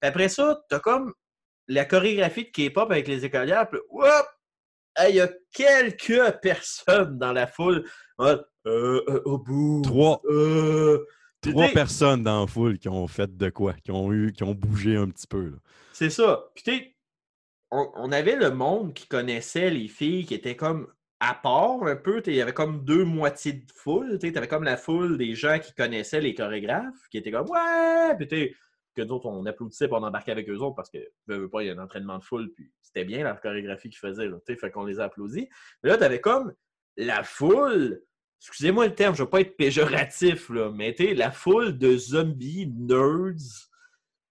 Puis 0.01 0.09
après 0.09 0.29
ça, 0.29 0.61
t'as 0.69 0.81
comme 0.81 1.15
la 1.69 1.85
chorégraphie 1.85 2.45
de 2.45 2.51
K-pop 2.51 2.91
avec 2.91 3.07
les 3.07 3.25
écolières, 3.25 3.69
puis 3.69 3.79
Il 5.09 5.15
y 5.15 5.21
a 5.21 5.29
quelques 5.53 6.41
personnes 6.41 7.19
dans 7.19 7.33
la 7.33 7.47
foule. 7.47 7.85
Ouais, 8.19 8.37
Euh, 8.67 9.03
euh, 9.09 9.23
au 9.25 9.39
bout. 9.39 9.83
Trois. 9.85 10.21
Euh, 10.27 11.07
Trois 11.41 11.69
personnes 11.69 12.23
dans 12.23 12.43
la 12.43 12.47
foule 12.47 12.79
qui 12.79 12.89
ont 12.89 13.07
fait 13.07 13.37
de 13.37 13.51
quoi, 13.51 13.75
qui 13.75 13.91
ont 13.91 14.13
eu, 14.13 14.33
qui 14.33 14.43
ont 14.43 14.55
bougé 14.55 14.97
un 14.97 15.09
petit 15.09 15.27
peu. 15.27 15.53
C'est 15.93 16.11
ça. 16.11 16.51
Puis 16.55 16.65
tu 16.65 16.71
sais, 16.73 16.97
on, 17.71 17.91
on 17.95 18.13
avait 18.13 18.37
le 18.37 18.51
monde 18.51 18.93
qui 18.95 19.07
connaissait 19.07 19.71
les 19.71 19.89
filles 19.89 20.25
qui 20.25 20.35
étaient 20.35 20.57
comme 20.57 20.89
à 21.21 21.35
part 21.35 21.83
un 21.85 21.97
peu. 21.97 22.23
Il 22.27 22.35
y 22.35 22.41
avait 22.41 22.53
comme 22.53 22.85
deux 22.85 23.05
moitiés 23.05 23.53
de 23.53 23.73
foule. 23.75 24.19
Tu 24.19 24.37
avais 24.37 24.49
comme 24.49 24.65
la 24.65 24.77
foule 24.77 25.19
des 25.19 25.35
gens 25.35 25.59
qui 25.59 25.75
connaissaient 25.75 26.21
les 26.21 26.35
chorégraphes, 26.35 27.09
qui 27.11 27.19
étaient 27.19 27.31
comme 27.31 27.49
Ouais! 27.51 28.15
Puis 28.17 28.29
tu 28.29 28.37
sais, 28.37 28.55
que 28.95 29.03
nous 29.03 29.15
autres, 29.15 29.27
on 29.27 29.47
applaudissait 29.47 29.87
et 29.87 29.93
on 29.93 30.03
embarquait 30.03 30.33
avec 30.33 30.49
eux 30.49 30.59
autres 30.59 30.75
parce 30.75 30.91
que, 30.91 30.99
veux, 31.27 31.49
pas, 31.49 31.63
il 31.63 31.67
y 31.67 31.71
a 31.71 31.75
un 31.75 31.79
entraînement 31.79 32.19
de 32.19 32.25
foule, 32.25 32.51
puis 32.53 32.71
c'était 32.83 33.05
bien 33.05 33.23
la 33.23 33.35
chorégraphie 33.35 33.91
qu'ils 33.91 33.99
faisaient. 33.99 34.27
Là, 34.27 34.39
fait 34.45 34.71
qu'on 34.71 34.85
les 34.85 34.99
a 34.99 35.05
applaudis. 35.05 35.49
Mais 35.83 35.91
là, 35.91 35.99
tu 35.99 36.05
avais 36.05 36.21
comme 36.21 36.53
la 36.97 37.23
foule. 37.23 38.03
Excusez-moi 38.41 38.87
le 38.87 38.95
terme, 38.95 39.15
je 39.15 39.23
veux 39.23 39.29
pas 39.29 39.41
être 39.41 39.57
péjoratif, 39.57 40.49
là, 40.51 40.71
mais 40.73 40.95
tu 40.95 41.15
la 41.15 41.31
foule 41.31 41.77
de 41.77 41.97
zombies, 41.97 42.73
nerds, 42.77 43.69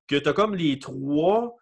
que 0.08 0.16
t'as 0.16 0.34
comme 0.34 0.56
les 0.56 0.80
trois 0.80 1.56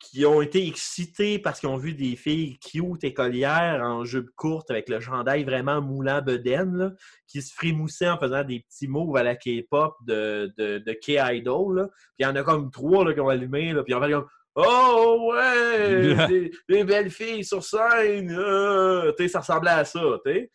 qui 0.00 0.24
ont 0.24 0.40
été 0.40 0.66
excités 0.66 1.38
parce 1.38 1.60
qu'ils 1.60 1.68
ont 1.68 1.76
vu 1.76 1.92
des 1.92 2.16
filles 2.16 2.58
cute 2.58 3.04
écolières 3.04 3.82
en 3.84 4.04
jupe 4.04 4.30
courte 4.34 4.70
avec 4.70 4.88
le 4.88 4.98
chandail 4.98 5.44
vraiment 5.44 5.82
moulant 5.82 6.22
bedaine, 6.22 6.74
là, 6.74 6.92
qui 7.26 7.42
se 7.42 7.52
frimoussaient 7.52 8.08
en 8.08 8.18
faisant 8.18 8.42
des 8.42 8.60
petits 8.60 8.88
moves 8.88 9.16
à 9.16 9.22
la 9.22 9.36
K-pop 9.36 9.94
de, 10.06 10.52
de, 10.56 10.78
de 10.78 10.92
K-Idol. 10.94 11.90
Puis 11.92 12.14
il 12.20 12.22
y 12.22 12.26
en 12.26 12.34
a 12.34 12.42
comme 12.42 12.70
trois 12.70 13.04
là, 13.04 13.12
qui 13.12 13.20
ont 13.20 13.28
allumé, 13.28 13.74
là, 13.74 13.82
puis 13.84 13.94
on 13.94 14.00
va 14.00 14.10
comme 14.10 14.26
Oh 14.54 15.30
ouais! 15.32 16.14
des, 16.28 16.50
des 16.68 16.84
belles 16.84 17.10
filles 17.10 17.44
sur 17.44 17.62
scène! 17.62 18.30
euh, 18.32 19.12
Tu 19.18 19.28
ça 19.28 19.40
ressemblait 19.40 19.70
à 19.70 19.84
ça. 19.84 20.00
tu 20.24 20.32
sais. 20.32 20.50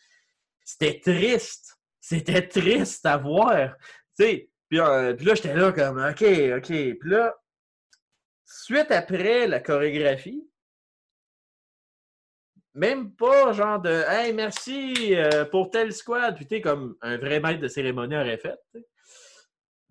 C'était 0.66 1.00
triste. 1.00 1.78
C'était 2.02 2.48
triste 2.48 3.06
à 3.06 3.18
voir. 3.18 3.76
Euh, 4.20 4.38
puis 4.68 4.78
là, 4.78 5.36
j'étais 5.36 5.56
là 5.56 5.72
comme 5.72 6.04
OK, 6.04 6.24
OK. 6.58 6.68
Puis 6.68 7.10
là, 7.10 7.36
suite 8.46 8.92
après 8.92 9.48
la 9.48 9.60
chorégraphie, 9.60 10.48
même 12.74 13.16
pas 13.16 13.54
genre 13.54 13.80
de 13.80 14.04
Hey, 14.10 14.34
merci 14.34 15.16
euh, 15.16 15.46
pour 15.46 15.70
tel 15.70 15.94
squad, 15.94 16.36
puis 16.36 16.46
t'es 16.46 16.62
comme 16.62 16.98
un 17.02 17.18
vrai 17.18 17.40
maître 17.40 17.62
de 17.62 17.68
cérémonie 17.68 18.18
aurait 18.18 18.38
fait. 18.38 18.60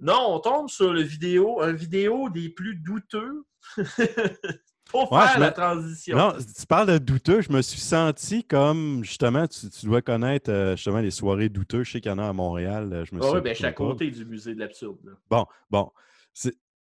Non, 0.00 0.34
on 0.34 0.40
tombe 0.40 0.68
sur 0.68 0.92
le 0.92 1.02
vidéo, 1.02 1.62
un 1.62 1.72
vidéo 1.72 2.28
des 2.28 2.50
plus 2.50 2.74
douteux 2.76 3.46
pour 4.90 5.10
Ouais, 5.12 5.26
faire 5.26 5.38
la 5.40 5.48
me- 5.48 5.54
transition. 5.54 6.16
Non, 6.16 6.32
tu 6.32 6.66
parles 6.66 6.88
de 6.88 6.98
douteux. 6.98 7.40
Je 7.40 7.52
me 7.52 7.62
suis 7.62 7.80
senti 7.80 8.44
comme, 8.44 9.02
justement, 9.04 9.46
tu, 9.46 9.68
tu 9.70 9.86
dois 9.86 10.02
connaître 10.02 10.50
euh, 10.50 10.76
justement 10.76 10.98
les 11.00 11.10
soirées 11.10 11.48
douteux. 11.48 11.82
Je 11.84 11.92
sais 11.92 12.00
qu'il 12.00 12.10
y 12.10 12.14
en 12.14 12.18
a 12.18 12.28
à 12.28 12.32
Montréal. 12.32 12.92
euh, 12.92 13.04
Je 13.04 13.14
me 13.14 13.20
Ah 13.22 13.26
suis 13.26 13.34
oui, 13.36 13.40
ben, 13.42 13.50
je 13.52 13.56
suis 13.58 13.66
à 13.66 13.72
côté 13.72 14.10
du 14.10 14.24
musée 14.24 14.54
de 14.54 14.60
l'absurde. 14.60 14.98
Bon, 15.30 15.46
bon. 15.70 15.90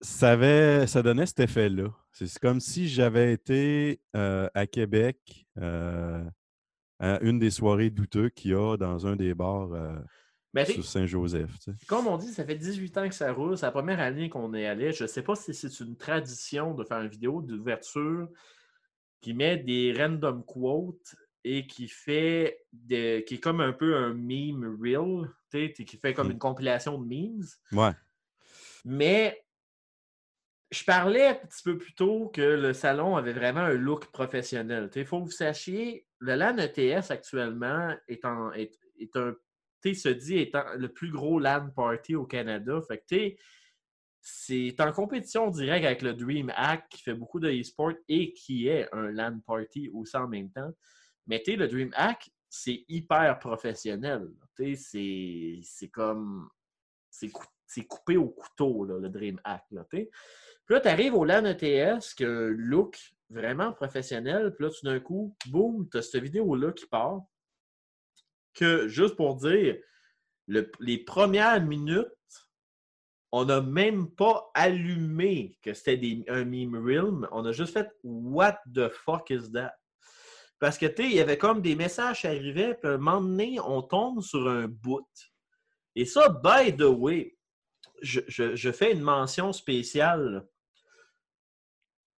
Ça, 0.01 0.31
avait, 0.31 0.85
ça 0.87 1.01
donnait 1.01 1.25
cet 1.25 1.39
effet-là. 1.39 1.87
C'est 2.11 2.37
comme 2.39 2.59
si 2.59 2.87
j'avais 2.87 3.33
été 3.33 3.99
euh, 4.15 4.47
à 4.53 4.67
Québec 4.67 5.47
euh, 5.57 6.23
à 6.99 7.19
une 7.21 7.39
des 7.39 7.49
soirées 7.49 7.89
douteux 7.89 8.29
qu'il 8.29 8.51
y 8.51 8.53
a 8.53 8.77
dans 8.77 9.07
un 9.07 9.15
des 9.15 9.33
bars 9.33 9.69
Mais 10.55 10.65
sais, 10.65 10.73
sur 10.73 10.85
Saint-Joseph. 10.85 11.51
tu 11.59 11.71
sais. 11.71 11.85
Comme 11.85 12.07
on 12.07 12.17
dit, 12.17 12.31
ça 12.33 12.45
fait 12.45 12.55
18 12.55 12.97
ans 12.97 13.07
que 13.09 13.13
ça 13.13 13.31
roule. 13.33 13.57
C'est 13.57 13.65
la 13.65 13.71
première 13.71 13.99
année 13.99 14.29
qu'on 14.29 14.53
est 14.53 14.65
allé. 14.65 14.91
Je 14.93 15.03
ne 15.03 15.07
sais 15.07 15.21
pas 15.21 15.35
si 15.35 15.53
c'est 15.53 15.79
une 15.81 15.95
tradition 15.97 16.73
de 16.73 16.83
faire 16.83 17.01
une 17.01 17.09
vidéo 17.09 17.41
d'ouverture 17.41 18.29
qui 19.21 19.33
met 19.33 19.57
des 19.57 19.93
random 19.97 20.43
quotes 20.45 21.15
et 21.43 21.67
qui 21.67 21.87
fait 21.87 22.63
de, 22.73 23.19
qui 23.19 23.35
est 23.35 23.39
comme 23.39 23.59
un 23.61 23.73
peu 23.73 23.95
un 23.95 24.13
meme 24.13 24.77
reel, 24.81 25.29
qui 25.51 25.97
fait 25.97 26.13
comme 26.13 26.29
Mm. 26.29 26.31
une 26.31 26.39
compilation 26.39 26.97
de 26.99 27.05
memes. 27.05 27.43
Ouais. 27.71 27.91
Mais 28.83 29.45
je 30.71 30.83
parlais 30.83 31.27
un 31.27 31.35
petit 31.35 31.63
peu 31.63 31.77
plus 31.77 31.93
tôt 31.93 32.29
que 32.29 32.41
le 32.41 32.73
salon 32.73 33.15
avait 33.15 33.33
vraiment 33.33 33.61
un 33.61 33.73
look 33.73 34.07
professionnel. 34.11 34.89
Il 34.95 35.05
faut 35.05 35.19
que 35.19 35.25
vous 35.25 35.31
sachiez, 35.31 36.07
le 36.19 36.35
LAN 36.35 36.57
ETS 36.57 37.11
actuellement 37.11 37.93
est, 38.07 38.25
en, 38.25 38.51
est, 38.53 38.71
est 38.99 39.15
un, 39.15 39.35
se 39.93 40.09
dit 40.09 40.37
étant 40.39 40.63
le 40.77 40.89
plus 40.91 41.11
gros 41.11 41.39
LAN 41.39 41.69
party 41.75 42.15
au 42.15 42.25
Canada. 42.25 42.79
Fait 42.87 42.97
que, 42.99 43.03
tu 43.07 43.15
sais, 43.15 43.37
c'est 44.21 44.81
en 44.81 44.91
compétition 44.91 45.51
directe 45.51 45.85
avec 45.85 46.01
le 46.01 46.13
Dream 46.13 46.51
Hack 46.55 46.89
qui 46.89 47.03
fait 47.03 47.13
beaucoup 47.13 47.39
de 47.39 47.49
e-sport 47.51 47.91
et 48.07 48.33
qui 48.33 48.67
est 48.67 48.87
un 48.91 49.11
LAN 49.11 49.39
party 49.45 49.89
aussi 49.93 50.17
en 50.17 50.27
même 50.27 50.49
temps. 50.51 50.71
Mais 51.27 51.43
tu 51.43 51.55
le 51.55 51.67
Dream 51.67 51.91
Hack, 51.95 52.31
c'est 52.49 52.85
hyper 52.87 53.37
professionnel. 53.39 54.27
C'est- 54.75 55.89
comme. 55.91 56.49
C'est 57.11 57.29
cou- 57.29 57.45
c'est 57.67 57.85
coupé 57.85 58.17
au 58.17 58.29
couteau, 58.29 58.85
le 58.85 59.09
Dream 59.09 59.39
Hack. 59.43 59.63
Puis 59.89 60.09
là, 60.69 60.79
tu 60.79 60.87
arrives 60.87 61.13
au 61.13 61.23
LAN 61.23 61.45
ETS, 61.45 62.13
qui 62.15 62.25
a 62.25 62.29
un 62.29 62.49
look 62.49 62.97
vraiment 63.29 63.73
professionnel. 63.73 64.53
Puis 64.55 64.65
là, 64.65 64.71
tout 64.71 64.85
d'un 64.85 64.99
coup, 64.99 65.35
boum, 65.47 65.87
tu 65.89 65.97
as 65.97 66.01
cette 66.01 66.23
vidéo-là 66.23 66.71
qui 66.73 66.85
part. 66.87 67.21
Que, 68.55 68.87
juste 68.87 69.15
pour 69.15 69.35
dire, 69.35 69.77
le- 70.47 70.71
les 70.79 70.97
premières 70.97 71.61
minutes, 71.61 72.07
on 73.31 73.45
n'a 73.45 73.61
même 73.61 74.09
pas 74.09 74.49
allumé 74.53 75.57
que 75.61 75.73
c'était 75.73 76.23
un 76.29 76.45
meme 76.45 76.75
realm. 76.75 77.27
On 77.31 77.45
a 77.45 77.51
juste 77.51 77.73
fait 77.73 77.89
What 78.03 78.59
the 78.73 78.89
fuck 78.89 79.29
is 79.29 79.51
that? 79.51 79.75
Parce 80.59 80.77
que, 80.77 80.85
tu 80.85 81.03
sais, 81.03 81.09
il 81.09 81.15
y 81.15 81.19
avait 81.19 81.37
comme 81.37 81.61
des 81.61 81.75
messages 81.75 82.21
qui 82.21 82.27
arrivaient, 82.27 82.75
puis 82.75 82.89
à 82.89 82.93
un 82.93 82.97
moment 82.97 83.21
donné, 83.21 83.59
on 83.59 83.81
tombe 83.81 84.21
sur 84.21 84.47
un 84.47 84.67
bout. 84.67 85.05
Et 85.95 86.05
ça, 86.05 86.29
by 86.29 86.75
the 86.75 86.83
way, 86.83 87.37
je, 88.01 88.71
fais 88.71 88.93
une 88.93 89.01
mention 89.01 89.51
spéciale 89.53 90.47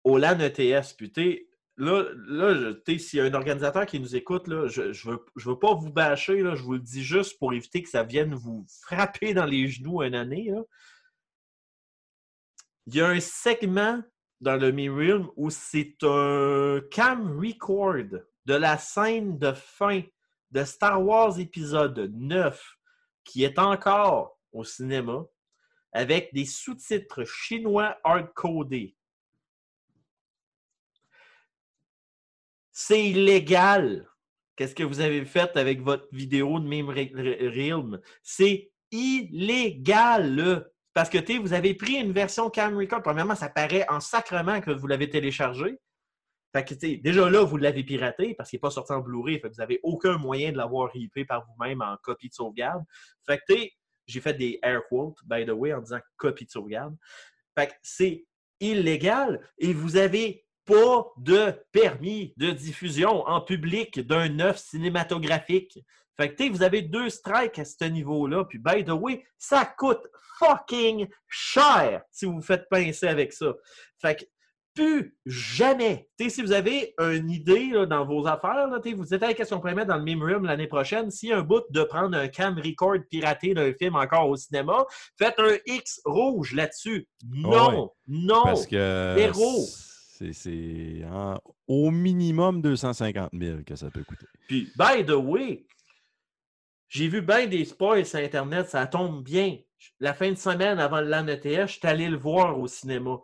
au 0.04 0.18
LAN 0.18 0.40
ETS. 0.40 0.94
Puis, 0.98 1.48
là, 1.78 2.06
là 2.28 2.74
s'il 2.86 3.20
y 3.20 3.22
a 3.22 3.26
un 3.26 3.34
organisateur 3.34 3.86
qui 3.86 4.00
nous 4.00 4.16
écoute, 4.16 4.48
là, 4.48 4.68
je 4.68 4.82
ne 4.82 5.12
veux, 5.12 5.26
je 5.36 5.50
veux 5.50 5.60
pas 5.60 5.74
vous 5.74 5.92
bâcher, 5.92 6.42
là, 6.42 6.56
je 6.56 6.64
vous 6.64 6.74
le 6.74 6.80
dis 6.80 7.04
juste 7.04 7.38
pour 7.40 7.54
éviter 7.54 7.82
que 7.82 7.90
ça 7.90 8.04
vienne 8.04 8.34
vous 8.34 8.66
frapper 8.82 9.34
dans 9.34 9.46
les 9.46 9.68
genoux 9.68 10.02
une 10.02 10.16
année. 10.16 10.52
Il 12.88 12.96
y 12.96 13.02
a 13.02 13.08
un 13.08 13.20
segment 13.20 14.02
dans 14.42 14.56
le 14.56 14.68
Realm 14.68 15.30
où 15.36 15.50
c'est 15.50 15.98
un 16.04 16.82
cam 16.92 17.40
record 17.40 18.22
de 18.46 18.54
la 18.54 18.78
scène 18.78 19.38
de 19.38 19.52
fin 19.52 20.02
de 20.52 20.64
Star 20.64 21.04
Wars 21.04 21.40
épisode 21.40 22.12
9 22.14 22.78
qui 23.24 23.44
est 23.44 23.60
encore 23.60 24.40
au 24.52 24.64
cinéma 24.64 25.26
avec 25.92 26.34
des 26.34 26.46
sous-titres 26.46 27.24
chinois 27.26 27.98
hard-codés. 28.04 28.97
C'est 32.80 33.10
illégal. 33.10 34.08
Qu'est-ce 34.56 34.76
que 34.76 34.84
vous 34.84 35.00
avez 35.00 35.26
fait 35.26 35.58
avec 35.58 35.82
votre 35.82 36.08
vidéo 36.12 36.60
de 36.60 36.68
Meme 36.68 36.92
Re- 36.92 37.12
Re- 37.12 37.50
Realm? 37.50 38.00
C'est 38.22 38.70
illégal. 38.92 40.36
là. 40.36 40.64
Parce 40.94 41.10
que 41.10 41.40
vous 41.40 41.54
avez 41.54 41.74
pris 41.74 41.96
une 41.96 42.12
version 42.12 42.52
Cam 42.52 42.78
Record. 42.78 43.02
Premièrement, 43.02 43.34
ça 43.34 43.50
paraît 43.50 43.84
en 43.90 44.00
sacrement 44.00 44.62
que 44.62 44.70
vous 44.70 44.86
l'avez 44.86 45.10
téléchargé. 45.10 45.80
Fait 46.56 46.64
que, 46.64 46.76
déjà 47.02 47.28
là, 47.32 47.44
vous 47.44 47.58
l'avez 47.58 47.84
piraté 47.84 48.36
parce 48.36 48.52
qu'il 48.52 48.58
n'est 48.58 48.62
pas 48.62 48.70
sorti 48.70 48.94
en 48.94 49.00
Blu-ray. 49.00 49.42
Que 49.42 49.48
vous 49.48 49.56
n'avez 49.56 49.80
aucun 49.82 50.20
moyen 50.20 50.52
de 50.52 50.58
l'avoir 50.58 50.92
rippé 50.92 51.26
par 51.26 51.48
vous-même 51.48 51.82
en 51.82 51.98
copie 52.04 52.30
de 52.30 52.34
sauvegarde. 52.36 52.84
Fait 53.26 53.42
que, 53.48 53.56
j'ai 54.06 54.22
fait 54.22 54.36
des 54.36 54.60
air 54.62 54.84
quotes, 54.88 55.18
by 55.26 55.48
the 55.48 55.50
way, 55.50 55.74
en 55.74 55.82
disant 55.82 56.00
copie 56.16 56.46
de 56.46 56.52
sauvegarde. 56.52 56.96
Fait 57.58 57.70
que 57.70 57.74
c'est 57.82 58.28
illégal 58.60 59.42
et 59.58 59.74
vous 59.74 59.98
avez 59.98 60.47
pas 60.68 61.08
de 61.18 61.54
permis 61.72 62.34
de 62.38 62.52
diffusion 62.52 63.26
en 63.26 63.42
public 63.42 64.00
d'un 64.06 64.40
œuvre 64.40 64.60
cinématographique. 64.60 65.80
Fait 66.18 66.30
que, 66.30 66.36
tu 66.36 66.44
sais, 66.44 66.50
vous 66.50 66.64
avez 66.64 66.82
deux 66.82 67.10
strikes 67.10 67.58
à 67.60 67.66
ce 67.66 67.86
niveau-là. 67.86 68.46
Puis, 68.46 68.60
by 68.60 68.84
the 68.84 68.90
way, 68.90 69.24
ça 69.38 69.66
coûte 69.66 70.06
fucking 70.40 71.08
cher 71.28 72.02
si 72.12 72.26
vous 72.26 72.34
vous 72.34 72.42
faites 72.42 72.68
pincer 72.70 73.08
avec 73.08 73.34
ça. 73.34 73.54
Fait 74.02 74.16
que, 74.16 74.26
plus 74.74 75.18
jamais. 75.26 76.08
Tu 76.20 76.26
sais, 76.26 76.36
si 76.36 76.42
vous 76.44 76.52
avez 76.52 76.94
une 77.00 77.32
idée 77.32 77.70
là, 77.72 77.86
dans 77.88 78.06
vos 78.06 78.28
affaires, 78.28 78.68
là, 78.68 78.80
vous 78.80 79.14
hey, 79.14 79.34
qu'est-ce 79.34 79.50
qu'on 79.50 79.60
pourrait 79.60 79.74
mettre 79.74 79.88
dans 79.88 79.98
le 79.98 80.04
même 80.04 80.22
room 80.22 80.46
l'année 80.46 80.68
prochaine? 80.68 81.10
S'il 81.10 81.30
y 81.30 81.34
a 81.34 81.38
un 81.40 81.42
bout 81.42 81.64
de 81.72 81.84
prendre 81.84 82.16
un 82.16 82.28
cam 82.28 82.56
record 82.64 82.98
piraté 83.10 83.56
d'un 83.56 83.74
film 83.74 83.96
encore 83.96 84.30
au 84.30 84.36
cinéma, 84.36 84.86
faites 85.18 85.40
un 85.40 85.58
X 85.66 86.02
rouge 86.06 86.54
là-dessus. 86.54 87.08
Non, 87.28 87.92
non. 88.08 88.44
Parce 88.44 88.68
que 88.68 89.16
Zéro. 89.18 89.66
C'est- 90.34 91.04
au 91.68 91.92
minimum 91.92 92.62
250 92.62 93.30
000 93.34 93.64
que 93.66 93.76
ça 93.76 93.90
peut 93.92 94.04
coûter. 94.04 94.26
Puis, 94.48 94.72
by 94.78 95.06
the 95.06 95.12
way, 95.12 95.66
j'ai 96.90 97.08
vu 97.08 97.22
bien 97.22 97.48
des 97.48 97.66
spoils 97.66 98.06
sur 98.06 98.20
Internet, 98.20 98.70
ça 98.70 98.88
tombe 98.88 99.24
bien. 99.24 99.58
La 100.00 100.14
fin 100.14 100.32
de 100.32 100.38
semaine 100.38 100.80
avant 100.80 101.02
le 101.02 101.08
LAN 101.08 101.28
je 101.28 101.66
suis 101.68 101.88
allé 101.88 102.08
le 102.10 102.18
voir 102.18 102.60
au 102.60 102.68
cinéma. 102.68 103.18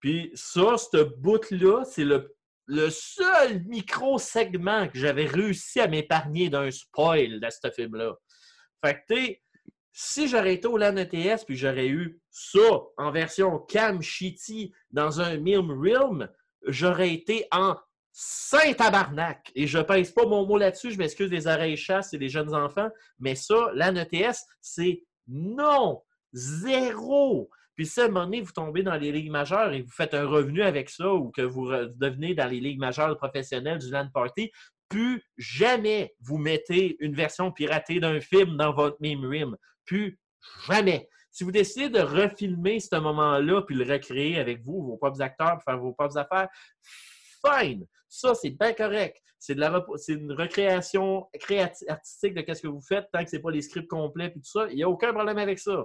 Puis 0.00 0.30
ça, 0.34 0.76
ce 0.78 1.02
bout-là, 1.18 1.84
c'est 1.84 2.04
le, 2.04 2.34
le 2.66 2.88
seul 2.90 3.62
micro-segment 3.64 4.88
que 4.88 4.98
j'avais 4.98 5.26
réussi 5.26 5.80
à 5.80 5.88
m'épargner 5.88 6.48
d'un 6.48 6.70
spoil 6.70 7.40
de 7.40 7.48
ce 7.50 7.70
film-là. 7.70 8.14
Fait 8.84 8.94
que, 9.08 9.14
tu 9.14 9.36
si 9.92 10.26
j'aurais 10.26 10.54
été 10.54 10.66
au 10.66 10.78
LAN 10.78 10.96
ETS 10.96 11.44
puis 11.46 11.56
j'aurais 11.56 11.88
eu 11.88 12.20
ça 12.30 12.82
en 12.96 13.10
version 13.10 13.58
Cam 13.58 14.00
Shitty 14.00 14.72
dans 14.90 15.20
un 15.20 15.36
Milm 15.36 15.70
Realm, 15.70 16.28
j'aurais 16.66 17.12
été 17.12 17.46
en 17.52 17.76
saint 18.12 18.72
tabarnak. 18.74 19.50
Et 19.54 19.66
je 19.66 19.78
pèse 19.78 20.12
pas 20.12 20.26
mon 20.26 20.46
mot 20.46 20.58
là-dessus, 20.58 20.92
je 20.92 20.98
m'excuse 20.98 21.30
des 21.30 21.46
oreilles 21.46 21.76
chasses 21.76 22.12
et 22.14 22.18
des 22.18 22.28
jeunes 22.28 22.54
enfants, 22.54 22.90
mais 23.18 23.34
ça, 23.34 23.70
l'AN 23.74 23.96
ETS, 23.96 24.38
c'est 24.60 25.04
non, 25.28 26.02
zéro. 26.32 27.50
Puis 27.74 27.86
si 27.86 28.00
à 28.00 28.04
un 28.04 28.08
moment 28.08 28.24
donné, 28.26 28.42
vous 28.42 28.52
tombez 28.52 28.82
dans 28.82 28.96
les 28.96 29.12
ligues 29.12 29.30
majeures 29.30 29.72
et 29.72 29.82
vous 29.82 29.90
faites 29.90 30.14
un 30.14 30.26
revenu 30.26 30.62
avec 30.62 30.90
ça 30.90 31.12
ou 31.12 31.30
que 31.30 31.42
vous 31.42 31.70
devenez 31.96 32.34
dans 32.34 32.46
les 32.46 32.60
ligues 32.60 32.78
majeures 32.78 33.16
professionnelles 33.16 33.78
du 33.78 33.90
LAN 33.90 34.08
Party, 34.12 34.50
plus 34.88 35.22
jamais 35.38 36.14
vous 36.20 36.36
mettez 36.36 36.96
une 37.00 37.14
version 37.14 37.50
piratée 37.50 37.98
d'un 37.98 38.20
film 38.20 38.58
dans 38.58 38.74
votre 38.74 38.98
meme 39.00 39.24
rim. 39.24 39.56
Plus 39.84 40.18
jamais. 40.66 41.08
Si 41.30 41.44
vous 41.44 41.52
décidez 41.52 41.88
de 41.88 42.00
refilmer 42.00 42.78
ce 42.78 42.96
moment-là 42.96 43.62
puis 43.62 43.74
le 43.74 43.90
recréer 43.90 44.38
avec 44.38 44.62
vous, 44.62 44.82
vos 44.82 44.96
propres 44.98 45.22
acteurs, 45.22 45.54
pour 45.54 45.62
faire 45.62 45.78
vos 45.78 45.92
propres 45.92 46.18
affaires, 46.18 46.48
fine. 47.44 47.86
Ça, 48.08 48.34
c'est 48.34 48.50
bien 48.50 48.72
correct. 48.74 49.18
C'est 49.38 49.54
une 49.54 50.32
recréation 50.32 51.26
créati- 51.34 51.88
artistique 51.88 52.34
de 52.34 52.54
ce 52.54 52.62
que 52.62 52.68
vous 52.68 52.82
faites 52.82 53.06
tant 53.12 53.24
que 53.24 53.30
ce 53.30 53.36
n'est 53.36 53.42
pas 53.42 53.50
les 53.50 53.62
scripts 53.62 53.88
complets 53.88 54.26
et 54.26 54.32
tout 54.32 54.44
ça. 54.44 54.68
Il 54.70 54.76
n'y 54.76 54.82
a 54.84 54.88
aucun 54.88 55.12
problème 55.12 55.38
avec 55.38 55.58
ça. 55.58 55.84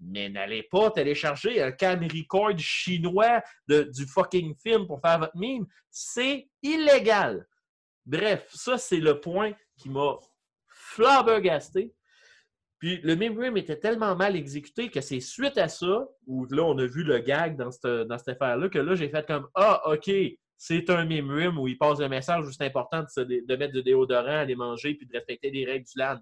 Mais 0.00 0.28
n'allez 0.28 0.64
pas 0.64 0.90
télécharger 0.90 1.62
un 1.62 1.72
cam 1.72 2.02
record 2.02 2.58
chinois 2.58 3.42
de- 3.68 3.84
du 3.84 4.06
fucking 4.06 4.54
film 4.56 4.86
pour 4.86 5.00
faire 5.00 5.18
votre 5.18 5.36
meme. 5.36 5.66
C'est 5.90 6.48
illégal. 6.62 7.46
Bref, 8.04 8.48
ça, 8.52 8.76
c'est 8.78 9.00
le 9.00 9.20
point 9.20 9.52
qui 9.76 9.88
m'a 9.88 10.16
flabbergasté. 10.68 11.94
Puis 12.86 13.00
le 13.02 13.16
meme 13.16 13.56
était 13.56 13.80
tellement 13.80 14.14
mal 14.14 14.36
exécuté 14.36 14.90
que 14.90 15.00
c'est 15.00 15.18
suite 15.18 15.58
à 15.58 15.66
ça, 15.66 16.06
où 16.28 16.46
là, 16.46 16.62
on 16.62 16.78
a 16.78 16.86
vu 16.86 17.02
le 17.02 17.18
gag 17.18 17.56
dans 17.56 17.72
cette, 17.72 18.06
dans 18.06 18.14
affaire-là, 18.14 18.68
que 18.68 18.78
là, 18.78 18.94
j'ai 18.94 19.08
fait 19.08 19.26
comme 19.26 19.48
Ah, 19.56 19.82
OK, 19.90 20.08
c'est 20.56 20.88
un 20.90 21.04
meme 21.04 21.58
où 21.58 21.66
il 21.66 21.76
passe 21.76 21.98
le 21.98 22.08
message 22.08 22.46
où 22.46 22.52
c'est 22.52 22.64
important 22.64 23.02
de, 23.02 23.08
se 23.08 23.22
de 23.22 23.56
mettre 23.56 23.72
du 23.72 23.82
déodorant, 23.82 24.38
aller 24.38 24.54
manger, 24.54 24.94
puis 24.94 25.04
de 25.04 25.12
respecter 25.12 25.50
les 25.50 25.64
règles 25.64 25.84
du 25.84 25.98
LAN. 25.98 26.20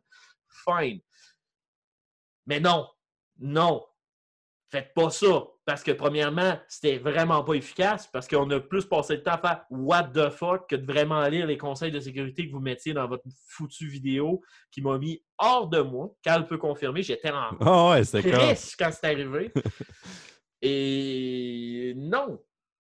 Fine. 0.64 1.00
Mais 2.46 2.60
non, 2.60 2.88
non. 3.40 3.84
Faites 4.70 4.94
pas 4.94 5.10
ça. 5.10 5.44
Parce 5.66 5.82
que, 5.82 5.92
premièrement, 5.92 6.58
c'était 6.68 6.98
vraiment 6.98 7.42
pas 7.42 7.54
efficace. 7.54 8.06
Parce 8.06 8.28
qu'on 8.28 8.48
a 8.50 8.60
plus 8.60 8.84
passé 8.84 9.16
le 9.16 9.22
temps 9.22 9.32
à 9.32 9.38
faire 9.38 9.64
What 9.70 10.10
the 10.14 10.30
fuck 10.30 10.68
que 10.68 10.76
de 10.76 10.84
vraiment 10.84 11.26
lire 11.26 11.46
les 11.46 11.56
conseils 11.56 11.90
de 11.90 12.00
sécurité 12.00 12.46
que 12.46 12.52
vous 12.52 12.60
mettiez 12.60 12.92
dans 12.92 13.08
votre 13.08 13.24
foutue 13.48 13.88
vidéo 13.88 14.42
qui 14.70 14.82
m'a 14.82 14.98
mis 14.98 15.24
hors 15.38 15.68
de 15.68 15.80
moi. 15.80 16.14
Carl 16.22 16.46
peut 16.46 16.58
confirmer, 16.58 17.02
j'étais 17.02 17.30
en 17.30 17.52
ouais, 17.92 18.04
triste 18.04 18.76
quand 18.78 18.90
c'est 18.92 19.06
arrivé. 19.06 19.52
Et 20.60 21.94
non. 21.96 22.40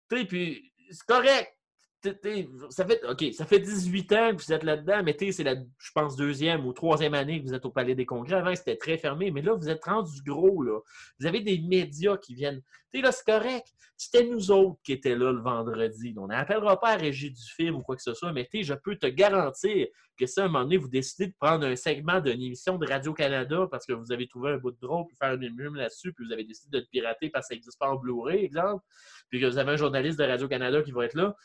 Tu 0.10 0.18
sais, 0.18 0.26
puis 0.26 0.74
c'est 0.90 1.06
correct. 1.06 1.61
Ça 2.04 2.86
fait, 2.86 3.32
ça 3.34 3.46
fait 3.46 3.60
18 3.60 4.12
ans 4.14 4.36
que 4.36 4.44
vous 4.44 4.54
êtes 4.54 4.64
là-dedans, 4.64 5.04
mais 5.04 5.16
c'est 5.32 5.44
la, 5.44 5.56
je 5.56 5.92
pense, 5.94 6.16
deuxième 6.16 6.66
ou 6.66 6.74
troisième 6.74 7.14
année 7.14 7.42
que 7.42 7.48
vous 7.48 7.54
êtes 7.54 7.66
au 7.66 7.70
Palais 7.70 7.94
des 7.94 8.06
Congrès. 8.06 8.38
Avant, 8.38 8.56
c'était 8.56 8.76
très 8.78 8.98
fermé, 8.98 9.30
mais 9.30 9.42
là, 9.42 9.54
vous 9.54 9.70
êtes 9.70 9.86
rendu 9.86 10.22
gros, 10.26 10.64
là. 10.64 10.80
Vous 11.20 11.28
avez 11.28 11.42
des 11.42 11.60
médias 11.60 12.18
qui 12.18 12.34
viennent. 12.34 12.62
Tu 12.92 13.02
là, 13.02 13.12
c'est 13.12 13.26
correct. 13.26 13.68
C'était 13.96 14.26
nous 14.26 14.50
autres 14.50 14.80
qui 14.84 14.94
étaient 14.94 15.16
là 15.16 15.32
le 15.32 15.42
vendredi. 15.42 16.16
On 16.18 16.26
n'appellera 16.26 16.80
pas 16.80 16.94
à 16.94 16.96
régie 16.96 17.30
du 17.30 17.44
film 17.56 17.76
ou 17.76 17.82
quoi 17.82 17.96
que 17.96 18.02
ce 18.02 18.16
soit, 18.16 18.34
mais 18.34 18.50
je 18.52 18.74
peux 18.74 18.96
te 18.96 19.06
garantir 19.06 19.88
que 20.18 20.26
si 20.26 20.40
à 20.40 20.46
un 20.46 20.48
moment 20.48 20.64
donné, 20.64 20.78
vous 20.78 20.88
décidez 20.88 21.28
de 21.28 21.36
prendre 21.40 21.68
un 21.68 21.76
segment 21.76 22.20
d'une 22.20 22.42
émission 22.42 22.80
de 22.80 22.88
Radio-Canada 22.88 23.68
parce 23.70 23.86
que 23.86 23.94
vous 23.94 24.12
avez 24.12 24.28
trouvé 24.28 24.52
un 24.54 24.58
bout 24.58 24.72
de 24.72 24.80
drôle 24.82 25.06
pour 25.08 25.18
faire 25.20 25.36
une 25.36 25.44
émission 25.44 25.74
là-dessus, 25.74 26.14
puis 26.14 26.26
vous 26.26 26.34
avez 26.34 26.44
décidé 26.44 26.80
de 26.80 26.84
le 26.84 26.90
pirater 26.92 27.30
parce 27.30 27.46
que 27.46 27.54
ça 27.54 27.56
n'existe 27.56 27.78
pas 27.78 27.90
en 27.90 27.96
Blu-ray, 27.96 28.46
exemple, 28.46 28.84
puis 29.30 29.40
que 29.40 29.46
vous 29.46 29.60
avez 29.60 29.74
un 29.74 29.78
journaliste 29.78 30.18
de 30.18 30.24
Radio-Canada 30.24 30.82
qui 30.82 30.92
va 30.92 31.06
être 31.06 31.16
là, 31.16 31.36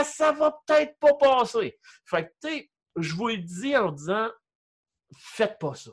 eh, 0.00 0.04
ça 0.04 0.32
va 0.32 0.58
peut-être 0.66 0.98
pas 0.98 1.14
passer. 1.14 1.78
Fait 2.04 2.26
que, 2.26 2.32
tu 2.42 2.48
sais, 2.48 2.70
je 2.96 3.14
vous 3.14 3.28
le 3.28 3.38
dis 3.38 3.76
en 3.76 3.92
disant, 3.92 4.30
faites 5.16 5.58
pas 5.58 5.74
ça. 5.74 5.90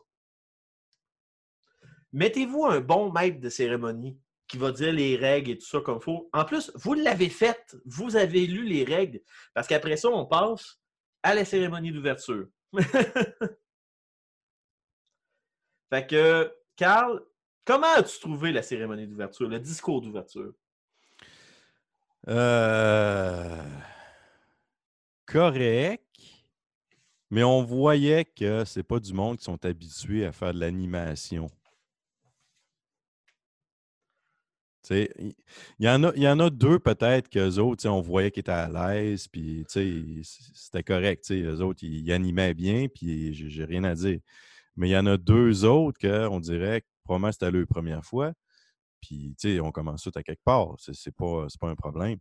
Mettez-vous 2.13 2.65
un 2.65 2.81
bon 2.81 3.11
maître 3.11 3.39
de 3.39 3.49
cérémonie 3.49 4.19
qui 4.47 4.57
va 4.57 4.71
dire 4.71 4.91
les 4.91 5.15
règles 5.15 5.51
et 5.51 5.57
tout 5.57 5.65
ça 5.65 5.79
comme 5.79 5.97
il 5.97 6.03
faut. 6.03 6.29
En 6.33 6.43
plus, 6.43 6.71
vous 6.75 6.93
l'avez 6.93 7.29
fait. 7.29 7.75
Vous 7.85 8.17
avez 8.17 8.45
lu 8.45 8.65
les 8.65 8.83
règles. 8.83 9.21
Parce 9.53 9.65
qu'après 9.67 9.95
ça, 9.95 10.09
on 10.09 10.25
passe 10.25 10.81
à 11.23 11.33
la 11.33 11.45
cérémonie 11.45 11.93
d'ouverture. 11.93 12.47
fait 15.89 16.07
que, 16.07 16.53
Carl, 16.75 17.23
comment 17.63 17.93
as-tu 17.95 18.19
trouvé 18.19 18.51
la 18.51 18.61
cérémonie 18.61 19.07
d'ouverture, 19.07 19.47
le 19.47 19.59
discours 19.59 20.01
d'ouverture? 20.01 20.51
Euh, 22.27 23.63
Correct. 25.31 26.03
Mais 27.29 27.43
on 27.43 27.63
voyait 27.63 28.25
que 28.25 28.65
c'est 28.65 28.83
pas 28.83 28.99
du 28.99 29.13
monde 29.13 29.37
qui 29.37 29.45
sont 29.45 29.63
habitués 29.65 30.25
à 30.25 30.33
faire 30.33 30.53
de 30.53 30.59
l'animation. 30.59 31.49
Il 34.89 35.33
y, 35.79 35.87
en 35.87 36.03
a- 36.03 36.15
y 36.17 36.27
en 36.27 36.39
a 36.39 36.49
deux 36.49 36.79
peut-être 36.79 37.29
qu'eux 37.29 37.59
autres, 37.59 37.87
on 37.87 38.01
voyait 38.01 38.31
qu'ils 38.31 38.41
étaient 38.41 38.51
à 38.51 38.67
l'aise, 38.67 39.27
puis 39.27 39.65
c'était 40.53 40.83
correct. 40.83 41.31
Eux 41.31 41.61
autres, 41.61 41.83
ils, 41.83 42.11
animaient 42.11 42.53
bien, 42.53 42.87
puis 42.87 43.33
j'ai 43.33 43.63
rien 43.63 43.83
à 43.85 43.95
dire. 43.95 44.19
Mais 44.75 44.89
il 44.89 44.91
y 44.91 44.97
en 44.97 45.05
a 45.05 45.17
deux 45.17 45.63
autres 45.65 45.99
qu'on 45.99 46.39
dirait 46.39 46.81
que 46.81 46.87
probablement 47.05 47.31
c'était 47.31 47.51
leur 47.51 47.67
première 47.67 48.03
fois. 48.03 48.33
Puis, 49.01 49.35
on 49.61 49.71
commence 49.71 50.03
tout 50.03 50.11
à 50.15 50.23
quelque 50.23 50.43
part. 50.43 50.75
C'est 50.79 51.15
pas, 51.15 51.47
pas 51.59 51.69
un 51.69 51.75
problème. 51.75 52.19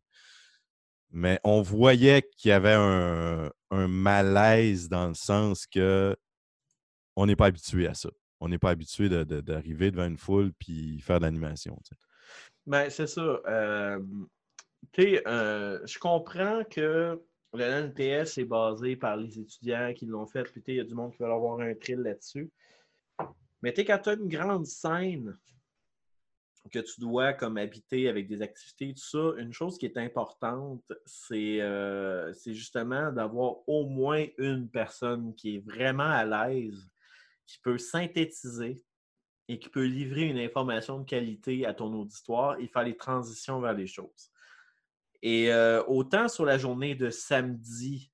Mais 1.11 1.41
on 1.45 1.61
voyait 1.63 2.23
qu'il 2.37 2.51
y 2.51 2.53
avait 2.53 2.75
un, 2.75 3.51
malaise 3.71 4.89
dans 4.89 5.09
le 5.09 5.15
sens 5.15 5.67
que 5.67 6.17
on 7.17 7.27
n'est 7.27 7.37
pas 7.37 7.47
habitué 7.47 7.87
à 7.87 7.95
ça. 7.95 8.11
On 8.41 8.49
n'est 8.49 8.59
pas 8.59 8.71
habitué 8.71 9.09
de- 9.09 9.25
de- 9.25 9.41
d'arriver 9.41 9.91
devant 9.91 10.07
une 10.07 10.17
foule 10.17 10.53
puis 10.53 11.01
faire 11.01 11.19
de 11.19 11.25
l'animation. 11.25 11.79
Ben, 12.67 12.91
c'est 12.91 13.07
ça. 13.07 13.41
Euh, 13.47 13.99
je 14.97 15.99
comprends 15.99 16.65
que 16.65 17.21
le 17.53 17.63
NPS 17.63 18.39
est 18.39 18.45
basé 18.45 18.97
par 18.97 19.17
les 19.17 19.39
étudiants 19.39 19.93
qui 19.95 20.07
l'ont 20.07 20.27
fait, 20.27 20.45
puis 20.45 20.63
il 20.69 20.75
y 20.77 20.81
a 20.81 20.85
du 20.85 20.95
monde 20.95 21.13
qui 21.13 21.19
va 21.19 21.33
avoir 21.33 21.61
un 21.61 21.75
thrill 21.75 22.01
là-dessus. 22.01 22.51
Mais 23.63 23.73
tu 23.73 23.85
quand 23.85 23.99
tu 23.99 24.09
as 24.11 24.15
une 24.15 24.29
grande 24.29 24.67
scène 24.67 25.37
que 26.71 26.79
tu 26.79 27.01
dois 27.01 27.33
comme 27.33 27.57
habiter 27.57 28.09
avec 28.09 28.29
des 28.29 28.43
activités, 28.43 28.93
tout 28.95 29.03
ça, 29.03 29.41
une 29.41 29.53
chose 29.53 29.79
qui 29.79 29.87
est 29.87 29.97
importante, 29.97 30.93
c'est 31.07 31.61
euh, 31.61 32.33
c'est 32.35 32.55
justement 32.55 33.11
d'avoir 33.13 33.67
au 33.67 33.87
moins 33.87 34.27
une 34.37 34.69
personne 34.69 35.35
qui 35.35 35.57
est 35.57 35.65
vraiment 35.65 36.03
à 36.05 36.25
l'aise, 36.25 36.91
qui 37.47 37.59
peut 37.63 37.79
synthétiser 37.79 38.85
et 39.49 39.59
qui 39.59 39.69
peut 39.69 39.87
livrer 39.87 40.29
une 40.29 40.39
information 40.39 40.99
de 40.99 41.05
qualité 41.05 41.67
à 41.67 41.75
ton 41.75 41.93
auditoire 41.95 42.59
et 42.61 42.69
faire 42.69 42.85
les 42.85 42.97
transitions 42.97 43.61
vers 43.61 43.75
les 43.75 43.87
choses. 43.87 44.31
Et 45.23 45.53
euh, 45.53 45.83
autant 45.85 46.29
sur 46.29 46.45
la 46.45 46.59
journée 46.59 46.95
de 46.95 47.11
samedi 47.11 48.13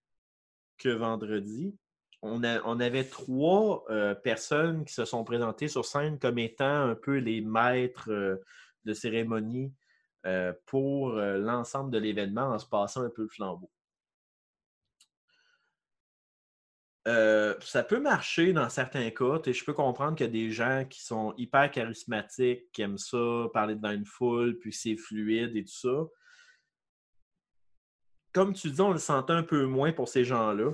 que 0.79 0.89
vendredi, 0.89 1.77
on, 2.23 2.81
avait 2.81 3.05
trois 3.05 3.85
euh, 3.91 4.15
personnes 4.15 4.85
qui 4.85 4.95
se 4.95 5.05
sont 5.05 5.25
présentées 5.25 5.69
sur 5.69 5.85
scène 5.85 6.19
comme 6.19 6.39
étant 6.39 6.89
un 6.89 6.95
peu 6.95 7.17
les 7.17 7.41
maîtres 7.41 8.11
euh, 8.11 8.37
de 8.85 8.93
cérémonie 8.93 9.73
euh, 10.27 10.53
pour 10.67 11.11
l'ensemble 11.11 11.91
de 11.91 11.99
l'événement 11.99 12.49
en 12.49 12.59
se 12.59 12.67
passant 12.67 13.03
un 13.03 13.11
peu 13.11 13.23
le 13.23 13.29
flambeau. 13.29 13.71
ça 17.61 17.85
peut 17.85 18.01
marcher 18.01 18.53
dans 18.53 18.69
certains 18.69 19.11
cas. 19.11 19.41
Et 19.47 19.53
je 19.53 19.65
peux 19.65 19.73
comprendre 19.73 20.17
qu'il 20.17 20.27
y 20.27 20.29
a 20.29 20.33
des 20.33 20.51
gens 20.51 20.85
qui 20.91 21.05
sont 21.05 21.35
hyper 21.37 21.71
charismatiques, 21.71 22.73
qui 22.73 22.83
aiment 22.83 22.99
ça, 22.99 23.47
parler 23.53 23.77
devant 23.77 23.93
une 23.93 24.05
foule, 24.05 24.59
puis 24.59 24.73
c'est 24.73 24.97
fluide 24.97 25.57
et 25.57 25.63
tout 25.63 25.73
ça. 25.73 26.07
Comme 28.33 28.55
tu 28.55 28.73
dis, 28.73 28.81
on 28.81 28.91
le 28.91 28.99
sentait 28.99 29.33
un 29.33 29.45
peu 29.45 29.67
moins 29.67 29.93
pour 29.93 30.09
ces 30.09 30.25
gens-là. 30.25 30.73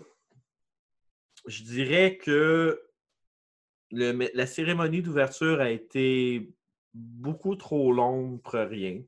Je 1.47 1.65
dirais 1.65 2.17
que 2.19 2.81
le- 3.91 4.31
la 4.35 4.47
cérémonie 4.47 5.03
d'ouverture 5.03 5.61
a 5.61 5.71
été 5.71 6.53
beaucoup 6.95 7.57
trop 7.57 7.93
longue 7.93 8.41
pour 8.43 8.53
rien. 8.55 9.03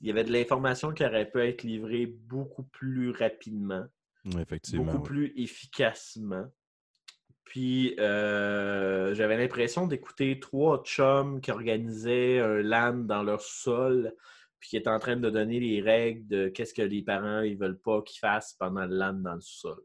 Il 0.00 0.06
y 0.06 0.10
avait 0.10 0.24
de 0.24 0.32
l'information 0.32 0.92
qui 0.92 1.04
aurait 1.04 1.30
pu 1.30 1.40
être 1.40 1.62
livrée 1.62 2.06
beaucoup 2.06 2.62
plus 2.64 3.10
rapidement 3.10 3.86
Effectivement. 4.38 4.84
beaucoup 4.84 4.98
oui. 4.98 5.02
plus 5.30 5.32
efficacement. 5.42 6.46
Puis 7.44 7.98
euh, 7.98 9.14
j'avais 9.14 9.38
l'impression 9.38 9.86
d'écouter 9.86 10.38
trois 10.38 10.82
chums 10.84 11.40
qui 11.40 11.50
organisaient 11.50 12.40
un 12.40 12.62
LAN 12.62 12.94
dans 13.06 13.22
leur 13.22 13.40
sol, 13.40 14.14
puis 14.60 14.70
qui 14.70 14.76
étaient 14.76 14.90
en 14.90 14.98
train 14.98 15.16
de 15.16 15.30
donner 15.30 15.58
les 15.58 15.80
règles 15.80 16.26
de 16.28 16.48
qu'est-ce 16.48 16.74
que 16.74 16.82
les 16.82 17.02
parents 17.02 17.40
ils 17.40 17.56
veulent 17.56 17.80
pas 17.80 18.02
qu'ils 18.02 18.18
fassent 18.18 18.52
pendant 18.54 18.84
le 18.84 18.94
LAN 18.96 19.14
dans 19.14 19.34
le 19.34 19.40
sol. 19.40 19.82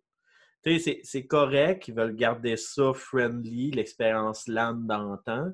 C'est- 0.63 1.27
correct, 1.27 1.87
ils 1.87 1.93
veulent 1.93 2.15
garder 2.15 2.55
ça 2.55 2.93
friendly, 2.93 3.71
l'expérience 3.71 4.47
LAN 4.47 4.75
d'antan, 4.75 5.51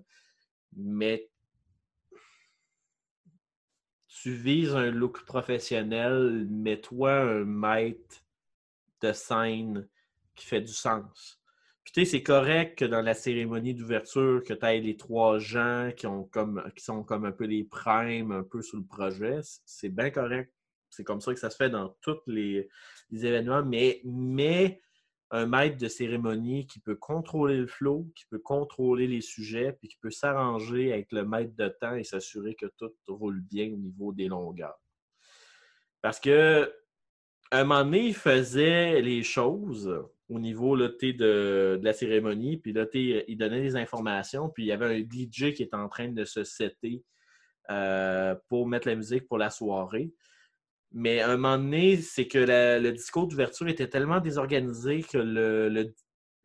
mais 0.75 1.29
tu 4.07 4.31
vises 4.33 4.75
un 4.75 4.91
look 4.91 5.25
professionnel, 5.25 6.47
mets-toi 6.49 7.11
un 7.11 7.45
maître 7.45 8.23
de 9.01 9.11
scène 9.13 9.87
qui 10.35 10.45
fait 10.45 10.61
du 10.61 10.73
sens. 10.73 11.39
Puis 11.83 11.93
tu 11.93 12.05
sais, 12.05 12.11
c'est 12.11 12.23
correct 12.23 12.77
que 12.77 12.85
dans 12.85 13.01
la 13.01 13.15
cérémonie 13.15 13.73
d'ouverture, 13.73 14.43
que 14.45 14.53
tu 14.53 14.65
aies 14.65 14.79
les 14.79 14.95
trois 14.95 15.39
gens 15.39 15.91
qui, 15.95 16.05
sont 16.83 17.03
comme 17.03 17.25
un 17.25 17.31
peu 17.31 17.45
les 17.45 17.63
primes, 17.63 18.31
un 18.31 18.43
peu 18.43 18.61
sous 18.61 18.77
le 18.77 18.85
projet. 18.85 19.39
C'est 19.65 19.89
bien 19.89 20.11
correct. 20.11 20.53
C'est 20.91 21.03
comme 21.03 21.21
ça 21.21 21.33
que 21.33 21.39
ça 21.39 21.49
se 21.49 21.55
fait 21.55 21.69
dans 21.69 21.89
tous 22.01 22.19
les, 22.27 22.69
événements. 23.11 23.63
Mais 23.63 24.01
un 25.31 25.45
maître 25.45 25.77
de 25.77 25.87
cérémonie 25.87 26.65
qui 26.65 26.79
peut 26.79 26.95
contrôler 26.95 27.57
le 27.57 27.67
flow, 27.67 28.11
qui 28.15 28.25
peut 28.25 28.39
contrôler 28.39 29.07
les 29.07 29.21
sujets, 29.21 29.73
puis 29.73 29.87
qui 29.87 29.97
peut 30.01 30.11
s'arranger 30.11 30.91
avec 30.91 31.11
le 31.11 31.23
maître 31.23 31.55
de 31.55 31.67
temps 31.67 31.95
et 31.95 32.03
s'assurer 32.03 32.55
que 32.55 32.65
tout 32.77 32.91
roule 33.07 33.41
bien 33.41 33.71
au 33.71 33.77
niveau 33.77 34.11
des 34.11 34.27
longueurs. 34.27 34.79
Parce 36.01 36.19
que 36.19 36.73
un 37.51 37.63
moment 37.63 37.83
donné, 37.83 38.07
il 38.07 38.15
faisait 38.15 39.01
les 39.01 39.23
choses 39.23 39.91
au 40.29 40.39
niveau 40.39 40.77
de, 40.77 41.79
la 41.81 41.93
cérémonie, 41.93 42.57
puis 42.57 42.73
là, 42.73 42.85
il 42.93 43.37
donnait 43.37 43.61
des 43.61 43.75
informations, 43.75 44.49
puis 44.49 44.63
il 44.63 44.67
y 44.67 44.71
avait 44.71 44.85
un 44.85 44.99
DJ 44.99 45.53
qui 45.53 45.63
était 45.63 45.75
en 45.75 45.89
train 45.89 46.09
de 46.09 46.23
se 46.25 46.43
setter 46.43 47.03
euh, 47.71 48.35
pour 48.47 48.67
mettre 48.67 48.87
la 48.87 48.95
musique 48.95 49.27
pour 49.27 49.39
la 49.39 49.49
soirée. 49.49 50.11
Mais 50.91 51.19
à 51.21 51.29
un 51.29 51.37
moment 51.37 51.57
donné, 51.57 51.97
c'est 51.97 52.27
que 52.27 52.39
le 52.39 52.91
discours 52.91 53.27
d'ouverture 53.27 53.67
était 53.67 53.87
tellement 53.89 54.19
désorganisé 54.19 55.03
que 55.03 55.17
le, 55.17 55.69
le- 55.69 55.93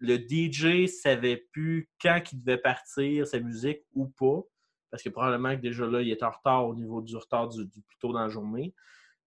le 0.01 0.19
DJ 0.19 0.87
savait 0.89 1.47
plus 1.53 1.89
quand 2.03 2.21
il 2.33 2.43
devait 2.43 2.59
partir 2.59 3.27
sa 3.27 3.41
musique 3.41 3.81
ou 3.95 4.09
pas. 4.09 4.43
Parce 4.91 5.03
que 5.03 5.09
probablement 5.09 5.57
que 5.57 5.61
déjà 5.63 5.87
là, 5.87 6.03
il 6.03 6.11
était 6.11 6.25
en 6.25 6.31
retard 6.31 6.67
au 6.67 6.75
niveau 6.75 7.01
du 7.01 7.17
retard 7.17 7.49
du, 7.49 7.65
du 7.65 7.81
plus 7.81 7.97
tôt 7.99 8.13
dans 8.13 8.21
la 8.21 8.29
journée. 8.29 8.75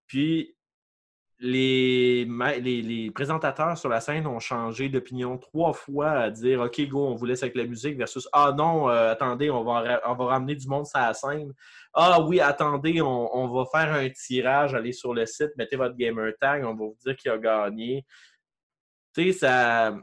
Puis 0.06 0.57
les, 1.40 2.26
ma- 2.28 2.58
les, 2.58 2.82
les 2.82 3.12
présentateurs 3.12 3.78
sur 3.78 3.90
la 3.90 4.00
scène 4.00 4.26
ont 4.26 4.40
changé 4.40 4.90
d'opinion 4.90 5.38
trois 5.38 5.72
fois 5.74 6.10
à 6.10 6.30
dire 6.32 6.62
OK, 6.62 6.82
go, 6.88 7.06
on 7.08 7.16
vous 7.16 7.26
laisse 7.26 7.44
avec 7.44 7.56
la 7.56 7.66
musique 7.66 7.98
versus 7.98 8.28
Ah 8.34 8.54
non, 8.58 8.90
euh, 8.90 9.12
attendez, 9.12 9.52
on 9.52 9.64
va, 9.64 10.02
on 10.08 10.16
va 10.16 10.26
ramener 10.26 10.56
du 10.56 10.68
monde 10.68 10.88
sur 10.88 11.00
la 11.00 11.14
scène. 11.14 11.54
Ah 11.94 12.22
oui, 12.22 12.40
attendez, 12.40 13.02
on, 13.02 13.36
on 13.36 13.48
va 13.50 13.66
faire 13.72 13.94
un 13.94 14.10
tirage, 14.10 14.74
allez 14.74 14.94
sur 14.94 15.14
le 15.14 15.26
site, 15.26 15.52
mettez 15.58 15.76
votre 15.76 15.96
gamer 15.96 16.34
tag, 16.40 16.64
on 16.64 16.70
va 16.70 16.86
vous 16.86 16.98
dire 17.06 17.16
qui 17.16 17.30
a 17.30 17.38
gagné. 17.38 18.06
Tu 19.14 19.32
sais, 19.32 19.40
ça. 19.40 19.96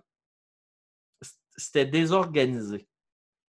C'était 1.57 1.87
désorganisé. 1.87 2.89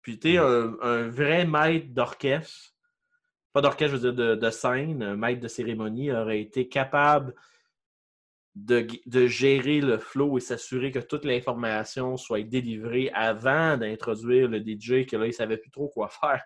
Puis, 0.02 0.18
tu 0.18 0.32
sais, 0.32 0.38
un, 0.38 0.76
un 0.82 1.08
vrai 1.08 1.46
maître 1.46 1.86
d'orchestre, 1.88 2.74
pas 3.52 3.62
d'orchestre, 3.62 3.96
je 3.96 4.02
veux 4.02 4.12
dire 4.12 4.26
de, 4.26 4.34
de 4.34 4.50
scène, 4.50 5.02
un 5.02 5.16
maître 5.16 5.40
de 5.40 5.48
cérémonie 5.48 6.12
aurait 6.12 6.40
été 6.40 6.68
capable 6.68 7.34
de, 8.54 8.86
de 9.06 9.26
gérer 9.26 9.80
le 9.80 9.98
flow 9.98 10.38
et 10.38 10.40
s'assurer 10.40 10.92
que 10.92 11.00
toute 11.00 11.24
l'information 11.24 12.16
soit 12.16 12.44
délivrée 12.44 13.10
avant 13.12 13.76
d'introduire 13.76 14.48
le 14.48 14.58
DJ, 14.58 15.06
que 15.06 15.16
là, 15.16 15.26
il 15.26 15.30
ne 15.30 15.32
savait 15.32 15.56
plus 15.56 15.70
trop 15.70 15.88
quoi 15.88 16.08
faire. 16.20 16.42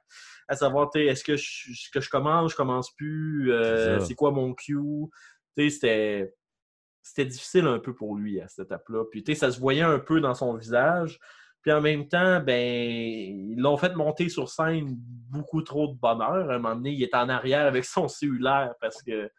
À 0.48 0.56
savoir, 0.56 0.90
est-ce 0.94 1.22
que 1.22 1.36
je, 1.36 1.90
que 1.92 2.00
je 2.00 2.08
commence, 2.08 2.52
je 2.52 2.56
commence 2.56 2.94
plus, 2.94 3.52
euh, 3.52 4.00
C'est 4.00 4.14
quoi 4.14 4.30
mon 4.30 4.54
cue? 4.54 4.78
Tu 5.56 5.64
sais, 5.64 5.70
c'était 5.70 6.34
c'était 7.02 7.26
difficile 7.26 7.66
un 7.66 7.78
peu 7.78 7.94
pour 7.94 8.16
lui 8.16 8.40
à 8.40 8.48
cette 8.48 8.66
étape-là. 8.66 9.04
Puis, 9.10 9.24
tu 9.24 9.32
sais, 9.32 9.38
ça 9.38 9.50
se 9.50 9.58
voyait 9.58 9.82
un 9.82 9.98
peu 9.98 10.20
dans 10.20 10.34
son 10.34 10.54
visage. 10.54 11.18
Puis 11.62 11.72
en 11.72 11.80
même 11.80 12.06
temps, 12.06 12.40
ben, 12.40 12.54
ils 12.54 13.56
l'ont 13.58 13.76
fait 13.76 13.94
monter 13.94 14.28
sur 14.28 14.48
scène 14.48 14.94
beaucoup 14.96 15.62
trop 15.62 15.88
de 15.88 15.94
bonheur. 15.94 16.50
À 16.50 16.54
un 16.54 16.58
moment 16.58 16.76
donné, 16.76 16.92
il 16.92 17.02
est 17.02 17.14
en 17.14 17.28
arrière 17.28 17.66
avec 17.66 17.84
son 17.84 18.08
cellulaire 18.08 18.74
parce 18.80 19.02
que 19.02 19.30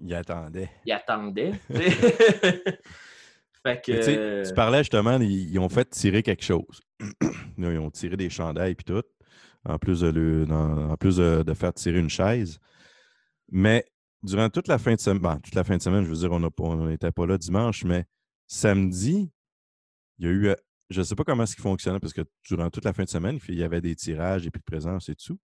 Il 0.00 0.14
attendait. 0.14 0.70
il 0.84 0.92
attendait. 0.92 1.52
tu 1.68 1.76
fait 3.62 3.80
que. 3.84 4.54
Parlais 4.54 4.78
justement, 4.78 5.18
ils, 5.20 5.50
ils 5.52 5.58
ont 5.58 5.68
fait 5.68 5.88
tirer 5.90 6.22
quelque 6.22 6.44
chose. 6.44 6.80
Ils 7.58 7.66
ont 7.78 7.90
tiré 7.90 8.16
des 8.16 8.28
chandails 8.30 8.72
et 8.72 8.76
tout, 8.76 9.02
en 9.64 9.78
plus, 9.78 10.00
de, 10.00 10.08
le- 10.08 10.44
dans- 10.46 10.90
en 10.90 10.96
plus 10.96 11.16
de, 11.16 11.42
de 11.42 11.54
faire 11.54 11.72
tirer 11.72 11.98
une 11.98 12.10
chaise. 12.10 12.58
Mais 13.50 13.84
durant 14.22 14.50
toute 14.50 14.68
la 14.68 14.76
fin 14.78 14.94
de 14.94 15.00
semaine, 15.00 15.20
bon, 15.22 15.38
toute 15.40 15.54
la 15.54 15.64
fin 15.64 15.76
de 15.76 15.82
semaine, 15.82 16.04
je 16.04 16.10
veux 16.10 16.16
dire, 16.16 16.32
on 16.32 16.86
n'était 16.86 17.12
pas 17.12 17.26
là 17.26 17.38
dimanche, 17.38 17.84
mais 17.84 18.04
samedi, 18.46 19.30
il 20.18 20.24
y 20.26 20.28
a 20.28 20.32
eu, 20.32 20.48
euh, 20.48 20.54
je 20.90 21.00
ne 21.00 21.04
sais 21.04 21.14
pas 21.14 21.24
comment 21.24 21.44
est-ce 21.44 21.56
qui 21.56 21.62
fonctionnait, 21.62 21.98
parce 22.00 22.12
que 22.12 22.22
durant 22.46 22.68
toute 22.70 22.84
la 22.84 22.92
fin 22.92 23.04
de 23.04 23.08
semaine, 23.08 23.38
il 23.48 23.54
y 23.56 23.62
avait 23.62 23.80
des 23.80 23.94
tirages 23.96 24.46
et 24.46 24.50
puis 24.50 24.60
de 24.60 24.64
présence 24.64 25.08
et 25.08 25.14
tout. 25.14 25.38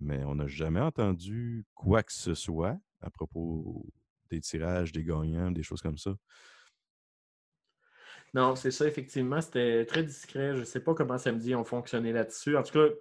Mais 0.00 0.24
on 0.24 0.34
n'a 0.34 0.46
jamais 0.48 0.80
entendu 0.80 1.64
quoi 1.74 2.02
que 2.02 2.12
ce 2.12 2.34
soit 2.34 2.76
à 3.04 3.10
propos 3.10 3.86
des 4.30 4.40
tirages, 4.40 4.92
des 4.92 5.04
gagnants, 5.04 5.50
des 5.50 5.62
choses 5.62 5.82
comme 5.82 5.98
ça? 5.98 6.14
Non, 8.32 8.56
c'est 8.56 8.70
ça, 8.72 8.86
effectivement. 8.86 9.40
C'était 9.40 9.86
très 9.86 10.02
discret. 10.02 10.54
Je 10.54 10.60
ne 10.60 10.64
sais 10.64 10.80
pas 10.80 10.94
comment 10.94 11.18
samedi 11.18 11.54
ont 11.54 11.64
fonctionné 11.64 12.12
là-dessus. 12.12 12.56
En 12.56 12.62
tout 12.62 12.72
cas, 12.72 12.92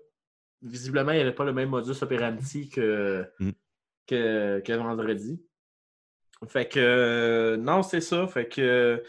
visiblement, 0.61 1.11
il 1.11 1.15
n'y 1.15 1.21
avait 1.21 1.33
pas 1.33 1.45
le 1.45 1.53
même 1.53 1.69
modus 1.69 2.01
operandi 2.01 2.69
que, 2.69 3.27
Mm. 3.39 3.51
que, 4.07 4.59
que 4.59 4.73
vendredi. 4.73 5.43
Fait 6.47 6.67
que, 6.67 6.79
euh, 6.79 7.57
non, 7.57 7.83
c'est 7.83 8.01
ça. 8.01 8.27
Fait 8.27 8.47
que, 8.47 9.03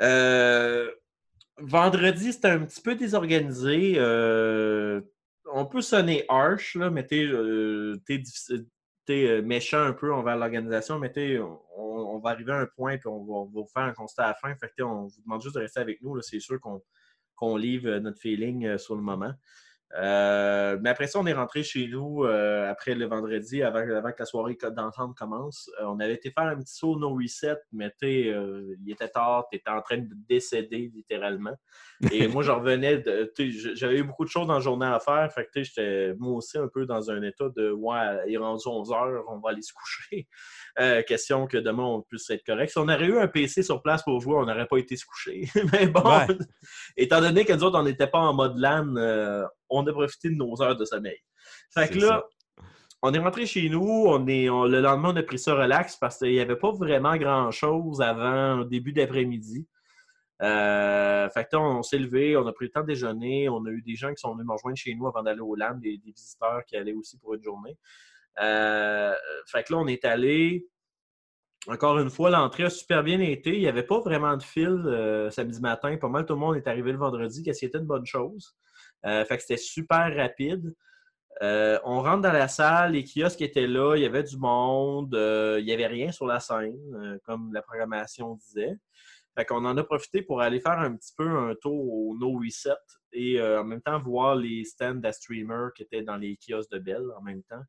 euh, 0.00 0.90
vendredi, 1.58 2.32
c'était 2.32 2.48
un 2.48 2.64
petit 2.64 2.80
peu 2.80 2.94
désorganisé. 2.94 3.94
Euh, 3.96 5.00
on 5.52 5.66
peut 5.66 5.82
sonner 5.82 6.24
harsh, 6.28 6.76
là, 6.76 6.90
mais 6.90 7.06
t'es 7.06 7.24
euh, 7.24 8.00
euh, 9.10 9.42
méchant 9.42 9.82
un 9.82 9.92
peu 9.92 10.12
envers 10.12 10.36
l'organisation, 10.36 10.98
mais 10.98 11.12
on, 11.38 11.58
on 11.76 12.18
va 12.18 12.30
arriver 12.30 12.52
à 12.52 12.58
un 12.58 12.66
point 12.66 12.92
et 12.92 13.00
on 13.06 13.24
va, 13.24 13.50
vous 13.50 13.66
faire 13.66 13.84
un 13.84 13.92
constat 13.92 14.24
à 14.24 14.28
la 14.28 14.34
fin. 14.34 14.54
Fait 14.56 14.82
on 14.82 15.06
vous 15.06 15.22
demande 15.22 15.42
juste 15.42 15.56
de 15.56 15.60
rester 15.60 15.80
avec 15.80 16.02
nous. 16.02 16.20
C'est 16.22 16.40
sûr 16.40 16.60
qu'on 16.60 16.82
qu'on 17.34 17.56
livre 17.56 17.88
euh, 17.88 18.00
notre 18.00 18.20
feeling 18.20 18.66
euh, 18.66 18.78
sur 18.78 18.94
le 18.94 19.02
moment. 19.02 19.32
Euh, 19.98 20.78
mais 20.80 20.90
après 20.90 21.06
ça, 21.06 21.18
on 21.18 21.26
est 21.26 21.32
rentré 21.32 21.62
chez 21.62 21.86
nous 21.86 22.24
euh, 22.24 22.70
après 22.70 22.94
le 22.94 23.06
vendredi, 23.06 23.62
avant, 23.62 23.80
avant 23.80 24.10
que 24.10 24.20
la 24.20 24.24
soirée 24.24 24.56
d'ensemble 24.74 25.14
commence. 25.14 25.70
Euh, 25.80 25.84
on 25.86 26.00
avait 26.00 26.14
été 26.14 26.30
faire 26.30 26.44
un 26.44 26.56
petit 26.56 26.74
saut 26.74 26.98
no 26.98 27.14
reset, 27.14 27.58
mais 27.72 27.92
euh, 28.02 28.74
il 28.84 28.92
était 28.92 29.08
tard, 29.08 29.46
tu 29.50 29.58
étais 29.58 29.70
en 29.70 29.82
train 29.82 29.98
de 29.98 30.14
décéder 30.28 30.90
littéralement. 30.94 31.54
Et 32.10 32.26
moi, 32.28 32.42
je 32.42 32.50
revenais 32.50 33.02
J'avais 33.74 33.98
eu 33.98 34.04
beaucoup 34.04 34.24
de 34.24 34.30
choses 34.30 34.46
dans 34.46 34.54
la 34.54 34.60
journée 34.60 34.86
à 34.86 34.98
faire. 34.98 35.30
Fait 35.32 35.46
que 35.52 35.62
j'étais 35.62 36.14
moi 36.18 36.36
aussi 36.36 36.58
un 36.58 36.68
peu 36.68 36.86
dans 36.86 37.10
un 37.10 37.22
état 37.22 37.48
de 37.54 37.70
Ouais, 37.70 38.18
il 38.26 38.34
est 38.34 38.38
rendu 38.38 38.62
11 38.66 38.92
heures, 38.92 39.24
on 39.28 39.38
va 39.38 39.50
aller 39.50 39.62
se 39.62 39.72
coucher. 39.72 40.28
Euh, 40.78 41.02
question 41.02 41.46
que 41.46 41.58
demain 41.58 41.84
on 41.84 42.00
puisse 42.02 42.28
être 42.30 42.44
correct. 42.44 42.70
Si 42.70 42.78
on 42.78 42.88
aurait 42.88 43.04
eu 43.04 43.18
un 43.18 43.28
PC 43.28 43.62
sur 43.62 43.82
place 43.82 44.02
pour 44.02 44.20
jouer, 44.20 44.36
on 44.36 44.46
n'aurait 44.46 44.66
pas 44.66 44.78
été 44.78 44.96
se 44.96 45.04
coucher. 45.04 45.48
mais 45.72 45.86
bon, 45.86 46.02
Ouais. 46.02 46.26
étant 46.96 47.20
donné 47.20 47.44
que 47.44 47.52
nous 47.52 47.64
autres, 47.64 47.78
on 47.78 47.82
n'était 47.82 48.06
pas 48.06 48.18
en 48.18 48.32
mode 48.32 48.58
LAN, 48.58 48.96
euh, 48.96 49.44
on 49.72 49.86
a 49.86 49.92
profité 49.92 50.28
de 50.30 50.34
nos 50.36 50.60
heures 50.62 50.76
de 50.76 50.84
sommeil. 50.84 51.18
Fait 51.74 51.88
que 51.88 51.98
là, 51.98 52.24
on 53.02 53.12
est 53.12 53.18
rentré 53.18 53.46
chez 53.46 53.68
nous, 53.68 54.04
on 54.06 54.26
est, 54.28 54.48
on- 54.48 54.64
le 54.66 54.80
lendemain, 54.80 55.10
on 55.12 55.16
a 55.16 55.22
pris 55.22 55.38
ça 55.38 55.54
relax 55.54 55.96
parce 55.96 56.18
qu'il 56.18 56.30
n'y 56.30 56.40
avait 56.40 56.56
pas 56.56 56.70
vraiment 56.72 57.16
grand-chose 57.16 58.00
avant 58.00 58.64
début 58.64 58.92
d'après-midi. 58.92 59.66
Euh, 60.42 61.28
fait 61.30 61.44
que 61.44 61.56
là, 61.56 61.62
on 61.62 61.82
s'est 61.82 61.98
levé, 61.98 62.36
on 62.36 62.46
a 62.46 62.52
pris 62.52 62.66
le 62.66 62.70
temps 62.72 62.80
de 62.82 62.86
déjeuner, 62.86 63.48
on 63.48 63.64
a 63.64 63.70
eu 63.70 63.82
des 63.82 63.94
gens 63.94 64.10
qui 64.10 64.20
sont 64.20 64.32
venus 64.34 64.46
me 64.46 64.52
rejoindre 64.52 64.76
chez 64.76 64.94
nous 64.94 65.06
avant 65.06 65.22
d'aller 65.22 65.40
au 65.40 65.54
LAN, 65.54 65.74
des, 65.76 65.98
des 65.98 66.10
visiteurs 66.10 66.64
qui 66.66 66.76
allaient 66.76 66.92
aussi 66.94 67.16
pour 67.18 67.34
une 67.34 67.42
journée. 67.42 67.76
Euh, 68.40 69.14
fait 69.46 69.62
que 69.64 69.72
là, 69.72 69.78
on 69.78 69.86
est 69.86 70.04
allé. 70.04 70.66
encore 71.68 71.98
une 72.00 72.10
fois, 72.10 72.30
l'entrée 72.30 72.64
a 72.64 72.70
super 72.70 73.04
bien 73.04 73.20
été. 73.20 73.54
Il 73.54 73.60
n'y 73.60 73.68
avait 73.68 73.84
pas 73.84 74.00
vraiment 74.00 74.36
de 74.36 74.42
fil 74.42 74.68
euh, 74.86 75.30
samedi 75.30 75.60
matin. 75.60 75.96
Pas 75.96 76.08
mal 76.08 76.26
tout 76.26 76.32
le 76.34 76.40
monde 76.40 76.56
est 76.56 76.66
arrivé 76.66 76.90
le 76.92 76.98
vendredi, 76.98 77.42
qu'est-ce 77.44 77.60
qui 77.60 77.66
était 77.66 77.78
une 77.78 77.86
bonne 77.86 78.06
chose. 78.06 78.56
Euh, 79.06 79.24
fait 79.24 79.36
que 79.36 79.42
c'était 79.42 79.56
super 79.56 80.14
rapide. 80.16 80.74
Euh, 81.42 81.78
on 81.84 82.02
rentre 82.02 82.22
dans 82.22 82.32
la 82.32 82.46
salle, 82.46 82.92
les 82.92 83.04
kiosques 83.04 83.40
étaient 83.40 83.66
là, 83.66 83.96
il 83.96 84.02
y 84.02 84.06
avait 84.06 84.22
du 84.22 84.36
monde, 84.36 85.14
euh, 85.14 85.58
il 85.58 85.64
n'y 85.64 85.72
avait 85.72 85.86
rien 85.86 86.12
sur 86.12 86.26
la 86.26 86.40
scène, 86.40 87.18
comme 87.24 87.52
la 87.52 87.62
programmation 87.62 88.34
disait. 88.34 88.76
Fait 89.36 89.46
qu'on 89.46 89.64
en 89.64 89.76
a 89.78 89.82
profité 89.82 90.20
pour 90.20 90.42
aller 90.42 90.60
faire 90.60 90.78
un 90.78 90.94
petit 90.94 91.12
peu 91.16 91.26
un 91.26 91.54
tour 91.54 91.90
au 91.90 92.16
No 92.18 92.38
Reset 92.38 92.76
et 93.12 93.40
en 93.40 93.64
même 93.64 93.80
temps 93.80 93.98
voir 93.98 94.36
les 94.36 94.64
stands 94.64 94.94
de 94.96 95.10
streamers 95.10 95.72
qui 95.74 95.84
étaient 95.84 96.02
dans 96.02 96.18
les 96.18 96.36
kiosques 96.36 96.70
de 96.70 96.78
Bell 96.78 97.02
en 97.16 97.22
même 97.22 97.42
temps. 97.44 97.64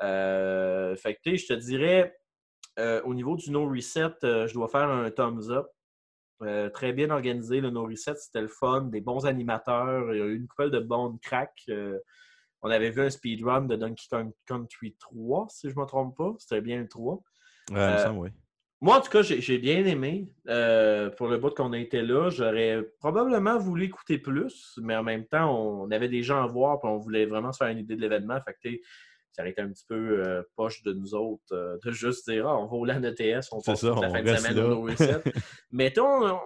fait 0.00 1.18
que 1.22 1.36
je 1.36 1.46
te 1.46 1.52
dirais, 1.52 2.16
au 3.04 3.12
niveau 3.12 3.36
du 3.36 3.50
No 3.50 3.68
Reset, 3.68 4.14
je 4.22 4.54
dois 4.54 4.68
faire 4.68 4.88
un 4.88 5.10
thumbs 5.10 5.50
up. 5.50 5.66
Très 6.72 6.92
bien 6.92 7.10
organisé, 7.10 7.60
le 7.60 7.70
No 7.70 7.84
Reset, 7.84 8.14
c'était 8.16 8.42
le 8.42 8.48
fun, 8.48 8.82
des 8.82 9.00
bons 9.00 9.26
animateurs, 9.26 10.12
il 10.14 10.18
y 10.18 10.22
a 10.22 10.26
eu 10.26 10.36
une 10.36 10.46
couple 10.46 10.70
de 10.70 10.80
bons 10.80 11.18
cracks. 11.22 11.70
On 12.62 12.70
avait 12.70 12.90
vu 12.90 13.02
un 13.02 13.10
speedrun 13.10 13.62
de 13.62 13.76
Donkey 13.76 14.06
Kong 14.10 14.32
Country 14.46 14.96
3, 14.98 15.48
si 15.50 15.68
je 15.68 15.76
ne 15.76 15.80
me 15.82 15.86
trompe 15.86 16.16
pas. 16.16 16.34
C'était 16.38 16.62
bien 16.62 16.80
le 16.80 16.88
3. 16.88 17.14
Ouais, 17.14 17.20
il 17.70 17.76
me 17.76 17.78
Euh, 17.78 18.10
oui. 18.12 18.30
Moi, 18.80 18.98
en 18.98 19.00
tout 19.00 19.10
cas, 19.10 19.22
j'ai 19.22 19.58
bien 19.58 19.84
aimé. 19.84 20.30
Euh, 20.48 21.10
pour 21.10 21.28
le 21.28 21.36
bout 21.36 21.54
qu'on 21.54 21.72
a 21.72 21.78
été 21.78 22.02
là, 22.02 22.30
j'aurais 22.30 22.82
probablement 22.98 23.58
voulu 23.58 23.84
écouter 23.84 24.18
plus, 24.18 24.78
mais 24.82 24.96
en 24.96 25.02
même 25.02 25.26
temps, 25.26 25.54
on 25.58 25.90
avait 25.90 26.08
des 26.08 26.22
gens 26.22 26.42
à 26.42 26.46
voir 26.46 26.80
et 26.82 26.86
on 26.86 26.98
voulait 26.98 27.26
vraiment 27.26 27.52
se 27.52 27.58
faire 27.58 27.68
une 27.68 27.78
idée 27.78 27.96
de 27.96 28.00
l'événement. 28.00 28.38
Fait 28.42 28.56
que, 28.62 28.76
ça 29.34 29.42
aurait 29.42 29.50
été 29.50 29.60
un 29.62 29.68
petit 29.68 29.84
peu 29.86 30.24
euh, 30.26 30.42
poche 30.56 30.82
de 30.84 30.92
nous 30.92 31.14
autres 31.14 31.52
euh, 31.52 31.76
de 31.84 31.90
juste 31.90 32.30
dire 32.30 32.46
ah, 32.48 32.56
on 32.58 32.66
va 32.66 32.76
au 32.76 32.84
LAN 32.84 33.02
ETS, 33.02 33.48
on 33.52 33.60
passe 33.60 33.80
ça, 33.80 33.88
toute 33.92 34.02
la 34.02 34.08
fin 34.10 34.22
de 34.22 34.26
semaine 34.38 34.58
au 34.60 34.88
on- 35.98 36.38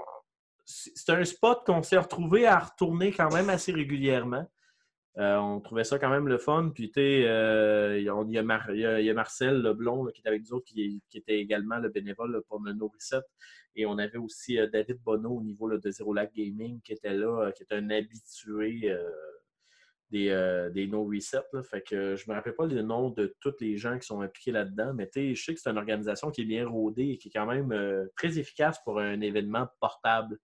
c'est 0.65 1.11
un 1.13 1.25
spot 1.25 1.61
qu'on 1.65 1.83
s'est 1.83 1.97
retrouvé 1.97 2.47
à 2.47 2.59
retourner 2.59 3.11
quand 3.13 3.33
même 3.33 3.49
assez 3.49 3.73
régulièrement. 3.73 4.47
Euh, 5.17 5.37
on 5.39 5.61
trouvait 5.61 5.83
ça 5.85 5.99
quand 5.99 6.11
même 6.11 6.29
le 6.29 6.37
fun. 6.39 6.71
Puis, 6.75 6.91
tu 6.91 7.01
sais, 7.01 7.21
il 7.99 8.03
y 8.05 8.09
a- 8.09 9.15
Marcel 9.15 9.63
Leblond 9.63 10.05
là, 10.05 10.13
qui 10.13 10.21
est 10.23 10.29
avec 10.29 10.43
nous 10.43 10.53
autres, 10.55 10.67
qui, 10.67 11.03
qui 11.09 11.19
était 11.19 11.39
également 11.41 11.79
le 11.79 11.89
bénévole 11.89 12.33
là, 12.33 12.41
pour 12.47 12.61
le 12.63 12.73
No 12.75 12.89
Reset. 12.89 13.23
Et 13.75 13.87
on 13.87 13.97
avait 13.99 14.19
aussi 14.19 14.59
David 14.73 14.99
Bonneau 15.03 15.31
au 15.39 15.43
niveau 15.43 15.67
là, 15.69 15.79
de 15.79 15.91
Zero 15.91 16.13
Lag 16.13 16.31
Gaming 16.37 16.81
qui 16.83 16.93
était 16.93 17.15
là, 17.15 17.51
qui 17.53 17.63
était 17.63 17.77
un 17.77 17.89
habitué 17.91 18.95
des, 20.11 20.29
euh, 20.31 20.71
des 20.71 20.87
No 20.87 21.05
Reset. 21.05 21.43
là. 21.53 21.63
Fait 21.63 21.83
que 21.83 22.17
je 22.17 22.31
me 22.31 22.35
rappelle 22.35 22.55
pas 22.55 22.67
le 22.67 22.83
nom 22.83 23.11
de 23.11 23.35
tous 23.41 23.55
les 23.61 23.77
gens 23.77 23.99
qui 23.99 24.07
sont 24.07 24.21
impliqués 24.21 24.53
là-dedans, 24.53 24.93
mais 24.95 25.09
je 25.15 25.35
sais 25.35 25.55
que 25.55 25.61
c'est 25.61 25.71
une 25.71 25.79
organisation 25.79 26.31
qui 26.31 26.43
est 26.43 26.47
bien 26.47 26.67
rodée 26.67 27.11
et 27.11 27.19
qui 27.19 27.29
est 27.29 27.33
quand 27.33 27.47
même 27.47 27.73
euh, 27.73 28.07
très 28.17 28.39
efficace 28.39 28.79
pour 28.85 28.99
un 29.01 29.21
événement 29.21 29.67
portable. 29.81 30.39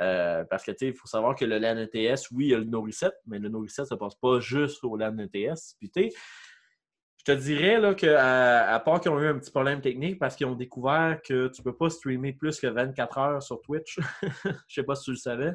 Euh, 0.00 0.44
parce 0.44 0.64
que, 0.64 0.72
il 0.80 0.94
faut 0.94 1.06
savoir 1.06 1.34
que 1.34 1.44
le 1.44 1.58
LAN 1.58 1.76
ETS, 1.76 2.30
oui, 2.30 2.46
il 2.46 2.50
y 2.50 2.54
a 2.54 2.58
le 2.58 2.64
No 2.64 2.82
Reset, 2.82 3.12
mais 3.26 3.38
le 3.38 3.48
No 3.48 3.60
Reset, 3.60 3.84
ça 3.84 3.96
passe 3.96 4.14
pas 4.14 4.40
juste 4.40 4.82
au 4.84 4.96
LAN 4.96 5.18
ETS. 5.18 5.76
Je 5.80 7.24
te 7.24 7.38
dirais 7.38 7.78
là, 7.78 7.94
qu'à 7.94 8.72
à 8.72 8.80
part 8.80 9.00
qu'ils 9.00 9.12
ont 9.12 9.20
eu 9.20 9.26
un 9.26 9.38
petit 9.38 9.50
problème 9.50 9.80
technique 9.80 10.18
parce 10.18 10.34
qu'ils 10.34 10.46
ont 10.46 10.56
découvert 10.56 11.20
que 11.22 11.48
tu 11.48 11.62
peux 11.62 11.76
pas 11.76 11.88
streamer 11.88 12.32
plus 12.32 12.58
que 12.58 12.66
24 12.66 13.18
heures 13.18 13.42
sur 13.42 13.60
Twitch. 13.60 14.00
Je 14.66 14.74
sais 14.74 14.82
pas 14.82 14.96
si 14.96 15.04
tu 15.04 15.10
le 15.10 15.16
savais. 15.16 15.52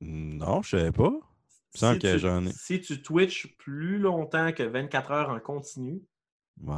Non, 0.00 0.60
je 0.60 0.76
savais 0.76 0.92
pas. 0.92 1.18
Si 1.76 1.98
que 1.98 2.16
tu, 2.18 2.26
ai. 2.26 2.52
si 2.52 2.80
tu 2.80 3.02
Twitch 3.02 3.56
plus 3.58 3.98
longtemps 3.98 4.52
que 4.52 4.62
24 4.62 5.10
heures 5.12 5.30
en 5.30 5.40
continu, 5.40 6.02
Ouais. 6.62 6.74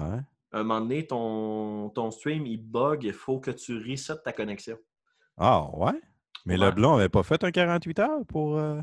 à 0.53 0.59
un 0.59 0.63
moment 0.65 0.81
donné, 0.81 1.07
ton, 1.07 1.91
ton 1.91 2.11
stream, 2.11 2.47
il 2.47 2.59
bug, 2.59 3.05
il 3.05 3.13
faut 3.13 3.39
que 3.41 3.51
tu 3.51 3.79
resets 3.79 4.21
ta 4.25 4.33
connexion. 4.33 4.79
Ah, 5.37 5.69
ouais? 5.75 6.01
Mais 6.47 6.59
Ouais. 6.59 6.67
Leblond 6.67 6.97
n'avait 6.97 7.09
pas 7.09 7.23
fait 7.23 7.43
un 7.45 7.51
48 7.51 7.99
heures 8.01 8.27
pour. 8.27 8.59
euh, 8.59 8.81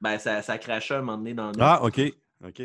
Ben, 0.00 0.18
ça, 0.18 0.42
ça 0.42 0.58
crachait 0.58 0.94
un 0.94 1.00
moment 1.02 1.16
donné 1.18 1.34
dans 1.34 1.48
le 1.48 1.54
Ah, 1.60 1.82
OK. 1.82 2.00
OK. 2.44 2.62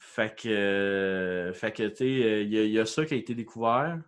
Fait 0.00 0.34
que, 0.34 0.48
euh, 0.48 1.52
fait 1.52 1.72
que 1.72 1.84
tu 1.88 1.96
sais, 1.96 2.04
euh, 2.24 2.42
il 2.42 2.52
y, 2.52 2.58
a- 2.58 2.64
il 2.64 2.70
y 2.72 2.78
a 2.80 2.86
ça 2.86 3.04
qui 3.04 3.14
a 3.14 3.16
été 3.16 3.34
découvert. 3.34 4.00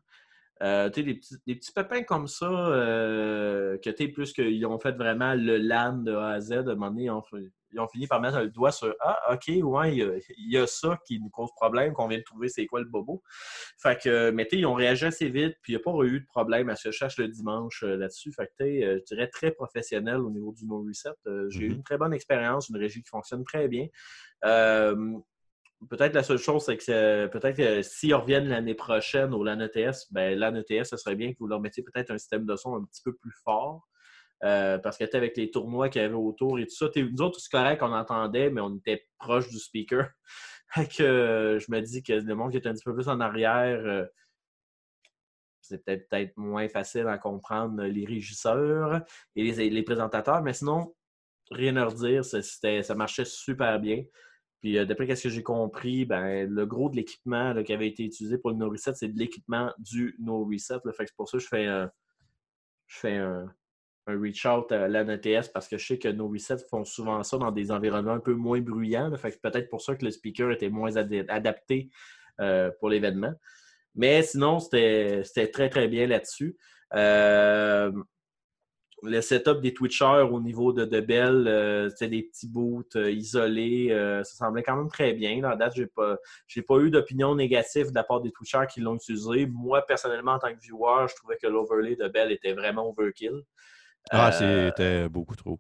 Euh, 0.62 0.88
tu 0.90 1.00
sais, 1.00 1.02
des 1.06 1.14
petits, 1.14 1.34
des 1.46 1.54
petits 1.54 1.72
pépins 1.72 2.02
comme 2.02 2.26
ça, 2.26 2.46
que 2.48 3.90
tu 3.90 3.96
sais, 3.96 4.08
plus 4.08 4.32
qu'ils 4.32 4.64
ont 4.66 4.78
fait 4.78 4.92
vraiment 4.92 5.34
le 5.34 5.58
LAN 5.58 5.98
de 5.98 6.12
A 6.14 6.30
à 6.30 6.40
Z, 6.40 6.52
à 6.52 6.58
un 6.60 6.62
moment 6.74 6.88
donné, 6.90 7.04
ils 7.04 7.10
ont, 7.10 7.22
fait- 7.22 7.52
ils 7.76 7.80
ont 7.80 7.88
fini 7.88 8.06
par 8.06 8.20
mettre 8.20 8.38
le 8.40 8.48
doigt 8.48 8.72
sur 8.72 8.94
Ah, 9.00 9.34
OK, 9.34 9.44
ouais, 9.62 9.92
il 9.92 9.98
y 9.98 10.02
a, 10.02 10.10
il 10.38 10.52
y 10.52 10.56
a 10.58 10.66
ça 10.66 10.98
qui 11.06 11.20
nous 11.20 11.28
cause 11.30 11.50
problème, 11.54 11.92
qu'on 11.92 12.08
vient 12.08 12.18
de 12.18 12.22
trouver 12.24 12.48
c'est 12.48 12.66
quoi 12.66 12.80
le 12.80 12.86
bobo. 12.86 13.22
Fait 13.80 14.00
que, 14.00 14.30
mais 14.30 14.44
tu 14.46 14.56
sais, 14.56 14.60
ils 14.62 14.66
ont 14.66 14.74
réagi 14.74 15.04
assez 15.04 15.28
vite, 15.28 15.56
puis 15.62 15.74
il 15.74 15.76
n'y 15.76 15.82
a 15.82 15.84
pas 15.84 16.04
eu 16.04 16.20
de 16.20 16.26
problème 16.26 16.68
à 16.70 16.76
ce 16.76 16.88
que 16.88 16.92
je 16.92 16.96
cherche 16.98 17.18
le 17.18 17.28
dimanche 17.28 17.82
euh, 17.84 17.96
là-dessus. 17.96 18.32
Fait 18.32 18.46
que, 18.46 18.52
tu 18.58 18.64
sais, 18.64 18.84
euh, 18.84 18.98
je 18.98 19.14
dirais 19.14 19.28
très 19.28 19.50
professionnel 19.52 20.16
au 20.18 20.30
niveau 20.30 20.52
du 20.52 20.66
No 20.66 20.82
Reset. 20.82 21.10
Euh, 21.26 21.48
J'ai 21.50 21.64
eu 21.66 21.68
Mhm. 21.70 21.76
une 21.76 21.82
très 21.84 21.98
bonne 21.98 22.14
expérience, 22.14 22.68
une 22.70 22.76
régie 22.78 23.02
qui 23.02 23.10
fonctionne 23.10 23.44
très 23.44 23.68
bien. 23.68 23.86
Euh, 24.44 25.18
Peut-être 25.90 26.14
la 26.14 26.22
seule 26.22 26.38
chose, 26.38 26.64
c'est 26.64 26.78
que 26.78 27.26
peut-être 27.26 27.54
que 27.58 27.82
s'ils 27.82 28.14
reviennent 28.14 28.48
l'année 28.48 28.74
prochaine 28.74 29.34
au 29.34 29.44
LAN 29.44 29.60
ETS, 29.60 30.10
ben, 30.10 30.36
LAN 30.38 30.54
ETS, 30.56 30.84
ce 30.88 30.96
serait 30.96 31.16
bien 31.16 31.34
que 31.34 31.38
vous 31.38 31.46
leur 31.46 31.60
mettiez 31.60 31.82
peut-être 31.82 32.10
un 32.10 32.16
système 32.16 32.46
de 32.46 32.56
son 32.56 32.76
un 32.76 32.84
petit 32.84 33.02
peu 33.04 33.12
plus 33.14 33.30
fort. 33.44 33.86
Euh, 34.44 34.78
parce 34.78 34.98
que 34.98 35.04
tu 35.04 35.16
avec 35.16 35.36
les 35.36 35.50
tournois 35.50 35.88
qu'il 35.88 36.02
y 36.02 36.04
avait 36.04 36.14
autour 36.14 36.58
et 36.58 36.66
tout 36.66 36.74
ça, 36.74 36.86
nous 36.94 37.22
autres, 37.22 37.40
c'est 37.40 37.50
correct, 37.50 37.82
on 37.82 37.92
entendait, 37.92 38.50
mais 38.50 38.60
on 38.60 38.76
était 38.76 39.06
proche 39.18 39.48
du 39.48 39.58
speaker. 39.58 40.08
Que 40.98 41.02
euh, 41.02 41.58
je 41.58 41.70
me 41.70 41.80
dis 41.80 42.02
que 42.02 42.12
le 42.12 42.34
monde 42.34 42.50
qui 42.50 42.58
est 42.58 42.66
un 42.66 42.74
petit 42.74 42.84
peu 42.84 42.92
plus 42.92 43.08
en 43.08 43.20
arrière, 43.20 43.78
euh, 43.86 44.04
c'est 45.62 45.82
peut-être 45.84 46.36
moins 46.36 46.68
facile 46.68 47.06
à 47.06 47.18
comprendre 47.18 47.82
les 47.84 48.04
régisseurs 48.04 49.00
et 49.36 49.52
les, 49.52 49.82
présentateurs, 49.84 50.42
mais 50.42 50.52
sinon, 50.52 50.94
rien 51.50 51.76
à 51.76 51.86
redire, 51.86 52.24
ça, 52.24 52.42
ça 52.42 52.94
marchait 52.94 53.24
super 53.24 53.78
bien. 53.80 54.04
Puis, 54.60 54.76
euh, 54.76 54.84
d'après 54.84 55.14
ce 55.14 55.22
que 55.22 55.28
j'ai 55.28 55.42
compris, 55.42 56.04
ben, 56.04 56.50
le 56.50 56.66
gros 56.66 56.90
de 56.90 56.96
l'équipement 56.96 57.62
qui 57.62 57.72
avait 57.72 57.88
été 57.88 58.04
utilisé 58.04 58.36
pour 58.36 58.50
le 58.50 58.56
No 58.56 58.68
Reset, 58.68 58.94
c'est 58.96 59.08
de 59.08 59.18
l'équipement 59.18 59.72
du 59.78 60.16
No 60.18 60.44
Reset. 60.44 60.80
Fait 60.96 61.04
que 61.04 61.10
c'est 61.10 61.16
pour 61.16 61.28
ça 61.28 61.38
que 61.38 61.44
je 61.44 61.48
fais 61.48 61.86
je 62.86 62.98
fais 62.98 63.16
un, 63.16 63.52
un 64.06 64.20
reach 64.20 64.46
out 64.46 64.70
à 64.72 64.88
l'AN 64.88 65.08
ETS 65.08 65.48
parce 65.52 65.68
que 65.68 65.78
je 65.78 65.86
sais 65.86 65.98
que 65.98 66.08
No 66.08 66.28
Reset 66.28 66.58
font 66.70 66.84
souvent 66.84 67.22
ça 67.22 67.38
dans 67.38 67.50
des 67.50 67.70
environnements 67.72 68.12
un 68.12 68.20
peu 68.20 68.34
moins 68.34 68.60
bruyants. 68.60 69.08
là. 69.08 69.16
Fait 69.16 69.38
peut-être 69.40 69.68
pour 69.68 69.82
ça 69.82 69.96
que 69.96 70.04
le 70.04 70.10
speaker 70.10 70.52
était 70.52 70.70
moins 70.70 70.96
adapté 70.96 71.90
euh, 72.40 72.70
pour 72.78 72.88
l'événement. 72.88 73.34
Mais 73.94 74.22
sinon, 74.22 74.60
c'était 74.60 75.22
très, 75.52 75.68
très 75.68 75.88
bien 75.88 76.06
là-dessus. 76.06 76.56
Euh, 76.94 77.90
le 79.02 79.20
setup 79.20 79.60
des 79.60 79.74
Twitchers 79.74 80.26
au 80.30 80.40
niveau 80.40 80.72
de, 80.72 80.84
de 80.84 81.00
Bell, 81.00 81.46
euh, 81.48 81.90
c'était 81.90 82.08
des 82.08 82.22
petits 82.22 82.48
boots 82.48 82.94
isolés. 82.94 83.88
ça 84.24 84.36
semblait 84.46 84.62
quand 84.62 84.76
même 84.76 84.88
très 84.88 85.14
bien. 85.14 85.40
Là, 85.40 85.50
à 85.50 85.56
date, 85.56 85.72
j'ai 85.74 85.86
pas, 85.86 86.16
j'ai 86.46 86.62
pas 86.62 86.78
eu 86.78 86.90
d'opinion 86.90 87.34
négative 87.34 87.90
de 87.90 87.94
la 87.94 88.04
part 88.04 88.20
des 88.20 88.30
Twitchers 88.30 88.66
qui 88.70 88.80
l'ont 88.80 88.94
utilisé. 88.94 89.46
Moi, 89.46 89.84
personnellement, 89.84 90.32
en 90.32 90.38
tant 90.38 90.54
que 90.54 90.60
viewer, 90.60 91.06
je 91.08 91.16
trouvais 91.16 91.38
que 91.38 91.48
l'overlay 91.48 91.96
de 91.96 92.06
Bell 92.06 92.30
était 92.30 92.52
vraiment 92.52 92.88
overkill. 92.88 93.42
Ah, 94.10 94.30
Euh, 94.42 94.68
c'était 94.70 95.08
beaucoup 95.08 95.34
trop. 95.36 95.58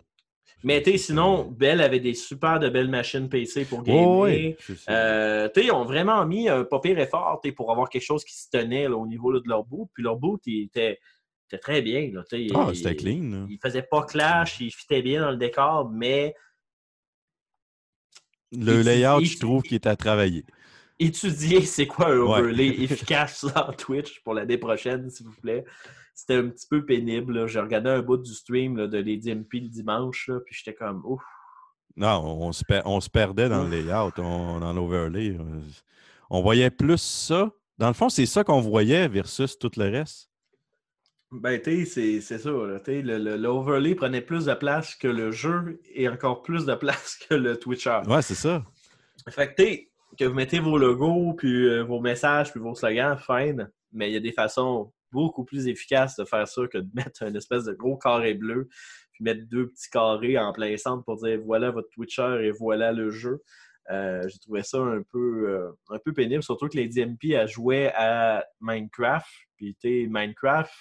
mais 0.62 0.82
sinon, 0.98 1.44
Bell 1.44 1.80
avait 1.80 2.00
des 2.00 2.14
super 2.14 2.58
de 2.60 2.68
belles 2.68 2.88
machines 2.88 3.28
PC 3.28 3.64
pour 3.64 3.82
gamer. 3.82 4.06
Oh, 4.08 4.24
oui. 4.24 4.56
Euh, 4.88 5.48
ils 5.56 5.70
ont 5.72 5.84
vraiment 5.84 6.24
mis 6.26 6.48
un 6.48 6.64
pas 6.64 6.80
pire 6.80 6.98
effort 6.98 7.40
pour 7.56 7.70
avoir 7.72 7.88
quelque 7.88 8.02
chose 8.04 8.24
qui 8.24 8.34
se 8.36 8.48
tenait 8.50 8.88
là, 8.88 8.96
au 8.96 9.06
niveau 9.06 9.30
là, 9.32 9.40
de 9.40 9.48
leur 9.48 9.64
boot. 9.64 9.88
Puis 9.94 10.02
leur 10.02 10.16
boot, 10.16 10.40
il 10.46 10.64
était, 10.64 10.98
était 11.48 11.58
très 11.58 11.82
bien. 11.82 12.10
Là. 12.12 12.22
Ah, 12.54 12.70
c'était 12.74 12.96
clean. 12.96 13.30
là. 13.30 13.46
Il 13.48 13.58
faisait 13.62 13.82
pas 13.82 14.02
clash, 14.04 14.60
il 14.60 14.70
fitait 14.72 15.02
bien 15.02 15.20
dans 15.22 15.30
le 15.30 15.36
décor, 15.36 15.88
mais 15.90 16.34
Le 18.52 18.82
layout, 18.82 19.24
je 19.24 19.38
trouve 19.38 19.62
qu'il 19.62 19.74
est 19.74 19.86
à 19.86 19.96
travailler. 19.96 20.44
étudier 20.98 21.60
c'est 21.62 21.86
quoi 21.86 22.06
un 22.08 22.18
Ouais. 22.20 22.38
overlay 22.40 22.68
efficace 22.82 23.40
sur 23.40 23.76
Twitch 23.76 24.20
pour 24.22 24.34
l'année 24.34 24.58
prochaine, 24.58 25.10
s'il 25.10 25.26
vous 25.26 25.40
plaît? 25.40 25.64
C'était 26.18 26.36
un 26.36 26.48
petit 26.48 26.66
peu 26.66 26.84
pénible. 26.84 27.46
J'ai 27.46 27.60
regardé 27.60 27.90
un 27.90 28.00
bout 28.00 28.16
du 28.16 28.32
stream 28.32 28.76
là, 28.78 28.86
de 28.86 28.96
Lady 28.96 29.30
MP 29.34 29.60
le 29.60 29.68
dimanche, 29.68 30.28
là, 30.28 30.40
puis 30.44 30.54
j'étais 30.56 30.74
comme 30.74 31.02
ouf. 31.04 31.22
Non, 31.94 32.22
on 32.24 32.52
se, 32.52 32.64
per- 32.64 32.80
on 32.86 33.00
se 33.00 33.08
perdait 33.10 33.48
dans 33.50 33.64
le 33.64 33.70
layout, 33.70 34.12
on- 34.18 34.58
dans 34.60 34.72
l'overlay. 34.72 35.36
On 36.30 36.40
voyait 36.40 36.70
plus 36.70 37.00
ça. 37.00 37.50
Dans 37.78 37.88
le 37.88 37.92
fond, 37.94 38.08
c'est 38.08 38.24
ça 38.26 38.42
qu'on 38.44 38.60
voyait 38.60 39.06
versus 39.08 39.58
tout 39.58 39.70
le 39.76 39.84
reste. 39.90 40.30
Ben, 41.32 41.60
tu 41.60 41.84
sais, 41.84 42.20
c'est- 42.20 42.38
ça. 42.38 42.50
l'overlay 42.50 43.94
prenait 43.94 44.20
plus 44.22 44.46
de 44.46 44.54
place 44.54 44.94
que 44.94 45.08
le 45.08 45.30
jeu 45.32 45.80
et 45.94 46.08
encore 46.08 46.42
plus 46.42 46.64
de 46.64 46.74
place 46.74 47.16
que 47.28 47.34
le 47.34 47.58
Twitcher. 47.58 48.00
Ouais, 48.06 48.22
c'est 48.22 48.34
ça. 48.34 48.64
Fait 49.28 49.54
que, 49.54 49.62
tu 49.62 49.68
sais, 49.68 49.90
que 50.18 50.24
vous 50.24 50.34
mettez 50.34 50.60
vos 50.60 50.78
logos, 50.78 51.34
puis 51.34 51.66
euh, 51.68 51.82
vos 51.82 52.00
messages, 52.00 52.50
puis 52.52 52.60
vos 52.60 52.74
slogans, 52.74 53.18
fine, 53.18 53.70
mais 53.92 54.08
il 54.10 54.14
y 54.14 54.16
a 54.16 54.20
des 54.20 54.32
façons 54.32 54.92
beaucoup 55.12 55.44
plus 55.44 55.68
efficaces 55.68 56.16
de 56.16 56.24
faire 56.24 56.46
ça 56.48 56.62
que 56.66 56.78
de 56.78 56.88
mettre 56.94 57.22
un 57.22 57.34
espèce 57.34 57.64
de 57.64 57.72
gros 57.72 57.96
carré 57.96 58.34
bleu, 58.34 58.68
puis 59.12 59.24
mettre 59.24 59.42
deux 59.48 59.68
petits 59.68 59.90
carrés 59.90 60.38
en 60.38 60.52
plein 60.52 60.76
centre 60.76 61.04
pour 61.04 61.16
dire 61.22 61.40
voilà 61.44 61.70
votre 61.70 61.88
Twitcher 61.90 62.38
et 62.42 62.50
voilà 62.50 62.92
le 62.92 63.10
jeu. 63.10 63.42
Euh, 63.90 64.26
j'ai 64.28 64.38
trouvé 64.40 64.62
ça 64.64 64.78
un 64.78 65.02
peu, 65.12 65.48
euh, 65.48 65.70
un 65.90 65.98
peu 65.98 66.12
pénible, 66.12 66.42
surtout 66.42 66.68
que 66.68 66.76
les 66.76 66.88
DMP 66.88 67.36
a 67.36 67.46
joué 67.46 67.88
à 67.94 68.44
Minecraft. 68.60 69.28
Puis, 69.56 69.76
tu 69.80 70.08
Minecraft, 70.10 70.72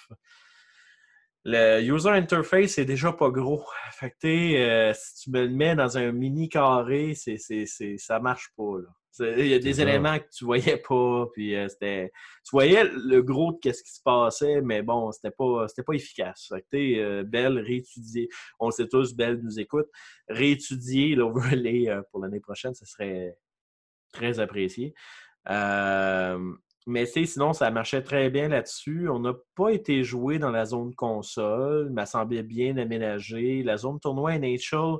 le 1.44 1.80
user 1.82 2.10
interface 2.10 2.78
est 2.78 2.84
déjà 2.84 3.12
pas 3.12 3.30
gros. 3.30 3.64
Fait 3.92 4.10
que, 4.10 4.26
euh, 4.26 4.92
si 4.94 5.22
tu 5.22 5.30
me 5.30 5.42
le 5.46 5.50
mets 5.50 5.76
dans 5.76 5.96
un 5.96 6.10
mini 6.10 6.48
carré, 6.48 7.14
c'est, 7.14 7.38
c'est- 7.38 7.96
ça 7.98 8.18
marche 8.18 8.50
pas, 8.56 8.78
là. 8.82 8.88
Il 9.20 9.46
y 9.46 9.54
a 9.54 9.58
des 9.58 9.74
ça. 9.74 9.82
éléments 9.82 10.18
que 10.18 10.28
tu 10.36 10.44
voyais 10.44 10.76
pas, 10.76 11.26
puis 11.32 11.54
euh, 11.54 11.68
c'était... 11.68 12.12
Tu 12.44 12.50
voyais 12.52 12.84
le 12.84 13.22
gros 13.22 13.52
de 13.52 13.58
qu'est-ce 13.60 13.82
qui 13.82 13.92
se 13.92 14.02
passait, 14.02 14.60
mais 14.60 14.82
bon, 14.82 15.10
c'était 15.12 15.30
pas, 15.30 15.66
c'était 15.68 15.82
pas 15.82 15.94
efficace. 15.94 16.46
Fait 16.48 16.62
que, 16.62 16.98
euh, 16.98 17.24
Belle, 17.24 17.58
réétudier. 17.58 18.28
On 18.60 18.66
le 18.66 18.72
sait 18.72 18.88
tous, 18.88 19.14
Belle 19.14 19.40
nous 19.42 19.58
écoute. 19.58 19.86
Réétudier 20.28 21.14
l'overlay 21.14 21.88
euh, 21.88 22.02
pour 22.10 22.20
l'année 22.20 22.40
prochaine, 22.40 22.74
ce 22.74 22.84
serait 22.84 23.36
très 24.12 24.40
apprécié. 24.40 24.94
Mais 26.88 27.04
tu 27.06 27.12
sais, 27.12 27.26
sinon, 27.26 27.52
ça 27.52 27.68
marchait 27.72 28.02
très 28.02 28.30
bien 28.30 28.48
là-dessus. 28.48 29.08
On 29.08 29.18
n'a 29.18 29.34
pas 29.56 29.70
été 29.70 30.04
joué 30.04 30.38
dans 30.38 30.52
la 30.52 30.64
zone 30.66 30.94
console, 30.94 31.90
mais 31.90 32.02
ça 32.02 32.20
semblait 32.20 32.44
bien 32.44 32.76
aménagé. 32.76 33.64
La 33.64 33.76
zone 33.76 33.98
tournoi 33.98 34.38
NHL, 34.38 34.98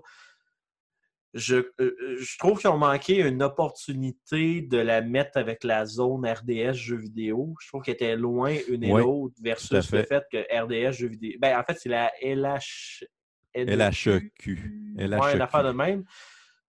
je, 1.37 1.57
euh, 1.81 2.17
je 2.19 2.39
trouve 2.39 2.59
qu'ils 2.59 2.71
ont 2.71 2.79
manqué 2.79 3.21
une 3.21 3.43
opportunité 3.43 4.63
de 4.63 4.79
la 4.79 5.03
mettre 5.03 5.37
avec 5.39 5.65
la 5.65 5.85
zone 5.85 6.27
RDS 6.27 6.73
jeux 6.73 6.97
vidéo. 6.97 7.55
Je 7.61 7.69
trouve 7.69 7.83
qu'elle 7.83 7.95
était 7.95 8.17
loin 8.17 8.55
une 8.69 8.83
et 8.83 8.93
Oui, 8.93 9.03
l'autre 9.03 9.35
versus 9.43 9.93
le 9.93 10.03
fait. 10.03 10.25
que 10.33 10.39
RDS 10.51 10.93
jeux 10.93 11.09
vidéo. 11.09 11.39
Ben, 11.41 11.59
en 11.59 11.63
fait, 11.63 11.79
c'est 11.79 11.89
la 11.89 12.11
LH. 12.23 13.05
LHEQ. 13.55 14.95
Ouais, 14.97 15.35
une 15.35 15.41
affaire 15.41 15.65
de 15.65 15.73
même. 15.73 16.05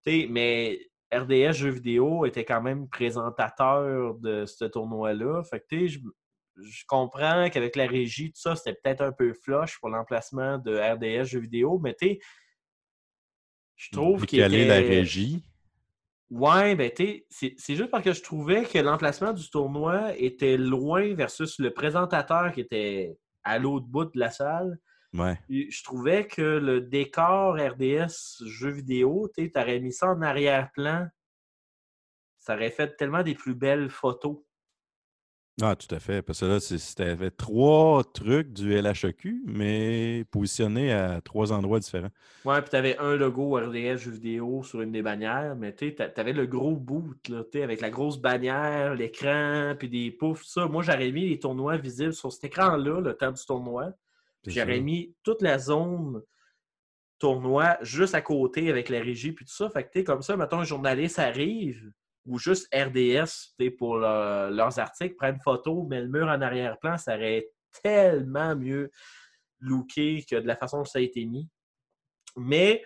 Tu 0.05 0.21
sais, 0.21 0.27
mais 0.29 0.79
RDS 1.13 1.53
Jeux 1.53 1.69
vidéo 1.69 2.25
était 2.25 2.45
quand 2.45 2.61
même 2.61 2.87
présentateur 2.89 4.15
de 4.15 4.45
ce 4.45 4.65
tournoi-là. 4.65 5.43
Fait 5.43 5.59
que, 5.59 5.65
tu 5.69 5.79
sais, 5.79 5.87
je, 5.87 5.99
je 6.63 6.83
comprends 6.87 7.49
qu'avec 7.49 7.75
la 7.75 7.87
régie, 7.87 8.31
tout 8.31 8.39
ça, 8.39 8.55
c'était 8.55 8.77
peut-être 8.81 9.01
un 9.01 9.11
peu 9.11 9.33
flush 9.33 9.79
pour 9.79 9.89
l'emplacement 9.89 10.57
de 10.57 10.77
RDS 10.77 11.25
Jeux 11.25 11.39
vidéo, 11.39 11.79
mais 11.79 11.93
tu 11.93 12.07
sais, 12.07 12.19
je 13.77 13.91
trouve 13.91 14.25
qu'il 14.25 14.41
était... 14.41 14.65
la 14.65 14.75
régie. 14.75 15.43
Ouais, 16.29 16.75
ben 16.75 16.91
tu 16.93 17.23
sais, 17.29 17.55
c'est- 17.57 17.75
juste 17.75 17.89
parce 17.89 18.03
que 18.03 18.11
je 18.11 18.21
trouvais 18.21 18.65
que 18.65 18.79
l'emplacement 18.79 19.31
du 19.31 19.49
tournoi 19.49 20.13
était 20.17 20.57
loin 20.57 21.13
versus 21.13 21.57
le 21.59 21.73
présentateur 21.73 22.51
qui 22.51 22.59
était 22.61 23.17
à 23.43 23.59
l'autre 23.59 23.85
bout 23.85 24.05
de 24.05 24.19
la 24.19 24.29
salle. 24.29 24.77
Ouais. 25.13 25.39
Je 25.49 25.83
trouvais 25.83 26.27
que 26.27 26.41
le 26.41 26.81
décor 26.81 27.55
RDS 27.55 28.43
jeux 28.45 28.71
vidéo, 28.71 29.29
tu 29.33 29.49
aurais 29.55 29.79
mis 29.79 29.93
ça 29.93 30.07
en 30.09 30.21
arrière-plan. 30.21 31.07
Ça 32.39 32.55
aurait 32.55 32.71
fait 32.71 32.97
tellement 32.97 33.23
des 33.23 33.35
plus 33.35 33.55
belles 33.55 33.89
photos. 33.89 34.37
Ah, 35.59 35.75
tout 35.75 35.93
à 35.95 35.99
fait. 35.99 36.21
Parce 36.21 36.41
que 36.41 36.45
là, 36.45 36.59
c'était 36.59 37.31
trois 37.31 38.03
trucs 38.03 38.53
du 38.53 38.79
LHEQ, 38.79 39.41
mais 39.47 40.23
positionnés 40.29 40.93
à 40.93 41.19
trois 41.19 41.51
endroits 41.51 41.79
différents. 41.79 42.11
Ouais, 42.45 42.61
puis 42.61 42.69
tu 42.69 42.75
avais 42.75 42.95
un 42.99 43.15
logo 43.15 43.55
RDS 43.55 43.97
jeux 43.97 44.11
vidéo 44.11 44.61
sur 44.61 44.81
une 44.81 44.91
des 44.91 45.01
bannières, 45.01 45.55
mais 45.55 45.73
tu 45.73 45.95
avais 46.15 46.33
le 46.33 46.45
gros 46.45 46.75
boot, 46.75 47.27
là, 47.29 47.41
avec 47.63 47.81
la 47.81 47.89
grosse 47.89 48.19
bannière, 48.19 48.93
l'écran, 48.93 49.73
puis 49.77 49.89
des 49.89 50.11
poufs, 50.11 50.43
tout 50.43 50.49
ça. 50.49 50.67
Moi, 50.67 50.83
j'aurais 50.83 51.11
mis 51.11 51.27
les 51.27 51.39
tournois 51.39 51.77
visibles 51.77 52.13
sur 52.13 52.31
cet 52.31 52.43
écran-là, 52.43 53.01
le 53.01 53.15
temps 53.15 53.31
du 53.31 53.43
tournoi. 53.43 53.91
J'aurais 54.45 54.79
mis 54.79 55.15
toute 55.23 55.41
la 55.41 55.57
zone 55.57 56.21
tournoi 57.17 57.77
juste 57.81 58.13
à 58.13 58.21
côté 58.21 58.69
avec 58.69 58.89
la 58.89 58.99
régie 58.99 59.31
puis 59.31 59.43
tout 59.43 59.55
ça. 59.55 59.71
Fait 59.71 59.83
que, 59.83 59.89
tu 59.91 60.03
comme 60.03 60.21
ça, 60.21 60.37
mettons, 60.37 60.59
un 60.59 60.65
journaliste 60.65 61.17
arrive 61.17 61.91
ou 62.27 62.37
juste 62.37 62.67
RDS, 62.73 63.55
pour 63.77 63.97
leur- 63.97 64.51
leurs 64.51 64.77
articles, 64.79 65.15
prend 65.15 65.29
une 65.29 65.39
photo, 65.39 65.83
met 65.83 66.01
le 66.01 66.09
mur 66.09 66.27
en 66.27 66.41
arrière-plan, 66.41 66.97
ça 66.97 67.15
aurait 67.15 67.49
tellement 67.83 68.55
mieux 68.55 68.91
looké 69.59 70.23
que 70.29 70.35
de 70.35 70.45
la 70.47 70.55
façon 70.55 70.79
dont 70.79 70.85
ça 70.85 70.99
a 70.99 71.01
été 71.01 71.25
mis. 71.25 71.49
Mais 72.35 72.83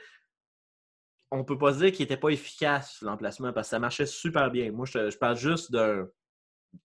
on 1.31 1.43
peut 1.43 1.57
pas 1.57 1.71
dire 1.73 1.91
qu'il 1.91 2.03
était 2.03 2.17
pas 2.17 2.29
efficace, 2.29 3.01
l'emplacement, 3.01 3.53
parce 3.53 3.67
que 3.67 3.71
ça 3.71 3.79
marchait 3.79 4.05
super 4.05 4.51
bien. 4.51 4.71
Moi, 4.71 4.85
je, 4.85 5.09
je 5.09 5.17
parle 5.17 5.37
juste 5.37 5.71
d'un 5.71 6.07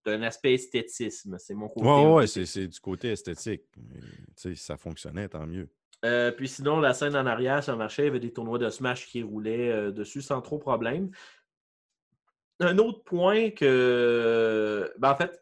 d'un 0.04 0.20
aspect 0.22 0.54
esthétisme. 0.54 1.36
C'est 1.38 1.54
mon 1.54 1.68
côté. 1.68 1.86
Ouais, 1.86 2.12
ouais, 2.12 2.26
c'est 2.26 2.66
du 2.66 2.80
côté 2.80 3.12
esthétique. 3.12 3.62
Mais, 3.76 4.00
sais, 4.34 4.56
ça 4.56 4.76
fonctionnait, 4.76 5.28
tant 5.28 5.46
mieux. 5.46 5.68
Euh, 6.04 6.32
puis 6.32 6.48
sinon, 6.48 6.80
la 6.80 6.92
scène 6.92 7.14
en 7.14 7.24
arrière, 7.24 7.62
ça 7.62 7.76
marchait. 7.76 8.02
Il 8.02 8.06
y 8.06 8.08
avait 8.08 8.18
des 8.20 8.32
tournois 8.32 8.58
de 8.58 8.68
Smash 8.68 9.06
qui 9.06 9.22
roulaient 9.22 9.70
euh, 9.70 9.92
dessus 9.92 10.22
sans 10.22 10.40
trop 10.40 10.58
problème. 10.58 11.10
Un 12.60 12.78
autre 12.78 13.02
point 13.04 13.50
que. 13.50 14.92
Ben, 14.98 15.10
en 15.10 15.16
fait, 15.16 15.40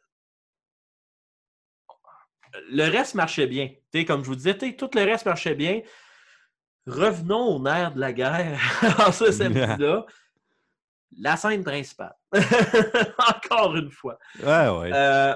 le 2.70 2.88
reste 2.88 3.14
marchait 3.14 3.46
bien. 3.46 3.70
Comme 4.06 4.22
je 4.22 4.28
vous 4.28 4.36
disais, 4.36 4.54
tout 4.56 4.90
le 4.94 5.02
reste 5.02 5.26
marchait 5.26 5.54
bien. 5.54 5.80
Revenons 6.86 7.56
au 7.56 7.62
nerf 7.62 7.94
de 7.94 8.00
la 8.00 8.12
guerre 8.12 8.60
en 9.06 9.12
ce 9.12 9.30
samedi-là. 9.32 10.04
La 11.18 11.36
scène 11.36 11.62
principale. 11.64 12.14
Encore 13.18 13.76
une 13.76 13.90
fois. 13.90 14.18
Ouais, 14.40 14.68
ouais. 14.68 14.90
Euh, 14.92 15.34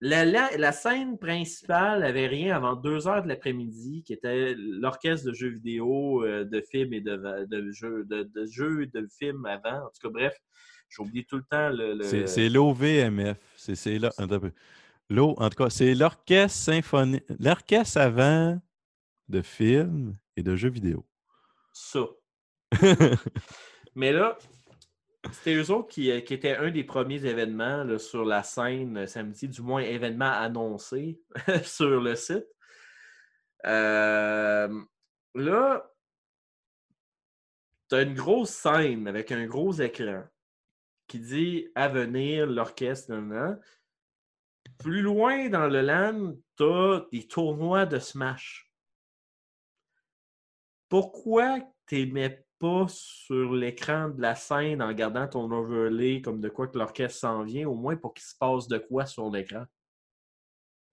la, 0.00 0.24
la- 0.24 0.56
la 0.56 0.72
scène 0.72 1.18
principale 1.18 2.04
avait 2.04 2.26
rien 2.26 2.54
avant 2.54 2.76
deux 2.76 3.08
heures 3.08 3.22
de 3.22 3.28
l'après-midi, 3.28 4.02
qui 4.04 4.12
était 4.12 4.54
l'orchestre 4.56 5.26
de 5.28 5.32
jeux 5.32 5.48
vidéo, 5.48 6.24
euh, 6.24 6.44
de 6.44 6.60
films 6.60 6.92
et 6.92 7.00
de, 7.00 7.46
de 7.46 7.70
jeux, 7.70 8.04
de, 8.04 8.22
de 8.22 8.46
jeux 8.46 8.82
et 8.82 8.86
de 8.86 9.08
films 9.18 9.44
avant. 9.46 9.78
En 9.86 9.88
tout 9.88 10.08
cas, 10.08 10.10
bref, 10.10 10.36
j'ai 10.88 11.02
oublié 11.02 11.24
tout 11.24 11.36
le 11.36 11.44
temps 11.50 11.68
le. 11.70 11.94
le- 11.94 12.04
C'est 12.04 12.26
c'est 12.26 12.48
l'OVMF. 12.48 13.38
C'est 13.56 13.74
c'est 13.74 13.98
là. 13.98 14.08
attends 14.18 14.34
un 14.34 14.40
peu. 14.40 14.52
L'O- 15.10 15.34
en 15.38 15.48
tout 15.48 15.62
cas, 15.64 15.70
c'est 15.70 15.94
l'orchestre 15.94 16.58
symphonique. 16.58 17.24
L'orchestre 17.40 17.98
avant 17.98 18.60
de 19.28 19.42
films 19.42 20.16
et 20.36 20.42
de 20.42 20.54
jeux 20.56 20.70
vidéo. 20.70 21.06
ça. 21.72 22.00
Mais 23.94 24.12
là, 24.12 24.36
c'était 25.32 25.54
eux 25.54 25.70
autres 25.70 25.88
qui, 25.88 26.10
euh, 26.10 26.20
qui 26.20 26.34
étaient 26.34 26.56
un 26.56 26.70
des 26.70 26.84
premiers 26.84 27.24
événements 27.24 27.84
là, 27.84 27.98
sur 27.98 28.24
la 28.24 28.42
scène 28.42 28.98
euh, 28.98 29.06
samedi, 29.06 29.48
du 29.48 29.62
moins 29.62 29.80
événement 29.82 30.30
annoncé 30.30 31.20
sur 31.64 32.00
le 32.00 32.14
site. 32.14 32.46
Euh, 33.66 34.68
là, 35.34 35.90
tu 37.88 37.96
as 37.96 38.02
une 38.02 38.14
grosse 38.14 38.50
scène 38.50 39.08
avec 39.08 39.32
un 39.32 39.46
gros 39.46 39.72
écran 39.72 40.22
qui 41.08 41.18
dit 41.18 41.68
à 41.74 41.88
venir 41.88 42.46
l'orchestre. 42.46 43.12
Plus 44.78 45.02
loin 45.02 45.48
dans 45.48 45.66
le 45.66 45.80
LAN, 45.80 46.36
tu 46.56 46.62
as 46.62 47.06
des 47.10 47.26
tournois 47.26 47.86
de 47.86 47.98
Smash. 47.98 48.70
Pourquoi 50.88 51.58
tu 51.86 52.06
mets 52.06 52.44
pas 52.58 52.86
sur 52.88 53.52
l'écran 53.54 54.10
de 54.10 54.20
la 54.20 54.34
scène 54.34 54.82
en 54.82 54.92
gardant 54.92 55.26
ton 55.28 55.50
overlay 55.50 56.20
comme 56.20 56.40
de 56.40 56.48
quoi 56.48 56.68
que 56.68 56.78
l'orchestre 56.78 57.20
s'en 57.20 57.42
vient, 57.42 57.68
au 57.68 57.74
moins 57.74 57.96
pour 57.96 58.14
qu'il 58.14 58.24
se 58.24 58.36
passe 58.38 58.68
de 58.68 58.78
quoi 58.78 59.06
sur 59.06 59.30
l'écran? 59.30 59.64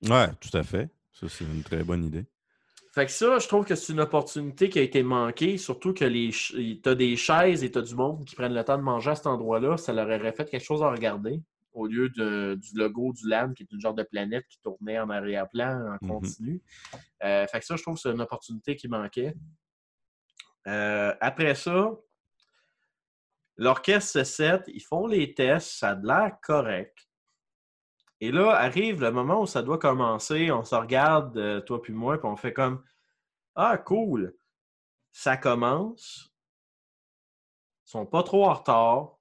Ouais, 0.04 0.28
tout 0.40 0.56
à 0.58 0.64
fait. 0.64 0.90
Ça, 1.12 1.30
c'est 1.30 1.46
une 1.46 1.64
très 1.64 1.84
bonne 1.84 2.04
idée. 2.04 2.26
Fait 2.96 3.06
que 3.06 3.12
ça, 3.12 3.40
je 3.40 3.48
trouve 3.50 3.66
que 3.66 3.76
c'est 3.76 3.92
une 3.92 4.00
opportunité 4.00 4.70
qui 4.70 4.80
a 4.80 4.82
été 4.82 5.04
manquée, 5.04 5.58
surtout 5.58 5.94
que 5.94 6.06
les 6.06 6.30
tu 6.32 6.80
as 6.86 6.96
des 6.96 7.18
chaises 7.18 7.62
et 7.62 7.70
tu 7.70 7.78
as 7.78 7.82
du 7.82 7.94
monde 7.94 8.24
qui 8.24 8.36
prennent 8.36 8.54
le 8.54 8.64
temps 8.64 8.78
de 8.78 8.84
manger 8.84 9.12
à 9.12 9.16
cet 9.16 9.28
endroit-là. 9.28 9.76
Ça 9.76 9.92
leur 9.92 10.06
aurait 10.06 10.32
fait 10.32 10.50
quelque 10.50 10.64
chose 10.64 10.82
à 10.82 10.90
regarder 10.90 11.42
au 11.74 11.88
lieu 11.88 12.08
de- 12.08 12.56
du 12.56 12.70
logo 12.78 13.12
du 13.12 13.28
LAN, 13.28 13.52
qui 13.54 13.64
est 13.64 13.72
une 13.74 13.82
genre 13.82 13.94
de 13.94 14.04
planète 14.04 14.46
qui 14.48 14.60
tournait 14.62 14.98
en 14.98 15.10
arrière-plan 15.10 15.98
en 16.00 16.06
Mhm. 16.06 16.10
continu. 16.10 16.62
Euh, 17.22 17.46
fait 17.48 17.60
que 17.60 17.66
ça, 17.66 17.76
je 17.76 17.82
trouve 17.82 17.96
que 17.96 18.00
c'est 18.00 18.12
une 18.12 18.22
opportunité 18.22 18.78
qui 18.78 18.88
manquait. 18.88 19.36
Euh, 20.68 21.14
après 21.20 21.54
ça, 21.54 21.92
l'orchestre 23.58 24.10
se 24.20 24.24
set, 24.24 24.64
ils 24.68 24.80
font 24.82 25.06
les 25.06 25.34
tests, 25.34 25.68
ça 25.80 25.90
a 25.90 25.96
de 25.96 26.08
l'air 26.08 26.38
correct. 26.42 26.98
Et 28.22 28.32
là, 28.32 28.52
arrive 28.52 29.02
le 29.02 29.12
moment 29.12 29.42
où 29.42 29.46
ça 29.46 29.62
doit 29.62 29.78
commencer, 29.78 30.52
on 30.52 30.64
se 30.64 30.76
regarde, 30.76 31.38
euh, 31.38 31.62
toi 31.62 31.82
puis 31.82 31.94
moi, 31.94 32.18
puis 32.18 32.28
on 32.28 32.36
fait 32.36 32.54
comme 32.54 32.84
Ah, 33.56 33.78
cool! 33.78 34.36
Ça 35.12 35.38
commence. 35.38 36.32
Ils 37.88 37.92
sont 37.92 38.06
pas 38.06 38.24
trop 38.24 38.46
en 38.46 38.54
retard. 38.54 39.18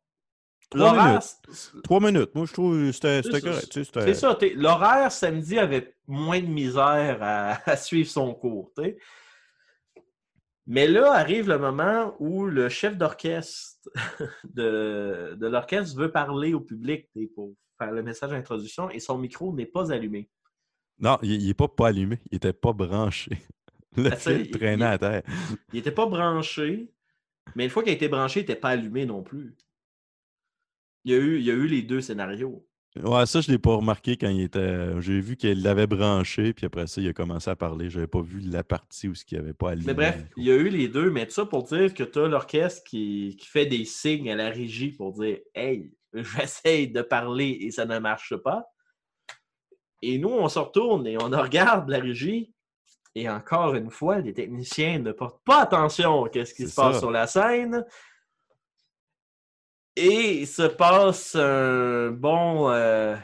Trois 0.71 1.07
minutes. 1.07 1.83
Trois 1.85 2.01
minutes. 2.01 2.35
Moi, 2.35 2.47
je 2.47 2.53
trouve 2.53 2.75
que 2.75 2.93
c'était 2.93 3.41
correct. 3.41 3.69
C'est 3.71 4.15
ça. 4.15 4.39
L'horaire 4.55 5.13
samedi 5.13 5.59
avait 5.59 5.95
moins 6.07 6.41
de 6.41 6.47
misère 6.47 7.19
à, 7.21 7.59
à 7.71 7.77
suivre 7.77 8.09
son 8.09 8.35
cours. 8.35 8.73
t'sais. 8.75 8.99
Mais 10.67 10.87
là 10.87 11.13
arrive 11.13 11.49
le 11.49 11.59
moment 11.59 12.17
où 12.19 12.47
le 12.47 12.71
chef 12.71 12.97
d'orchestre 12.97 13.89
de, 14.45 15.37
de 15.39 15.47
l'orchestre 15.47 15.97
veut 15.97 16.11
parler 16.11 16.55
au 16.55 16.61
public 16.61 17.09
pour 17.35 17.53
faire 17.79 17.93
le 17.93 18.03
message 18.03 18.31
d'introduction 18.31 18.91
et 18.91 19.01
son 19.01 19.19
micro 19.19 19.53
n'est 19.53 19.67
pas 19.67 19.93
allumé. 19.93 20.29
Non, 20.99 21.19
il 21.23 21.47
n'est 21.47 21.55
pas, 21.55 21.69
pas 21.69 21.89
allumé. 21.89 22.19
Il 22.31 22.35
n'était 22.37 22.53
pas 22.53 22.73
branché. 22.73 23.31
Le 23.97 24.11
Ah, 24.13 24.17
ça, 24.17 24.33
fil 24.33 24.47
il- 24.47 24.51
traînait 24.51 24.85
il- 24.85 24.89
à 24.89 24.99
terre. 24.99 25.23
Il 25.73 25.77
n'était 25.77 25.93
pas 25.93 26.07
branché, 26.07 26.91
mais 27.55 27.65
une 27.65 27.71
fois 27.71 27.83
qu'il 27.83 27.93
a 27.93 27.95
été 27.95 28.09
branché, 28.09 28.41
il 28.41 28.43
n'était 28.43 28.57
pas 28.57 28.71
allumé 28.71 29.07
non 29.07 29.23
plus. 29.23 29.55
Il 31.05 31.13
y 31.13 31.15
a 31.15 31.19
eu, 31.19 31.39
il 31.39 31.45
y 31.45 31.51
a 31.51 31.55
eu 31.55 31.67
les 31.67 31.83
deux 31.83 32.01
scénarios. 32.01 32.67
Ouais, 33.03 33.27
ça, 33.27 33.41
je 33.41 33.51
l'ai 33.51 33.59
pas 33.59 33.75
remarqué 33.75 34.17
quand 34.17 34.29
il 34.29 34.41
était. 34.43 35.01
J'ai 35.01 35.21
vu 35.21 35.37
qu'il 35.37 35.63
l'avait 35.63 35.89
branché, 35.89 36.53
puis 36.55 36.67
après 36.67 36.87
ça, 36.87 37.01
il 37.01 37.09
a 37.09 37.13
commencé 37.13 37.51
à 37.51 37.57
parler. 37.57 37.91
J'avais 37.91 38.07
pas 38.07 38.23
vu 38.23 38.39
la 38.41 38.63
partie 38.63 39.09
où 39.09 39.13
il 39.15 39.35
n'y 39.35 39.39
avait 39.39 39.53
pas 39.53 39.71
allumé. 39.71 39.87
Mais 39.89 39.95
bref, 39.95 40.25
il 40.37 40.45
y 40.45 40.51
a 40.53 40.55
eu 40.57 40.69
les 40.69 40.89
deux, 40.89 41.11
mais 41.11 41.27
tout 41.27 41.33
ça 41.33 41.45
pour 41.45 41.65
dire 41.65 41.93
que 41.93 42.05
tu 42.05 42.19
as 42.21 42.29
l'orchestre 42.29 42.85
qui, 42.85 43.37
qui 43.39 43.47
fait 43.49 43.67
des 43.67 43.85
signes 43.85 44.31
à 44.31 44.37
la 44.37 44.49
régie 44.51 44.93
pour 44.93 45.13
dire 45.13 45.39
Hey, 45.57 45.93
j'essaye 46.23 46.89
de 46.89 47.03
parler 47.03 47.59
et 47.61 47.71
ça 47.71 47.85
ne 47.85 47.99
marche 47.99 48.37
pas. 48.37 48.65
Et 50.03 50.19
nous, 50.19 50.31
on 50.31 50.49
se 50.49 50.59
retourne 50.59 51.07
et 51.07 51.17
on 51.17 51.31
regarde 51.31 51.89
la 51.89 51.99
régie. 51.99 52.53
Et 53.15 53.29
encore 53.29 53.75
une 53.75 53.91
fois, 53.91 54.19
les 54.19 54.35
techniciens 54.35 54.99
ne 54.99 55.13
portent 55.13 55.43
pas 55.45 55.63
attention 55.63 56.25
à 56.25 56.45
ce 56.45 56.53
qui 56.53 56.69
se 56.69 56.75
passe 56.75 56.95
ça. 56.95 57.01
sur 57.01 57.11
la 57.11 57.27
scène. 57.27 57.85
Et 59.97 60.41
il 60.41 60.47
se 60.47 60.63
passe 60.63 61.37
un 61.37 62.11
bon, 62.11 62.69
euh, 62.71 63.15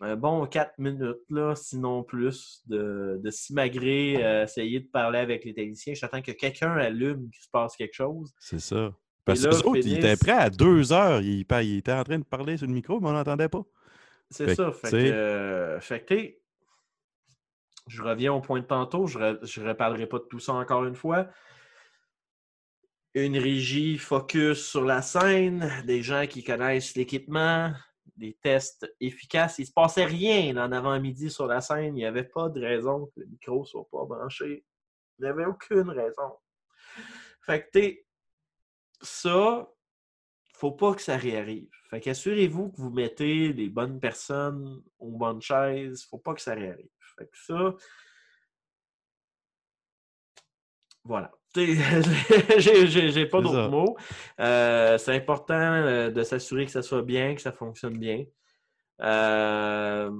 un 0.00 0.16
bon 0.16 0.46
4 0.46 0.78
minutes, 0.78 1.24
là, 1.28 1.56
sinon 1.56 2.04
plus, 2.04 2.62
de, 2.66 3.20
de 3.22 3.30
euh, 4.22 4.42
essayer 4.44 4.80
de 4.80 4.88
parler 4.88 5.18
avec 5.18 5.44
les 5.44 5.54
techniciens. 5.54 5.94
J'attends 5.94 6.22
que 6.22 6.30
quelqu'un 6.30 6.76
allume 6.76 7.28
qu'il 7.30 7.42
se 7.42 7.50
passe 7.50 7.76
quelque 7.76 7.94
chose. 7.94 8.32
C'est 8.38 8.60
ça. 8.60 8.94
Parce 9.24 9.42
que 9.42 9.48
autres, 9.48 9.76
ils 9.76 9.82
finissent- 9.82 9.98
étaient 9.98 10.16
prêts 10.16 10.32
à 10.32 10.50
deux 10.50 10.92
heures. 10.92 11.20
Ils, 11.20 11.46
ils 11.62 11.78
étaient 11.78 11.92
en 11.92 12.04
train 12.04 12.18
de 12.18 12.24
parler 12.24 12.56
sur 12.56 12.66
le 12.66 12.72
micro, 12.72 13.00
mais 13.00 13.08
on 13.08 13.12
n'entendait 13.12 13.48
pas. 13.48 13.62
C'est 14.30 14.54
ça. 14.54 14.72
Fait 14.72 14.90
que, 14.90 14.96
euh, 14.96 15.80
fait 15.80 16.00
que, 16.00 16.14
t'sais, 16.14 16.40
je 17.86 18.02
reviens 18.02 18.32
au 18.32 18.40
point 18.40 18.60
de 18.60 18.66
tantôt. 18.66 19.06
Je 19.06 19.18
ne 19.18 19.68
reparlerai 19.68 20.06
pas 20.06 20.18
de 20.18 20.24
tout 20.24 20.40
ça 20.40 20.54
encore 20.54 20.84
une 20.84 20.96
fois. 20.96 21.28
Une 23.14 23.38
régie 23.38 23.96
focus 23.96 24.66
sur 24.66 24.84
la 24.84 25.00
scène, 25.00 25.70
des 25.86 26.02
gens 26.02 26.26
qui 26.26 26.42
connaissent 26.42 26.96
l'équipement, 26.96 27.72
des 28.16 28.36
tests 28.42 28.92
efficaces. 29.00 29.58
Il 29.58 29.62
ne 29.62 29.66
se 29.66 29.72
passait 29.72 30.04
rien 30.04 30.56
en 30.56 30.72
avant-midi 30.72 31.30
sur 31.30 31.46
la 31.46 31.60
scène. 31.60 31.96
Il 31.96 32.00
n'y 32.00 32.06
avait 32.06 32.24
pas 32.24 32.48
de 32.48 32.60
raison 32.60 33.06
que 33.06 33.20
le 33.20 33.26
micro 33.26 33.60
ne 33.60 33.66
soit 33.66 33.86
pas 33.90 34.04
branché. 34.04 34.64
Il 35.18 35.22
n'y 35.22 35.28
avait 35.28 35.44
aucune 35.44 35.90
raison. 35.90 36.32
Fait 37.42 37.68
que, 37.72 38.03
ça, 39.06 39.68
faut 40.54 40.72
pas 40.72 40.94
que 40.94 41.02
ça 41.02 41.16
réarrive. 41.16 41.70
Fait 41.90 42.00
qu'assurez-vous 42.00 42.72
que 42.72 42.76
vous 42.76 42.90
mettez 42.90 43.52
les 43.52 43.68
bonnes 43.68 44.00
personnes 44.00 44.82
aux 44.98 45.10
bonnes 45.10 45.42
chaises. 45.42 46.04
Faut 46.04 46.18
pas 46.18 46.34
que 46.34 46.40
ça 46.40 46.54
réarrive. 46.54 46.88
Fait 47.18 47.26
que 47.26 47.36
ça. 47.36 47.74
Voilà. 51.04 51.30
J'ai 51.54 53.26
pas 53.26 53.40
d'autres 53.40 53.68
mots. 53.68 53.96
Euh, 54.40 54.98
c'est 54.98 55.14
important 55.14 55.54
euh, 55.54 56.10
de 56.10 56.22
s'assurer 56.24 56.66
que 56.66 56.72
ça 56.72 56.82
soit 56.82 57.02
bien, 57.02 57.34
que 57.34 57.40
ça 57.40 57.52
fonctionne 57.52 57.96
bien. 57.96 58.24
Euh, 59.00 60.10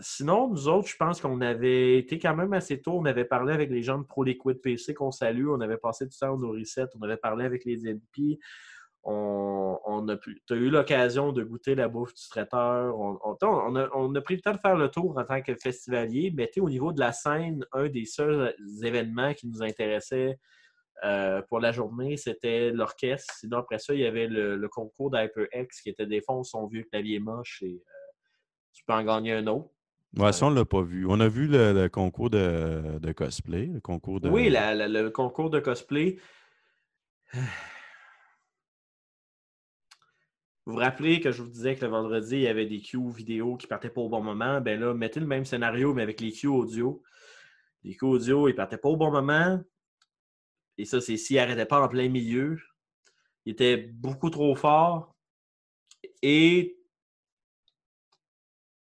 Sinon, 0.00 0.48
nous 0.48 0.68
autres, 0.68 0.88
je 0.88 0.96
pense 0.96 1.20
qu'on 1.20 1.40
avait 1.40 1.98
été 1.98 2.18
quand 2.18 2.34
même 2.34 2.52
assez 2.52 2.80
tôt. 2.80 2.92
On 2.98 3.04
avait 3.04 3.24
parlé 3.24 3.52
avec 3.52 3.70
les 3.70 3.82
gens 3.82 3.98
de 3.98 4.04
Pro 4.04 4.24
Liquid 4.24 4.60
PC 4.60 4.94
qu'on 4.94 5.10
salue. 5.10 5.48
On 5.48 5.60
avait 5.60 5.76
passé 5.76 6.06
du 6.06 6.16
temps 6.16 6.40
au 6.40 6.50
reset. 6.50 6.86
On 6.98 7.02
avait 7.02 7.16
parlé 7.16 7.44
avec 7.44 7.64
les 7.64 7.86
NP. 7.86 8.38
On, 9.04 10.06
a, 10.08 10.16
t'as 10.46 10.54
eu 10.54 10.68
l'occasion 10.68 11.32
de 11.32 11.42
goûter 11.42 11.74
la 11.74 11.88
bouffe 11.88 12.14
du 12.14 12.28
traiteur. 12.28 12.98
On, 12.98 13.34
a, 13.34 14.20
pris 14.20 14.36
le 14.36 14.40
temps 14.40 14.52
de 14.52 14.58
faire 14.58 14.76
le 14.76 14.88
tour 14.90 15.16
en 15.16 15.24
tant 15.24 15.40
que 15.40 15.54
festivalier. 15.54 16.32
Mais 16.36 16.50
au 16.58 16.68
niveau 16.68 16.92
de 16.92 17.00
la 17.00 17.12
scène, 17.12 17.64
un 17.72 17.88
des 17.88 18.04
seuls 18.04 18.54
événements 18.82 19.34
qui 19.34 19.48
nous 19.48 19.62
intéressait 19.62 20.38
euh, 21.04 21.42
pour 21.48 21.60
la 21.60 21.72
journée, 21.72 22.16
c'était 22.16 22.70
l'orchestre. 22.70 23.32
Sinon, 23.38 23.58
après 23.58 23.78
ça, 23.78 23.94
il 23.94 24.00
y 24.00 24.06
avait 24.06 24.26
le, 24.26 24.56
le 24.56 24.68
concours 24.68 25.10
d'HyperX 25.10 25.80
qui 25.82 25.90
était 25.90 26.06
des 26.06 26.20
fonds 26.20 26.42
son 26.42 26.66
vieux 26.66 26.82
clavier 26.82 27.20
moche 27.20 27.62
et 27.62 27.82
euh, 27.86 28.12
tu 28.72 28.84
peux 28.84 28.92
en 28.92 29.04
gagner 29.04 29.32
un 29.32 29.46
autre. 29.46 29.70
Ouais, 30.16 30.32
ça, 30.32 30.46
on 30.46 30.50
ne 30.50 30.56
l'a 30.56 30.64
pas 30.64 30.82
vu. 30.82 31.06
On 31.06 31.20
a 31.20 31.28
vu 31.28 31.46
le, 31.46 31.72
le 31.72 31.88
concours 31.88 32.30
de, 32.30 32.98
de 32.98 33.12
cosplay, 33.12 33.66
le 33.66 33.80
concours 33.80 34.20
de. 34.20 34.28
Oui, 34.28 34.48
la- 34.48 34.74
la- 34.74 34.88
le 34.88 35.10
concours 35.10 35.50
de 35.50 35.60
cosplay. 35.60 36.18
Vous 40.66 40.74
vous 40.74 40.80
rappelez 40.80 41.20
que 41.20 41.32
je 41.32 41.42
vous 41.42 41.48
disais 41.48 41.76
que 41.76 41.84
le 41.84 41.90
vendredi, 41.90 42.36
il 42.36 42.42
y 42.42 42.46
avait 42.46 42.66
des 42.66 42.80
cues 42.82 43.10
vidéo 43.10 43.56
qui 43.56 43.66
partaient 43.66 43.88
pas 43.88 44.02
au 44.02 44.10
bon 44.10 44.20
moment? 44.22 44.60
Ben 44.60 44.78
là, 44.78 44.92
mettez 44.92 45.18
le 45.18 45.26
même 45.26 45.46
scénario, 45.46 45.94
mais 45.94 46.02
avec 46.02 46.20
les 46.20 46.30
cues 46.30 46.46
audio. 46.46 47.02
Les 47.84 47.96
cues 47.96 48.04
audio, 48.04 48.48
ils 48.48 48.54
partaient 48.54 48.76
pas 48.76 48.90
au 48.90 48.96
bon 48.96 49.10
moment. 49.10 49.62
Et 50.76 50.84
ça, 50.84 51.00
c'est 51.00 51.16
s'ils 51.16 51.36
n'arrêtaient 51.36 51.64
pas 51.64 51.80
en 51.82 51.88
plein 51.88 52.10
milieu. 52.10 52.58
Ils 53.46 53.52
étaient 53.52 53.78
beaucoup 53.78 54.28
trop 54.28 54.54
forts. 54.56 55.16
Et 56.20 56.77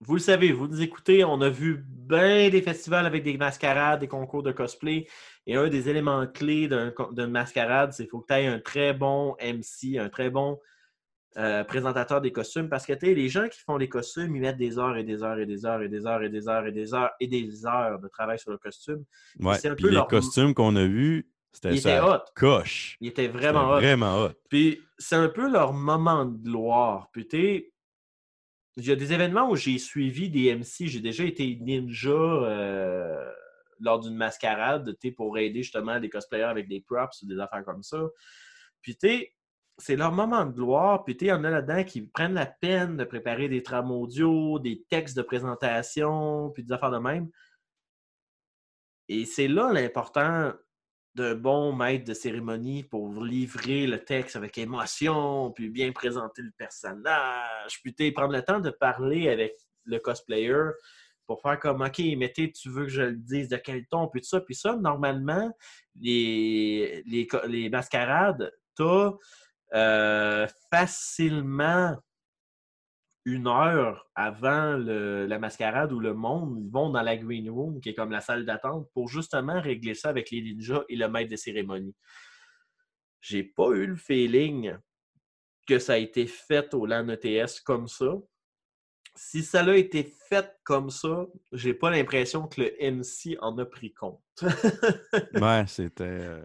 vous 0.01 0.13
le 0.15 0.19
savez, 0.19 0.51
vous 0.53 0.67
nous 0.67 0.81
écoutez, 0.81 1.23
on 1.25 1.41
a 1.41 1.49
vu 1.49 1.83
bien 1.85 2.49
des 2.49 2.61
festivals 2.61 3.05
avec 3.05 3.23
des 3.23 3.37
mascarades, 3.37 3.99
des 3.99 4.07
concours 4.07 4.43
de 4.43 4.51
cosplay. 4.51 5.07
Et 5.45 5.55
un 5.55 5.67
des 5.67 5.89
éléments 5.89 6.25
clés 6.25 6.67
d'une 6.69 7.27
mascarade, 7.27 7.91
c'est 7.93 8.03
qu'il 8.03 8.11
faut 8.11 8.21
que 8.21 8.33
tu 8.33 8.39
aies 8.39 8.47
un 8.47 8.59
très 8.59 8.93
bon 8.93 9.35
MC, 9.41 9.97
un 9.97 10.09
très 10.09 10.29
bon 10.29 10.59
euh, 11.37 11.63
présentateur 11.63 12.21
des 12.21 12.31
costumes. 12.31 12.69
Parce 12.69 12.85
que 12.85 12.93
tu 12.93 13.13
les 13.13 13.29
gens 13.29 13.47
qui 13.49 13.59
font 13.59 13.77
les 13.77 13.89
costumes, 13.89 14.35
ils 14.35 14.41
mettent 14.41 14.57
des 14.57 14.77
heures 14.79 14.95
et 14.97 15.03
des 15.03 15.21
heures 15.21 15.37
et 15.39 15.45
des 15.45 15.65
heures 15.65 15.81
et 15.81 15.89
des 15.89 16.05
heures 16.07 16.23
et 16.23 16.29
des 16.29 16.47
heures 16.47 16.65
et 16.65 16.71
des 16.71 16.93
heures 16.93 17.11
et 17.19 17.27
des 17.27 17.65
heures 17.65 17.99
de 17.99 18.07
travail 18.07 18.39
sur 18.39 18.51
le 18.51 18.57
costume. 18.57 19.03
Ouais, 19.39 19.55
c'est 19.55 19.67
un 19.69 19.75
puis 19.75 19.83
peu 19.83 19.89
les 19.89 19.95
leur- 19.95 20.07
costumes 20.07 20.53
qu'on 20.53 20.75
a 20.75 20.85
vus, 20.85 21.29
c'était 21.51 21.73
Ils 21.73 21.81
ça. 21.81 21.97
étaient 21.97 22.07
hot. 22.07 22.19
Coche. 22.35 22.95
Il 23.01 23.09
était 23.09 23.27
vraiment 23.27 23.69
hot. 23.71 23.75
Vraiment 23.79 24.23
hot. 24.23 24.31
Puis 24.49 24.79
c'est 24.97 25.15
un 25.15 25.29
peu 25.29 25.51
leur 25.51 25.73
moment 25.73 26.25
de 26.25 26.37
gloire. 26.37 27.09
Puis 27.11 27.27
il 28.77 28.85
y 28.85 28.91
a 28.91 28.95
des 28.95 29.13
événements 29.13 29.49
où 29.49 29.55
j'ai 29.55 29.77
suivi 29.77 30.29
des 30.29 30.55
MC. 30.55 30.87
J'ai 30.87 31.01
déjà 31.01 31.23
été 31.23 31.57
ninja 31.61 32.09
euh, 32.09 33.31
lors 33.79 33.99
d'une 33.99 34.15
mascarade, 34.15 34.95
pour 35.15 35.37
aider 35.37 35.63
justement 35.63 35.99
des 35.99 36.09
cosplayers 36.09 36.43
avec 36.43 36.67
des 36.67 36.81
props 36.81 37.21
ou 37.21 37.27
des 37.27 37.39
affaires 37.39 37.65
comme 37.65 37.83
ça. 37.83 37.99
Puis 38.81 38.95
tu 38.97 39.27
c'est 39.81 39.95
leur 39.95 40.11
moment 40.11 40.45
de 40.45 40.51
gloire. 40.51 41.05
Puis 41.05 41.15
tu 41.15 41.25
il 41.25 41.27
y 41.29 41.31
en 41.31 41.43
a 41.43 41.49
là-dedans 41.49 41.83
qui 41.83 42.01
prennent 42.01 42.33
la 42.33 42.45
peine 42.45 42.97
de 42.97 43.05
préparer 43.05 43.47
des 43.47 43.63
trames 43.63 43.91
audio, 43.91 44.59
des 44.59 44.83
textes 44.89 45.15
de 45.15 45.21
présentation, 45.21 46.51
puis 46.51 46.63
des 46.63 46.73
affaires 46.73 46.91
de 46.91 46.97
même. 46.97 47.29
Et 49.07 49.25
c'est 49.25 49.47
là 49.47 49.71
l'important 49.73 50.53
d'un 51.15 51.35
bon 51.35 51.73
maître 51.73 52.05
de 52.05 52.13
cérémonie 52.13 52.83
pour 52.83 53.23
livrer 53.23 53.87
le 53.87 54.03
texte 54.03 54.35
avec 54.35 54.57
émotion, 54.57 55.51
puis 55.51 55.69
bien 55.69 55.91
présenter 55.91 56.41
le 56.41 56.51
personnage, 56.57 57.81
puis 57.83 58.11
prendre 58.11 58.33
le 58.33 58.41
temps 58.43 58.59
de 58.59 58.69
parler 58.69 59.29
avec 59.29 59.53
le 59.85 59.99
cosplayer 59.99 60.71
pour 61.25 61.41
faire 61.41 61.59
comme 61.59 61.81
OK, 61.81 62.01
mais 62.17 62.31
tu 62.33 62.69
veux 62.69 62.85
que 62.85 62.91
je 62.91 63.01
le 63.03 63.15
dise 63.15 63.49
de 63.49 63.57
quel 63.57 63.85
ton, 63.85 64.07
puis 64.07 64.23
ça. 64.23 64.41
Puis 64.41 64.55
ça, 64.55 64.75
normalement, 64.75 65.51
les 65.99 67.69
mascarades, 67.71 68.51
t'as 68.75 69.11
euh, 69.75 70.47
facilement 70.71 71.95
une 73.33 73.47
heure 73.47 74.09
avant 74.15 74.75
le- 74.77 75.25
la 75.25 75.39
mascarade 75.39 75.91
où 75.91 75.99
le 75.99 76.13
monde, 76.13 76.57
ils 76.59 76.69
vont 76.71 76.89
dans 76.89 77.01
la 77.01 77.15
green 77.17 77.49
room, 77.49 77.79
qui 77.79 77.89
est 77.89 77.93
comme 77.93 78.11
la 78.11 78.21
salle 78.21 78.45
d'attente, 78.45 78.87
pour 78.93 79.07
justement 79.09 79.61
régler 79.61 79.93
ça 79.93 80.09
avec 80.09 80.31
les 80.31 80.41
ninjas 80.41 80.83
et 80.89 80.95
le 80.95 81.07
maître 81.07 81.31
de 81.31 81.35
cérémonie. 81.35 81.95
J'ai 83.21 83.43
pas 83.43 83.69
eu 83.71 83.85
le 83.87 83.95
feeling 83.95 84.73
que 85.67 85.79
ça 85.79 85.93
a 85.93 85.97
été 85.97 86.25
fait 86.27 86.73
au 86.73 86.85
LAN 86.85 87.07
ETS 87.09 87.61
comme 87.63 87.87
ça. 87.87 88.13
Si 89.15 89.43
ça 89.43 89.61
a 89.65 89.75
été 89.75 90.03
fait 90.29 90.49
comme 90.63 90.89
ça, 90.89 91.25
j'ai 91.51 91.73
pas 91.73 91.89
l'impression 91.89 92.47
que 92.47 92.61
le 92.61 92.75
MC 92.91 93.37
en 93.41 93.57
a 93.57 93.65
pris 93.65 93.93
compte. 93.93 94.21
Ouais, 95.33 95.65
c'était. 95.67 96.39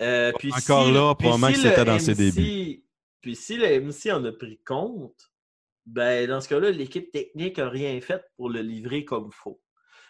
euh, 0.00 0.32
puis 0.38 0.50
Encore 0.52 0.86
si- 0.86 0.92
là, 0.92 1.14
probablement 1.14 1.48
que 1.48 1.52
le 1.52 1.58
c'était 1.70 1.84
dans 1.84 1.98
ses 1.98 2.14
débuts. 2.14 2.82
Puis 3.20 3.34
si 3.34 3.56
le 3.56 3.66
MC 3.80 4.12
en 4.12 4.24
a 4.24 4.30
pris 4.32 4.60
compte, 4.64 5.32
ben 5.86 6.28
dans 6.28 6.40
ce 6.40 6.48
cas-là, 6.48 6.70
l'équipe 6.70 7.10
technique 7.10 7.58
n'a 7.58 7.68
rien 7.68 8.00
fait 8.00 8.24
pour 8.36 8.50
le 8.50 8.60
livrer 8.60 9.04
comme 9.04 9.28
il 9.32 9.34
faut. 9.34 9.60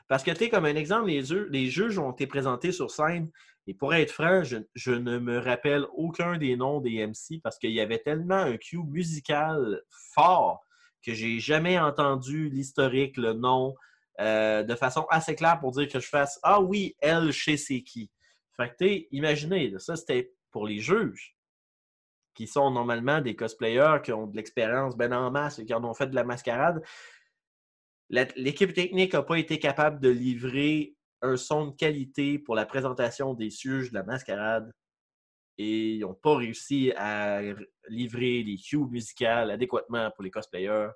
Parce 0.09 0.23
que, 0.23 0.31
tu 0.31 0.39
sais, 0.39 0.48
comme 0.48 0.65
un 0.65 0.77
exemple, 0.77 1.09
les, 1.09 1.23
jeux- 1.23 1.48
les 1.51 1.69
juges 1.69 1.98
ont 1.98 2.12
été 2.12 2.27
présentés 2.27 2.73
sur 2.73 2.90
scène. 2.90 3.31
Et 3.66 3.74
pour 3.74 3.93
être 3.94 4.12
franc, 4.12 4.43
je, 4.44 4.90
ne 4.93 5.19
me 5.19 5.39
rappelle 5.39 5.85
aucun 5.94 6.39
des 6.39 6.57
noms 6.57 6.81
des 6.81 7.05
MC 7.07 7.40
parce 7.43 7.59
qu'il 7.59 7.73
y 7.73 7.81
avait 7.81 7.98
tellement 7.98 8.36
un 8.36 8.57
cue 8.57 8.78
musical 8.78 9.82
fort 10.15 10.62
que 11.05 11.12
j'ai 11.15 11.40
jamais 11.40 11.78
entendu 11.78 12.48
l'historique, 12.48 13.16
le 13.16 13.32
nom, 13.32 13.74
euh, 14.20 14.62
de 14.62 14.74
façon 14.77 15.05
assez 15.11 15.35
claire 15.35 15.59
pour 15.61 15.73
dire 15.73 15.89
que 15.89 16.01
je 16.01 16.09
fasse 16.09 16.39
Ah 16.43 16.61
oui, 16.61 16.94
elle, 17.01 17.32
sais 17.32 17.57
c'est 17.57 17.82
qui. 17.82 18.11
Fait 18.57 18.70
que, 18.70 18.85
tu 18.85 19.07
imaginez, 19.11 19.74
ça 19.78 19.97
c'était 19.97 20.32
pour 20.51 20.66
les 20.66 20.78
juges, 20.78 21.36
qui 22.37 22.47
sont 22.47 22.71
normalement 22.71 23.21
des 23.21 23.35
cosplayers 23.35 23.99
qui 24.05 24.13
ont 24.13 24.27
de 24.27 24.37
l'expérience 24.37 24.97
ben 24.97 25.13
en 25.13 25.31
masse 25.31 25.59
et 25.59 25.65
qui 25.65 25.75
en 25.75 25.83
ont 25.85 25.95
fait 25.95 26.07
de 26.07 26.15
la 26.15 26.23
mascarade. 26.23 26.85
L'équipe 28.11 28.73
technique 28.73 29.15
n'a 29.15 29.23
pas 29.23 29.39
été 29.39 29.59
capable 29.59 30.01
de 30.01 30.11
livrer 30.11 30.95
un 31.23 31.37
son 31.37 31.69
de 31.69 31.77
qualité 31.77 32.39
pour 32.39 32.55
la 32.55 32.67
présentation 32.67 33.35
des 33.35 33.51
juges 33.51 33.91
de 33.91 33.95
la 33.95 34.05
mascarade. 34.05 34.71
et 35.59 35.95
ils 35.95 36.01
n'ont 36.01 36.15
pas 36.15 36.37
réussi 36.37 36.93
à 36.97 37.41
livrer 37.89 38.43
les 38.43 38.59
cues 38.59 38.77
musicales 38.77 39.51
adéquatement 39.51 40.11
pour 40.11 40.23
les 40.23 40.31
cosplayers. 40.31 40.91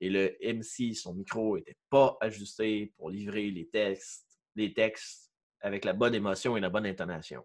Et 0.00 0.10
le 0.10 0.36
MC, 0.40 0.94
son 0.94 1.14
micro 1.14 1.56
n'était 1.56 1.76
pas 1.90 2.16
ajusté 2.20 2.92
pour 2.96 3.10
livrer 3.10 3.50
les 3.50 3.68
textes, 3.68 4.38
les 4.54 4.72
textes 4.72 5.32
avec 5.60 5.84
la 5.84 5.92
bonne 5.92 6.14
émotion 6.14 6.56
et 6.56 6.60
la 6.60 6.70
bonne 6.70 6.86
intonation. 6.86 7.44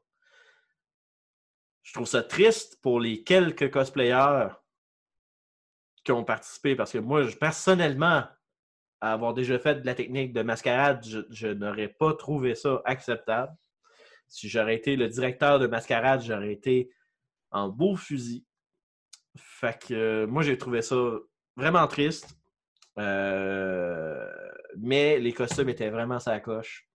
Je 1.84 1.94
trouve 1.94 2.08
ça 2.08 2.24
triste 2.24 2.80
pour 2.82 3.00
les 3.00 3.24
quelques 3.24 3.72
cosplayers 3.72 4.50
qui 6.04 6.12
ont 6.12 6.24
participé 6.24 6.76
parce 6.76 6.92
que 6.92 6.98
moi, 6.98 7.24
personnellement, 7.40 8.24
à 9.02 9.14
avoir 9.14 9.34
déjà 9.34 9.58
fait 9.60 9.76
de 9.76 9.86
la 9.86 9.96
technique 9.96 10.34
de 10.34 10.42
mascarade, 10.42 11.06
je, 11.30 11.48
n'aurais 11.48 11.88
pas 11.88 12.14
trouvé 12.14 12.56
ça 12.56 12.82
acceptable. 12.86 13.56
Si 14.28 14.50
j'aurais 14.50 14.76
été 14.76 14.96
le 14.96 15.08
directeur 15.08 15.60
de 15.60 15.68
mascarade, 15.68 16.22
j'aurais 16.22 16.52
été 16.52 16.92
en 17.52 17.70
beau 17.70 17.96
fusil. 17.96 18.46
Fait 19.38 19.80
que 19.80 19.94
euh, 19.94 20.28
moi, 20.28 20.44
j'ai 20.44 20.58
trouvé 20.58 20.82
ça 20.82 20.96
vraiment 21.56 21.88
triste. 21.88 22.38
Euh, 22.98 24.28
mais 24.78 25.20
les 25.20 25.34
costumes 25.34 25.70
étaient 25.70 25.90
vraiment 25.90 26.20
sa 26.20 26.40
coche. 26.40 26.90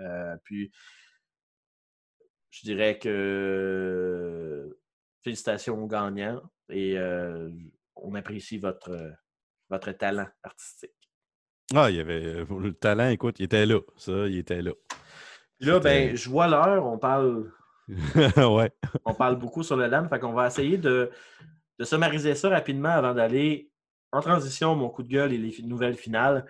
Euh, 0.00 0.36
puis, 0.42 0.72
je 2.54 2.60
dirais 2.62 2.98
que 2.98 4.78
félicitations 5.22 5.82
aux 5.82 5.88
gagnants 5.88 6.40
et 6.68 6.96
euh, 6.96 7.50
on 7.96 8.14
apprécie 8.14 8.58
votre, 8.58 9.12
votre 9.68 9.90
talent 9.92 10.28
artistique. 10.42 10.92
Ah, 11.74 11.90
il 11.90 11.96
y 11.96 12.00
avait 12.00 12.24
euh, 12.24 12.46
le 12.60 12.72
talent, 12.72 13.08
écoute, 13.08 13.40
il 13.40 13.44
était 13.44 13.66
là. 13.66 13.80
Ça, 13.96 14.12
il 14.28 14.38
était 14.38 14.62
là. 14.62 14.70
Puis 15.58 15.68
là, 15.68 15.80
ben, 15.80 16.14
je 16.14 16.30
vois 16.30 16.46
l'heure, 16.46 16.86
on 16.86 16.98
parle, 16.98 17.52
ouais. 17.88 18.70
on 19.04 19.14
parle 19.14 19.36
beaucoup 19.36 19.64
sur 19.64 19.76
le 19.76 19.86
LAN, 19.86 20.08
fait 20.08 20.20
qu'on 20.20 20.32
va 20.32 20.46
essayer 20.46 20.78
de, 20.78 21.10
de 21.78 21.84
summariser 21.84 22.36
ça 22.36 22.50
rapidement 22.50 22.90
avant 22.90 23.14
d'aller 23.14 23.70
en 24.12 24.20
transition, 24.20 24.76
mon 24.76 24.90
coup 24.90 25.02
de 25.02 25.08
gueule 25.08 25.32
et 25.32 25.38
les 25.38 25.62
nouvelles 25.64 25.96
finales. 25.96 26.46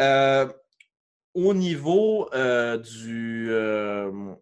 Euh, 0.00 0.46
au 1.34 1.54
niveau 1.54 2.28
euh, 2.34 2.78
du. 2.78 3.48
euh, 3.50 4.34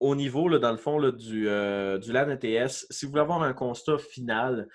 au 0.00 0.14
niveau, 0.14 0.48
là, 0.48 0.58
dans 0.58 0.70
le 0.70 0.76
fond, 0.76 0.98
là, 0.98 1.10
du, 1.10 1.48
euh, 1.48 1.98
du 1.98 2.12
LAN 2.12 2.30
ETS, 2.30 2.86
si 2.88 3.04
vous 3.04 3.10
voulez 3.10 3.22
avoir 3.22 3.42
un 3.42 3.52
constat 3.52 3.98
final, 3.98 4.68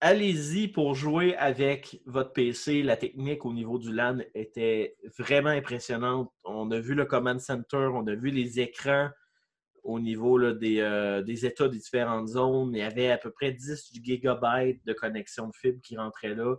allez-y 0.00 0.68
pour 0.68 0.94
jouer 0.94 1.36
avec 1.36 2.00
votre 2.06 2.32
PC. 2.32 2.82
La 2.82 2.96
technique 2.96 3.44
au 3.44 3.52
niveau 3.52 3.78
du 3.78 3.92
LAN 3.92 4.20
était 4.34 4.96
vraiment 5.18 5.50
impressionnante. 5.50 6.32
On 6.44 6.70
a 6.70 6.80
vu 6.80 6.94
le 6.94 7.04
Command 7.04 7.40
Center, 7.40 7.88
on 7.92 8.06
a 8.06 8.14
vu 8.14 8.30
les 8.30 8.58
écrans 8.58 9.10
au 9.82 10.00
niveau 10.00 10.38
là, 10.38 10.54
des, 10.54 11.22
des 11.26 11.44
états 11.44 11.68
des 11.68 11.78
différentes 11.78 12.28
zones. 12.28 12.74
Il 12.74 12.78
y 12.78 12.82
avait 12.82 13.10
à 13.10 13.18
peu 13.18 13.30
près 13.30 13.52
10 13.52 13.92
gigabytes 14.02 14.82
de 14.86 14.92
connexion 14.94 15.48
de 15.48 15.54
fibre 15.54 15.80
qui 15.82 15.98
rentrait 15.98 16.34
là. 16.34 16.56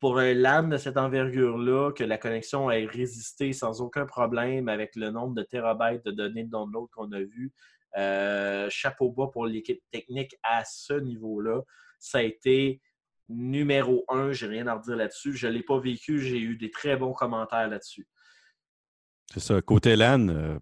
Pour 0.00 0.18
un 0.18 0.32
LAN 0.32 0.64
de 0.64 0.76
cette 0.78 0.96
envergure-là, 0.96 1.92
que 1.92 2.02
la 2.02 2.16
connexion 2.16 2.70
ait 2.70 2.86
résisté 2.86 3.52
sans 3.52 3.82
aucun 3.82 4.06
problème 4.06 4.68
avec 4.68 4.96
le 4.96 5.10
nombre 5.10 5.34
de 5.34 5.42
terabytes 5.42 6.04
de 6.04 6.10
données 6.10 6.44
de 6.44 6.50
download 6.50 6.88
qu'on 6.90 7.12
a 7.12 7.20
vu, 7.20 7.52
euh, 7.98 8.66
chapeau 8.70 9.10
bas 9.10 9.28
pour 9.32 9.46
l'équipe 9.46 9.82
technique 9.90 10.34
à 10.42 10.64
ce 10.64 10.94
niveau-là. 10.94 11.60
Ça 11.98 12.18
a 12.18 12.22
été 12.22 12.80
numéro 13.28 14.04
un, 14.08 14.32
j'ai 14.32 14.46
rien 14.46 14.66
à 14.66 14.74
redire 14.74 14.96
là-dessus. 14.96 15.34
Je 15.36 15.46
ne 15.46 15.52
l'ai 15.52 15.62
pas 15.62 15.78
vécu, 15.78 16.18
j'ai 16.18 16.38
eu 16.38 16.56
des 16.56 16.70
très 16.70 16.96
bons 16.96 17.12
commentaires 17.12 17.68
là-dessus. 17.68 18.08
C'est 19.32 19.40
ça. 19.40 19.60
Côté 19.60 19.96
LAN, 19.96 20.28
euh, 20.28 20.58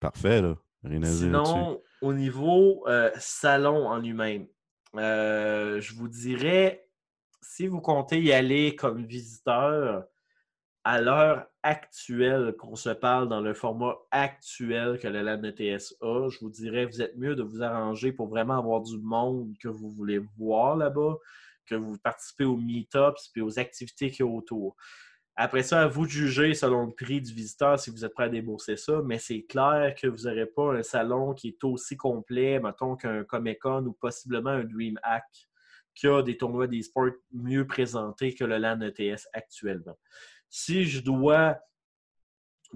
parfait, 0.00 0.42
là. 0.42 0.56
Rien 0.82 1.02
à 1.02 1.06
dire. 1.06 1.14
Sinon, 1.14 1.82
au 2.02 2.12
niveau 2.12 2.84
euh, 2.86 3.10
salon 3.16 3.86
en 3.86 3.98
lui-même, 3.98 4.46
euh, 4.96 5.80
je 5.80 5.94
vous 5.94 6.08
dirais, 6.08 6.83
si 7.54 7.68
vous 7.68 7.80
comptez 7.80 8.20
y 8.20 8.32
aller 8.32 8.74
comme 8.74 9.06
visiteur, 9.06 10.02
à 10.82 11.00
l'heure 11.00 11.46
actuelle 11.62 12.56
qu'on 12.58 12.74
se 12.74 12.90
parle 12.90 13.28
dans 13.28 13.40
le 13.40 13.54
format 13.54 13.94
actuel 14.10 14.98
que 14.98 15.06
le 15.06 15.22
LAN 15.22 15.40
a, 15.44 16.28
je 16.28 16.38
vous 16.40 16.50
dirais, 16.50 16.84
vous 16.84 17.00
êtes 17.00 17.16
mieux 17.16 17.36
de 17.36 17.44
vous 17.44 17.62
arranger 17.62 18.10
pour 18.10 18.26
vraiment 18.26 18.58
avoir 18.58 18.80
du 18.80 18.98
monde 18.98 19.54
que 19.60 19.68
vous 19.68 19.88
voulez 19.88 20.18
voir 20.36 20.74
là-bas, 20.74 21.16
que 21.64 21.76
vous 21.76 21.96
participez 21.96 22.42
aux 22.42 22.56
meetups 22.56 23.30
et 23.36 23.40
aux 23.40 23.56
activités 23.56 24.10
qu'il 24.10 24.26
y 24.26 24.28
a 24.28 24.32
autour. 24.32 24.74
Après 25.36 25.62
ça, 25.62 25.82
à 25.82 25.86
vous 25.86 26.06
de 26.06 26.10
juger 26.10 26.54
selon 26.54 26.86
le 26.86 26.92
prix 26.92 27.20
du 27.20 27.32
visiteur 27.32 27.78
si 27.78 27.90
vous 27.90 28.04
êtes 28.04 28.14
prêt 28.14 28.24
à 28.24 28.28
débourser 28.30 28.76
ça, 28.76 29.00
mais 29.04 29.20
c'est 29.20 29.44
clair 29.44 29.94
que 29.94 30.08
vous 30.08 30.24
n'aurez 30.24 30.46
pas 30.46 30.74
un 30.74 30.82
salon 30.82 31.34
qui 31.34 31.50
est 31.50 31.62
aussi 31.62 31.96
complet, 31.96 32.58
mettons, 32.58 32.96
qu'un 32.96 33.22
Comic-Con 33.22 33.86
ou 33.86 33.92
possiblement 33.92 34.50
un 34.50 34.64
DreamHack 34.64 35.48
qui 35.94 36.06
a 36.08 36.22
des 36.22 36.36
tournois 36.36 36.66
d'e-sport 36.66 37.10
mieux 37.32 37.66
présentés 37.66 38.34
que 38.34 38.44
le 38.44 38.58
LAN 38.58 38.80
ETS 38.80 39.28
actuellement. 39.32 39.96
Si 40.48 40.84
je 40.84 41.00
dois 41.00 41.58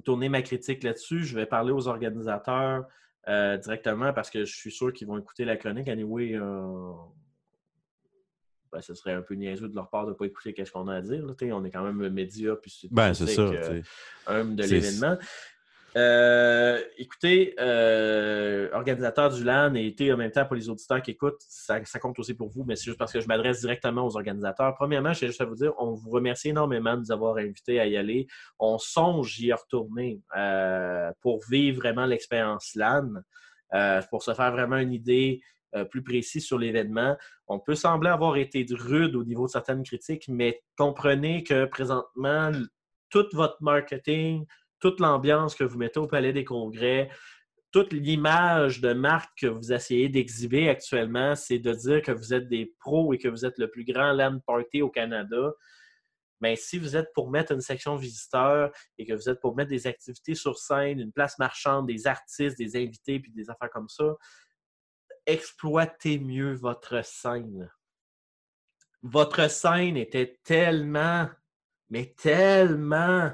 tourner 0.04 0.28
ma 0.28 0.42
critique 0.42 0.82
là-dessus, 0.82 1.24
je 1.24 1.34
vais 1.34 1.46
parler 1.46 1.72
aux 1.72 1.88
organisateurs 1.88 2.86
euh, 3.28 3.56
directement 3.56 4.12
parce 4.12 4.30
que 4.30 4.44
je 4.44 4.54
suis 4.56 4.70
sûr 4.70 4.92
qu'ils 4.92 5.06
vont 5.06 5.18
écouter 5.18 5.44
la 5.44 5.56
chronique. 5.56 5.88
Anyway, 5.88 6.34
euh, 6.34 6.92
ben, 8.72 8.80
ce 8.80 8.94
serait 8.94 9.12
un 9.12 9.22
peu 9.22 9.34
niaiseux 9.34 9.68
de 9.68 9.74
leur 9.74 9.90
part 9.90 10.04
de 10.06 10.10
ne 10.10 10.14
pas 10.14 10.26
écouter 10.26 10.54
ce 10.64 10.70
qu'on 10.70 10.88
a 10.88 10.96
à 10.96 11.00
dire. 11.00 11.24
là. 11.24 11.34
On 11.52 11.64
est 11.64 11.70
quand 11.70 11.84
même 11.84 12.00
un 12.00 12.10
média, 12.10 12.54
puis 12.56 12.70
c'est 12.70 12.92
Ben, 12.92 13.14
c'est 13.14 13.26
ça. 13.26 13.42
euh, 13.42 13.82
un 14.26 14.44
de 14.44 14.62
l'événement. 14.62 15.18
Euh, 15.96 16.82
écoutez, 16.98 17.54
euh, 17.58 18.68
organisateur 18.72 19.30
du 19.30 19.42
LAN 19.42 19.74
et 19.74 19.86
été 19.86 20.12
en 20.12 20.16
même 20.16 20.30
temps 20.30 20.44
pour 20.44 20.54
les 20.54 20.68
auditeurs 20.68 21.00
qui 21.00 21.12
écoutent, 21.12 21.40
ça, 21.40 21.80
compte 22.00 22.18
aussi 22.18 22.34
pour 22.34 22.50
vous, 22.50 22.64
mais 22.64 22.76
c'est 22.76 22.84
juste 22.84 22.98
parce 22.98 23.12
que 23.12 23.20
je 23.20 23.26
m'adresse 23.26 23.60
directement 23.60 24.06
aux 24.06 24.16
organisateurs. 24.16 24.74
Premièrement, 24.74 25.12
j'ai 25.14 25.28
juste 25.28 25.40
à 25.40 25.46
vous 25.46 25.54
dire, 25.54 25.72
on 25.78 25.94
vous 25.94 26.10
remercie 26.10 26.50
énormément 26.50 26.94
de 26.94 27.00
nous 27.00 27.12
avoir 27.12 27.36
invités 27.38 27.80
à 27.80 27.86
y 27.86 27.96
aller. 27.96 28.26
On 28.58 28.78
songe 28.78 29.40
y 29.40 29.52
retourner 29.52 30.20
euh, 30.36 31.10
pour 31.22 31.40
vivre 31.48 31.78
vraiment 31.80 32.04
l'expérience 32.04 32.74
LAN, 32.74 33.22
pour 34.10 34.22
se 34.22 34.34
faire 34.34 34.52
vraiment 34.52 34.78
une 34.78 34.92
idée 34.92 35.40
plus 35.90 36.02
précise 36.02 36.46
sur 36.46 36.58
l'événement. 36.58 37.16
On 37.46 37.58
peut 37.58 37.74
sembler 37.74 38.08
avoir 38.10 38.36
été 38.36 38.66
rude 38.70 39.14
au 39.14 39.24
niveau 39.24 39.46
de 39.46 39.50
certaines 39.50 39.82
critiques, 39.82 40.26
mais 40.28 40.62
comprenez 40.76 41.44
que 41.44 41.66
présentement, 41.66 42.50
tout 43.10 43.26
votre 43.32 43.56
marketing, 43.60 44.46
toute 44.80 45.00
l'ambiance 45.00 45.54
que 45.54 45.64
vous 45.64 45.78
mettez 45.78 46.00
au 46.00 46.06
Palais 46.06 46.32
des 46.32 46.44
Congrès, 46.44 47.10
toute 47.70 47.92
l'image 47.92 48.80
de 48.80 48.92
marque 48.92 49.40
que 49.40 49.46
vous 49.46 49.72
essayez 49.72 50.08
d'exhiber 50.08 50.68
actuellement, 50.68 51.34
c'est 51.34 51.58
de 51.58 51.72
dire 51.72 52.02
que 52.02 52.12
vous 52.12 52.32
êtes 52.32 52.48
des 52.48 52.74
pros 52.80 53.12
et 53.12 53.18
que 53.18 53.28
vous 53.28 53.44
êtes 53.44 53.58
le 53.58 53.70
plus 53.70 53.84
grand 53.84 54.12
LAN 54.12 54.40
party 54.40 54.80
au 54.80 54.88
Canada. 54.88 55.52
Mais 56.40 56.56
si 56.56 56.78
vous 56.78 56.96
êtes 56.96 57.12
pour 57.14 57.30
mettre 57.30 57.52
une 57.52 57.60
section 57.60 57.96
visiteurs 57.96 58.70
et 58.96 59.04
que 59.04 59.12
vous 59.12 59.28
êtes 59.28 59.40
pour 59.40 59.56
mettre 59.56 59.70
des 59.70 59.86
activités 59.86 60.34
sur 60.34 60.56
scène, 60.56 61.00
une 61.00 61.12
place 61.12 61.38
marchande, 61.38 61.86
des 61.86 62.06
artistes, 62.06 62.56
des 62.56 62.76
invités, 62.76 63.18
puis 63.20 63.32
des 63.32 63.50
affaires 63.50 63.70
comme 63.70 63.88
ça, 63.88 64.14
exploitez 65.26 66.18
mieux 66.18 66.54
votre 66.54 67.04
scène. 67.04 67.70
Votre 69.02 69.50
scène 69.50 69.96
était 69.96 70.40
tellement, 70.42 71.28
mais 71.90 72.14
tellement 72.16 73.32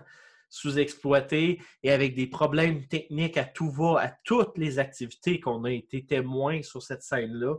sous-exploitée 0.54 1.60
et 1.82 1.90
avec 1.90 2.14
des 2.14 2.28
problèmes 2.28 2.86
techniques 2.86 3.36
à 3.36 3.44
tout 3.44 3.72
va, 3.72 4.00
à 4.00 4.12
toutes 4.22 4.56
les 4.56 4.78
activités 4.78 5.40
qu'on 5.40 5.64
a 5.64 5.72
été 5.72 6.06
témoins 6.06 6.62
sur 6.62 6.80
cette 6.80 7.02
scène-là, 7.02 7.56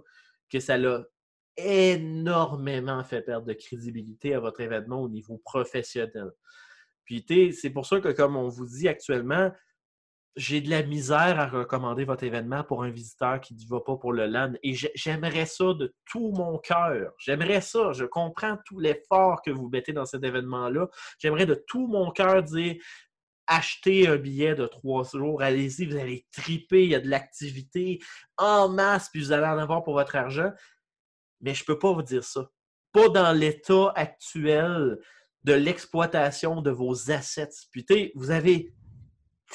que 0.49 0.61
ça 0.61 0.77
l'a 0.77 1.03
énormément 1.57 3.03
fait 3.03 3.21
perdre 3.21 3.47
de 3.47 3.53
crédibilité 3.53 4.33
à 4.33 4.39
votre 4.39 4.61
événement 4.61 5.01
au 5.01 5.09
niveau 5.09 5.37
professionnel. 5.39 6.31
Puis, 7.03 7.25
c'est 7.53 7.69
pour 7.69 7.85
ça 7.85 7.99
que, 7.99 8.13
comme 8.13 8.37
on 8.37 8.47
vous 8.47 8.65
dit 8.65 8.87
actuellement, 8.87 9.51
j'ai 10.35 10.59
de 10.61 10.69
la 10.69 10.83
misère 10.83 11.39
à 11.39 11.47
recommander 11.47 12.03
votre 12.03 12.23
événement 12.23 12.63
pour 12.63 12.83
un 12.83 12.89
visiteur 12.89 13.39
qui 13.39 13.53
ne 13.55 13.59
va 13.69 13.79
pas 13.79 13.95
pour 13.95 14.11
le 14.11 14.25
LAN. 14.25 14.53
Et 14.63 14.73
j'ai- 14.73 14.91
j'aimerais 14.93 15.45
ça 15.45 15.73
de 15.73 15.93
tout 16.05 16.31
mon 16.33 16.57
cœur. 16.57 17.13
J'aimerais 17.17 17.61
ça. 17.61 17.93
Je 17.93 18.05
comprends 18.05 18.57
tout 18.65 18.79
l'effort 18.79 19.41
que 19.41 19.51
vous 19.51 19.69
mettez 19.69 19.93
dans 19.93 20.05
cet 20.05 20.23
événement-là. 20.23 20.87
J'aimerais 21.19 21.45
de 21.45 21.55
tout 21.67 21.87
mon 21.87 22.11
cœur 22.11 22.43
dire 22.43 22.75
achetez 23.47 24.07
un 24.07 24.17
billet 24.17 24.55
de 24.55 24.65
trois 24.65 25.03
jours, 25.03 25.41
allez-y, 25.41 25.85
vous 25.85 25.97
allez 25.97 26.25
triper, 26.31 26.83
il 26.83 26.89
y 26.89 26.95
a 26.95 26.99
de 26.99 27.07
l'activité 27.07 27.99
en 28.37 28.69
masse, 28.69 29.09
puis 29.09 29.21
vous 29.21 29.31
allez 29.31 29.45
en 29.45 29.59
avoir 29.59 29.83
pour 29.83 29.93
votre 29.93 30.15
argent. 30.15 30.51
Mais 31.41 31.53
je 31.53 31.61
ne 31.61 31.65
peux 31.65 31.77
pas 31.77 31.93
vous 31.93 32.01
dire 32.01 32.23
ça. 32.23 32.49
Pas 32.91 33.09
dans 33.09 33.31
l'état 33.31 33.91
actuel 33.95 34.97
de 35.43 35.53
l'exploitation 35.53 36.61
de 36.61 36.71
vos 36.71 37.11
assets. 37.11 37.67
Puis, 37.71 37.85
vous 38.15 38.31
avez 38.31 38.73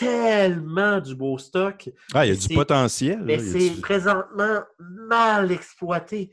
tellement 0.01 1.01
du 1.01 1.15
beau 1.15 1.39
stock, 1.39 1.91
Ah, 2.15 2.27
il 2.27 2.35
y 2.35 2.37
a 2.37 2.49
du 2.49 2.55
potentiel. 2.55 3.21
mais 3.23 3.39
c'est 3.39 3.71
du- 3.71 3.81
présentement 3.81 4.61
mal 4.79 5.53
exploité. 5.53 6.31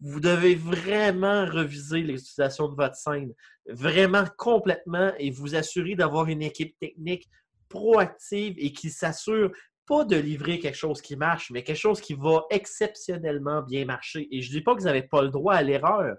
Vous 0.00 0.20
devez 0.20 0.54
vraiment 0.54 1.44
reviser 1.44 1.98
l'utilisation 2.00 2.68
de 2.68 2.74
votre 2.74 2.94
scène, 2.96 3.34
vraiment 3.68 4.24
complètement, 4.38 5.12
et 5.18 5.30
vous 5.30 5.54
assurer 5.54 5.94
d'avoir 5.94 6.26
une 6.28 6.42
équipe 6.42 6.78
technique 6.78 7.28
proactive 7.68 8.54
et 8.58 8.72
qui 8.72 8.90
s'assure 8.90 9.52
pas 9.86 10.04
de 10.04 10.16
livrer 10.16 10.58
quelque 10.58 10.76
chose 10.78 11.02
qui 11.02 11.16
marche, 11.16 11.50
mais 11.50 11.62
quelque 11.64 11.76
chose 11.76 12.00
qui 12.00 12.14
va 12.14 12.44
exceptionnellement 12.50 13.60
bien 13.62 13.84
marcher. 13.84 14.26
Et 14.34 14.40
je 14.40 14.50
ne 14.52 14.58
dis 14.58 14.62
pas 14.62 14.74
que 14.74 14.80
vous 14.80 14.86
n'avez 14.86 15.02
pas 15.02 15.20
le 15.22 15.28
droit 15.30 15.54
à 15.54 15.62
l'erreur, 15.62 16.16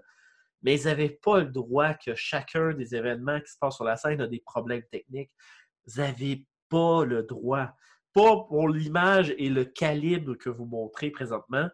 mais 0.62 0.76
vous 0.76 0.84
n'avez 0.84 1.08
pas 1.10 1.40
le 1.40 1.46
droit 1.46 1.94
que 1.94 2.14
chacun 2.14 2.72
des 2.74 2.94
événements 2.94 3.40
qui 3.40 3.50
se 3.50 3.56
passent 3.58 3.76
sur 3.76 3.84
la 3.84 3.96
scène 3.96 4.20
a 4.20 4.26
des 4.28 4.40
problèmes 4.44 4.82
techniques. 4.92 5.30
Vous 5.86 6.00
n'avez 6.00 6.44
pas 6.72 7.04
le 7.04 7.22
droit. 7.22 7.68
Pas 8.14 8.44
pour 8.48 8.68
l'image 8.68 9.34
et 9.36 9.50
le 9.50 9.64
calibre 9.64 10.34
que 10.36 10.48
vous 10.48 10.64
montrez 10.64 11.10
présentement. 11.10 11.68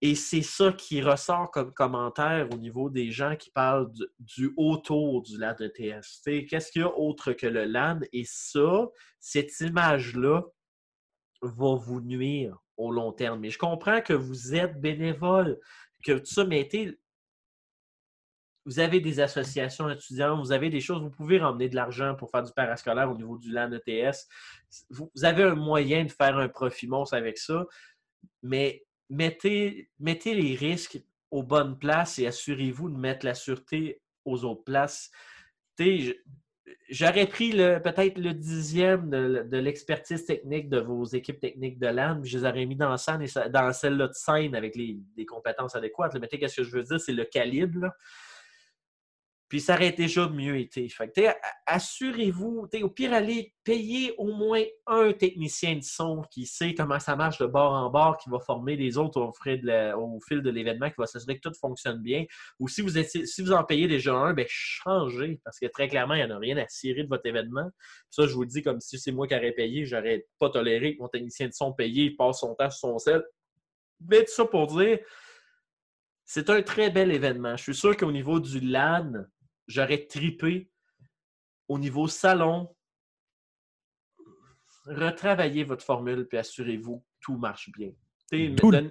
Et 0.00 0.16
c'est 0.16 0.42
ça 0.42 0.72
qui 0.72 1.00
ressort 1.00 1.52
comme 1.52 1.72
commentaire 1.72 2.48
au 2.52 2.56
niveau 2.56 2.90
des 2.90 3.12
gens 3.12 3.36
qui 3.36 3.50
parlent 3.50 3.92
du, 4.18 4.52
autour 4.56 5.22
du 5.22 5.38
LAN. 5.38 5.54
Qu'est-ce 5.56 6.72
qu'il 6.72 6.82
y 6.82 6.84
a 6.84 6.92
autre 6.98 7.32
que 7.32 7.46
le 7.46 7.64
LAN? 7.64 8.00
Et 8.12 8.24
ça, 8.26 8.88
cette 9.20 9.60
image-là 9.60 10.42
va 11.42 11.74
vous 11.76 12.00
nuire 12.00 12.58
au 12.76 12.90
long 12.90 13.12
terme. 13.12 13.38
Mais 13.38 13.50
je 13.50 13.58
comprends 13.58 14.00
que 14.00 14.12
vous 14.12 14.56
êtes 14.56 14.80
bénévole, 14.80 15.60
que 16.04 16.18
tout 16.18 16.26
ça, 16.26 16.44
mais 16.44 16.68
vous 18.64 18.78
avez 18.78 19.00
des 19.00 19.20
associations 19.20 19.90
étudiantes, 19.90 20.38
vous 20.40 20.52
avez 20.52 20.70
des 20.70 20.80
choses, 20.80 21.02
vous 21.02 21.10
pouvez 21.10 21.38
ramener 21.38 21.68
de 21.68 21.74
l'argent 21.74 22.14
pour 22.14 22.30
faire 22.30 22.42
du 22.42 22.52
parascolaire 22.52 23.10
au 23.10 23.16
niveau 23.16 23.36
du 23.38 23.50
LAN 23.50 23.70
ETS. 23.72 24.28
Vous 24.90 25.10
avez 25.22 25.42
un 25.42 25.54
moyen 25.54 26.04
de 26.04 26.10
faire 26.10 26.38
un 26.38 26.48
profit 26.48 26.86
monstre 26.86 27.14
avec 27.14 27.38
ça, 27.38 27.66
mais 28.42 28.84
mettez, 29.10 29.90
mettez 29.98 30.34
les 30.34 30.54
risques 30.54 31.00
aux 31.30 31.42
bonnes 31.42 31.78
places 31.78 32.18
et 32.18 32.26
assurez-vous 32.26 32.90
de 32.90 32.96
mettre 32.96 33.26
la 33.26 33.34
sûreté 33.34 34.00
aux 34.24 34.44
autres 34.44 34.64
places. 34.64 35.10
J'aurais 36.88 37.26
pris 37.26 37.50
peut-être 37.50 38.18
le 38.18 38.32
dixième 38.32 39.10
de, 39.10 39.56
l'expertise 39.56 40.24
technique 40.24 40.68
de 40.68 40.78
vos 40.78 41.04
équipes 41.04 41.40
techniques 41.40 41.78
de 41.78 41.86
LAN, 41.88 42.20
je 42.22 42.38
les 42.38 42.44
aurais 42.44 42.66
mis 42.66 42.76
dans, 42.76 42.94
dans 43.50 43.72
celle-là 43.72 44.08
de 44.08 44.12
scène 44.12 44.54
avec 44.54 44.76
les, 44.76 45.00
compétences 45.26 45.74
adéquates. 45.74 46.14
Mais 46.20 46.28
qu'est-ce 46.28 46.56
que 46.56 46.64
je 46.64 46.70
veux 46.70 46.82
dire? 46.82 47.00
C'est 47.00 47.12
le 47.12 47.24
calibre. 47.24 47.90
Puis 49.52 49.60
ça 49.60 49.74
aurait 49.74 49.92
déjà 49.92 50.30
mieux 50.30 50.56
été. 50.56 50.88
assurez-vous, 51.66 52.70
au 52.82 52.88
pire, 52.88 53.12
allez 53.12 53.52
payer 53.64 54.14
au 54.16 54.32
moins 54.32 54.62
un 54.86 55.12
technicien 55.12 55.76
de 55.76 55.82
son 55.82 56.22
qui 56.30 56.46
sait 56.46 56.72
comment 56.72 56.98
ça 56.98 57.16
marche 57.16 57.36
de 57.36 57.44
bord 57.44 57.74
en 57.74 57.90
bord, 57.90 58.16
qui 58.16 58.30
va 58.30 58.40
former 58.40 58.76
les 58.76 58.96
autres 58.96 59.20
au, 59.20 59.30
fil 60.26 60.40
de 60.40 60.48
l'événement, 60.50 60.88
qui 60.88 60.94
va 60.96 61.04
s'assurer 61.04 61.38
que 61.38 61.50
tout 61.50 61.54
fonctionne 61.60 61.98
bien. 62.00 62.24
Ou 62.60 62.68
si 62.68 62.80
vous, 62.80 63.52
en 63.52 63.62
payez 63.62 63.88
déjà 63.88 64.14
un, 64.14 64.32
ben 64.32 64.46
changez, 64.48 65.38
parce 65.44 65.58
que 65.58 65.66
très 65.66 65.86
clairement, 65.86 66.14
il 66.14 66.24
n'y 66.24 66.32
en 66.32 66.34
a 66.34 66.38
rien 66.38 66.56
à 66.56 66.66
cirer 66.68 67.02
de 67.02 67.10
votre 67.10 67.26
événement. 67.26 67.68
Ça, 68.08 68.26
je 68.26 68.32
vous 68.32 68.46
dis 68.46 68.62
comme 68.62 68.80
si 68.80 68.98
c'est 68.98 69.12
moi 69.12 69.26
qui 69.26 69.34
aurais 69.34 69.52
payé, 69.52 69.84
j'aurais 69.84 70.24
pas 70.38 70.48
toléré 70.48 70.96
que 70.96 71.02
mon 71.02 71.08
technicien 71.08 71.48
de 71.48 71.52
son 71.52 71.74
payé, 71.74 72.12
passe 72.12 72.40
son 72.40 72.54
temps 72.54 72.70
sur 72.70 72.88
son 72.88 72.98
sel. 72.98 73.22
Mais 74.08 74.24
tout 74.24 74.32
ça 74.32 74.46
pour 74.46 74.68
dire, 74.68 74.98
c'est 76.24 76.48
un 76.48 76.62
très 76.62 76.88
bel 76.88 77.12
événement. 77.12 77.58
Je 77.58 77.64
suis 77.64 77.74
sûr 77.74 77.94
qu'au 77.98 78.10
niveau 78.10 78.40
du 78.40 78.60
LAN, 78.60 79.26
j'aurais 79.66 80.06
tripé 80.06 80.70
au 81.68 81.78
niveau 81.78 82.08
salon. 82.08 82.74
Retravaillez 84.84 85.64
votre 85.64 85.84
formule 85.84 86.26
puis 86.26 86.38
assurez-vous 86.38 86.98
que 86.98 87.06
tout 87.20 87.36
marche 87.36 87.70
bien. 87.70 87.92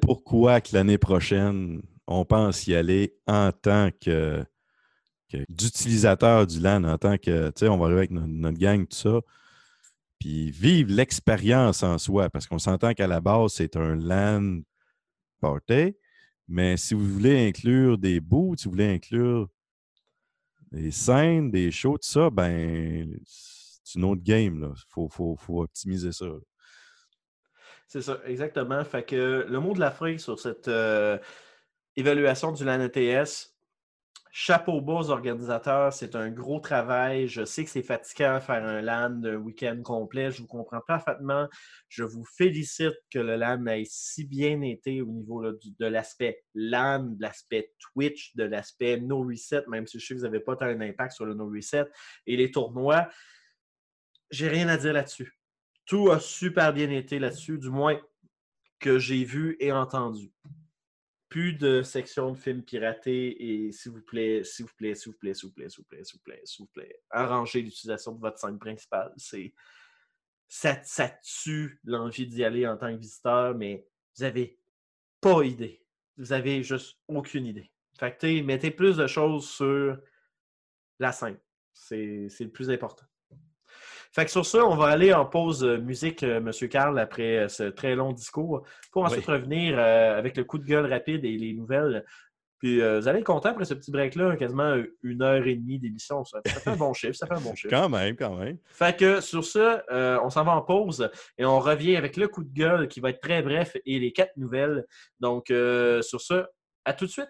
pourquoi 0.01 0.61
que 0.61 0.73
l'année 0.73 0.97
prochaine, 0.97 1.81
on 2.07 2.25
pense 2.25 2.67
y 2.67 2.75
aller 2.75 3.15
en 3.27 3.51
tant 3.51 3.89
que, 3.99 4.45
d'utilisateur 5.49 6.47
du 6.47 6.59
LAN, 6.59 6.83
en 6.83 6.97
tant 6.97 7.17
que, 7.17 7.47
tu 7.49 7.59
sais, 7.59 7.67
on 7.67 7.77
va 7.77 7.85
arriver 7.85 7.99
avec 7.99 8.11
notre, 8.11 8.57
gang, 8.57 8.87
tout 8.87 8.97
ça, 8.97 9.21
puis 10.19 10.51
vivre 10.51 10.93
l'expérience 10.93 11.83
en 11.83 11.97
soi, 11.97 12.29
parce 12.29 12.47
qu'on 12.47 12.59
s'entend 12.59 12.93
qu'à 12.93 13.07
la 13.07 13.21
base, 13.21 13.53
c'est 13.53 13.75
un 13.75 13.95
LAN 13.95 14.61
party, 15.39 15.95
mais 16.47 16.77
si 16.77 16.93
vous 16.93 17.07
voulez 17.07 17.47
inclure 17.47 17.97
des 17.97 18.19
bouts, 18.19 18.55
si 18.57 18.65
vous 18.65 18.71
voulez 18.71 18.93
inclure 18.93 19.49
des 20.71 20.91
scènes, 20.91 21.51
des 21.51 21.71
shows, 21.71 21.97
tout 21.97 22.07
ça, 22.07 22.29
ben, 22.29 23.19
c'est 23.25 23.99
une 23.99 24.05
autre 24.05 24.23
game. 24.23 24.73
Il 24.75 24.83
faut, 24.87 25.09
faut, 25.09 25.35
faut, 25.35 25.63
optimiser 25.63 26.11
ça. 26.11 26.25
C'est 27.87 28.01
ça, 28.01 28.19
exactement. 28.25 28.83
Fait 28.85 29.03
que 29.03 29.45
le 29.47 29.59
mot 29.59 29.73
de 29.73 29.79
la 29.79 29.91
fin 29.91 30.17
sur 30.17 30.39
cette 30.39 30.69
euh, 30.69 31.17
évaluation 31.97 32.51
du 32.53 32.63
LAN 32.63 32.79
ETS, 32.79 33.50
Chapeau 34.33 34.79
bas 34.79 34.93
aux 34.93 35.09
organisateurs, 35.09 35.91
c'est 35.91 36.15
un 36.15 36.29
gros 36.29 36.61
travail. 36.61 37.27
Je 37.27 37.43
sais 37.43 37.65
que 37.65 37.69
c'est 37.69 37.83
fatigant 37.83 38.39
faire 38.39 38.63
un 38.63 38.81
LAN 38.81 39.09
de 39.09 39.35
week-end 39.35 39.81
complet. 39.83 40.31
Je 40.31 40.41
vous 40.41 40.47
comprends 40.47 40.79
parfaitement. 40.87 41.49
Je 41.89 42.05
vous 42.05 42.23
félicite 42.23 42.95
que 43.11 43.19
le 43.19 43.35
LAN 43.35 43.65
ait 43.65 43.83
si 43.85 44.23
bien 44.23 44.61
été 44.61 45.01
au 45.01 45.07
niveau 45.07 45.43
de 45.51 45.85
l'aspect 45.85 46.45
LAN, 46.55 47.03
de 47.17 47.21
l'aspect 47.21 47.73
Twitch, 47.77 48.33
de 48.37 48.45
l'aspect 48.45 49.01
No 49.01 49.21
Reset, 49.21 49.65
même 49.67 49.85
si 49.85 49.99
je 49.99 50.05
sais 50.05 50.13
que 50.13 50.19
vous 50.19 50.25
n'avez 50.25 50.39
pas 50.39 50.55
tant 50.55 50.67
un 50.67 50.79
impact 50.79 51.11
sur 51.11 51.25
le 51.25 51.33
No 51.33 51.49
Reset. 51.49 51.87
Et 52.25 52.37
les 52.37 52.51
tournois, 52.51 53.09
j'ai 54.29 54.47
rien 54.47 54.69
à 54.69 54.77
dire 54.77 54.93
là-dessus. 54.93 55.37
Tout 55.85 56.09
a 56.09 56.21
super 56.21 56.71
bien 56.71 56.89
été 56.89 57.19
là-dessus, 57.19 57.57
du 57.57 57.69
moins 57.69 57.99
que 58.79 58.97
j'ai 58.97 59.25
vu 59.25 59.57
et 59.59 59.73
entendu 59.73 60.31
plus 61.31 61.53
de 61.53 61.81
section 61.81 62.33
de 62.33 62.37
films 62.37 62.61
piratés 62.61 63.41
et 63.41 63.71
s'il 63.71 63.93
vous 63.93 64.01
plaît, 64.01 64.43
s'il 64.43 64.65
vous 64.65 64.73
plaît, 64.75 64.93
s'il 64.93 65.13
vous 65.13 65.17
plaît, 65.17 65.33
s'il 65.33 65.47
vous 65.47 65.53
plaît, 65.53 65.69
s'il 65.69 65.77
vous 65.79 65.85
plaît, 65.85 66.03
s'il 66.03 66.17
vous 66.17 66.23
plaît, 66.23 66.41
s'il 66.43 66.65
vous 66.65 66.71
plaît, 66.73 67.01
arrangez 67.09 67.61
l'utilisation 67.61 68.11
de 68.11 68.19
votre 68.19 68.37
scène 68.37 68.59
principale. 68.59 69.13
C'est 69.15 69.53
ça, 70.49 71.09
tue 71.23 71.79
l'envie 71.85 72.27
d'y 72.27 72.43
aller 72.43 72.67
en 72.67 72.75
tant 72.75 72.93
que 72.93 72.99
visiteur, 72.99 73.55
mais 73.55 73.87
vous 74.17 74.25
n'avez 74.25 74.59
pas 75.21 75.43
idée. 75.43 75.81
Vous 76.17 76.33
avez 76.33 76.63
juste 76.63 76.97
aucune 77.07 77.45
idée. 77.45 77.71
Fait 77.97 78.17
que 78.17 78.41
mettez 78.41 78.69
plus 78.69 78.97
de 78.97 79.07
choses 79.07 79.49
sur 79.49 79.97
la 80.99 81.13
scène. 81.13 81.39
C'est 81.71 82.27
le 82.41 82.51
plus 82.51 82.69
important. 82.69 83.05
Fait 84.13 84.25
que 84.25 84.31
sur 84.31 84.45
ça, 84.45 84.65
on 84.65 84.75
va 84.75 84.87
aller 84.87 85.13
en 85.13 85.25
pause 85.25 85.63
euh, 85.63 85.77
musique, 85.77 86.23
euh, 86.23 86.37
M. 86.37 86.51
Carl, 86.69 86.99
après 86.99 87.37
euh, 87.37 87.47
ce 87.47 87.63
très 87.63 87.95
long 87.95 88.11
discours, 88.11 88.63
pour 88.91 89.05
ensuite 89.05 89.25
revenir 89.25 89.79
avec 89.79 90.35
le 90.35 90.43
coup 90.43 90.57
de 90.57 90.65
gueule 90.65 90.91
rapide 90.91 91.23
et 91.23 91.37
les 91.37 91.53
nouvelles. 91.53 92.05
Puis 92.59 92.79
vous 92.79 93.07
allez 93.07 93.19
être 93.19 93.25
content 93.25 93.49
après 93.49 93.65
ce 93.65 93.73
petit 93.73 93.89
break-là, 93.89 94.35
quasiment 94.35 94.75
une 95.01 95.23
heure 95.23 95.47
et 95.47 95.55
demie 95.55 95.79
d'émission. 95.79 96.23
Ça, 96.23 96.41
fait 96.45 96.69
un 96.69 96.75
bon 96.75 96.93
chiffre, 96.93 97.15
ça 97.15 97.25
fait 97.25 97.33
un 97.33 97.39
bon 97.39 97.55
chiffre. 97.55 97.73
quand 97.75 97.89
même, 97.89 98.15
quand 98.15 98.35
même. 98.35 98.59
Fait 98.67 98.95
que 98.95 99.19
sur 99.19 99.43
ça, 99.43 99.83
on 99.89 100.29
s'en 100.29 100.43
va 100.43 100.51
en 100.51 100.61
pause 100.61 101.09
et 101.39 101.45
on 101.45 101.59
revient 101.59 101.95
avec 101.95 102.17
le 102.17 102.27
coup 102.27 102.43
de 102.43 102.53
gueule 102.53 102.87
qui 102.87 102.99
va 102.99 103.09
être 103.09 103.19
très 103.19 103.41
bref 103.41 103.75
et 103.83 103.97
les 103.97 104.11
quatre 104.11 104.37
nouvelles. 104.37 104.85
Donc 105.19 105.47
sur 106.01 106.21
ça, 106.21 106.49
à 106.85 106.93
tout 106.93 107.05
de 107.05 107.11
suite. 107.11 107.29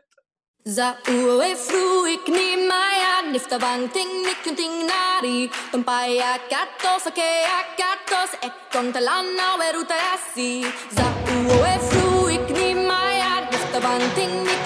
Zauefruik 0.65 2.27
ni 2.29 2.55
maia 2.69 3.25
niftavanting 3.33 4.11
nikunting 4.25 4.85
nari 4.85 5.49
Tompaia 5.71 6.37
katos 6.51 7.07
akea 7.09 7.59
katos 7.79 8.29
ekontalana 8.47 9.55
weruta 9.59 9.95
asi 10.13 10.61
Zauefruik 10.97 12.45
ni 12.53 12.75
maia 12.75 13.41
niftavanting 13.51 14.33
nikunting 14.45 14.60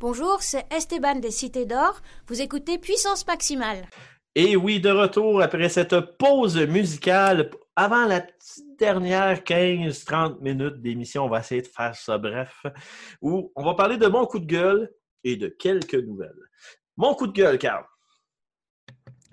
Bonjour, 0.00 0.42
c'est 0.42 0.64
Esteban 0.72 1.16
des 1.16 1.30
Cités 1.30 1.66
d'Or. 1.66 2.00
Vous 2.28 2.40
écoutez 2.40 2.78
Puissance 2.78 3.26
Maximale. 3.26 3.88
Et 4.34 4.54
oui, 4.56 4.78
de 4.80 4.90
retour 4.90 5.42
après 5.42 5.68
cette 5.68 5.98
pause 6.18 6.56
musicale. 6.58 7.50
Avant 7.74 8.04
la 8.06 8.20
petite 8.20 8.76
dernière 8.78 9.38
15-30 9.42 10.40
minutes 10.40 10.80
d'émission, 10.80 11.24
on 11.24 11.28
va 11.28 11.40
essayer 11.40 11.62
de 11.62 11.66
faire 11.66 11.94
ça 11.96 12.18
bref, 12.18 12.62
où 13.20 13.52
on 13.56 13.64
va 13.64 13.74
parler 13.74 13.96
de 13.96 14.06
mon 14.06 14.26
coup 14.26 14.38
de 14.38 14.46
gueule 14.46 14.92
et 15.24 15.36
de 15.36 15.48
quelques 15.48 15.94
nouvelles. 15.94 16.34
Mon 16.96 17.14
coup 17.14 17.26
de 17.26 17.32
gueule, 17.32 17.58
Carl. 17.58 17.84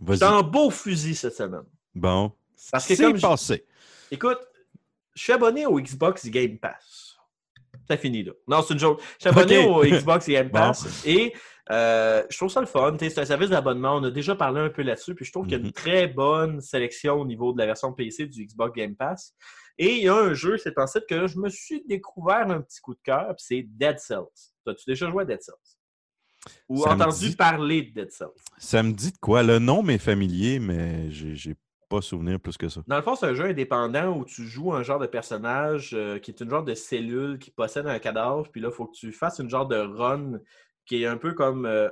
Vas-y. 0.02 0.18
C'est 0.20 0.26
un 0.26 0.42
beau 0.42 0.70
fusil 0.70 1.16
cette 1.16 1.36
semaine. 1.36 1.64
Bon. 1.94 2.32
Parce 2.72 2.88
que 2.88 2.96
C'est 2.96 3.04
comme 3.04 3.18
je- 3.18 3.22
passé. 3.22 3.66
Écoute, 4.12 4.40
je 5.14 5.22
suis 5.24 5.34
abonné 5.34 5.66
au 5.66 5.80
Xbox 5.80 6.28
Game 6.28 6.58
Pass. 6.58 7.05
Ça 7.88 7.98
finit 7.98 8.24
là. 8.24 8.32
Non, 8.48 8.62
c'est 8.62 8.74
une 8.74 8.80
joke. 8.80 9.02
Je 9.20 9.28
suis 9.28 9.30
abonné 9.30 9.66
au 9.68 9.84
Xbox 9.84 10.28
Game 10.28 10.48
Bon. 10.52 10.60
Pass 10.60 11.04
et 11.06 11.34
euh, 11.72 12.24
je 12.30 12.38
trouve 12.38 12.50
ça 12.50 12.60
le 12.62 12.66
fun. 12.68 12.96
C'est 13.00 13.18
un 13.20 13.26
service 13.26 13.50
d'abonnement. 13.50 13.96
On 13.98 14.04
a 14.04 14.12
déjà 14.12 14.36
parlé 14.36 14.60
un 14.62 14.70
peu 14.70 14.82
là-dessus. 14.84 15.16
Puis 15.16 15.26
je 15.26 15.32
trouve 15.32 15.46
qu'il 15.46 15.54
y 15.54 15.56
a 15.56 15.60
Mhm. 15.60 15.66
une 15.66 15.72
très 15.72 16.08
bonne 16.08 16.62
sélection 16.62 17.16
au 17.16 17.26
niveau 17.26 17.54
de 17.54 17.58
la 17.60 17.66
version 17.66 17.92
PC 17.94 18.28
du 18.28 18.46
Xbox 18.46 18.76
Game 18.76 18.96
Pass. 18.96 19.34
Et 19.78 19.96
il 19.98 20.04
y 20.04 20.08
a 20.08 20.16
un 20.16 20.34
jeu, 20.34 20.58
c'est 20.58 20.78
en 20.80 20.88
site 20.88 21.06
que 21.10 21.28
je 21.28 21.38
me 21.38 21.50
suis 21.50 21.84
découvert 21.88 22.50
un 22.50 22.62
petit 22.62 22.80
coup 22.82 22.94
de 22.94 23.00
cœur. 23.04 23.28
Puis 23.36 23.46
c'est 23.48 23.62
Dead 23.68 24.00
Cells. 24.00 24.52
As-tu 24.68 24.84
déjà 24.88 25.10
joué 25.10 25.24
à 25.24 25.26
Dead 25.26 25.42
Cells? 25.42 25.56
Ou 26.70 26.84
Ça 26.84 26.92
entendu 26.94 27.30
dit- 27.30 27.36
parler 27.36 27.82
de 27.82 27.92
Dead 27.94 28.12
Cells? 28.12 28.28
Ça 28.58 28.84
me 28.84 28.92
dit 28.94 29.12
de 29.12 29.18
quoi? 29.18 29.42
Le 29.44 29.58
nom 29.60 29.82
m'est 29.84 29.98
familier, 29.98 30.60
mais 30.60 31.10
j'ai 31.10 31.36
j'ai 31.36 31.56
pas 31.90 32.02
souvenir 32.02 32.40
plus 32.40 32.58
que 32.58 32.70
ça. 32.70 32.82
Dans 32.88 32.96
le 32.96 33.02
fond, 33.02 33.16
c'est 33.16 33.26
un 33.28 33.34
jeu 33.34 33.46
indépendant 33.46 34.18
où 34.18 34.26
tu 34.26 34.46
joues 34.46 34.74
un 34.74 34.84
genre 34.84 35.00
de 35.00 35.08
personnage 35.08 35.92
euh, 35.94 36.20
qui 36.20 36.32
est 36.32 36.42
une 36.42 36.50
genre 36.50 36.64
de 36.64 36.74
cellule 36.74 37.40
qui 37.40 37.52
possède 37.52 37.88
un 37.88 38.00
cadavre, 38.00 38.50
puis 38.52 38.62
là, 38.62 38.70
il 38.72 38.76
faut 38.76 38.86
que 38.86 38.96
tu 38.96 39.12
fasses 39.12 39.40
une 39.40 39.50
genre 39.50 39.68
de 39.68 39.78
run 39.78 40.40
qui 40.86 41.04
est 41.04 41.08
un 41.08 41.18
peu 41.18 41.34
comme 41.34 41.66
euh, 41.66 41.90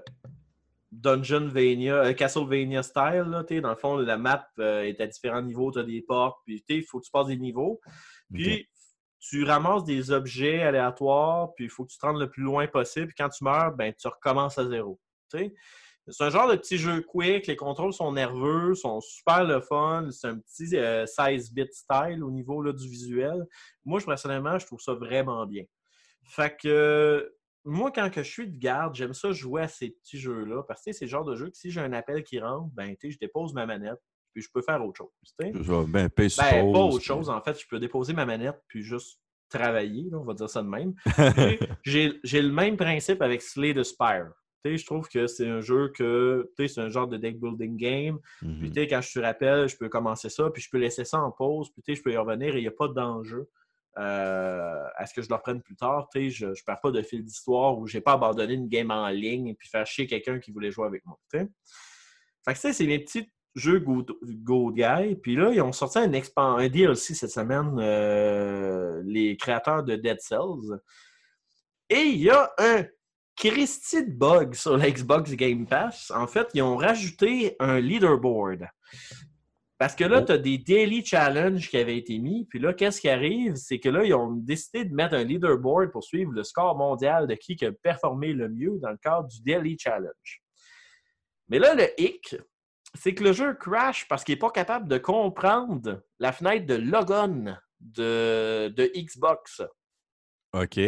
Dungeonvania, 0.92 1.96
euh, 1.96 2.14
Castlevania 2.14 2.84
style. 2.84 3.26
Là, 3.28 3.44
dans 3.44 3.70
le 3.70 3.76
fond, 3.76 3.98
la 3.98 4.18
map 4.18 4.48
euh, 4.60 4.84
est 4.84 5.02
à 5.02 5.08
différents 5.08 5.42
niveaux, 5.42 5.72
tu 5.72 5.80
as 5.80 5.84
des 5.84 6.02
portes, 6.02 6.40
puis 6.46 6.64
il 6.70 6.84
faut 6.84 7.00
que 7.00 7.06
tu 7.06 7.12
passes 7.12 7.28
des 7.28 7.38
niveaux. 7.38 7.82
Puis 8.32 8.68
tu 9.20 9.44
ramasses 9.44 9.86
des 9.86 10.12
objets 10.12 10.64
aléatoires, 10.64 11.54
puis 11.54 11.66
il 11.66 11.70
faut 11.70 11.86
que 11.86 11.92
tu 11.92 11.98
te 11.98 12.06
rendes 12.06 12.20
le 12.20 12.30
plus 12.30 12.44
loin 12.44 12.68
possible. 12.68 13.08
Puis 13.08 13.16
quand 13.18 13.30
tu 13.30 13.44
meurs, 13.44 13.74
ben, 13.74 13.94
tu 13.94 14.08
recommences 14.08 14.58
à 14.58 14.68
zéro. 14.68 15.00
t'sais. 15.30 15.54
C'est 16.10 16.24
un 16.26 16.30
genre 16.30 16.50
de 16.50 16.56
petit 16.58 16.78
jeu 16.78 17.02
quick, 17.02 17.48
les 17.48 17.56
contrôles 17.56 17.94
sont 17.94 18.12
nerveux, 18.12 18.76
sont 18.76 19.00
super 19.00 19.46
le 19.46 19.62
fun. 19.62 20.10
C'est 20.12 20.28
un 20.28 20.38
petit 20.38 20.76
euh, 20.76 21.06
16-bit 21.06 21.74
style 21.74 22.24
au 22.24 22.32
niveau 22.32 22.62
là, 22.62 22.74
du 22.74 22.88
visuel. 22.90 23.46
Moi, 23.86 24.02
personnellement, 24.06 24.60
je 24.60 24.66
trouve 24.66 24.82
ça 24.82 24.94
vraiment 24.94 25.46
bien. 25.46 25.64
Fait 26.26 26.56
que 26.62 26.68
euh, 26.68 27.30
moi, 27.64 27.92
quand 27.92 28.10
que 28.10 28.22
je 28.22 28.30
suis 28.30 28.52
de 28.52 28.58
garde, 28.58 28.96
j'aime 28.96 29.14
ça 29.14 29.32
jouer 29.32 29.62
à 29.62 29.68
ces 29.68 29.92
petits 29.92 30.20
jeux-là. 30.20 30.64
Parce 30.68 30.84
que 30.84 30.92
c'est 30.92 31.06
le 31.06 31.10
genre 31.10 31.26
de 31.26 31.36
jeu 31.36 31.50
que 31.50 31.56
si 31.56 31.72
j'ai 31.72 31.80
un 31.80 31.94
appel 31.94 32.24
qui 32.24 32.40
rentre, 32.40 32.70
ben, 32.74 32.96
je 33.02 33.18
dépose 33.18 33.54
ma 33.54 33.66
manette, 33.66 34.00
puis 34.34 34.42
je 34.42 34.50
peux 34.54 34.62
faire 34.62 34.84
autre 34.86 34.98
chose. 34.98 35.12
tu 35.40 35.46
sais. 35.46 35.52
Je 35.56 35.72
vais 35.72 35.86
ben, 35.86 36.10
Ben, 36.10 36.74
pas 36.74 36.80
autre 36.80 37.04
chose. 37.04 37.30
En 37.30 37.42
fait, 37.42 37.60
je 37.60 37.66
peux 37.70 37.80
déposer 37.80 38.14
ma 38.14 38.26
manette 38.26 38.60
puis 38.68 38.84
juste 38.84 39.20
travailler, 39.50 40.10
là, 40.10 40.18
on 40.18 40.24
va 40.24 40.34
dire 40.34 40.50
ça 40.50 40.62
de 40.62 40.68
même. 40.68 40.94
J'ai 41.84 42.42
le 42.42 42.52
même 42.52 42.76
principe 42.76 43.22
avec 43.22 43.42
Slay 43.42 43.74
the 43.74 43.84
Spire. 43.84 44.32
Je 44.66 44.86
trouve 44.86 45.08
que 45.10 45.28
c'est 45.28 45.48
un 45.48 45.62
jeu 45.62 45.92
que, 45.96 46.50
tu 46.56 46.68
sais, 46.68 46.74
c'est 46.76 46.82
un 46.82 46.90
genre 46.90 47.08
de 47.08 47.18
deck 47.18 47.40
building 47.40 47.78
game. 47.78 48.20
Mhm. 48.42 48.60
Puis, 48.60 48.72
tu 48.72 48.82
sais, 48.82 48.88
quand 48.88 49.02
je 49.02 49.14
te 49.14 49.20
rappelle, 49.20 49.68
je 49.68 49.78
peux 49.78 49.90
commencer 49.90 50.30
ça, 50.30 50.50
puis 50.50 50.62
je 50.62 50.70
peux 50.70 50.78
laisser 50.78 51.06
ça 51.06 51.20
en 51.20 51.32
pause, 51.32 51.70
puis, 51.72 51.96
je 51.96 52.02
peux 52.02 52.12
y 52.12 52.18
revenir 52.18 52.56
et 52.56 52.60
il 52.60 52.62
n'y 52.62 52.68
a 52.68 52.72
pas 52.72 52.88
d'enjeu 52.88 53.50
euh, 53.98 54.84
à 54.96 55.06
ce 55.06 55.14
que 55.14 55.22
je 55.22 55.30
le 55.30 55.36
reprenne 55.36 55.62
plus 55.62 55.76
tard. 55.76 56.08
Je 56.16 56.48
ne 56.48 56.54
perds 56.66 56.82
pas 56.82 56.92
de 56.92 57.02
fil 57.02 57.24
d'histoire 57.24 57.78
ou 57.78 57.88
je 57.88 57.98
n'ai 57.98 58.02
pas 58.02 58.14
abandonné 58.14 58.54
une 58.54 58.68
game 58.68 58.90
en 58.90 59.08
ligne 59.10 59.48
et 59.50 59.54
puis 59.54 59.68
faire 59.68 59.86
chier 59.86 60.08
quelqu'un 60.08 60.40
qui 60.40 60.52
voulait 60.52 60.72
jouer 60.72 60.88
avec 60.88 61.06
moi. 61.06 61.20
tu 61.32 61.40
sais. 61.40 61.48
Fait 62.46 62.54
que 62.54 62.60
ça, 62.60 62.74
c'est 62.74 62.88
mes 62.88 63.00
petits 63.00 63.32
jeux 63.56 63.80
Go, 63.80 64.06
Go 64.24 64.72
Guy. 64.72 65.16
Puis 65.22 65.36
là, 65.36 65.52
ils 65.52 65.62
ont 65.62 65.72
sorti 65.72 66.00
un, 66.00 66.12
un 66.12 66.70
DLC 66.70 67.14
cette 67.14 67.32
semaine, 67.32 67.78
euh, 67.80 69.02
les 69.06 69.38
créateurs 69.38 69.84
de 69.84 69.96
Dead 69.96 70.20
Cells. 70.20 70.80
Et 71.90 72.02
il 72.02 72.22
y 72.22 72.30
a 72.30 72.52
un 72.58 72.86
Christy 73.36 74.06
de 74.06 74.12
bug 74.12 74.54
sur 74.54 74.78
la 74.78 74.90
Xbox 74.90 75.32
Game 75.34 75.66
Pass. 75.68 76.12
En 76.12 76.28
fait, 76.28 76.48
ils 76.54 76.62
ont 76.62 76.78
rajouté 76.78 77.56
un 77.60 77.80
leaderboard. 77.80 78.68
Parce 79.80 79.96
que 79.96 80.04
là, 80.06 80.20
Oh. 80.22 80.26
tu 80.26 80.32
as 80.32 80.38
des 80.38 80.58
daily 80.60 81.04
challenges 81.04 81.70
qui 81.70 81.78
avaient 81.78 81.98
été 81.98 82.18
mis. 82.20 82.46
Puis 82.46 82.60
là, 82.60 82.74
qu'est-ce 82.74 83.02
qui 83.02 83.10
arrive? 83.10 83.56
C'est 83.56 83.80
que 83.80 83.90
là, 83.90 84.06
ils 84.06 84.14
ont 84.14 84.32
décidé 84.32 84.86
de 84.86 84.94
mettre 84.94 85.16
un 85.16 85.24
leaderboard 85.24 85.92
pour 85.92 86.04
suivre 86.04 86.32
le 86.32 86.44
score 86.44 86.78
mondial 86.78 87.28
de 87.28 87.34
qui 87.36 87.56
qui 87.56 87.66
a 87.66 87.72
performé 87.72 88.34
le 88.34 88.48
mieux 88.50 88.78
dans 88.82 88.92
le 88.92 88.98
cadre 88.98 89.28
du 89.28 89.42
daily 89.42 89.78
challenge. 89.78 90.42
Mais 91.50 91.60
là, 91.60 91.76
le 91.76 91.90
hic, 92.00 92.36
c'est 92.94 93.14
que 93.14 93.24
le 93.24 93.34
jeu 93.34 93.56
crash 93.56 94.08
parce 94.08 94.24
qu'il 94.24 94.34
n'est 94.36 94.40
pas 94.40 94.52
capable 94.52 94.88
de 94.88 94.98
comprendre 95.00 96.04
la 96.20 96.32
fenêtre 96.32 96.66
de 96.66 96.76
logon 96.76 97.56
de, 97.82 98.70
de 98.70 98.92
Xbox. 98.96 99.62
OK. 100.54 100.80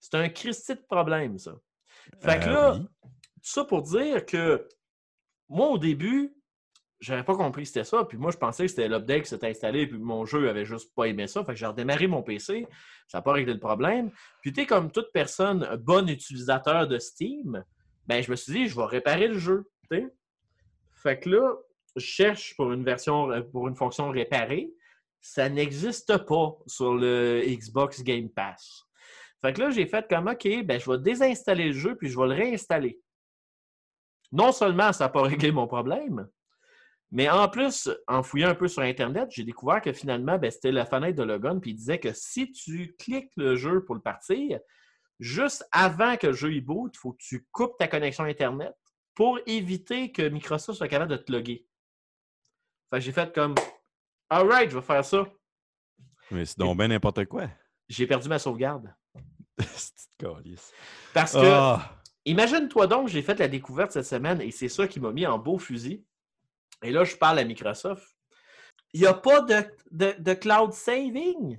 C'est 0.00 0.14
un 0.14 0.28
Christy 0.28 0.74
de 0.74 0.84
problème, 0.88 1.38
ça. 1.38 1.54
Fait 2.20 2.38
que 2.40 2.48
Euh, 2.48 2.52
là, 2.52 2.72
oui. 2.74 2.86
tout 3.02 3.40
ça 3.42 3.64
pour 3.64 3.82
dire 3.82 4.24
que 4.24 4.66
moi, 5.48 5.68
au 5.68 5.78
début, 5.78 6.34
j'avais 7.00 7.22
pas 7.22 7.36
compris 7.36 7.62
que 7.62 7.68
c'était 7.68 7.84
ça. 7.84 8.04
Puis 8.04 8.18
moi, 8.18 8.30
je 8.30 8.36
pensais 8.36 8.64
que 8.64 8.68
c'était 8.68 8.88
l'update 8.88 9.22
qui 9.22 9.28
s'était 9.28 9.48
installé, 9.48 9.86
puis 9.86 9.98
mon 9.98 10.24
jeu 10.24 10.48
avait 10.48 10.64
juste 10.64 10.92
pas 10.94 11.04
aimé 11.04 11.26
ça. 11.26 11.44
Fait 11.44 11.52
que 11.52 11.58
j'ai 11.58 11.66
redémarré 11.66 12.06
mon 12.06 12.22
PC. 12.22 12.66
Ça 13.06 13.18
n'a 13.18 13.22
pas 13.22 13.32
réglé 13.32 13.54
le 13.54 13.60
problème. 13.60 14.10
Puis 14.42 14.52
tu 14.52 14.60
sais, 14.60 14.66
comme 14.66 14.90
toute 14.90 15.10
personne, 15.12 15.76
bon 15.76 16.08
utilisateur 16.08 16.86
de 16.88 16.98
Steam, 16.98 17.64
ben 18.06 18.22
je 18.22 18.30
me 18.30 18.36
suis 18.36 18.52
dit, 18.52 18.68
je 18.68 18.76
vais 18.76 18.84
réparer 18.86 19.28
le 19.28 19.38
jeu. 19.38 19.70
Fait 21.02 21.20
que 21.20 21.30
là, 21.30 21.54
je 21.96 22.04
cherche 22.04 22.56
pour 22.56 22.72
une 22.72 22.84
version, 22.84 23.28
pour 23.52 23.68
une 23.68 23.76
fonction 23.76 24.10
réparer. 24.10 24.70
Ça 25.20 25.48
n'existe 25.48 26.16
pas 26.26 26.56
sur 26.66 26.94
le 26.94 27.42
Xbox 27.46 28.02
Game 28.02 28.28
Pass. 28.28 28.87
Fait 29.42 29.52
que 29.52 29.60
là, 29.60 29.70
j'ai 29.70 29.86
fait 29.86 30.08
comme 30.08 30.28
OK, 30.28 30.48
ben, 30.64 30.80
je 30.80 30.90
vais 30.90 30.98
désinstaller 30.98 31.66
le 31.66 31.72
jeu 31.72 31.96
puis 31.96 32.08
je 32.08 32.18
vais 32.18 32.26
le 32.26 32.34
réinstaller. 32.34 33.00
Non 34.32 34.52
seulement 34.52 34.92
ça 34.92 35.04
n'a 35.04 35.08
pas 35.10 35.22
réglé 35.22 35.52
mon 35.52 35.66
problème, 35.66 36.28
mais 37.10 37.28
en 37.30 37.48
plus, 37.48 37.88
en 38.06 38.22
fouillant 38.22 38.50
un 38.50 38.54
peu 38.54 38.68
sur 38.68 38.82
Internet, 38.82 39.30
j'ai 39.30 39.44
découvert 39.44 39.80
que 39.80 39.92
finalement, 39.92 40.38
ben, 40.38 40.50
c'était 40.50 40.72
la 40.72 40.84
fenêtre 40.84 41.16
de 41.16 41.22
Logan, 41.22 41.60
puis 41.60 41.70
il 41.70 41.74
disait 41.74 41.98
que 41.98 42.12
si 42.12 42.52
tu 42.52 42.94
cliques 42.98 43.32
le 43.36 43.56
jeu 43.56 43.82
pour 43.84 43.94
le 43.94 44.00
partir, 44.02 44.60
juste 45.18 45.66
avant 45.72 46.16
que 46.16 46.28
le 46.28 46.32
jeu 46.34 46.52
y 46.52 46.60
boot, 46.60 46.94
il 46.94 46.98
faut 46.98 47.12
que 47.12 47.22
tu 47.22 47.46
coupes 47.50 47.78
ta 47.78 47.88
connexion 47.88 48.24
Internet 48.24 48.74
pour 49.14 49.38
éviter 49.46 50.12
que 50.12 50.28
Microsoft 50.28 50.78
soit 50.78 50.88
capable 50.88 51.10
de 51.10 51.16
te 51.16 51.32
loguer. 51.32 51.66
Fait 52.90 52.98
que 52.98 53.04
j'ai 53.04 53.12
fait 53.12 53.34
comme 53.34 53.54
Alright, 54.28 54.70
je 54.70 54.76
vais 54.76 54.84
faire 54.84 55.04
ça. 55.04 55.26
Mais 56.30 56.44
c'est 56.44 56.58
donc 56.58 56.76
bien 56.76 56.88
n'importe 56.88 57.24
quoi. 57.24 57.48
J'ai 57.88 58.06
perdu 58.06 58.28
ma 58.28 58.38
sauvegarde. 58.38 58.94
Parce 61.14 61.32
que 61.32 61.38
Ah! 61.44 61.94
Imagine-toi 62.24 62.86
donc, 62.86 63.08
j'ai 63.08 63.22
fait 63.22 63.38
la 63.38 63.48
découverte 63.48 63.92
cette 63.92 64.04
semaine 64.04 64.40
et 64.42 64.50
c'est 64.50 64.68
ça 64.68 64.86
qui 64.86 65.00
m'a 65.00 65.12
mis 65.12 65.26
en 65.26 65.38
beau 65.38 65.58
fusil. 65.58 66.04
Et 66.82 66.90
là, 66.90 67.02
je 67.04 67.16
parle 67.16 67.38
à 67.38 67.44
Microsoft. 67.44 68.04
Il 68.92 69.00
n'y 69.00 69.06
a 69.06 69.14
pas 69.14 69.40
de, 69.40 69.64
de- 69.90 70.14
de 70.18 70.34
cloud 70.34 70.72
saving. 70.72 71.58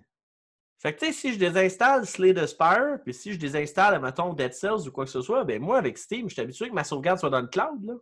Fait 0.78 0.94
que, 0.94 1.00
tu 1.00 1.08
sais, 1.08 1.12
si 1.14 1.34
je 1.34 1.40
désinstalle 1.40 2.06
Slay 2.06 2.34
the 2.34 2.46
Spire, 2.46 3.00
puis 3.04 3.14
si 3.14 3.34
je 3.34 3.40
désinstalle, 3.40 4.00
mettons, 4.02 4.34
Dead 4.34 4.54
Cells 4.54 4.88
ou 4.88 4.92
quoi 4.92 5.06
que 5.06 5.12
ce 5.12 5.22
soit, 5.22 5.44
ben 5.44 5.60
moi, 5.62 5.78
avec 5.78 5.98
Steam, 5.98 6.30
je 6.30 6.34
suis 6.34 6.42
habitué 6.42 6.70
que 6.70 6.74
ma 6.74 6.84
sauvegarde 6.84 7.20
soit 7.20 7.30
dans 7.30 7.42
le 7.42 7.48
cloud, 7.48 7.84
là. 7.84 7.96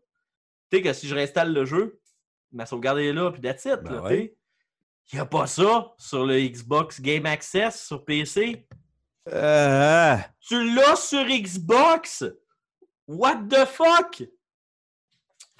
Tu 0.69 0.77
sais, 0.77 0.83
que 0.83 0.93
si 0.93 1.07
je 1.07 1.15
réinstalle 1.15 1.53
le 1.53 1.63
jeu, 1.65 1.99
ma 2.51 2.65
sauvegarde 2.65 2.99
est 2.99 3.13
là, 3.13 3.31
puis 3.31 3.41
that's 3.41 3.63
it, 3.65 3.79
Ben 3.81 4.01
ouais. 4.01 4.35
Il 5.11 5.15
n'y 5.15 5.21
a 5.21 5.25
pas 5.25 5.47
ça 5.47 5.93
sur 5.97 6.25
le 6.25 6.37
Xbox 6.39 6.99
Game 6.99 7.25
Access 7.25 7.87
sur 7.87 8.03
PC. 8.03 8.67
Euh, 9.33 10.15
Tu 10.39 10.73
l'as 10.73 10.95
sur 10.95 11.25
Xbox? 11.25 12.23
What 13.07 13.43
the 13.49 13.65
fuck? 13.65 14.23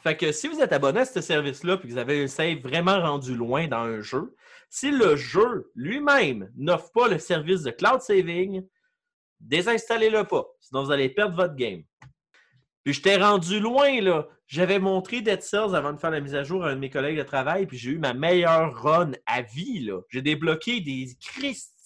Fait 0.02 0.16
que 0.16 0.32
si 0.32 0.48
vous 0.48 0.60
êtes 0.60 0.74
abonné 0.74 1.02
à 1.02 1.06
ce 1.06 1.22
service-là 1.22 1.74
et 1.74 1.80
que 1.80 1.88
vous 1.88 1.98
avez 1.98 2.24
un 2.24 2.28
save 2.28 2.60
vraiment 2.60 3.00
rendu 3.02 3.36
loin 3.36 3.68
dans 3.68 3.82
un 3.82 4.02
jeu, 4.02 4.36
si 4.70 4.92
le 4.92 5.16
jeu 5.16 5.72
lui-même 5.76 6.52
n'offre 6.56 6.92
pas 6.92 7.08
le 7.08 7.20
service 7.20 7.64
de 7.64 7.72
cloud 7.72 8.02
saving, 8.02 8.66
désinstallez-le 9.40 10.24
pas. 10.26 10.46
Sinon, 10.60 10.84
vous 10.84 10.92
allez 10.92 11.10
perdre 11.10 11.36
votre 11.36 11.56
game. 11.56 11.84
Puis 12.84 12.94
je 12.94 13.02
t'ai 13.02 13.18
rendu 13.18 13.60
loin, 13.60 14.00
là. 14.02 14.28
J'avais 14.48 14.80
montré 14.80 15.20
Dead 15.20 15.42
Cells 15.42 15.76
avant 15.76 15.92
de 15.92 16.00
faire 16.00 16.12
la 16.12 16.22
mise 16.22 16.36
à 16.36 16.44
jour 16.44 16.64
à 16.64 16.70
un 16.70 16.76
de 16.76 16.80
mes 16.80 16.90
collègues 16.90 17.18
de 17.18 17.24
travail, 17.24 17.66
puis 17.66 17.78
j'ai 17.78 17.92
eu 17.92 17.98
ma 17.98 18.14
meilleure 18.14 18.82
run 18.82 19.12
à 19.26 19.42
vie, 19.42 19.82
là. 19.82 20.00
J'ai 20.10 20.22
débloqué 20.22 20.80
des 20.80 21.18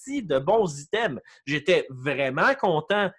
De 0.08 0.40
bons 0.40 0.80
items. 0.80 1.22
J'étais 1.46 1.86
vraiment 1.90 2.54
content. 2.56 3.12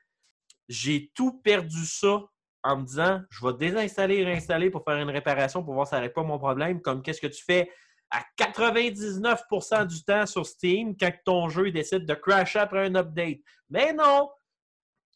J'ai 0.68 1.10
tout 1.14 1.40
perdu 1.42 1.86
ça 1.86 2.22
en 2.64 2.78
me 2.78 2.84
disant 2.84 3.22
je 3.30 3.46
vais 3.46 3.54
désinstaller 3.54 4.16
et 4.18 4.24
réinstaller 4.24 4.70
pour 4.70 4.84
faire 4.84 4.96
une 4.96 5.10
réparation 5.10 5.64
pour 5.64 5.74
voir 5.74 5.86
si 5.86 5.90
ça 5.90 6.00
règle 6.00 6.14
pas 6.14 6.22
mon 6.22 6.38
problème. 6.38 6.80
Comme 6.80 7.02
qu'est-ce 7.02 7.20
que 7.20 7.26
tu 7.26 7.42
fais? 7.44 7.70
À 8.10 8.22
99% 8.38 9.86
du 9.86 10.04
temps 10.04 10.26
sur 10.26 10.44
Steam 10.44 10.96
quand 10.96 11.12
ton 11.24 11.48
jeu 11.48 11.70
décide 11.70 12.04
de 12.04 12.14
crasher 12.14 12.58
après 12.58 12.86
un 12.86 12.94
update. 12.94 13.38
Mais 13.70 13.92
non! 13.92 14.28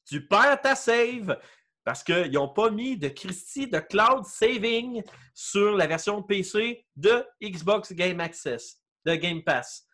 Tu 0.06 0.26
perds 0.26 0.60
ta 0.60 0.74
save 0.74 1.36
parce 1.84 2.02
qu'ils 2.02 2.32
n'ont 2.32 2.48
pas 2.48 2.70
mis 2.70 2.96
de 2.96 3.08
Christie 3.08 3.68
de 3.68 3.78
cloud 3.78 4.24
saving 4.24 5.02
sur 5.34 5.76
la 5.76 5.86
version 5.86 6.22
PC 6.22 6.84
de 6.96 7.24
Xbox 7.40 7.92
Game 7.92 8.18
Access, 8.18 8.80
de 9.04 9.14
Game 9.14 9.42
Pass. 9.44 9.86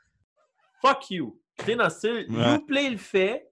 Fuck 0.81 1.11
you. 1.11 1.41
Dans 1.66 1.84
le 1.84 1.90
style, 1.90 2.26
Ouais. 2.28 2.55
Uplay 2.56 2.90
le 2.90 2.97
fait, 2.98 3.51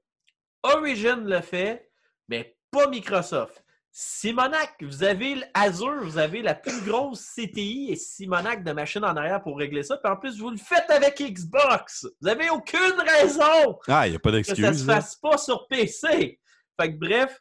Origin 0.62 1.24
le 1.24 1.40
fait, 1.40 1.90
mais 2.28 2.56
pas 2.70 2.88
Microsoft. 2.88 3.64
Simonac, 3.92 4.76
vous 4.82 5.02
avez 5.02 5.34
l'Azure, 5.54 6.04
vous 6.04 6.16
avez 6.18 6.42
la 6.42 6.54
plus 6.54 6.80
grosse 6.82 7.24
CTI 7.34 7.88
et 7.90 7.96
Simonac 7.96 8.62
de 8.62 8.70
machine 8.72 9.04
en 9.04 9.16
arrière 9.16 9.42
pour 9.42 9.58
régler 9.58 9.82
ça. 9.82 9.96
Puis 9.96 10.12
en 10.12 10.16
plus, 10.16 10.38
vous 10.38 10.50
le 10.50 10.56
faites 10.58 10.88
avec 10.90 11.20
Xbox. 11.20 12.04
Vous 12.20 12.28
n'avez 12.28 12.50
aucune 12.50 13.00
raison 13.18 13.78
Ah, 13.88 14.06
il 14.06 14.10
n'y 14.10 14.16
a 14.16 14.20
pas 14.20 14.30
que 14.30 14.42
ça 14.44 14.54
se 14.54 14.60
d'excuse. 14.60 14.86
là. 14.86 14.94
fasse 14.96 15.16
pas 15.16 15.36
sur 15.38 15.66
PC. 15.66 16.38
Fait 16.80 16.92
que 16.92 16.98
bref, 16.98 17.40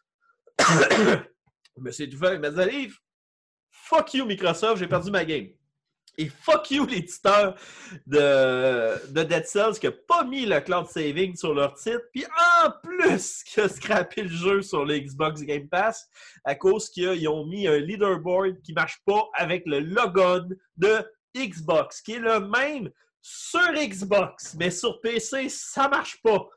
tout 0.57 1.91
fait 1.91 2.27
avec 2.27 2.39
ma 2.41 2.51
salive. 2.51 2.97
Fuck 3.71 4.13
you 4.15 4.25
Microsoft, 4.25 4.77
j'ai 4.77 4.87
perdu 4.87 5.11
ma 5.11 5.23
game. 5.25 5.49
Et 6.19 6.27
fuck 6.27 6.69
you 6.69 6.85
l'éditeur 6.85 7.55
de, 8.05 9.07
de 9.13 9.23
Dead 9.23 9.45
Cells 9.47 9.79
qui 9.79 9.85
n'a 9.85 9.93
pas 10.05 10.25
mis 10.25 10.45
le 10.45 10.59
cloud 10.59 10.85
saving 10.85 11.33
sur 11.33 11.53
leur 11.53 11.75
titre, 11.75 12.03
puis 12.11 12.25
en 12.61 12.71
plus 12.83 13.41
qui 13.43 13.61
a 13.61 13.69
scrappé 13.69 14.23
le 14.23 14.27
jeu 14.29 14.61
sur 14.61 14.83
le 14.83 14.99
Xbox 14.99 15.41
Game 15.43 15.69
Pass 15.69 16.09
à 16.43 16.55
cause 16.55 16.89
qu'ils 16.89 17.25
ont 17.29 17.45
mis 17.45 17.69
un 17.69 17.77
leaderboard 17.77 18.61
qui 18.61 18.73
marche 18.73 19.01
pas 19.05 19.29
avec 19.33 19.63
le 19.65 19.79
logon 19.79 20.49
de 20.75 21.09
Xbox, 21.33 22.01
qui 22.01 22.15
est 22.15 22.19
le 22.19 22.41
même 22.41 22.89
sur 23.21 23.71
Xbox, 23.71 24.55
mais 24.59 24.71
sur 24.71 24.99
PC, 24.99 25.47
ça 25.47 25.87
marche 25.87 26.21
pas. 26.21 26.49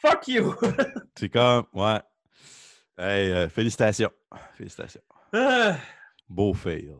Fuck 0.00 0.28
you! 0.28 0.54
C'est 1.18 1.28
comme, 1.28 1.66
ouais. 1.74 2.00
Hey, 2.96 3.30
euh, 3.30 3.48
félicitations. 3.50 4.12
Félicitations. 4.56 5.02
Ah, 5.34 5.76
Beau 6.26 6.54
fail. 6.54 6.94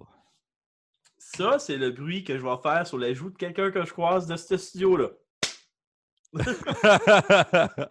Ça, 1.36 1.58
c'est 1.58 1.76
le 1.76 1.90
bruit 1.90 2.24
que 2.24 2.38
je 2.38 2.42
vais 2.42 2.56
faire 2.62 2.86
sur 2.86 2.96
la 2.96 3.12
joue 3.12 3.28
de 3.28 3.36
quelqu'un 3.36 3.70
que 3.70 3.84
je 3.84 3.92
croise 3.92 4.26
de 4.26 4.36
ce 4.36 4.56
studio-là. 4.56 5.10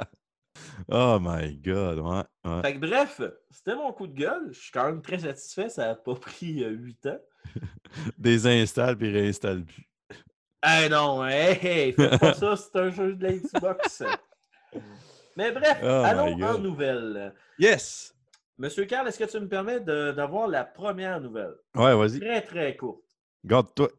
oh 0.90 1.20
my 1.22 1.56
God, 1.58 2.00
ouais. 2.00 2.24
ouais. 2.44 2.62
Fait 2.64 2.74
que 2.74 2.80
bref, 2.80 3.22
c'était 3.52 3.76
mon 3.76 3.94
coup 3.94 4.08
de 4.08 4.16
gueule. 4.16 4.50
Je 4.52 4.60
suis 4.60 4.72
quand 4.72 4.86
même 4.86 5.04
très 5.04 5.20
satisfait. 5.20 5.70
Ça 5.70 5.90
n'a 5.90 5.96
pas 5.96 6.16
pris 6.20 6.64
euh, 6.64 6.72
8 6.72 7.06
ans. 7.06 7.20
Désinstalle 8.18 8.98
puis 8.98 9.12
réinstalle 9.12 9.64
plus. 9.64 9.88
Eh 10.68 10.90
non, 10.90 11.24
hey, 11.24 11.60
hey, 11.62 11.94
faites 11.94 12.20
pas 12.20 12.34
ça, 12.34 12.56
c'est 12.56 12.76
un 12.80 12.90
jeu 12.90 13.14
de 13.14 13.24
la 13.24 13.34
Xbox. 13.34 14.02
Mais 15.38 15.52
bref, 15.52 15.78
Oh 15.84 15.86
allons 15.86 16.42
en 16.42 16.58
nouvelles. 16.58 17.32
Yes! 17.60 18.12
Monsieur 18.58 18.86
Carl, 18.86 19.08
est-ce 19.08 19.20
que 19.20 19.26
tu 19.30 19.40
me 19.40 19.48
permets 19.48 19.82
d'avoir 19.82 20.48
la 20.48 20.64
première 20.64 21.22
nouvelle? 21.22 21.54
Ouais, 21.76 21.96
vas-y. 21.96 22.20
Très, 22.20 22.42
très 22.42 22.76
courte. 22.76 23.05
Garde-toi. 23.46 23.90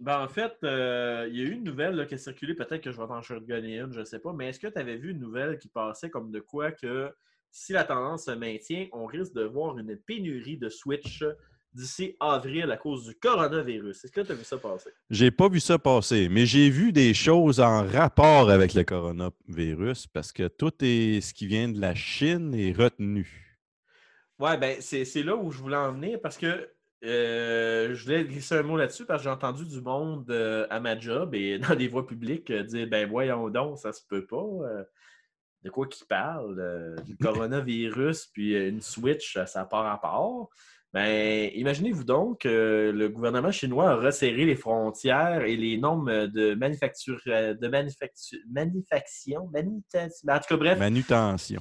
Ben, 0.00 0.24
en 0.24 0.28
fait, 0.28 0.56
euh, 0.64 1.28
il 1.30 1.38
y 1.38 1.42
a 1.42 1.44
eu 1.44 1.52
une 1.52 1.64
nouvelle 1.64 1.94
là, 1.94 2.06
qui 2.06 2.14
a 2.14 2.18
circulé, 2.18 2.54
peut-être 2.54 2.82
que 2.82 2.90
je 2.90 2.98
vais 2.98 3.06
t'en 3.06 3.22
shotgunner 3.22 3.78
une, 3.78 3.92
je 3.92 4.00
ne 4.00 4.04
sais 4.04 4.18
pas, 4.18 4.32
mais 4.32 4.48
est-ce 4.48 4.58
que 4.58 4.66
tu 4.66 4.78
avais 4.78 4.96
vu 4.96 5.10
une 5.10 5.20
nouvelle 5.20 5.58
qui 5.58 5.68
passait 5.68 6.10
comme 6.10 6.30
de 6.30 6.40
quoi 6.40 6.72
que 6.72 7.12
si 7.50 7.72
la 7.72 7.84
tendance 7.84 8.24
se 8.24 8.30
maintient, 8.30 8.88
on 8.92 9.06
risque 9.06 9.34
de 9.34 9.44
voir 9.44 9.78
une 9.78 9.96
pénurie 9.96 10.56
de 10.56 10.68
Switch 10.68 11.22
d'ici 11.74 12.16
avril 12.18 12.70
à 12.70 12.78
cause 12.78 13.04
du 13.04 13.14
coronavirus? 13.14 14.04
Est-ce 14.04 14.12
que 14.12 14.22
tu 14.22 14.32
as 14.32 14.34
vu 14.34 14.44
ça 14.44 14.56
passer? 14.56 14.90
J'ai 15.10 15.30
pas 15.30 15.48
vu 15.48 15.60
ça 15.60 15.78
passer, 15.78 16.28
mais 16.30 16.46
j'ai 16.46 16.70
vu 16.70 16.92
des 16.92 17.12
choses 17.12 17.60
en 17.60 17.86
rapport 17.86 18.50
avec 18.50 18.72
le 18.72 18.84
coronavirus 18.84 20.06
parce 20.06 20.32
que 20.32 20.48
tout 20.48 20.72
est 20.80 21.20
ce 21.20 21.34
qui 21.34 21.46
vient 21.46 21.68
de 21.68 21.78
la 21.78 21.94
Chine 21.94 22.54
est 22.54 22.72
retenu. 22.72 23.60
Ouais, 24.38 24.56
ben 24.56 24.78
c'est 24.80 25.22
là 25.22 25.36
où 25.36 25.50
je 25.50 25.58
voulais 25.58 25.76
en 25.76 25.92
venir 25.92 26.18
parce 26.22 26.38
que 26.38 26.66
euh, 27.02 27.94
je 27.94 28.04
voulais 28.04 28.24
glisser 28.24 28.56
un 28.56 28.62
mot 28.62 28.76
là-dessus 28.76 29.06
parce 29.06 29.20
que 29.22 29.24
j'ai 29.24 29.30
entendu 29.30 29.64
du 29.64 29.80
monde 29.80 30.30
euh, 30.30 30.66
à 30.70 30.80
ma 30.80 30.98
job 30.98 31.34
et 31.34 31.58
dans 31.74 31.74
des 31.74 31.88
voix 31.88 32.06
publiques 32.06 32.50
euh, 32.50 32.62
dire 32.62 32.86
ben 32.88 33.08
voyons 33.08 33.48
donc, 33.48 33.78
ça 33.78 33.92
se 33.92 34.02
peut 34.06 34.26
pas. 34.26 34.44
de 35.64 35.70
quoi 35.70 35.86
qu'ils 35.86 36.06
parlent? 36.06 36.96
du 37.04 37.16
coronavirus, 37.22 38.26
puis 38.26 38.54
une 38.54 38.80
Switch, 38.82 39.38
ça 39.46 39.64
part 39.64 39.86
à 39.86 40.00
part. 40.00 40.48
Ben, 40.92 41.50
imaginez-vous 41.54 42.02
donc 42.02 42.40
que 42.40 42.90
le 42.92 43.08
gouvernement 43.08 43.52
chinois 43.52 43.90
a 43.90 43.94
resserré 43.94 44.44
les 44.44 44.56
frontières 44.56 45.42
et 45.42 45.56
les 45.56 45.78
normes 45.78 46.26
de 46.26 46.54
manufacture 46.54 47.20
de 47.26 47.68
manufacture 47.68 48.40
manufacture, 48.50 49.44
manutention- 49.52 50.28
en 50.32 50.38
tout 50.38 50.48
cas, 50.48 50.56
bref, 50.56 50.78
Manutention. 50.78 51.60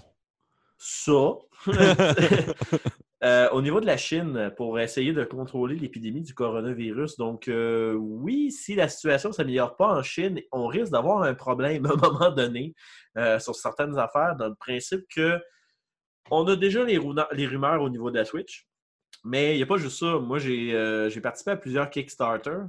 ça. 0.78 1.34
Euh, 3.22 3.50
au 3.50 3.62
niveau 3.62 3.82
de 3.82 3.86
la 3.86 3.98
Chine, 3.98 4.54
pour 4.56 4.80
essayer 4.80 5.12
de 5.12 5.26
contrôler 5.26 5.76
l'épidémie 5.76 6.22
du 6.22 6.34
coronavirus. 6.34 7.18
Donc, 7.18 7.50
euh, 7.50 7.94
oui, 7.96 8.50
si 8.50 8.76
la 8.76 8.88
situation 8.88 9.30
ne 9.30 9.34
s'améliore 9.34 9.76
pas 9.76 9.88
en 9.94 10.02
Chine, 10.04 10.40
on 10.54 10.68
risque 10.68 10.94
d'avoir 10.94 11.24
un 11.24 11.34
problème 11.34 11.86
à 11.86 11.90
un 11.90 11.96
moment 12.12 12.32
donné 12.32 12.74
euh, 13.18 13.38
sur 13.40 13.56
certaines 13.56 13.98
affaires, 13.98 14.38
dans 14.38 14.48
le 14.48 14.56
principe 14.56 15.06
que 15.14 15.38
on 16.32 16.48
a 16.48 16.56
déjà 16.56 16.84
les, 16.86 16.98
rumeurs 16.98 17.82
au 17.82 17.90
niveau 17.90 18.10
de 18.10 18.18
la 18.18 18.24
Switch, 18.24 18.68
mais 19.26 19.56
il 19.56 19.58
n'y 19.58 19.64
a 19.64 19.66
pas 19.66 19.78
juste 19.78 20.00
ça. 20.00 20.20
Moi, 20.20 20.38
j'ai 20.38 21.22
participé 21.22 21.52
à 21.52 21.58
plusieurs 21.58 21.90
Kickstarter 21.90 22.60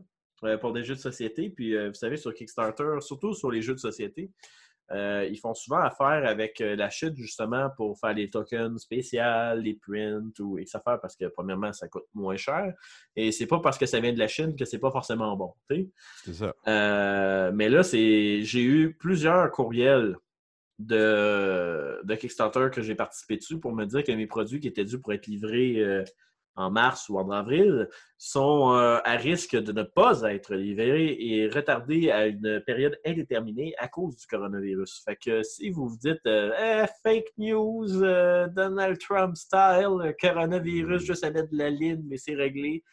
pour 0.60 0.72
des 0.72 0.82
jeux 0.82 0.94
de 0.94 1.00
société. 1.00 1.50
Puis, 1.50 1.76
vous 1.76 1.94
savez, 1.94 2.16
sur 2.16 2.32
Kickstarter, 2.32 2.96
surtout 3.00 3.34
sur 3.34 3.50
les 3.50 3.60
jeux 3.60 3.74
de 3.74 3.78
société, 3.78 4.30
euh, 4.92 5.26
ils 5.30 5.38
font 5.38 5.54
souvent 5.54 5.78
affaire 5.78 6.26
avec 6.26 6.60
euh, 6.60 6.74
la 6.74 6.90
Chine 6.90 7.14
justement 7.16 7.70
pour 7.76 7.98
faire 7.98 8.12
les 8.12 8.28
tokens 8.28 8.76
spéciaux, 8.80 9.54
les 9.56 9.74
prints 9.74 10.32
ou 10.40 10.58
X 10.58 10.74
affaires 10.74 11.00
parce 11.00 11.14
que 11.16 11.26
premièrement, 11.26 11.72
ça 11.72 11.86
coûte 11.88 12.06
moins 12.12 12.36
cher. 12.36 12.74
Et 13.14 13.30
c'est 13.30 13.46
pas 13.46 13.60
parce 13.60 13.78
que 13.78 13.86
ça 13.86 14.00
vient 14.00 14.12
de 14.12 14.18
la 14.18 14.26
Chine 14.28 14.56
que 14.56 14.64
c'est 14.64 14.78
pas 14.78 14.90
forcément 14.90 15.36
bon. 15.36 15.52
C'est 16.24 16.32
ça. 16.32 16.54
Euh, 16.66 17.52
mais 17.54 17.68
là, 17.68 17.82
c'est 17.82 18.42
j'ai 18.42 18.62
eu 18.62 18.94
plusieurs 18.94 19.50
courriels 19.52 20.16
de, 20.80 22.00
de 22.02 22.14
Kickstarter 22.16 22.68
que 22.72 22.82
j'ai 22.82 22.94
participé 22.94 23.36
dessus 23.36 23.60
pour 23.60 23.72
me 23.72 23.84
dire 23.84 24.02
que 24.02 24.12
mes 24.12 24.26
produits 24.26 24.60
qui 24.60 24.66
étaient 24.66 24.84
dus 24.84 24.98
pour 24.98 25.12
être 25.12 25.26
livrés 25.26 26.04
en 26.56 26.70
mars 26.70 27.08
ou 27.08 27.18
en 27.18 27.30
avril 27.30 27.88
sont 28.18 28.72
euh, 28.72 28.98
à 29.04 29.16
risque 29.16 29.56
de 29.56 29.72
ne 29.72 29.82
pas 29.82 30.22
être 30.22 30.54
livrés 30.54 31.16
et 31.18 31.48
retardés 31.48 32.10
à 32.10 32.26
une 32.26 32.62
période 32.66 32.98
indéterminée 33.06 33.74
à 33.78 33.88
cause 33.88 34.16
du 34.16 34.26
coronavirus. 34.26 35.02
Fait 35.04 35.16
que 35.16 35.42
si 35.42 35.70
vous 35.70 35.88
vous 35.88 35.96
dites 35.96 36.26
euh, 36.26 36.50
Eh, 36.60 36.86
fake 37.02 37.32
news, 37.38 38.02
euh, 38.02 38.46
Donald 38.48 38.98
Trump 38.98 39.36
style, 39.36 40.14
coronavirus, 40.20 41.02
juste 41.04 41.24
à 41.24 41.30
mettre 41.30 41.50
de 41.50 41.58
la 41.58 41.70
ligne, 41.70 42.02
mais 42.06 42.16
c'est 42.16 42.34
réglé. 42.34 42.84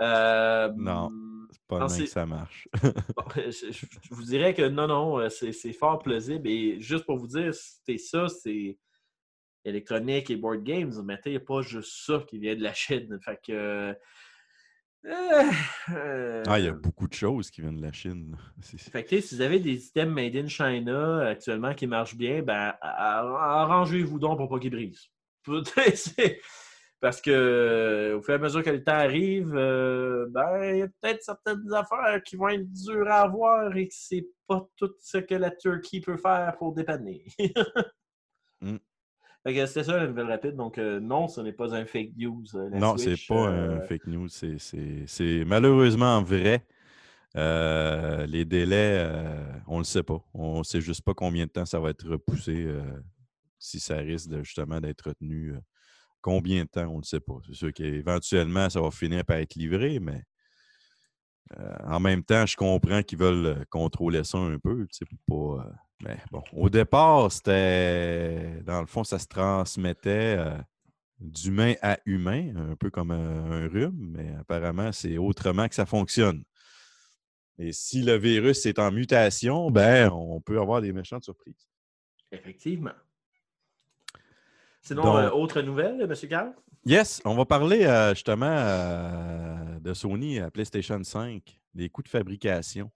Non. 0.00 1.10
C'est 1.50 1.60
pas 1.68 1.80
Non, 1.80 1.86
que 1.86 2.06
ça 2.06 2.24
marche. 2.24 2.66
Bon, 3.16 3.24
je, 3.36 3.86
vous 4.10 4.22
dirais 4.22 4.54
que 4.54 4.66
non, 4.66 4.86
non, 4.86 5.28
c'est 5.28 5.52
c'est 5.52 5.74
fort 5.74 5.98
plausible. 5.98 6.48
Et 6.48 6.80
juste 6.80 7.04
pour 7.04 7.18
vous 7.18 7.26
dire, 7.26 7.52
c'est 7.52 7.98
ça, 7.98 8.26
c'est 8.28 8.78
électronique 9.64 10.30
et 10.30 10.36
board 10.36 10.62
games, 10.62 11.02
mais 11.04 11.18
il 11.26 11.32
n'y 11.32 11.36
a 11.36 11.40
pas 11.40 11.62
juste 11.62 12.06
ça 12.06 12.24
qui 12.28 12.38
vient 12.38 12.54
de 12.56 12.62
la 12.62 12.72
Chine. 12.74 13.18
Fait 13.22 13.38
que. 13.44 13.52
euh, 13.52 15.50
euh, 15.90 16.42
Ah, 16.46 16.58
il 16.58 16.64
y 16.64 16.68
a 16.68 16.72
beaucoup 16.72 17.08
de 17.08 17.14
choses 17.14 17.50
qui 17.50 17.60
viennent 17.60 17.76
de 17.76 17.82
la 17.82 17.92
Chine. 17.92 18.36
Fait 18.62 19.04
que, 19.04 19.20
si 19.20 19.34
vous 19.36 19.40
avez 19.40 19.60
des 19.60 19.86
items 19.86 20.14
made 20.14 20.36
in 20.36 20.48
China 20.48 21.26
actuellement 21.26 21.74
qui 21.74 21.86
marchent 21.86 22.16
bien, 22.16 22.42
ben, 22.42 22.74
arrangez-vous 22.80 24.18
donc 24.18 24.38
pour 24.38 24.48
pas 24.48 24.58
qu'ils 24.58 24.70
brisent. 24.70 25.08
Parce 27.00 27.20
que 27.20 27.32
euh, 27.32 28.16
au 28.18 28.22
fur 28.22 28.34
et 28.34 28.36
à 28.36 28.38
mesure 28.38 28.62
que 28.62 28.70
le 28.70 28.84
temps 28.84 28.92
arrive, 28.92 29.52
euh, 29.56 30.26
ben, 30.30 30.62
il 30.72 30.78
y 30.78 30.82
a 30.82 30.86
peut-être 30.86 31.20
certaines 31.20 31.72
affaires 31.74 32.22
qui 32.22 32.36
vont 32.36 32.48
être 32.48 32.72
dures 32.72 33.08
à 33.08 33.22
avoir 33.22 33.76
et 33.76 33.88
que 33.88 33.94
c'est 33.96 34.24
pas 34.46 34.64
tout 34.76 34.92
ce 35.00 35.18
que 35.18 35.34
la 35.34 35.50
Turquie 35.50 36.00
peut 36.00 36.16
faire 36.16 36.54
pour 36.58 36.72
dépanner. 36.74 37.24
Mm. 38.64 38.76
C'était 39.44 39.84
ça 39.84 39.96
la 39.96 40.06
nouvelle 40.06 40.26
rapide. 40.30 40.54
Donc, 40.54 40.78
euh, 40.78 41.00
non, 41.00 41.26
ce 41.28 41.40
n'est 41.40 41.52
pas 41.52 41.74
un 41.74 41.84
fake 41.84 42.10
news. 42.16 42.44
euh, 42.54 42.68
la 42.70 42.78
non, 42.78 42.96
c'est 42.96 43.10
Switch, 43.16 43.28
pas 43.28 43.48
euh, 43.48 43.76
un 43.78 43.86
fake 43.88 44.06
news. 44.06 44.28
c'est- 44.28 44.58
C'est 44.58 45.04
c'est 45.06 45.44
malheureusement 45.44 46.22
vrai. 46.22 46.64
Euh, 47.36 48.26
les 48.26 48.44
délais, 48.44 48.98
euh, 49.06 49.52
on 49.66 49.74
ne 49.74 49.78
le 49.80 49.84
sait 49.84 50.02
pas. 50.02 50.22
On 50.34 50.58
ne 50.58 50.62
sait 50.64 50.80
juste 50.80 51.02
pas 51.02 51.14
combien 51.14 51.46
de 51.46 51.50
temps 51.50 51.64
ça 51.66 51.80
va 51.80 51.90
être 51.90 52.06
repoussé, 52.08 52.64
euh, 52.66 52.82
si 53.58 53.80
ça 53.80 53.96
risque 53.96 54.28
de, 54.28 54.42
justement 54.42 54.80
d'être 54.80 55.08
retenu. 55.08 55.52
euh, 55.54 55.60
combien 56.20 56.64
de 56.64 56.68
temps, 56.68 56.86
on 56.88 56.96
ne 56.96 57.00
le 57.00 57.04
sait 57.04 57.20
pas. 57.20 57.38
C'est 57.46 57.54
sûr 57.54 57.72
qu'éventuellement, 57.72 58.70
ça 58.70 58.80
va 58.80 58.90
finir 58.92 59.24
par 59.24 59.38
être 59.38 59.56
livré, 59.56 59.98
mais 59.98 60.22
euh, 61.58 61.76
en 61.84 62.00
même 62.00 62.22
temps, 62.22 62.46
je 62.46 62.56
comprends 62.56 63.02
qu'ils 63.02 63.18
veulent 63.18 63.46
euh, 63.46 63.64
contrôler 63.70 64.24
ça 64.24 64.38
un 64.38 64.58
peu. 64.58 64.86
pour 65.26 65.56
pas, 65.58 65.64
euh, 65.66 65.72
mais 66.02 66.18
bon, 66.30 66.42
au 66.52 66.68
départ, 66.68 67.30
c'était. 67.32 68.60
Dans 68.64 68.80
le 68.80 68.86
fond, 68.86 69.04
ça 69.04 69.18
se 69.18 69.26
transmettait. 69.26 70.36
euh, 70.38 70.56
d'humain 71.20 71.74
à 71.82 71.98
humain, 72.04 72.52
un 72.56 72.74
peu 72.74 72.90
comme 72.90 73.12
un, 73.12 73.52
un 73.52 73.68
rhume, 73.68 73.94
mais 74.16 74.34
apparemment, 74.40 74.90
c'est 74.90 75.18
autrement 75.18 75.68
que 75.68 75.74
ça 75.76 75.86
fonctionne. 75.86 76.42
Et 77.58 77.72
si 77.72 78.02
le 78.02 78.16
virus 78.16 78.66
est 78.66 78.80
en 78.80 78.90
mutation, 78.90 79.70
ben, 79.70 80.10
on 80.10 80.40
peut 80.40 80.58
avoir 80.60 80.80
des 80.82 80.92
méchantes 80.92 81.22
surprises. 81.22 81.68
Effectivement. 82.32 82.90
Sinon, 84.80 85.02
Donc- 85.04 85.16
euh, 85.16 85.30
autre 85.30 85.62
nouvelle, 85.62 86.00
M. 86.02 86.28
Carl? 86.28 86.52
Yes, 86.84 87.22
on 87.24 87.36
va 87.36 87.44
parler 87.44 87.84
euh, 87.84 88.14
justement 88.14 88.46
euh, 88.50 89.78
de 89.78 89.94
Sony 89.94 90.40
à 90.40 90.50
PlayStation 90.50 91.00
5, 91.04 91.60
des 91.74 91.88
coûts 91.88 92.02
de 92.02 92.08
fabrication. 92.08 92.90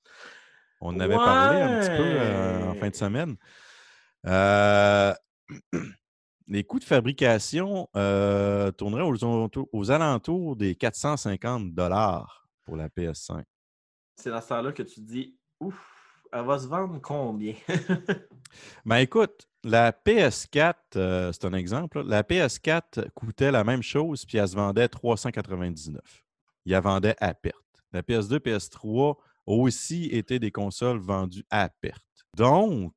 On 0.86 0.94
en 0.94 1.00
avait 1.00 1.16
parlé 1.16 1.60
un 1.60 1.80
petit 1.80 1.88
peu 1.88 2.04
euh, 2.04 2.70
en 2.70 2.74
fin 2.74 2.88
de 2.88 2.94
semaine. 2.94 3.36
Euh, 4.26 5.12
les 6.46 6.62
coûts 6.62 6.78
de 6.78 6.84
fabrication 6.84 7.88
euh, 7.96 8.70
tourneraient 8.70 9.02
aux, 9.02 9.16
alentours- 9.16 9.68
aux 9.72 9.90
alentours 9.90 10.54
des 10.54 10.76
450 10.76 11.74
dollars 11.74 12.48
pour 12.64 12.76
la 12.76 12.88
PS5. 12.88 13.42
C'est 14.16 14.30
dans 14.30 14.40
ce 14.40 14.48
temps-là 14.48 14.72
que 14.72 14.84
tu 14.84 14.96
te 14.96 15.00
dis, 15.00 15.36
ouf, 15.58 15.74
elle 16.32 16.44
va 16.44 16.58
se 16.58 16.66
vendre 16.68 17.00
combien? 17.00 17.54
Ben 18.86 18.98
écoute, 18.98 19.48
la 19.64 19.90
PS4, 19.90 20.74
euh, 20.94 21.32
c'est 21.32 21.44
un 21.44 21.52
exemple, 21.52 21.98
là, 21.98 22.04
la 22.04 22.22
PS4 22.22 23.10
coûtait 23.10 23.50
la 23.50 23.64
même 23.64 23.82
chose, 23.82 24.24
puis 24.24 24.38
elle 24.38 24.48
se 24.48 24.54
vendait 24.54 24.88
399. 24.88 26.00
Il 26.64 26.72
la 26.72 26.80
vendait 26.80 27.16
à 27.18 27.34
perte. 27.34 27.56
La 27.92 28.02
PS2, 28.02 28.38
PS3 28.38 29.16
aussi 29.46 30.06
été 30.06 30.38
des 30.38 30.50
consoles 30.50 30.98
vendues 30.98 31.44
à 31.50 31.68
perte. 31.68 32.02
Donc, 32.36 32.94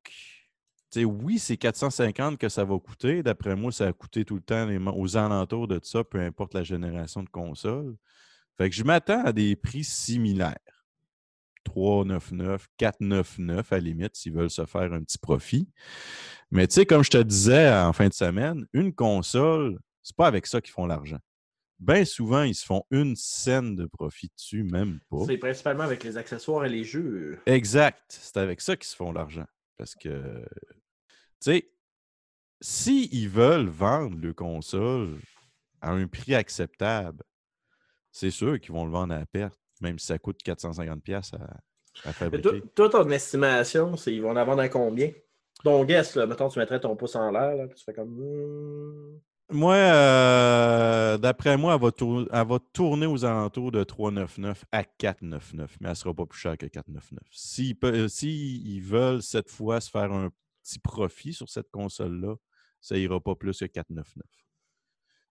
oui, 0.95 1.39
c'est 1.39 1.57
450 1.57 2.37
que 2.37 2.49
ça 2.49 2.63
va 2.63 2.77
coûter. 2.79 3.23
D'après 3.23 3.55
moi, 3.55 3.71
ça 3.71 3.87
a 3.87 3.93
coûté 3.93 4.25
tout 4.25 4.35
le 4.35 4.41
temps 4.41 4.67
aux 4.95 5.17
alentours 5.17 5.67
de 5.67 5.79
ça, 5.83 6.03
peu 6.03 6.19
importe 6.19 6.53
la 6.53 6.63
génération 6.63 7.23
de 7.23 7.29
console. 7.29 7.95
Fait 8.57 8.69
que 8.69 8.75
je 8.75 8.83
m'attends 8.83 9.23
à 9.23 9.31
des 9.31 9.55
prix 9.55 9.83
similaires. 9.83 10.57
399, 11.65 12.67
499 12.77 13.71
à 13.71 13.75
la 13.75 13.81
limite, 13.81 14.15
s'ils 14.15 14.33
veulent 14.33 14.49
se 14.49 14.65
faire 14.65 14.91
un 14.91 15.03
petit 15.03 15.19
profit. 15.19 15.69
Mais 16.51 16.67
tu 16.67 16.75
sais, 16.75 16.85
comme 16.85 17.03
je 17.03 17.11
te 17.11 17.21
disais 17.21 17.71
en 17.71 17.93
fin 17.93 18.07
de 18.07 18.13
semaine, 18.13 18.65
une 18.73 18.93
console, 18.93 19.77
c'est 20.01 20.15
pas 20.15 20.27
avec 20.27 20.47
ça 20.47 20.61
qu'ils 20.61 20.73
font 20.73 20.87
l'argent. 20.87 21.19
Bien 21.79 22.03
souvent, 22.03 22.43
ils 22.43 22.55
se 22.55 22.65
font 22.65 22.83
une 22.91 23.15
scène 23.15 23.75
de 23.75 23.85
profit 23.85 24.29
dessus, 24.35 24.63
même 24.63 24.99
pas. 25.09 25.23
C'est 25.25 25.37
principalement 25.37 25.83
avec 25.83 26.03
les 26.03 26.17
accessoires 26.17 26.65
et 26.65 26.69
les 26.69 26.83
jeux. 26.83 27.39
Exact. 27.45 28.03
C'est 28.09 28.37
avec 28.37 28.59
ça 28.59 28.75
qu'ils 28.75 28.87
se 28.87 28.95
font 28.95 29.13
l'argent. 29.13 29.45
Parce 29.77 29.95
que, 29.95 30.43
tu 31.07 31.15
sais, 31.39 31.71
s'ils 32.59 33.29
veulent 33.29 33.69
vendre 33.69 34.17
le 34.19 34.33
console 34.33 35.19
à 35.81 35.91
un 35.91 36.05
prix 36.07 36.35
acceptable, 36.35 37.23
c'est 38.11 38.31
sûr 38.31 38.59
qu'ils 38.59 38.73
vont 38.73 38.85
le 38.85 38.91
vendre 38.91 39.13
à 39.13 39.19
la 39.19 39.25
perte, 39.25 39.57
même 39.79 39.97
si 39.99 40.07
ça 40.07 40.19
coûte 40.19 40.41
450$ 40.45 40.99
piastres 40.99 41.37
à, 42.03 42.11
fabriquer. 42.11 42.61
toi, 42.75 42.89
ton 42.89 43.09
estimation, 43.09 43.95
c'est 43.95 44.13
ils 44.13 44.21
vont 44.21 44.35
en 44.35 44.45
vendre 44.45 44.61
à 44.61 44.67
combien? 44.67 45.11
Ton 45.63 45.85
guess, 45.85 46.15
là, 46.15 46.25
mettons, 46.25 46.49
tu 46.49 46.59
mettrais 46.59 46.79
ton 46.79 46.95
pouce 46.97 47.15
en 47.15 47.31
l'air, 47.31 47.67
tu 47.73 47.83
fais 47.83 47.93
comme. 47.93 49.21
Moi, 49.51 49.73
euh, 49.75 51.17
d'après 51.17 51.57
moi, 51.57 51.73
elle 51.73 52.47
va, 52.47 52.59
tourner 52.71 53.07
aux 53.07 53.25
alentours 53.25 53.71
de 53.71 53.83
3,99 53.83 54.63
à 54.71 54.83
4,99, 54.83 55.57
mais 55.57 55.65
elle 55.81 55.89
ne 55.89 55.93
sera 55.95 56.13
pas 56.13 56.25
plus 56.27 56.39
chère 56.39 56.57
que 56.57 56.67
4,99. 56.67 57.17
S'ils 57.31 57.75
pe- 57.75 57.87
euh, 57.87 58.07
S'ils 58.07 58.81
veulent 58.83 59.23
cette 59.23 59.49
fois 59.49 59.81
se 59.81 59.89
faire 59.89 60.11
un 60.11 60.29
petit 60.63 60.77
profit 60.77 61.33
sur 61.33 61.49
cette 61.49 61.71
console-là, 61.71 62.35
ça 62.79 62.95
ira 62.97 63.19
pas 63.19 63.33
plus 63.35 63.57
que 63.59 63.65
4,99. 63.65 64.03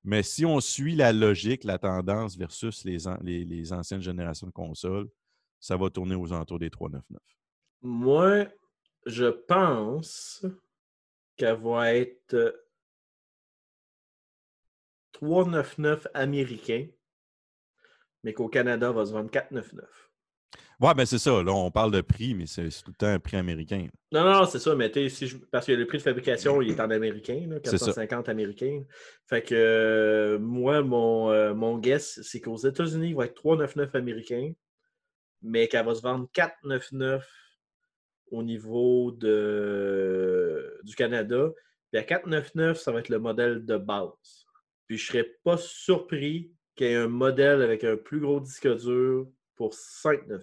Mais 0.03 0.23
si 0.25 0.45
on 0.45 0.59
suit 0.61 0.97
la 0.97 1.13
logique, 1.13 1.63
la 1.65 1.79
tendance 1.79 2.37
versus 2.37 2.85
les, 2.85 2.99
les 3.45 3.73
anciennes 3.73 4.01
générations 4.03 4.47
de 4.49 4.53
consoles, 4.53 5.09
ça 5.61 5.77
va 5.77 5.91
tourner 5.91 6.17
aux 6.17 6.33
alentours 6.33 6.59
des 6.59 6.71
3,99. 6.71 7.19
Moi, 7.83 8.47
je 9.07 9.27
pense 9.27 10.45
qu'elle 11.37 11.61
va 11.61 11.95
être 11.95 12.35
euh, 12.35 12.53
3,99 15.21 16.07
américain, 16.15 16.87
mais 18.25 18.33
qu'au 18.33 18.49
Canada, 18.49 18.93
va 18.93 19.05
se 19.07 19.13
vendre 19.13 19.31
4,99. 19.31 19.85
Ouais, 20.81 20.95
ben 20.95 21.05
c'est 21.05 21.19
ça. 21.19 21.43
Là, 21.43 21.53
on 21.53 21.73
parle 21.73 21.91
de 21.91 22.01
prix, 22.01 22.35
mais 22.35 22.47
c'est 22.47 22.69
tout 22.69 22.91
le 22.93 22.95
temps 22.97 23.09
un 23.09 23.19
prix 23.19 23.37
américain. 23.37 23.89
Non, 24.13 24.23
non, 24.23 24.47
c'est 24.47 24.61
ça, 24.61 24.77
mais 24.77 24.91
si 25.09 25.27
je- 25.27 25.37
parce 25.37 25.67
que 25.67 25.73
le 25.73 25.87
prix 25.87 25.99
de 25.99 26.03
fabrication, 26.05 26.63
il 26.63 26.71
est 26.71 26.81
en 26.81 26.91
américain, 26.91 27.45
là, 27.49 27.57
C'est 27.65 27.79
ça. 27.79 27.87
450 27.87 28.29
américains. 28.29 28.85
Fait 29.29 29.43
que 29.43 29.55
euh, 29.57 30.39
moi, 30.39 30.83
mon, 30.83 31.31
euh, 31.33 31.53
mon 31.53 31.79
guess, 31.79 32.21
c'est 32.23 32.41
qu'aux 32.41 32.57
États-Unis, 32.57 33.09
il 33.09 33.17
va 33.17 33.25
être 33.25 33.35
3,99 33.35 33.95
américain, 33.97 34.53
mais 35.43 35.67
qu'elle 35.67 35.85
va 35.85 35.95
se 35.97 36.03
vendre 36.03 36.29
4,99 36.33 37.25
au 38.31 38.43
niveau 38.45 39.11
de, 39.13 40.81
du 40.85 40.95
Canada. 40.95 41.51
Puis 41.91 42.01
à 42.01 42.05
4,99, 42.05 42.75
ça 42.75 42.93
va 42.93 43.01
être 43.01 43.09
le 43.09 43.19
modèle 43.19 43.65
de 43.65 43.77
base. 43.79 44.47
Puis 44.89 44.97
je 44.99 45.07
serais 45.07 45.25
pas 45.45 45.57
surpris 45.59 46.51
qu'il 46.75 46.87
y 46.89 46.91
ait 46.91 46.97
un 46.97 47.09
modèle 47.09 47.63
avec 47.63 47.85
un 47.85 47.97
plus 47.97 48.21
gros 48.21 48.41
disque 48.41 48.67
dur 48.79 49.29
pour 49.55 49.73
5,99. 49.75 50.41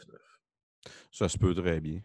Ça 1.12 1.28
se 1.28 1.38
peut 1.38 1.54
très 1.56 1.80
bien. 1.82 2.00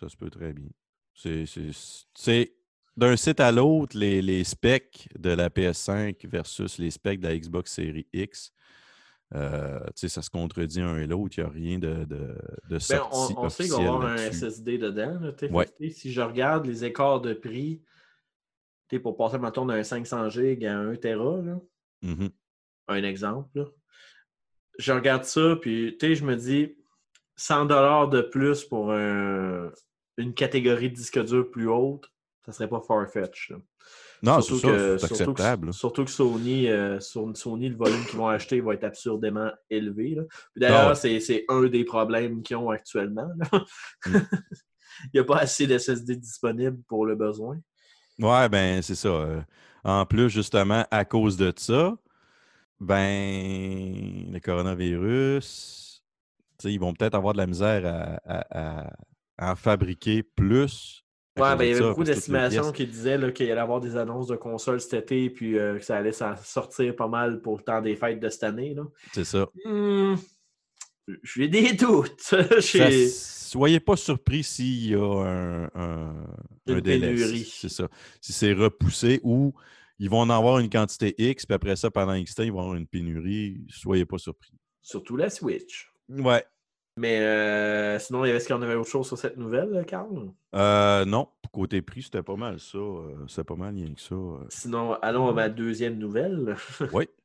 Ça 0.00 0.08
se 0.08 0.16
peut 0.16 0.30
très 0.30 0.52
bien. 0.52 0.68
C'est- 1.14 2.52
d'un 2.96 3.16
site 3.16 3.40
à 3.40 3.50
l'autre, 3.50 3.96
les, 3.96 4.20
les 4.20 4.44
specs 4.44 5.08
de 5.18 5.30
la 5.30 5.48
PS5 5.48 6.26
versus 6.28 6.76
les 6.78 6.90
specs 6.90 7.20
de 7.20 7.28
la 7.28 7.36
Xbox 7.38 7.72
Series 7.72 8.06
X. 8.12 8.52
euh, 9.34 9.80
tu 9.86 9.92
sais, 9.96 10.08
ça 10.10 10.20
se 10.20 10.28
contredit 10.28 10.82
un 10.82 10.98
et 10.98 11.06
l'autre. 11.06 11.38
Il 11.38 11.40
n'y 11.42 11.46
a 11.46 11.50
rien 11.50 11.78
de, 11.78 12.04
de, 12.04 12.16
de 12.26 12.36
Ben, 12.68 12.78
sorti 12.78 13.32
on, 13.34 13.44
on 13.44 13.48
sait 13.48 13.64
qu'il 13.64 13.72
va 13.72 13.78
avoir 13.78 14.02
un. 14.04 14.16
SSD 14.18 14.76
dedans. 14.76 15.18
là, 15.20 15.32
Ouais. 15.50 15.66
Si 15.90 16.12
je 16.12 16.20
regarde 16.20 16.66
les 16.66 16.84
écarts 16.84 17.22
de 17.22 17.32
prix, 17.32 17.82
pour 19.02 19.16
passer 19.16 19.38
mettons, 19.38 19.64
d'un 19.64 19.82
500 19.82 20.28
GB 20.28 20.66
à 20.66 20.76
1 20.78 20.96
Tera, 20.96 21.40
là, 21.40 21.58
Mhm. 22.02 22.30
un 22.88 23.02
exemple, 23.04 23.48
là, 23.54 23.64
je 24.78 24.92
regarde 24.92 25.24
ça, 25.24 25.56
puis 25.60 25.96
je 26.00 26.24
me 26.24 26.34
dis 26.36 26.74
100 27.36 27.66
de 28.08 28.20
plus 28.22 28.64
pour 28.64 28.92
un- 28.92 29.70
une 30.18 30.34
catégorie 30.34 30.90
de 30.90 30.94
disque 30.94 31.22
dur 31.24 31.50
plus 31.50 31.68
haute, 31.68 32.10
ça 32.44 32.52
serait 32.52 32.68
pas 32.68 32.80
far-fetch. 32.80 33.50
là. 33.50 33.56
Non, 34.22 34.40
c'est 34.40 34.54
ça, 34.54 34.58
surtout 34.60 34.66
que- 34.68 35.04
acceptable. 35.04 35.72
Surtout 35.74 36.04
que 36.04 36.10
Sony, 36.10 36.68
euh, 36.68 37.00
sur- 37.00 37.36
Sony, 37.36 37.68
le 37.68 37.76
volume 37.76 38.04
qu'ils 38.06 38.18
vont 38.18 38.28
acheter 38.28 38.60
va 38.60 38.74
être 38.74 38.84
absurdément 38.84 39.50
élevé. 39.68 40.16
Ah 40.18 40.24
D'ailleurs, 40.56 41.02
ouais. 41.02 41.20
c'est 41.20 41.44
un 41.48 41.64
des 41.64 41.84
problèmes 41.84 42.42
qu'ils 42.42 42.56
ont 42.56 42.70
actuellement. 42.70 43.28
là. 43.52 43.64
Mm. 44.06 44.12
Il 45.06 45.10
n'y 45.14 45.20
a 45.20 45.24
pas 45.24 45.38
assez 45.38 45.66
d'SSD 45.66 46.14
disponible 46.16 46.78
pour 46.86 47.06
le 47.06 47.16
besoin. 47.16 47.58
Ouais, 48.20 48.48
ben 48.48 48.80
c'est 48.82 48.94
ça. 48.94 49.44
En 49.84 50.06
plus, 50.06 50.28
justement, 50.30 50.84
à 50.90 51.04
cause 51.04 51.36
de 51.36 51.52
ça, 51.56 51.96
ben 52.80 54.30
le 54.32 54.38
coronavirus, 54.40 56.02
ils 56.64 56.78
vont 56.80 56.92
peut-être 56.94 57.14
avoir 57.14 57.32
de 57.32 57.38
la 57.38 57.46
misère 57.46 57.84
à, 57.86 58.20
à- 58.24 58.86
à- 58.86 58.92
à 59.38 59.52
en 59.52 59.56
fabriquer 59.56 60.22
plus. 60.22 61.04
Ouais, 61.38 61.56
ben, 61.56 61.64
il 61.64 61.68
y 61.68 61.70
avait 61.72 61.80
ça, 61.80 61.88
beaucoup 61.88 62.04
d'estimations 62.04 62.72
qui 62.72 62.86
disaient 62.86 63.18
qu'il 63.32 63.46
allait 63.46 63.56
y 63.56 63.62
avoir 63.62 63.80
des 63.80 63.96
annonces 63.96 64.26
de 64.26 64.36
consoles 64.36 64.80
cet 64.80 64.94
été 64.94 65.30
puis 65.30 65.58
euh, 65.58 65.78
que 65.78 65.84
ça 65.84 65.96
allait 65.96 66.12
s'en 66.12 66.36
sortir 66.36 66.94
pas 66.94 67.08
mal 67.08 67.40
pour 67.40 67.56
le 67.56 67.62
temps 67.62 67.80
des 67.80 67.96
fêtes 67.96 68.20
de 68.20 68.28
cette 68.28 68.44
année. 68.44 68.74
Là. 68.74 68.82
C'est 69.12 69.24
ça. 69.24 69.46
Hmm, 69.64 70.14
J'ai 71.22 71.48
des 71.48 71.72
doutes. 71.74 72.20
Ça, 72.60 72.90
soyez 73.50 73.80
pas 73.80 73.96
surpris 73.96 74.42
s'il 74.44 74.86
y 74.90 74.94
a 74.94 75.00
un, 75.00 75.64
un, 75.74 76.26
Une 76.66 76.74
un 76.76 76.80
délai. 76.80 77.08
pénurie. 77.14 77.50
C'est 77.54 77.68
ça. 77.68 77.88
Si 78.20 78.32
c'est 78.32 78.52
repoussé 78.52 79.20
ou 79.22 79.52
ils 79.98 80.08
vont 80.10 80.20
en 80.20 80.30
avoir 80.30 80.58
une 80.58 80.70
quantité 80.70 81.14
X, 81.18 81.46
puis 81.46 81.54
après 81.54 81.76
ça, 81.76 81.90
pendant 81.90 82.14
X 82.14 82.34
temps, 82.34 82.42
ils 82.42 82.52
vont 82.52 82.60
avoir 82.60 82.74
une 82.76 82.86
pénurie. 82.86 83.64
Soyez 83.68 84.04
pas 84.04 84.18
surpris. 84.18 84.52
Surtout 84.80 85.16
la 85.16 85.30
Switch. 85.30 85.92
Ouais. 86.08 86.44
Mais 86.98 87.20
euh, 87.20 87.98
sinon, 87.98 88.24
est-ce 88.24 88.48
qu'on 88.48 88.60
avait 88.60 88.74
autre 88.74 88.90
chose 88.90 89.06
sur 89.06 89.16
cette 89.16 89.36
nouvelle, 89.38 89.84
Carl? 89.86 90.30
Euh, 90.54 91.04
non, 91.06 91.28
côté 91.50 91.80
prix, 91.80 92.02
c'était 92.02 92.22
pas 92.22 92.36
mal 92.36 92.60
ça. 92.60 92.76
euh, 92.76 93.14
C'était 93.28 93.44
pas 93.44 93.54
mal 93.54 93.74
rien 93.74 93.94
que 93.94 94.00
ça. 94.00 94.14
euh. 94.14 94.44
Sinon, 94.50 94.94
allons 95.00 95.28
à 95.28 95.32
ma 95.32 95.48
deuxième 95.48 95.96
nouvelle. 95.98 96.54
Oui. 96.92 97.06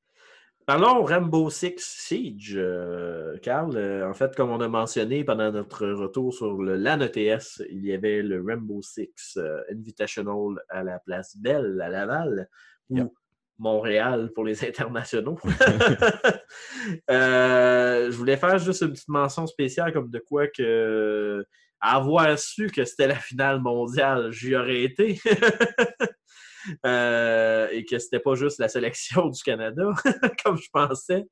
Parlons 0.67 1.01
Rainbow 1.05 1.49
Six 1.49 1.75
Siege, 1.77 2.55
euh, 2.57 3.37
Carl. 3.37 3.77
Euh, 3.77 4.05
en 4.05 4.13
fait, 4.13 4.35
comme 4.35 4.49
on 4.49 4.59
a 4.59 4.67
mentionné 4.67 5.23
pendant 5.23 5.49
notre 5.49 5.87
retour 5.87 6.33
sur 6.33 6.61
le 6.61 6.75
LAN 6.75 6.99
ETS, 6.99 7.63
il 7.69 7.85
y 7.85 7.93
avait 7.93 8.21
le 8.21 8.43
Rainbow 8.45 8.81
Six 8.81 9.37
euh, 9.37 9.61
Invitational 9.71 10.61
à 10.67 10.83
la 10.83 10.99
place 10.99 11.37
Belle, 11.37 11.79
à 11.81 11.87
Laval, 11.87 12.49
ou 12.89 12.97
Yep. 12.97 13.07
Montréal 13.59 14.31
pour 14.35 14.43
les 14.43 14.61
internationaux. 14.65 15.39
Euh, 17.09 18.09
je 18.09 18.15
voulais 18.15 18.37
faire 18.37 18.57
juste 18.59 18.81
une 18.81 18.91
petite 18.91 19.09
mention 19.09 19.45
spéciale 19.47 19.91
comme 19.91 20.09
de 20.09 20.19
quoi 20.19 20.47
que 20.47 21.45
avoir 21.81 22.39
su 22.39 22.67
que 22.67 22.85
c'était 22.85 23.07
la 23.07 23.15
finale 23.15 23.61
mondiale, 23.61 24.31
j'y 24.31 24.55
aurais 24.55 24.83
été. 24.83 25.19
euh, 26.85 27.67
et 27.71 27.85
que 27.85 27.97
c'était 27.99 28.19
pas 28.19 28.35
juste 28.35 28.59
la 28.59 28.67
sélection 28.67 29.29
du 29.29 29.41
Canada, 29.41 29.91
comme 30.43 30.57
je 30.57 30.69
pensais. 30.71 31.25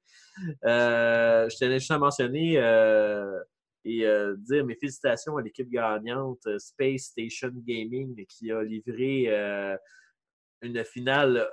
Euh, 0.66 1.49
je 1.49 1.57
tenais 1.57 1.80
juste 1.80 1.91
à 1.91 1.99
mentionner 1.99 2.57
euh, 2.57 3.40
et 3.84 4.06
dire 4.38 4.66
mes 4.66 4.76
félicitations 4.76 5.38
à 5.38 5.41
l'équipe 5.41 5.70
gagnante 5.70 6.48
Space 6.57 7.03
Station 7.03 7.52
Gaming 7.53 8.26
qui 8.26 8.52
a 8.52 8.64
livré 8.64 9.28
une 10.62 10.84
finale 10.84 11.48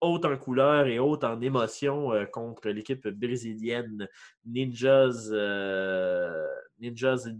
haute 0.00 0.24
en 0.24 0.36
couleur 0.36 0.86
et 0.86 0.98
haute 0.98 1.24
en 1.24 1.40
émotion 1.40 2.10
contre 2.32 2.68
l'équipe 2.68 3.08
brésilienne 3.08 4.06
Ninjas, 4.44 5.30
in, 6.82 7.32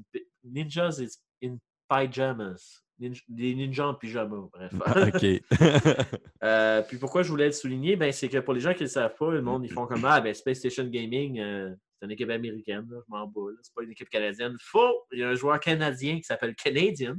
Ninjas 0.42 1.18
in 1.42 1.58
Pyjamas. 1.88 2.81
Ninj- 3.08 3.24
des 3.28 3.54
ninjas 3.54 3.86
en 3.88 3.94
pyjama, 3.94 4.48
bref. 4.52 4.72
OK. 5.14 5.42
Euh, 6.44 6.82
puis 6.82 6.96
pourquoi 6.98 7.22
je 7.22 7.28
voulais 7.28 7.46
le 7.46 7.52
souligner, 7.52 7.94
ben, 7.94 8.10
c'est 8.10 8.28
que 8.28 8.38
pour 8.38 8.52
les 8.52 8.58
gens 8.58 8.72
qui 8.72 8.80
ne 8.80 8.88
le 8.88 8.90
savent 8.90 9.14
pas, 9.16 9.30
le 9.30 9.42
monde, 9.42 9.64
ils 9.64 9.70
font 9.72 9.86
comme 9.86 10.04
Ah, 10.04 10.20
ben, 10.20 10.34
Space 10.34 10.58
Station 10.58 10.84
Gaming, 10.86 11.38
euh, 11.38 11.72
c'est 11.94 12.06
une 12.06 12.10
équipe 12.10 12.30
américaine, 12.30 12.84
là, 12.90 12.98
je 12.98 13.04
m'en 13.08 13.28
bats, 13.28 13.52
c'est 13.62 13.72
pas 13.72 13.84
une 13.84 13.92
équipe 13.92 14.08
canadienne. 14.08 14.56
Faux! 14.60 15.04
Il 15.12 15.20
y 15.20 15.22
a 15.22 15.28
un 15.28 15.34
joueur 15.36 15.60
canadien 15.60 16.16
qui 16.16 16.24
s'appelle 16.24 16.56
Canadian, 16.56 17.14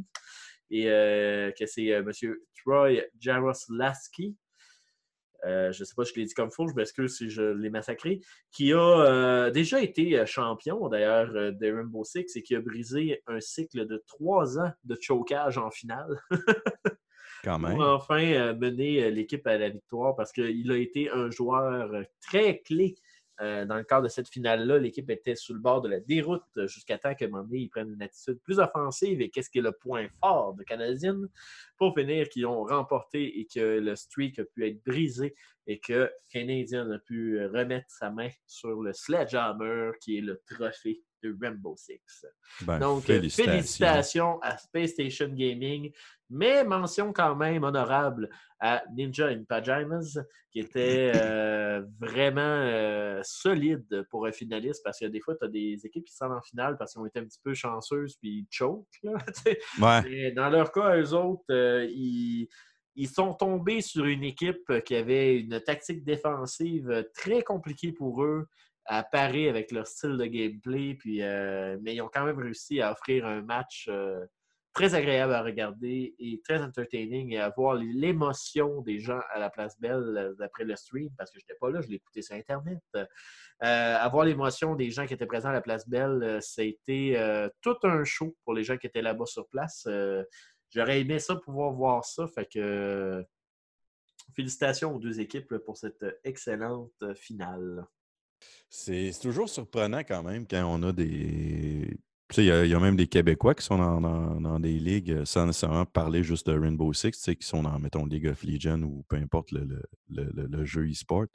et 0.70 0.90
euh, 0.90 1.52
que 1.58 1.66
c'est 1.66 1.94
euh, 1.94 2.02
M. 2.02 2.36
Troy 2.62 3.02
Jaroslaski. 3.18 4.36
Euh, 5.46 5.72
je 5.72 5.82
ne 5.82 5.86
sais 5.86 5.94
pas 5.96 6.06
si 6.06 6.14
je 6.14 6.20
l'ai 6.20 6.26
dit 6.26 6.34
comme 6.34 6.52
faux, 6.52 6.68
je 6.68 6.74
m'excuse 6.74 7.18
si 7.18 7.30
je 7.30 7.42
l'ai 7.42 7.70
massacré, 7.70 8.22
qui 8.52 8.74
a 8.74 8.78
euh, 8.78 9.52
déjà 9.52 9.82
été 9.82 10.18
euh, 10.18 10.26
champion 10.26 10.88
d'ailleurs 10.88 11.32
euh, 11.36 11.52
de 11.52 11.72
Rainbow 11.72 12.04
Six 12.04 12.36
et 12.36 12.42
qui 12.42 12.56
a 12.56 12.62
brisé 12.62 13.22
un 13.28 13.40
cycle 13.40 13.86
de 13.86 14.04
trois 14.08 14.60
ans 14.60 14.72
de 14.84 14.98
chocage 15.00 15.58
en 15.58 15.70
finale 15.70 16.20
Quand 17.44 17.60
même. 17.60 17.76
pour 17.76 17.86
enfin 17.86 18.54
mener 18.54 19.12
l'équipe 19.12 19.46
à 19.48 19.58
la 19.58 19.68
victoire 19.68 20.16
parce 20.16 20.32
qu'il 20.32 20.72
a 20.72 20.78
été 20.78 21.10
un 21.10 21.30
joueur 21.30 21.92
très 22.22 22.60
clé 22.60 22.96
euh, 23.42 23.66
dans 23.66 23.78
le 23.78 23.84
cadre 23.84 24.04
de 24.04 24.10
cette 24.10 24.30
finale-là. 24.30 24.78
L'équipe 24.78 25.10
était 25.10 25.36
sur 25.36 25.54
le 25.54 25.60
bord 25.60 25.82
de 25.82 25.90
la 25.90 26.00
déroute 26.00 26.44
jusqu'à 26.66 26.98
temps 26.98 27.16
qu'à 27.16 27.26
un 27.26 27.30
moment 27.30 27.50
une 27.52 28.02
attitude 28.02 28.40
plus 28.44 28.60
offensive. 28.60 29.22
Et 29.22 29.30
qu'est-ce 29.30 29.50
qui 29.50 29.60
est 29.60 29.64
le 29.64 29.72
point 29.72 30.08
fort 30.22 30.54
de 30.54 30.64
Canadiens 30.64 31.20
pour 31.78 31.94
finir 31.98 32.30
qu'ils 32.30 32.46
ont 32.46 32.64
remporté 32.64 33.40
et 33.40 33.48
que 33.48 33.80
le 33.80 33.96
streak 33.96 34.40
a 34.40 34.46
pu 34.46 34.68
être 34.68 34.84
brisé 34.86 35.36
et 35.66 35.80
que 35.80 36.12
Canadian 36.30 36.92
a 36.92 37.00
pu 37.00 37.44
remettre 37.46 37.90
sa 37.90 38.10
main 38.10 38.30
sur 38.46 38.82
le 38.82 38.94
Sledgehammer 38.94 39.92
qui 40.02 40.18
est 40.18 40.22
le 40.22 40.42
trophée 40.46 41.02
de 41.24 41.36
Rainbow 41.42 41.76
Six. 41.78 42.26
Ben, 42.62 42.80
Donc, 42.80 43.04
euh, 43.04 43.16
félicitations. 43.16 43.52
félicitations 43.52 44.40
à 44.42 44.58
Space 44.58 44.92
Station 44.92 45.30
Gaming, 45.30 45.92
mais 46.30 46.64
mention 46.64 47.14
quand 47.14 47.36
même 47.36 47.64
honorable 47.64 48.30
à 48.60 48.84
Ninja 48.96 49.28
in 49.28 49.44
Pajamas, 49.44 50.18
qui 50.52 50.60
était 50.60 51.12
euh, 51.16 51.84
vraiment 52.00 52.42
euh, 52.42 53.20
solide 53.24 54.06
pour 54.10 54.26
un 54.26 54.32
finaliste, 54.32 54.82
parce 54.84 55.00
que 55.00 55.06
des 55.06 55.20
fois, 55.20 55.36
tu 55.36 55.46
as 55.46 55.50
des 55.50 55.80
équipes 55.86 56.06
qui 56.06 56.16
sont 56.16 56.26
en 56.32 56.42
finale 56.42 56.78
parce 56.78 56.94
qu'ils 56.94 57.02
ont 57.02 57.06
été 57.06 57.20
un 57.20 57.26
petit 57.26 57.42
peu 57.44 57.54
chanceuses 57.54 58.16
puis 58.18 58.30
ils 58.30 58.48
choke. 58.50 58.88
là. 59.04 59.14
Ouais. 60.04 60.32
Dans 60.32 60.50
leur 60.50 60.72
cas, 60.72 60.98
eux 60.98 61.14
autres, 61.14 61.44
euh, 61.52 61.86
ils, 61.90 62.48
ils 62.96 63.10
sont 63.10 63.34
tombés 63.34 63.82
sur 63.82 64.06
une 64.06 64.24
équipe 64.24 64.82
qui 64.86 64.96
avait 64.96 65.40
une 65.40 65.60
tactique 65.62 66.04
défensive 66.04 67.06
très 67.14 67.42
compliquée 67.42 67.92
pour 67.92 68.24
eux 68.24 68.48
à 68.86 69.04
parer 69.04 69.50
avec 69.50 69.72
leur 69.72 69.88
style 69.88 70.18
de 70.18 70.26
gameplay. 70.26 70.96
Puis, 70.96 71.22
euh, 71.22 71.78
mais 71.82 71.96
ils 71.96 72.02
ont 72.02 72.10
quand 72.14 72.26
même 72.26 72.40
réussi 72.40 72.82
à 72.82 72.92
offrir 72.92 73.26
un 73.26 73.42
match 73.42 73.88
euh, 73.90 74.26
très 74.74 74.96
agréable 74.96 75.34
à 75.34 75.44
regarder 75.44 76.16
et 76.18 76.42
très 76.44 76.62
entertaining 76.62 77.32
et 77.34 77.40
à 77.40 77.50
voir 77.50 77.76
l'émotion 77.76 78.82
des 78.82 79.00
gens 79.00 79.20
à 79.32 79.40
la 79.40 79.50
place 79.50 79.80
Belle 79.80 80.18
euh, 80.18 80.34
d'après 80.34 80.64
le 80.64 80.76
stream, 80.76 81.10
parce 81.18 81.32
que 81.32 81.40
je 81.40 81.44
n'étais 81.44 81.58
pas 81.60 81.70
là, 81.70 81.82
je 81.82 81.94
écouté 81.94 82.22
sur 82.22 82.36
Internet. 82.36 82.82
Avoir 83.60 84.26
l'émotion 84.26 84.76
des 84.76 84.92
gens 84.92 85.06
qui 85.06 85.14
étaient 85.14 85.26
présents 85.26 85.50
à 85.50 85.54
la 85.54 85.62
place 85.62 85.88
Belle, 85.88 86.40
ça 86.42 86.64
a 86.64 86.66
été 86.66 87.18
euh, 87.18 87.48
tout 87.62 87.78
un 87.84 88.04
show 88.04 88.36
pour 88.44 88.54
les 88.54 88.64
gens 88.64 88.78
qui 88.78 88.88
étaient 88.88 89.02
là-bas 89.02 89.26
sur 89.26 89.48
place. 89.48 89.88
J'aurais 90.72 91.02
aimé 91.02 91.20
ça, 91.20 91.36
pouvoir 91.36 91.72
voir 91.72 92.04
ça. 92.04 92.28
Fait 92.28 92.48
que 92.52 93.24
félicitations 94.36 94.96
aux 94.96 95.00
deux 95.00 95.20
équipes 95.20 95.58
pour 95.60 95.78
cette 95.78 96.04
excellente 96.24 97.14
finale. 97.14 97.86
C'est 98.70 99.12
toujours 99.22 99.50
surprenant 99.50 100.00
quand 100.00 100.24
même 100.24 100.48
quand 100.48 100.64
on 100.66 100.82
a 100.84 100.92
des. 100.94 101.98
Tu 102.30 102.36
sais, 102.36 102.46
il 102.46 102.70
y, 102.70 102.74
a- 102.74 102.80
même 102.80 102.96
des 102.96 103.08
Québécois 103.08 103.54
qui 103.54 103.64
sont 103.66 103.78
dans, 103.78 104.02
dans- 104.02 104.60
des 104.60 104.80
ligues 104.80 105.12
euh, 105.12 105.26
sans 105.26 105.46
nécessairement 105.46 105.86
parler 105.86 106.24
juste 106.24 106.48
de 106.50 106.58
Rainbow 106.58 106.92
Six, 106.94 107.12
tu 107.12 107.20
sais, 107.20 107.36
qui 107.36 107.46
sont 107.46 107.62
dans, 107.64 107.78
mettons, 107.80 108.06
League 108.06 108.28
of 108.28 108.44
Legends 108.44 108.82
ou 108.82 109.04
peu 109.08 109.18
importe 109.18 109.52
le, 109.52 109.66
le- 110.10 110.32
le- 110.34 110.48
le- 110.48 110.66
jeu 110.66 110.90
e-sport. 110.90 111.26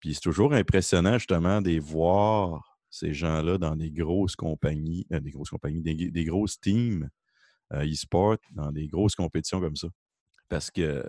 Puis 0.00 0.14
c'est 0.14 0.20
toujours 0.20 0.52
impressionnant 0.52 1.14
justement 1.18 1.62
de 1.62 1.78
voir 1.80 2.78
ces 2.90 3.14
gens-là 3.14 3.58
dans 3.58 3.76
des 3.76 3.90
grosses 3.90 4.36
compagnies, 4.36 5.06
euh, 5.12 5.20
des 5.20 5.30
grosses 5.30 5.50
compagnies, 5.50 5.80
des, 5.82 5.94
des 6.10 6.24
grosses 6.24 6.60
teams 6.60 7.08
euh, 7.74 7.84
e-sport, 7.86 8.38
dans 8.52 8.72
des 8.72 8.88
grosses 8.88 9.16
compétitions 9.16 9.60
comme 9.60 9.76
ça. 9.76 9.88
Parce 10.48 10.70
que 10.70 11.04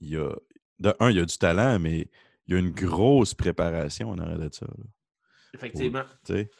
il 0.00 0.10
y 0.10 0.16
a, 0.16 0.34
de 0.78 0.94
un, 1.00 1.10
il 1.10 1.16
y 1.16 1.20
a 1.20 1.24
du 1.24 1.38
talent, 1.38 1.78
mais 1.78 2.08
il 2.48 2.54
y 2.54 2.56
a 2.56 2.60
une 2.60 2.70
grosse 2.70 3.34
préparation 3.34 4.10
en 4.10 4.18
arrière 4.18 4.38
de 4.38 4.48
ça. 4.52 4.66
là. 4.66 4.84
Effectivement. 5.54 6.02
Tu 6.24 6.32
sais. 6.34 6.50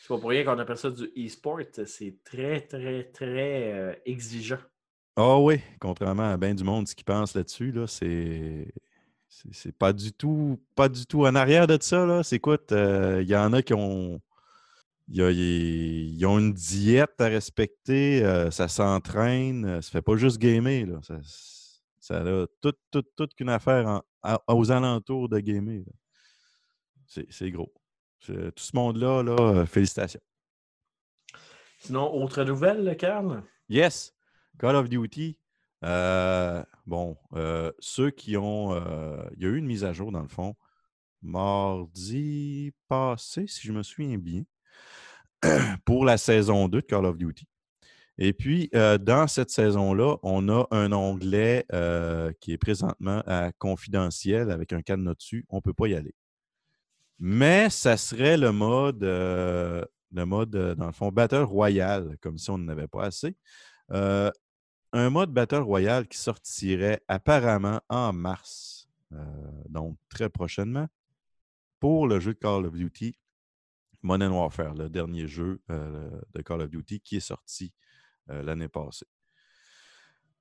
C'est 0.00 0.08
pas 0.08 0.18
pour 0.18 0.30
rien 0.30 0.44
qu'on 0.44 0.58
appelle 0.58 0.76
ça 0.78 0.90
du 0.90 1.04
e-sport. 1.16 1.60
C'est 1.86 2.16
très, 2.24 2.60
très, 2.62 3.04
très 3.04 3.72
euh, 3.72 3.92
exigeant. 4.04 4.58
Ah 5.16 5.38
oui, 5.38 5.60
contrairement 5.80 6.30
à 6.32 6.36
bien 6.36 6.54
du 6.54 6.62
monde 6.62 6.86
ce 6.86 6.94
qui 6.94 7.02
pense 7.04 7.34
là-dessus, 7.34 7.72
là, 7.72 7.86
c'est. 7.86 8.72
C'est 9.28 9.76
pas 9.76 9.92
du 9.92 10.12
tout 10.12 10.58
pas 10.74 10.88
du 10.88 11.04
tout 11.04 11.26
en 11.26 11.34
arrière 11.34 11.66
de 11.66 11.76
ça. 11.80 12.06
Là. 12.06 12.22
C'est 12.22 12.38
quoi? 12.38 12.56
t'as- 12.58 13.20
Il 13.20 13.28
y 13.28 13.36
en 13.36 13.52
a 13.52 13.60
qui 13.62 13.74
ont. 13.74 14.20
ils 15.08 16.24
ont 16.26 16.38
une 16.38 16.52
diète 16.52 17.20
à 17.20 17.26
respecter, 17.26 18.24
euh, 18.24 18.50
ça 18.50 18.68
s'entraîne, 18.68 19.64
euh, 19.64 19.80
ça 19.82 19.90
fait 19.90 20.02
pas 20.02 20.16
juste 20.16 20.38
gamer. 20.38 20.86
Là. 20.86 21.00
Ça, 21.02 21.18
ça 22.00 22.18
a 22.22 22.46
toute, 22.60 22.78
toute, 22.90 23.08
toute 23.16 23.34
qu'une 23.34 23.48
affaire 23.48 23.86
en- 23.86 24.02
à- 24.34 24.54
aux 24.54 24.70
alentours 24.70 25.28
de 25.28 25.38
gamer. 25.38 25.84
C'est 27.06 27.50
gros. 27.50 27.72
Tout 28.20 28.32
ce 28.56 28.74
monde-là, 28.76 29.22
là, 29.22 29.36
euh, 29.38 29.66
félicitations. 29.66 30.20
Sinon, 31.78 32.12
autre 32.14 32.42
nouvelle, 32.42 32.96
Carl? 32.96 33.42
Yes, 33.68 34.12
Call 34.58 34.76
of 34.76 34.88
Duty. 34.88 35.38
euh, 35.84 36.64
bon, 36.86 37.16
euh, 37.34 37.70
ceux 37.78 38.10
qui 38.10 38.36
ont. 38.36 38.72
euh, 38.72 39.22
il 39.36 39.42
y 39.42 39.46
a 39.46 39.50
eu 39.50 39.58
une 39.58 39.66
mise 39.66 39.84
à 39.84 39.92
jour, 39.92 40.10
dans 40.10 40.22
le 40.22 40.28
fond, 40.28 40.56
mardi 41.22 42.72
passé, 42.88 43.46
si 43.46 43.66
je 43.66 43.72
me 43.72 43.82
souviens 43.82 44.18
bien, 44.18 44.42
pour 45.84 46.04
la 46.04 46.16
saison 46.18 46.66
2 46.68 46.80
de 46.80 46.86
Call 46.86 47.04
of 47.04 47.16
Duty. 47.18 47.46
Et 48.18 48.32
puis, 48.32 48.70
euh, 48.74 48.96
dans 48.96 49.26
cette 49.26 49.50
saison-là, 49.50 50.16
on 50.22 50.48
a 50.48 50.66
un 50.70 50.92
onglet 50.92 51.66
euh, 51.72 52.32
qui 52.40 52.52
est 52.52 52.58
présentement 52.58 53.22
à 53.26 53.52
confidentiel 53.52 54.50
avec 54.50 54.72
un 54.72 54.80
cadenas 54.80 55.14
dessus. 55.14 55.44
On 55.50 55.56
ne 55.56 55.60
peut 55.60 55.74
pas 55.74 55.88
y 55.88 55.94
aller. 55.94 56.14
Mais 57.18 57.68
ça 57.70 57.96
serait 57.96 58.38
le 58.38 58.52
mode, 58.52 59.04
euh, 59.04 59.84
le 60.12 60.24
mode, 60.24 60.50
dans 60.50 60.86
le 60.86 60.92
fond, 60.92 61.08
Battle 61.10 61.42
Royale, 61.42 62.16
comme 62.20 62.38
si 62.38 62.50
on 62.50 62.58
n'en 62.58 62.68
avait 62.68 62.88
pas 62.88 63.04
assez. 63.04 63.36
Un 64.92 65.10
mode 65.10 65.30
Battle 65.30 65.56
Royale 65.56 66.08
qui 66.08 66.16
sortirait 66.16 67.02
apparemment 67.08 67.80
en 67.88 68.12
mars, 68.14 68.88
donc 69.68 69.98
très 70.08 70.30
prochainement, 70.30 70.88
pour 71.80 72.06
le 72.06 72.18
jeu 72.18 72.32
de 72.32 72.38
Call 72.38 72.64
of 72.64 72.74
Duty 72.74 73.18
Modern 74.02 74.32
Warfare, 74.32 74.74
le 74.74 74.88
dernier 74.88 75.26
jeu 75.26 75.60
de 75.68 76.42
Call 76.42 76.62
of 76.62 76.70
Duty 76.70 77.00
qui 77.00 77.16
est 77.16 77.20
sorti 77.20 77.74
l'année 78.28 78.68
passée. 78.68 79.06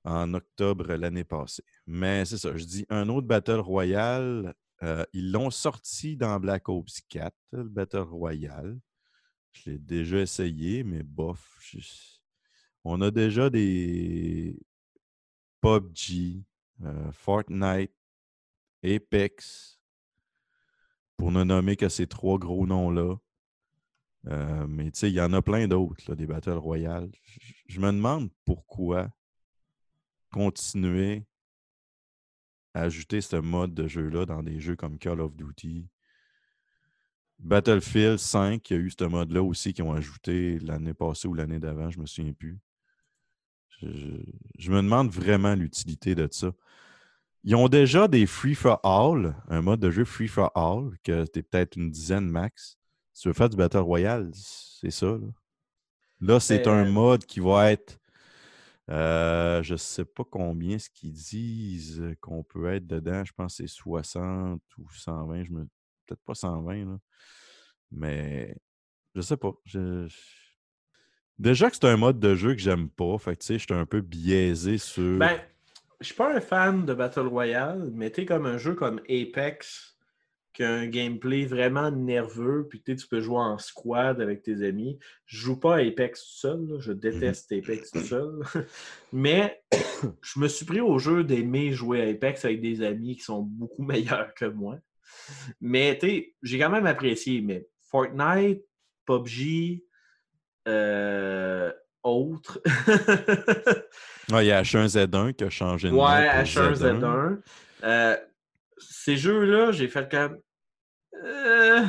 En 0.03 0.33
octobre 0.35 0.93
l'année 0.93 1.23
passée. 1.23 1.63
Mais 1.87 2.25
c'est 2.25 2.37
ça, 2.37 2.55
je 2.55 2.63
dis 2.63 2.85
un 2.89 3.09
autre 3.09 3.27
Battle 3.27 3.59
Royale. 3.59 4.53
euh, 4.83 5.03
ils 5.13 5.31
l'ont 5.31 5.49
sorti 5.51 6.15
dans 6.17 6.39
Black 6.39 6.69
Ops 6.69 7.01
4, 7.09 7.33
le 7.51 7.63
Battle 7.63 7.99
Royale. 7.99 8.77
Je 9.51 9.71
l'ai 9.71 9.77
déjà 9.79 10.19
essayé, 10.19 10.83
mais 10.83 11.01
bof. 11.01 11.59
On 12.83 13.01
a 13.01 13.09
déjà 13.09 13.49
des 13.49 14.59
PUBG, 15.61 16.43
euh, 16.83 17.11
Fortnite, 17.11 17.91
Apex, 18.83 19.79
pour 21.17 21.31
ne 21.31 21.43
nommer 21.43 21.75
que 21.75 21.89
ces 21.89 22.05
trois 22.05 22.37
gros 22.37 22.67
noms-là. 22.67 23.15
Euh, 24.27 24.65
mais 24.67 24.91
tu 24.91 24.99
sais, 24.99 25.09
il 25.09 25.15
y 25.15 25.21
en 25.21 25.33
a 25.33 25.41
plein 25.41 25.67
d'autres, 25.67 26.15
des 26.15 26.25
Battle 26.25 26.51
Royale. 26.51 27.09
Je- 27.67 27.79
me 27.79 27.91
demande 27.91 28.29
pourquoi 28.43 29.09
continuer 30.31 31.25
à 32.73 32.81
ajouter 32.81 33.21
ce 33.21 33.35
mode 33.37 33.73
de 33.73 33.87
jeu-là 33.87 34.25
dans 34.25 34.43
des 34.43 34.59
jeux 34.59 34.75
comme 34.75 34.97
Call 34.97 35.21
of 35.21 35.35
Duty. 35.35 35.87
Battlefield 37.39 38.17
5, 38.17 38.69
il 38.69 38.73
y 38.73 38.77
a 38.77 38.79
eu 38.79 38.89
ce 38.89 39.03
mode-là 39.03 39.43
aussi 39.43 39.73
qu'ils 39.73 39.83
ont 39.83 39.93
ajouté 39.93 40.57
l'année 40.59 40.93
passée 40.93 41.27
ou 41.27 41.33
l'année 41.33 41.59
d'avant, 41.59 41.89
je 41.89 41.99
me 41.99 42.05
souviens 42.05 42.33
plus. 42.33 42.57
Je, 43.81 43.87
je 44.57 44.71
me 44.71 44.77
demande 44.77 45.09
vraiment 45.09 45.53
l'utilité 45.53 46.15
de 46.15 46.27
ça. 46.31 46.51
Ils 47.43 47.55
ont 47.55 47.67
déjà 47.67 48.07
des 48.07 48.25
free 48.25 48.55
for 48.55 48.79
all, 48.83 49.35
un 49.49 49.61
mode 49.61 49.79
de 49.79 49.91
jeu 49.91 50.05
free 50.05 50.27
for 50.27 50.51
all, 50.55 50.97
que 51.03 51.25
t'es 51.25 51.43
peut-être 51.43 51.75
une 51.77 51.91
dizaine 51.91 52.29
max. 52.29 52.77
Si 53.15 53.21
tu 53.21 53.27
veux 53.29 53.33
faire 53.33 53.47
du 53.49 53.55
Battle 53.55 53.77
Royale, 53.77 54.29
c'est 54.33 54.91
ça. 54.91 55.05
Là, 55.07 55.19
Là, 56.19 56.39
c'est 56.41 56.67
Mais, 56.67 56.67
un 56.67 56.85
euh, 56.85 56.91
mode 56.91 57.25
qui 57.25 57.39
va 57.39 57.71
être. 57.71 57.97
euh, 58.89 59.63
je 59.63 59.73
ne 59.73 59.77
sais 59.77 60.03
pas 60.03 60.25
combien 60.29 60.77
ce 60.77 60.89
qu'ils 60.89 61.13
disent 61.13 62.03
qu'on 62.19 62.43
peut 62.43 62.73
être 62.73 62.85
dedans. 62.85 63.23
Je 63.23 63.31
pense 63.31 63.53
que 63.57 63.63
c'est 63.63 63.73
60 63.73 64.61
ou 64.77 64.89
120. 64.91 65.45
Je 65.45 65.51
me... 65.51 65.65
Peut-être 66.05 66.21
pas 66.25 66.35
120, 66.35 66.85
là. 66.85 66.97
Mais 67.89 68.53
je 69.15 69.21
sais 69.21 69.37
pas. 69.37 69.53
Je- 69.63 70.07
je- 70.09 70.17
Déjà 71.39 71.69
que 71.69 71.77
c'est 71.77 71.87
un 71.87 71.97
mode 71.97 72.19
de 72.19 72.35
jeu 72.35 72.53
que 72.53 72.61
j'aime 72.61 72.89
pas. 72.89 73.17
Fait 73.17 73.35
que 73.37 73.41
tu 73.41 73.47
sais, 73.47 73.59
j'étais 73.59 73.73
un 73.73 73.85
peu 73.85 74.01
biaisé 74.01 74.77
sur. 74.77 75.17
Ben, 75.19 75.39
je 76.01 76.07
suis 76.07 76.15
pas 76.15 76.35
un 76.35 76.41
fan 76.41 76.85
de 76.85 76.93
Battle 76.93 77.27
Royale, 77.27 77.91
mais 77.93 78.11
tu 78.11 78.25
comme 78.25 78.45
un 78.45 78.57
jeu 78.57 78.75
comme 78.75 78.99
Apex, 79.09 79.94
qui 80.55 80.63
a 80.63 80.73
un 80.73 80.87
gameplay 80.87 81.45
vraiment 81.45 81.91
nerveux, 81.91 82.65
puis 82.69 82.81
tu 82.81 82.95
peux 83.07 83.19
jouer 83.19 83.39
en 83.39 83.57
squad 83.57 84.21
avec 84.21 84.41
tes 84.41 84.65
amis. 84.65 84.97
Je 85.25 85.37
joue 85.37 85.59
pas 85.59 85.75
à 85.75 85.79
Apex 85.79 86.21
tout 86.21 86.39
seul, 86.39 86.67
là, 86.67 86.75
je 86.79 86.93
déteste 86.93 87.51
Apex 87.51 87.91
tout 87.91 88.01
seul. 88.01 88.39
mais 89.13 89.61
je 90.21 90.39
me 90.39 90.47
suis 90.47 90.65
pris 90.65 90.79
au 90.79 90.97
jeu 90.97 91.23
d'aimer 91.23 91.73
jouer 91.73 92.01
à 92.01 92.09
Apex 92.09 92.45
avec 92.45 92.61
des 92.61 92.81
amis 92.81 93.17
qui 93.17 93.23
sont 93.23 93.41
beaucoup 93.41 93.83
meilleurs 93.83 94.33
que 94.33 94.45
moi. 94.45 94.77
Mais 95.59 95.97
tu 95.97 96.07
sais, 96.07 96.35
j'ai 96.41 96.57
quand 96.57 96.69
même 96.69 96.85
apprécié. 96.85 97.41
Mais 97.41 97.67
Fortnite, 97.91 98.63
PUBG, 99.05 99.83
euh, 100.67 101.71
autres. 102.03 102.61
Ouais, 104.31 104.43
il 104.43 104.47
y 104.47 104.51
a 104.51 104.63
H1Z1 104.63 105.33
qui 105.33 105.43
a 105.43 105.51
changé 105.51 105.89
de 105.89 105.93
nom. 105.93 106.03
Ouais, 106.03 106.27
pour 106.27 106.39
H1Z1. 106.39 106.99
Z1. 106.99 107.37
Euh, 107.83 108.17
ces 108.77 109.17
jeux-là, 109.17 109.71
j'ai 109.71 109.87
fait 109.87 110.09
comme. 110.09 110.39
Euh, 111.25 111.85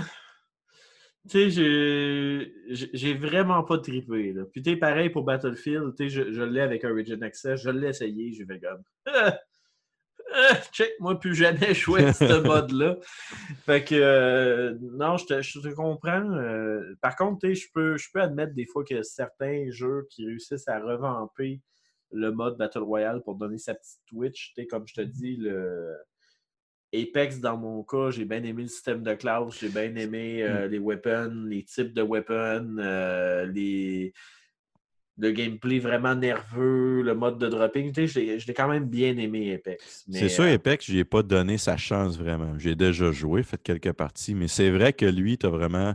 tu 1.29 1.51
sais, 1.51 2.51
j'ai- 2.93 3.15
vraiment 3.15 3.63
pas 3.65 3.79
trippé. 3.79 4.33
Là. 4.33 4.45
Puis, 4.53 4.63
tu 4.63 4.79
pareil 4.79 5.11
pour 5.11 5.25
Battlefield, 5.25 5.95
tu 5.97 6.09
je, 6.09 6.33
je 6.33 6.43
l'ai 6.43 6.61
avec 6.61 6.85
Origin 6.85 7.23
Access, 7.23 7.63
je 7.63 7.71
l'ai 7.71 7.89
essayé, 7.89 8.33
j'ai 8.33 8.47
fait 8.47 8.61
comme. 8.61 8.83
Euh, 9.09 9.31
euh, 10.37 10.55
check, 10.73 10.93
moi, 11.01 11.19
plus 11.19 11.35
jamais 11.35 11.75
joué 11.75 12.05
à 12.05 12.13
ce 12.13 12.41
mode-là. 12.47 12.97
Fait 13.65 13.85
que, 13.85 13.95
euh, 13.95 14.77
non, 14.81 15.17
je 15.17 15.27
te, 15.27 15.43
je 15.43 15.61
te 15.61 15.69
comprends. 15.69 16.31
par 17.01 17.17
contre, 17.17 17.49
je 17.49 17.67
peux, 17.75 17.97
je 17.97 18.09
peux 18.13 18.21
admettre 18.21 18.55
des 18.55 18.67
fois 18.67 18.85
que 18.85 19.03
certains 19.03 19.67
jeux 19.71 20.07
qui 20.11 20.27
réussissent 20.27 20.69
à 20.69 20.79
revamper 20.79 21.61
le 22.13 22.31
mode 22.31 22.57
Battle 22.57 22.79
Royale 22.85 23.23
pour 23.23 23.35
donner 23.35 23.59
sa 23.59 23.75
petite 23.75 24.01
Twitch, 24.07 24.55
comme 24.71 24.87
je 24.87 24.95
te 24.95 25.01
dis, 25.01 25.37
le 25.37 25.93
Apex, 26.95 27.41
dans 27.41 27.57
mon 27.57 27.83
cas, 27.83 28.11
j'ai 28.11 28.25
bien 28.25 28.43
aimé 28.43 28.63
le 28.63 28.69
système 28.69 29.03
de 29.03 29.15
classe, 29.15 29.59
j'ai 29.61 29.69
bien 29.69 29.95
aimé 29.97 30.43
euh, 30.43 30.69
les 30.69 30.79
weapons, 30.79 31.45
les 31.47 31.63
types 31.65 31.93
de 31.93 32.03
weapons, 32.03 32.77
euh, 32.79 33.45
les... 33.47 34.15
le 35.19 35.33
gameplay 35.33 35.79
vraiment 35.79 36.15
nerveux, 36.15 37.03
le 37.03 37.15
mode 37.15 37.39
de 37.39 37.49
dropping. 37.49 37.93
Tu 37.93 38.09
sais, 38.09 38.39
je 38.39 38.47
l'ai- 38.47 38.55
quand 38.55 38.69
même 38.69 38.87
bien 38.87 39.17
aimé, 39.17 39.55
Apex. 39.55 40.07
C'est 40.11 40.29
sûr, 40.29 40.45
euh, 40.45 40.55
Apex, 40.55 40.87
je 40.87 40.93
n'y 40.93 40.99
ai 41.01 41.05
pas 41.05 41.23
donné 41.23 41.59
sa 41.59 41.77
chance 41.77 42.17
vraiment. 42.17 42.57
J'ai 42.59 42.75
déjà 42.75 43.11
joué, 43.13 43.43
fait 43.43 43.61
quelques 43.63 43.93
parties, 43.93 44.35
mais 44.35 44.49
c'est 44.49 44.71
vrai 44.71 44.93
que 44.93 45.07
lui, 45.07 45.37
tu 45.37 45.47
as 45.47 45.51
vraiment. 45.51 45.95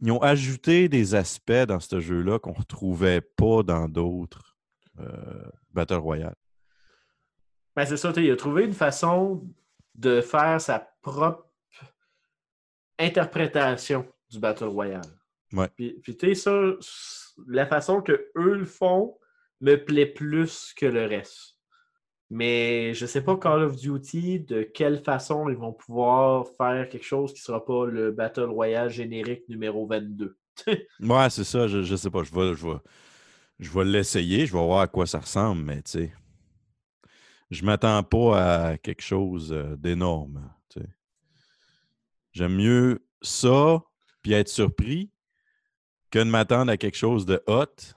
Ils 0.00 0.12
ont 0.12 0.22
ajouté 0.22 0.88
des 0.88 1.14
aspects 1.14 1.52
dans 1.52 1.80
ce 1.80 2.00
jeu-là 2.00 2.38
qu'on 2.38 2.52
ne 2.52 2.58
retrouvait 2.58 3.20
pas 3.20 3.62
dans 3.62 3.88
d'autres 3.88 4.56
Battle 5.72 5.94
Royale. 5.94 6.34
Ben, 7.74 7.84
c'est 7.84 7.98
ça, 7.98 8.12
il 8.16 8.30
a 8.30 8.36
trouvé 8.36 8.64
une 8.64 8.72
façon 8.72 9.46
de 9.96 10.20
faire 10.20 10.60
sa 10.60 10.88
propre 11.02 11.46
interprétation 12.98 14.06
du 14.30 14.38
Battle 14.38 14.64
Royale. 14.64 15.02
Ouais. 15.52 15.68
Puis, 15.76 15.98
puis 16.02 16.16
tu 16.16 16.34
sais, 16.34 16.34
ça, 16.34 16.72
la 17.46 17.66
façon 17.66 18.02
que 18.02 18.30
eux 18.36 18.56
le 18.56 18.64
font 18.64 19.16
me 19.60 19.76
plaît 19.76 20.06
plus 20.06 20.72
que 20.76 20.86
le 20.86 21.06
reste. 21.06 21.56
Mais 22.28 22.92
je 22.94 23.06
sais 23.06 23.22
pas 23.22 23.36
Call 23.36 23.62
of 23.62 23.76
Duty 23.76 24.40
de 24.40 24.62
quelle 24.62 25.02
façon 25.02 25.48
ils 25.48 25.56
vont 25.56 25.72
pouvoir 25.72 26.46
faire 26.58 26.88
quelque 26.88 27.04
chose 27.04 27.32
qui 27.32 27.40
sera 27.40 27.64
pas 27.64 27.86
le 27.86 28.10
Battle 28.10 28.50
Royale 28.50 28.90
générique 28.90 29.48
numéro 29.48 29.86
22. 29.86 30.36
Ouais, 31.00 31.30
c'est 31.30 31.44
ça, 31.44 31.68
je, 31.68 31.82
je 31.82 31.96
sais 31.96 32.10
pas. 32.10 32.24
Je 32.24 32.34
vais, 32.34 32.54
je 32.54 32.66
vais, 32.66 32.78
je 33.58 33.70
vais 33.70 33.84
l'essayer, 33.84 34.46
je 34.46 34.52
vais 34.52 34.64
voir 34.64 34.80
à 34.80 34.86
quoi 34.86 35.06
ça 35.06 35.20
ressemble, 35.20 35.62
mais 35.62 35.82
tu 35.82 35.90
sais. 35.92 36.12
Je 37.50 37.64
m'attends 37.64 38.02
pas 38.02 38.70
à 38.70 38.78
quelque 38.78 39.02
chose 39.02 39.52
euh, 39.52 39.76
d'énorme. 39.76 40.52
tu 40.68 40.80
sais. 40.80 40.88
J'aime 42.32 42.56
mieux 42.56 43.06
ça, 43.22 43.82
puis 44.22 44.32
être 44.32 44.48
surpris, 44.48 45.10
que 46.10 46.18
de 46.18 46.24
m'attendre 46.24 46.72
à 46.72 46.76
quelque 46.76 46.96
chose 46.96 47.24
de 47.26 47.42
hot, 47.46 47.94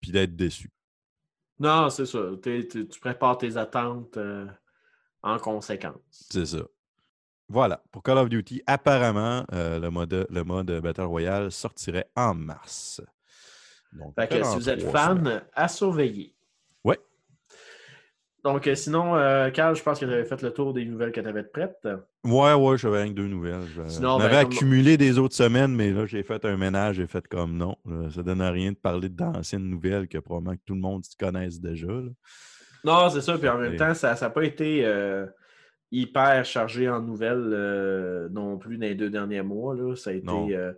puis 0.00 0.10
d'être 0.10 0.36
déçu. 0.36 0.70
Non, 1.58 1.90
c'est 1.90 2.06
ça. 2.06 2.20
Tu 2.42 2.86
prépares 3.00 3.38
tes 3.38 3.56
attentes 3.56 4.16
euh, 4.16 4.46
en 5.22 5.38
conséquence. 5.38 6.26
C'est 6.30 6.46
ça. 6.46 6.62
Voilà. 7.48 7.82
Pour 7.90 8.02
Call 8.02 8.18
of 8.18 8.28
Duty, 8.28 8.62
apparemment, 8.66 9.44
euh, 9.52 9.78
le, 9.78 9.90
mode, 9.90 10.26
le 10.28 10.44
mode 10.44 10.70
Battle 10.80 11.02
Royale 11.02 11.50
sortirait 11.50 12.10
en 12.14 12.34
mars. 12.34 13.00
Donc, 13.92 14.14
Fait 14.14 14.28
que 14.28 14.34
peut-être 14.34 14.50
si 14.50 14.56
vous 14.56 14.68
êtes 14.68 14.82
fan, 14.90 15.18
semaines. 15.18 15.44
à 15.54 15.66
surveiller. 15.68 16.36
Donc, 18.52 18.66
euh, 18.66 18.74
sinon, 18.74 19.14
euh, 19.16 19.50
Carl, 19.50 19.74
je 19.76 19.82
pense 19.82 19.98
que 20.00 20.04
tu 20.04 20.10
avais 20.12 20.24
fait 20.24 20.40
le 20.42 20.50
tour 20.52 20.72
des 20.74 20.84
nouvelles 20.84 21.12
que 21.12 21.20
tu 21.20 21.26
avais 21.28 21.42
prêtes. 21.44 21.86
Ouais, 22.24 22.52
ouais, 22.54 22.78
j'avais 22.78 23.02
rien 23.02 23.10
que 23.12 23.16
deux 23.16 23.28
nouvelles. 23.28 23.62
Je- 23.74 23.82
Sinon, 23.88 24.18
J'en 24.18 24.24
avais 24.24 24.36
ben, 24.36 24.42
comme- 24.44 24.52
accumulé 24.52 24.96
des 24.96 25.18
autres 25.18 25.34
semaines, 25.34 25.74
mais 25.74 25.90
là, 25.90 26.06
j'ai 26.06 26.22
fait 26.22 26.44
un 26.44 26.56
ménage, 26.56 26.96
j'ai 26.96 27.06
fait 27.06 27.26
comme 27.28 27.56
non. 27.56 27.76
là, 27.84 28.10
ça 28.10 28.22
donne 28.22 28.40
à 28.40 28.50
rien 28.50 28.72
de 28.72 28.76
parler 28.76 29.08
d'anciennes 29.08 29.68
nouvelles 29.68 30.08
que 30.08 30.18
probablement 30.18 30.56
que 30.56 30.62
tout 30.66 30.74
le 30.74 30.80
monde 30.80 31.04
se 31.04 31.16
connaisse 31.16 31.60
déjà. 31.60 31.86
là. 31.88 32.10
Non, 32.84 33.08
c'est 33.10 33.20
ça. 33.20 33.36
Puis 33.38 33.48
en 33.48 33.58
même 33.58 33.74
Et- 33.74 33.76
temps, 33.76 33.94
ça 33.94 34.14
n'a 34.20 34.30
pas 34.30 34.44
été 34.44 34.84
euh, 34.84 35.26
hyper 35.90 36.44
chargé 36.44 36.88
en 36.88 37.00
nouvelles 37.00 37.50
euh, 37.52 38.28
non 38.30 38.56
plus 38.58 38.76
dans 38.78 38.86
les 38.86 38.94
deux 38.94 39.10
derniers 39.10 39.42
mois. 39.42 39.74
Là. 39.74 39.94
Ça, 39.96 40.10
a 40.10 40.12
été, 40.14 40.28
euh, 40.56 40.72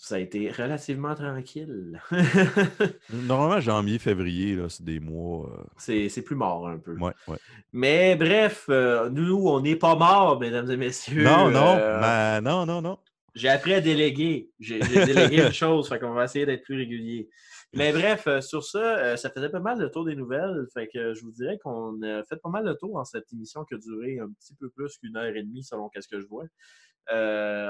ça 0.00 0.14
a 0.14 0.18
été 0.20 0.48
relativement 0.52 1.12
tranquille. 1.16 2.00
Normalement, 3.12 3.60
janvier, 3.60 3.98
février, 3.98 4.54
là, 4.54 4.68
c'est 4.68 4.84
des 4.84 5.00
mois. 5.00 5.50
euh, 5.52 6.08
c'est 6.08 6.22
plus 6.22 6.36
mort 6.36 6.68
un 6.68 6.78
peu. 6.78 6.96
Ouais, 6.98 7.12
ouais. 7.26 7.36
Mais 7.72 8.14
bref, 8.14 8.66
euh, 8.68 9.10
nous, 9.10 9.48
on 9.48 9.60
n'est 9.60 9.74
pas 9.76 9.96
morts, 9.96 10.38
mesdames 10.38 10.70
et 10.70 10.76
messieurs. 10.76 11.24
Non, 11.24 11.50
non, 11.50 11.76
Euh, 11.78 12.00
mais 12.00 12.40
non, 12.40 12.64
non, 12.64 12.80
non. 12.80 12.98
J'ai 13.34 13.48
appris 13.48 13.74
à 13.74 13.80
déléguer. 13.80 14.50
J'ai 14.60 14.78
délégué 14.78 15.44
une 15.46 15.52
chose, 15.52 15.88
fait 15.88 15.98
qu'on 15.98 16.12
va 16.14 16.24
essayer 16.24 16.46
d'être 16.46 16.62
plus 16.62 16.76
régulier. 16.76 17.28
Mais 17.74 17.92
bref, 17.92 18.26
sur 18.40 18.64
ça, 18.64 19.16
ça 19.16 19.30
faisait 19.30 19.50
pas 19.50 19.60
mal 19.60 19.78
le 19.80 19.90
tour 19.90 20.04
des 20.04 20.14
nouvelles. 20.16 20.66
Fait 20.72 20.88
que 20.88 21.12
je 21.12 21.22
vous 21.22 21.32
dirais 21.32 21.58
qu'on 21.62 22.00
a 22.02 22.22
fait 22.24 22.36
pas 22.42 22.48
mal 22.48 22.64
le 22.64 22.74
tour 22.76 22.94
dans 22.94 23.04
cette 23.04 23.30
émission 23.32 23.64
qui 23.64 23.74
a 23.74 23.78
duré 23.78 24.18
un 24.20 24.30
petit 24.40 24.54
peu 24.54 24.70
plus 24.70 24.96
qu'une 24.98 25.16
heure 25.16 25.34
et 25.36 25.42
demie 25.42 25.62
selon 25.64 25.90
ce 26.00 26.06
que 26.08 26.20
je 26.20 26.26
vois. 26.26 26.44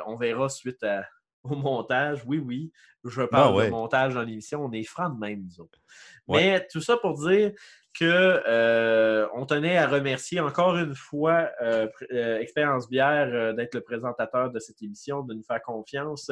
On 0.07 0.17
verra 0.17 0.49
suite 0.49 0.83
à- 0.85 1.05
au 1.45 1.55
montage. 1.55 2.23
Oui, 2.27 2.39
oui, 2.39 2.73
je 3.05 3.23
parle 3.23 3.53
Ah 3.53 3.55
ouais. 3.55 3.67
de 3.67 3.71
montage 3.71 4.15
dans 4.15 4.23
l'émission. 4.23 4.65
On 4.65 4.73
est 4.73 4.85
francs 4.85 5.15
de 5.15 5.19
même, 5.19 5.45
nous 5.45 5.61
autres. 5.61 5.79
Ouais. 6.27 6.53
Mais 6.53 6.67
tout 6.71 6.81
ça 6.81 6.97
pour 6.97 7.15
dire 7.15 7.53
que 7.99 8.05
euh, 8.47 9.27
on 9.35 9.47
tenait 9.47 9.77
à 9.77 9.89
remercier 9.89 10.41
encore 10.41 10.77
une 10.77 10.95
fois 10.95 11.51
euh, 11.61 11.89
euh, 12.13 12.39
Expérience 12.39 12.89
Bière 12.89 13.55
d'être 13.55 13.75
le 13.75 13.81
présentateur 13.81 14.51
de 14.51 14.59
cette 14.59 14.81
émission, 14.83 15.23
de 15.23 15.35
nous 15.35 15.43
faire 15.43 15.63
confiance. 15.63 16.31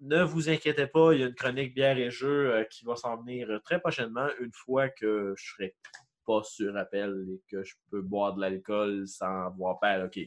Ne 0.00 0.22
vous 0.22 0.48
inquiétez 0.48 0.86
pas, 0.86 1.12
il 1.12 1.20
y 1.20 1.24
a 1.24 1.26
une 1.26 1.34
chronique 1.34 1.74
bière 1.74 1.98
et 1.98 2.10
jeux 2.10 2.64
qui 2.70 2.84
va 2.84 2.94
s'en 2.94 3.16
venir 3.16 3.60
très 3.64 3.80
prochainement, 3.80 4.28
une 4.40 4.52
fois 4.52 4.88
que 4.88 5.34
je 5.36 5.52
serai 5.52 5.74
pas 6.24 6.42
sur 6.44 6.76
appel 6.76 7.26
et 7.32 7.42
que 7.50 7.64
je 7.64 7.74
peux 7.90 8.00
boire 8.00 8.34
de 8.34 8.40
l'alcool 8.40 9.08
sans 9.08 9.46
avoir 9.46 9.80
peur. 9.80 10.06
OK, 10.06 10.20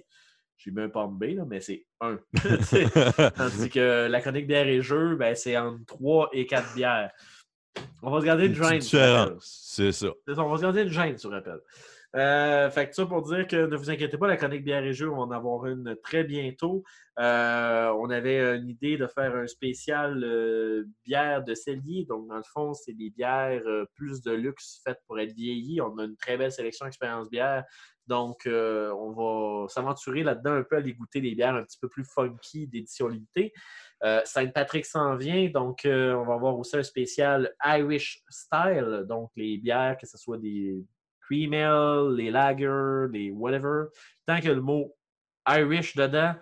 j'ai 0.63 0.71
mis 0.71 0.81
un 0.81 0.89
pomme 0.89 1.17
B, 1.17 1.35
là, 1.35 1.45
mais 1.47 1.59
c'est 1.59 1.85
un. 1.99 2.19
Tandis 3.35 3.69
que 3.69 4.07
la 4.07 4.21
chronique 4.21 4.47
bière 4.47 4.67
et 4.67 4.81
jeux, 4.81 5.15
ben, 5.15 5.35
c'est 5.35 5.57
entre 5.57 5.85
3 5.85 6.29
et 6.33 6.45
4 6.45 6.75
bières. 6.75 7.11
On 8.03 8.11
va 8.11 8.19
se 8.19 8.25
garder 8.25 8.47
une 8.47 8.79
différence, 8.79 9.61
c'est 9.65 9.91
ça. 9.91 10.07
Ça, 10.27 10.43
on 10.43 10.49
va 10.49 10.57
se 10.57 10.61
garder 10.61 10.83
une 10.83 10.89
gêne 10.89 11.17
sur 11.17 11.31
Rappel. 11.31 11.59
Euh, 12.13 12.69
fait 12.69 12.89
que 12.89 12.95
ça 12.95 13.05
pour 13.05 13.21
dire 13.21 13.47
que 13.47 13.67
ne 13.67 13.75
vous 13.77 13.89
inquiétez 13.89 14.17
pas, 14.17 14.27
la 14.27 14.35
chronique 14.35 14.65
bière 14.65 14.83
et 14.83 14.91
jeux, 14.91 15.09
on 15.09 15.15
va 15.15 15.21
en 15.21 15.31
avoir 15.31 15.65
une 15.67 15.95
très 16.03 16.25
bientôt. 16.25 16.83
Euh, 17.19 17.93
on 17.99 18.09
avait 18.09 18.57
une 18.57 18.69
idée 18.69 18.97
de 18.97 19.07
faire 19.07 19.35
un 19.35 19.47
spécial 19.47 20.21
euh, 20.23 20.83
bière 21.05 21.43
de 21.43 21.53
cellier. 21.53 22.05
Donc, 22.05 22.27
dans 22.27 22.37
le 22.37 22.43
fond, 22.43 22.73
c'est 22.73 22.93
des 22.93 23.09
bières 23.09 23.61
euh, 23.65 23.85
plus 23.95 24.21
de 24.21 24.31
luxe 24.31 24.81
faites 24.83 24.99
pour 25.07 25.19
être 25.19 25.33
vieillies. 25.33 25.81
On 25.81 25.97
a 25.99 26.03
une 26.03 26.17
très 26.17 26.37
belle 26.37 26.51
sélection 26.51 26.85
expérience 26.85 27.29
bière. 27.29 27.63
Donc, 28.11 28.45
euh, 28.45 28.91
on 28.91 29.13
va 29.13 29.69
s'aventurer 29.69 30.21
là-dedans 30.21 30.51
un 30.51 30.63
peu 30.63 30.75
à 30.75 30.79
aller 30.79 30.91
goûter 30.91 31.21
des 31.21 31.33
bières 31.33 31.55
un 31.55 31.63
petit 31.63 31.77
peu 31.79 31.87
plus 31.87 32.03
funky 32.03 32.67
d'édition 32.67 33.07
limitée. 33.07 33.53
Euh, 34.03 34.19
Saint-Patrick 34.25 34.85
s'en 34.85 35.15
vient, 35.15 35.47
donc 35.47 35.85
euh, 35.85 36.13
on 36.15 36.25
va 36.25 36.33
avoir 36.33 36.59
aussi 36.59 36.75
un 36.75 36.83
spécial 36.83 37.55
Irish 37.63 38.21
Style, 38.27 39.05
donc 39.07 39.29
les 39.37 39.57
bières, 39.57 39.95
que 39.97 40.05
ce 40.05 40.17
soit 40.17 40.37
des 40.37 40.83
cream 41.21 41.53
ale, 41.53 42.15
les 42.15 42.31
lagers, 42.31 43.07
les 43.13 43.31
whatever. 43.31 43.85
Tant 44.27 44.41
que 44.41 44.49
le 44.49 44.59
mot 44.59 44.93
Irish 45.47 45.95
dedans, 45.95 46.35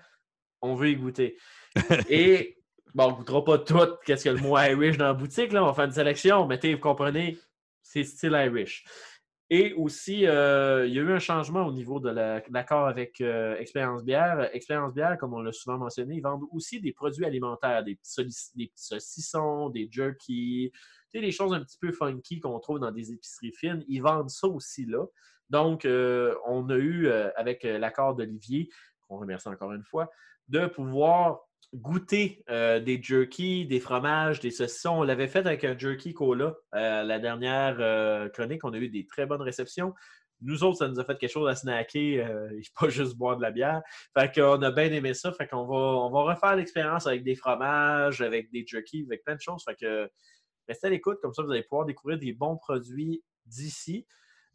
on 0.63 0.73
veut 0.73 0.89
y 0.89 0.95
goûter. 0.95 1.37
Et, 2.09 2.57
bon, 2.95 3.09
on 3.09 3.11
ne 3.11 3.15
goûtera 3.17 3.43
pas 3.43 3.59
tout 3.59 3.97
qu'est-ce 4.07 4.23
que 4.23 4.29
le 4.29 4.41
mot 4.41 4.57
Irish 4.57 4.97
dans 4.97 5.05
la 5.05 5.13
boutique, 5.13 5.51
là, 5.51 5.61
on 5.61 5.67
va 5.67 5.73
faire 5.75 5.85
une 5.85 5.91
sélection, 5.91 6.47
mais 6.47 6.57
vous 6.63 6.79
comprenez, 6.79 7.37
c'est 7.83 8.03
style 8.03 8.31
Irish. 8.33 8.83
Et 9.51 9.73
aussi, 9.73 10.27
euh, 10.27 10.85
il 10.85 10.93
y 10.93 10.99
a 10.99 11.01
eu 11.01 11.11
un 11.11 11.19
changement 11.19 11.65
au 11.65 11.71
niveau 11.71 11.99
de 11.99 12.09
la- 12.09 12.43
l'accord 12.51 12.87
avec 12.87 13.19
euh, 13.19 13.57
Expérience 13.57 14.03
Bière. 14.03 14.47
Expérience 14.53 14.93
Bière, 14.93 15.17
comme 15.17 15.33
on 15.33 15.41
l'a 15.41 15.51
souvent 15.51 15.77
mentionné, 15.79 16.15
ils 16.17 16.21
vendent 16.21 16.43
aussi 16.51 16.79
des 16.79 16.91
produits 16.91 17.25
alimentaires, 17.25 17.83
des 17.83 17.95
petits, 17.95 18.71
saucissons, 18.75 19.69
des 19.69 19.89
jerky, 19.91 20.71
des 21.13 21.31
choses 21.31 21.53
un 21.53 21.61
petit 21.61 21.79
peu 21.79 21.91
funky 21.91 22.39
qu'on 22.39 22.59
trouve 22.59 22.79
dans 22.79 22.91
des 22.91 23.11
épiceries 23.11 23.53
fines. 23.53 23.83
Ils 23.87 24.01
vendent 24.01 24.29
ça 24.29 24.47
aussi 24.47 24.85
là. 24.85 25.03
Donc, 25.49 25.83
euh, 25.85 26.35
on 26.45 26.69
a 26.69 26.75
eu, 26.75 27.07
euh, 27.07 27.31
avec 27.35 27.63
l'accord 27.63 28.15
d'Olivier, 28.15 28.69
qu'on 29.07 29.17
remercie 29.17 29.47
encore 29.47 29.73
une 29.73 29.83
fois, 29.83 30.11
de 30.47 30.67
pouvoir 30.67 31.39
goûter 31.73 32.43
euh, 32.49 32.79
des 32.79 33.01
jerky, 33.01 33.65
des 33.65 33.79
fromages, 33.79 34.39
des 34.39 34.51
saucissons. 34.51 34.99
On 34.99 35.03
l'avait 35.03 35.27
fait 35.27 35.45
avec 35.45 35.63
un 35.63 35.77
jerky 35.77 36.13
cola. 36.13 36.55
Euh, 36.75 37.03
la 37.03 37.19
dernière 37.19 37.77
euh, 37.79 38.29
chronique, 38.29 38.63
on 38.63 38.73
a 38.73 38.77
eu 38.77 38.89
des 38.89 39.05
très 39.05 39.25
bonnes 39.25 39.41
réceptions. 39.41 39.93
Nous 40.41 40.63
autres, 40.63 40.77
ça 40.77 40.87
nous 40.87 40.99
a 40.99 41.03
fait 41.03 41.17
quelque 41.17 41.31
chose 41.31 41.49
à 41.49 41.55
snacker 41.55 42.19
et 42.53 42.61
pas 42.79 42.89
juste 42.89 43.15
boire 43.15 43.37
de 43.37 43.41
la 43.41 43.51
bière. 43.51 43.81
Fait 44.17 44.33
qu'on 44.33 44.61
a 44.61 44.71
bien 44.71 44.91
aimé 44.91 45.13
ça. 45.13 45.31
Fait 45.33 45.47
qu'on 45.47 45.67
on 45.67 46.09
va 46.09 46.33
refaire 46.33 46.55
l'expérience 46.55 47.05
avec 47.07 47.23
des 47.23 47.35
fromages, 47.35 48.21
avec 48.21 48.49
des 48.51 48.65
jerky, 48.65 49.05
avec 49.07 49.23
plein 49.23 49.35
de 49.35 49.41
choses. 49.41 49.63
Que 49.79 50.09
restez 50.67 50.87
à 50.87 50.89
l'écoute, 50.89 51.19
comme 51.21 51.33
ça 51.33 51.43
vous 51.43 51.51
allez 51.51 51.63
pouvoir 51.63 51.85
découvrir 51.85 52.17
des 52.17 52.33
bons 52.33 52.57
produits 52.57 53.21
d'ici. 53.45 54.07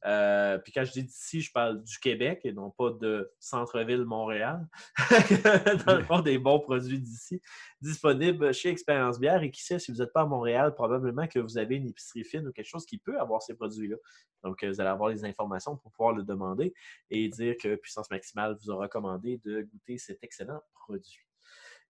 Euh, 0.06 0.58
puis 0.58 0.72
quand 0.72 0.84
je 0.84 0.92
dis 0.92 1.04
d'ici, 1.04 1.40
je 1.40 1.50
parle 1.50 1.82
du 1.82 1.98
Québec 1.98 2.40
et 2.44 2.52
non 2.52 2.70
pas 2.70 2.90
de 2.90 3.32
centre-ville 3.38 4.04
Montréal. 4.04 4.66
Dans 5.86 5.96
le 5.96 6.04
fond, 6.04 6.20
des 6.20 6.38
bons 6.38 6.60
produits 6.60 7.00
d'ici 7.00 7.40
disponibles 7.80 8.52
chez 8.52 8.68
Expérience 8.68 9.18
Bière. 9.18 9.42
Et 9.42 9.50
qui 9.50 9.62
sait, 9.62 9.78
si 9.78 9.92
vous 9.92 9.98
n'êtes 9.98 10.12
pas 10.12 10.22
à 10.22 10.26
Montréal, 10.26 10.74
probablement 10.74 11.26
que 11.26 11.38
vous 11.38 11.56
avez 11.56 11.76
une 11.76 11.88
épicerie 11.88 12.24
fine 12.24 12.46
ou 12.48 12.52
quelque 12.52 12.68
chose 12.68 12.84
qui 12.84 12.98
peut 12.98 13.18
avoir 13.18 13.42
ces 13.42 13.54
produits-là. 13.54 13.96
Donc, 14.42 14.62
euh, 14.62 14.68
vous 14.68 14.80
allez 14.80 14.90
avoir 14.90 15.08
les 15.08 15.24
informations 15.24 15.76
pour 15.76 15.90
pouvoir 15.92 16.14
le 16.14 16.22
demander 16.22 16.74
et 17.10 17.28
dire 17.28 17.56
que 17.60 17.76
Puissance 17.76 18.10
Maximale 18.10 18.56
vous 18.62 18.70
a 18.70 18.76
recommandé 18.76 19.40
de 19.44 19.62
goûter 19.62 19.96
cet 19.96 20.22
excellent 20.22 20.60
produit. 20.74 21.20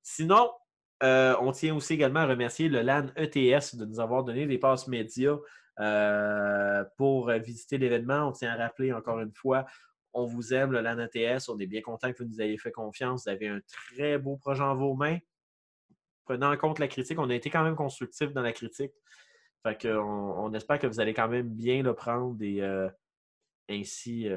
Sinon, 0.03 0.51
euh, 1.03 1.35
on 1.41 1.51
tient 1.51 1.75
aussi 1.75 1.95
également 1.95 2.21
à 2.21 2.27
remercier 2.27 2.69
le 2.69 2.83
LAN 2.83 3.07
ETS 3.17 3.75
de 3.75 3.85
nous 3.85 3.99
avoir 3.99 4.23
donné 4.23 4.47
des 4.47 4.59
passes 4.59 4.87
médias 4.87 5.37
euh, 5.81 6.85
pour 6.97 7.31
euh, 7.31 7.39
visiter 7.39 7.79
l'événement. 7.79 8.29
On 8.29 8.33
tient 8.33 8.53
à 8.53 8.57
rappeler 8.57 8.93
encore 8.93 9.21
une 9.21 9.33
fois, 9.33 9.67
on 10.13 10.25
vous 10.25 10.55
aime, 10.55 10.73
le 10.73 10.81
LAN 10.81 10.99
ETS. 10.99 11.49
On 11.49 11.59
est 11.59 11.67
bien 11.67 11.83
content 11.83 12.13
que 12.13 12.23
vous 12.23 12.29
nous 12.29 12.41
ayez 12.41 12.59
fait 12.59 12.71
confiance. 12.71 13.25
Vous 13.25 13.31
avez 13.31 13.49
un 13.49 13.61
très 13.67 14.19
beau 14.19 14.37
projet 14.37 14.63
en 14.63 14.77
vos 14.77 14.95
mains. 14.95 15.19
Prenant 16.25 16.53
en 16.53 16.57
compte 16.57 16.79
la 16.79 16.89
critique, 16.89 17.19
on 17.19 17.29
a 17.29 17.35
été 17.35 17.51
quand 17.51 17.65
même 17.65 17.77
constructif 17.77 18.33
dans 18.33 18.43
la 18.43 18.53
critique. 18.53 18.93
Fait 19.63 19.77
que 19.77 19.89
on, 19.89 20.53
espère 20.55 20.79
que 20.79 20.87
vous 20.87 21.01
allez 21.01 21.15
quand 21.15 21.29
même 21.29 21.49
bien 21.49 21.83
le 21.83 21.95
prendre 21.95 22.41
et 22.43 22.63
euh, 22.63 22.89
ainsi 23.69 24.29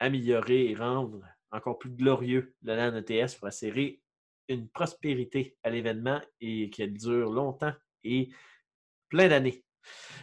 améliorer 0.00 0.70
et 0.70 0.74
rendre 0.74 1.22
encore 1.50 1.78
plus 1.78 1.90
glorieux 1.90 2.54
le 2.62 2.74
LAN 2.74 2.96
ETS 2.96 3.36
pour 3.38 3.46
assurer 3.46 4.00
une 4.48 4.68
prospérité 4.68 5.56
à 5.62 5.70
l'événement 5.70 6.20
et 6.40 6.70
qu'elle 6.70 6.94
dure 6.94 7.30
longtemps 7.30 7.74
et 8.04 8.30
plein 9.08 9.28
d'années. 9.28 9.64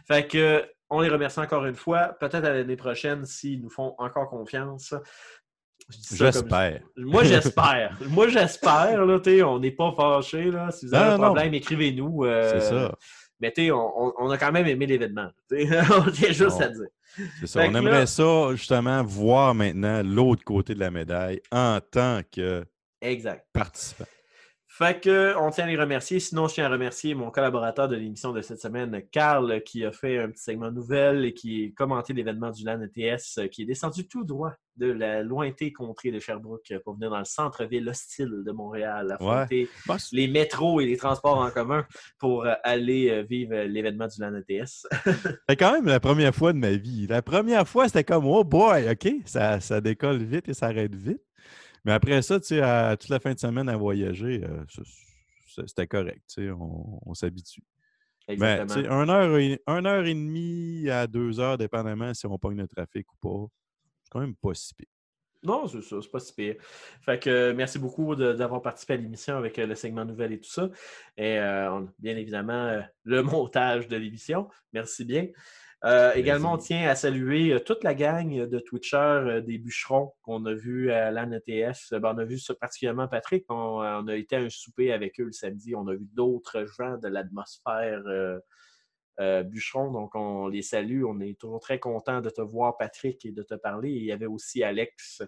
Fait 0.08 0.28
que 0.28 0.66
on 0.90 1.02
les 1.02 1.10
remercie 1.10 1.40
encore 1.40 1.66
une 1.66 1.76
fois. 1.76 2.10
Peut-être 2.20 2.46
à 2.46 2.54
l'année 2.54 2.76
prochaine 2.76 3.26
s'ils 3.26 3.62
nous 3.62 3.70
font 3.70 3.96
encore 3.98 4.30
confiance. 4.30 4.94
Je 5.90 6.16
J'espère. 6.18 6.82
Moi, 6.96 7.24
j'espère. 7.24 7.98
Moi, 8.10 8.28
j'espère. 8.30 9.00
On 9.48 9.60
n'est 9.60 9.72
pas 9.72 9.94
fâchés. 9.96 10.50
là. 10.52 10.72
Si 10.72 10.86
vous 10.88 10.94
avez 10.94 11.10
Non, 11.18 11.24
un 11.24 11.26
problème, 11.28 11.54
écrivez-nous. 11.54 12.24
euh, 12.26 12.52
C'est 12.60 12.70
ça. 12.70 12.96
Mais 13.42 13.54
on, 13.72 14.30
a 14.30 14.38
quand 14.38 14.52
même 14.52 14.66
aimé 14.68 14.86
l'événement. 14.86 15.30
on 15.52 16.10
tient 16.12 16.32
juste 16.32 16.58
Bon. 16.58 16.62
à 16.62 16.68
dire. 16.70 16.88
C'est 17.40 17.48
ça. 17.48 17.62
Fait 17.62 17.68
On 17.70 17.76
aimerait 17.76 17.92
là- 18.00 18.06
ça, 18.06 18.50
justement, 18.56 19.04
voir 19.04 19.54
maintenant 19.54 20.02
l'autre 20.04 20.44
côté 20.44 20.74
de 20.74 20.80
la 20.80 20.90
médaille 20.90 21.42
en 21.52 21.80
tant 21.82 22.22
que 22.32 22.64
Exact. 23.02 23.46
participant. 23.54 24.06
Fait 24.78 25.00
que, 25.02 25.34
on 25.40 25.52
tient 25.52 25.64
à 25.64 25.68
les 25.68 25.78
remercier. 25.78 26.20
Sinon, 26.20 26.50
je 26.50 26.56
tiens 26.56 26.66
à 26.66 26.70
remercier 26.70 27.16
mon 27.16 27.32
collaborateur 27.32 27.88
de 27.88 27.96
l'émission 27.96 28.34
de 28.34 28.42
cette 28.42 28.60
semaine, 28.60 29.02
Carl, 29.10 29.62
qui 29.64 29.86
a 29.86 29.94
fait 29.94 30.18
un 30.20 30.30
petit 30.30 30.44
segment 30.44 30.70
nouvelle 30.70 31.24
et 31.24 31.34
qui 31.34 31.72
a 31.72 31.76
commenté 31.78 32.12
l'événement 32.12 32.52
du 32.52 32.66
LAN 32.66 32.82
ETS, 32.82 33.38
euh, 33.38 33.48
qui 33.48 33.62
est 33.62 33.66
descendu 33.66 34.06
tout 34.06 34.26
droit 34.26 34.52
de 34.76 34.88
la 34.92 35.24
lointain 35.24 35.70
contrée 35.74 36.12
de 36.12 36.20
Sherbrooke 36.20 36.72
euh, 36.72 36.80
pour 36.84 36.96
venir 36.96 37.10
dans 37.10 37.20
le 37.20 37.24
centre-ville 37.24 37.88
hostile 37.88 38.44
de 38.46 38.52
Montréal, 38.52 39.14
affronter 39.14 39.70
c'est- 39.86 40.12
les 40.12 40.28
métros 40.28 40.82
et 40.82 40.86
les 40.86 40.98
transports 40.98 41.38
en 41.38 41.50
commun 41.52 41.86
pour 42.20 42.46
euh, 42.46 42.52
aller 42.66 43.24
vivre 43.30 43.56
l'événement 43.64 44.08
du 44.08 44.20
LAN 44.20 44.36
ETS. 44.36 44.88
C'était 45.06 45.56
quand 45.58 45.72
même 45.72 45.86
la 45.86 46.02
première 46.02 46.36
fois 46.36 46.52
de 46.52 46.58
ma 46.58 46.72
vie. 46.72 47.08
La 47.08 47.22
première 47.22 47.66
fois, 47.66 47.88
c'était 47.88 48.04
comme, 48.04 48.26
oh 48.26 48.44
boy, 48.44 48.90
OK, 48.92 49.08
ça, 49.24 49.62
ça 49.62 49.80
décolle 49.80 50.18
vite 50.22 50.50
et 50.50 50.54
ça 50.54 50.66
arrête 50.66 50.94
vite. 50.94 51.22
Mais 51.86 51.94
après 51.94 52.22
ça, 52.22 52.40
tu 52.40 52.48
sais, 52.48 52.62
à- 52.62 52.98
toute 52.98 53.10
la 53.10 53.20
fin 53.20 53.34
de 53.34 53.40
semaine 53.40 53.70
à 53.70 53.78
voyager, 53.78 54.44
euh, 54.44 54.66
c'était 55.68 55.88
correct, 55.88 56.24
tu 56.28 56.44
sais, 56.46 56.50
on, 56.52 57.00
on 57.10 57.14
s'habitue. 57.14 57.62
Mais, 58.28 58.66
tu 58.66 58.74
sais, 58.74 58.88
une 58.88 59.10
heure, 59.10 59.38
et, 59.38 59.62
une 59.68 59.86
heure 59.86 60.04
et 60.04 60.14
demie 60.14 60.90
à 60.90 61.06
deux 61.06 61.40
heures, 61.40 61.58
dépendamment 61.58 62.14
si 62.14 62.26
on 62.26 62.38
pogne 62.40 62.58
le 62.58 62.68
trafic 62.68 63.06
ou 63.14 63.18
pas, 63.22 63.54
c'est 64.02 64.10
quand 64.10 64.20
même 64.20 64.36
pas 64.36 64.54
si 64.56 64.74
pire. 64.74 64.88
Non, 65.44 65.68
c'est 65.68 65.84
ça, 65.84 65.98
c'est 66.02 66.10
pas 66.10 66.20
si 66.20 66.34
pire. 66.34 66.56
Fait 67.02 67.20
que 67.20 67.30
euh, 67.30 67.54
merci 67.54 67.78
beaucoup 67.78 68.16
d'avoir 68.16 68.64
participé 68.64 68.94
à 68.94 68.98
l'émission 68.98 69.38
avec 69.38 69.60
euh, 69.60 69.68
le 69.68 69.76
segment 69.76 70.04
nouvelle 70.04 70.34
et 70.34 70.40
tout 70.40 70.50
ça. 70.50 70.70
Et 71.16 71.38
euh, 71.38 71.72
on 71.72 71.88
bien 72.00 72.18
évidemment 72.18 72.82
le 73.04 73.22
montage 73.24 73.88
de 73.88 73.96
l'émission. 73.96 74.50
Merci 74.74 75.06
bien. 75.06 75.28
Euh, 75.84 76.14
également, 76.14 76.54
on 76.54 76.58
tient 76.58 76.88
à 76.90 76.96
saluer 76.96 77.54
euh, 77.54 77.60
toute 77.60 77.84
la 77.84 77.94
gang 77.94 78.48
de 78.48 78.60
Twitchers 78.60 78.98
euh, 78.98 79.42
des 79.42 79.58
bûcherons 79.58 80.14
qu'on 80.24 80.46
a 80.46 80.54
vu 80.54 80.92
à 80.92 81.12
l'ANETS. 81.12 81.92
Ben, 81.92 82.14
on 82.16 82.18
a 82.18 82.26
vu 82.26 82.40
ça 82.40 82.56
particulièrement 82.56 83.08
Patrick. 83.08 83.46
On, 83.50 83.84
euh, 83.84 84.00
on 84.02 84.08
a 84.08 84.16
été 84.16 84.36
à 84.36 84.40
un 84.40 84.50
souper 84.50 84.92
avec 84.94 85.20
eux 85.20 85.26
le 85.26 85.32
samedi. 85.32 85.76
On 85.76 85.88
a 85.88 85.94
vu 85.94 86.08
d'autres 86.14 86.66
gens 86.66 86.98
de 86.98 87.08
l'atmosphère 87.08 88.02
euh, 88.08 88.40
euh, 89.20 89.44
bûcheron. 89.44 89.92
Donc, 89.92 90.16
on 90.16 90.48
les 90.48 90.64
salue. 90.64 91.04
On 91.04 91.20
est 91.20 91.40
toujours 91.40 91.60
très 91.60 91.78
content 91.78 92.22
de 92.22 92.30
te 92.30 92.42
voir, 92.42 92.78
Patrick, 92.78 93.24
et 93.26 93.32
de 93.32 93.44
te 93.44 93.54
parler. 93.54 93.92
Et 93.92 93.98
il 93.98 94.06
y 94.06 94.12
avait 94.12 94.26
aussi 94.26 94.64
Alex 94.64 95.22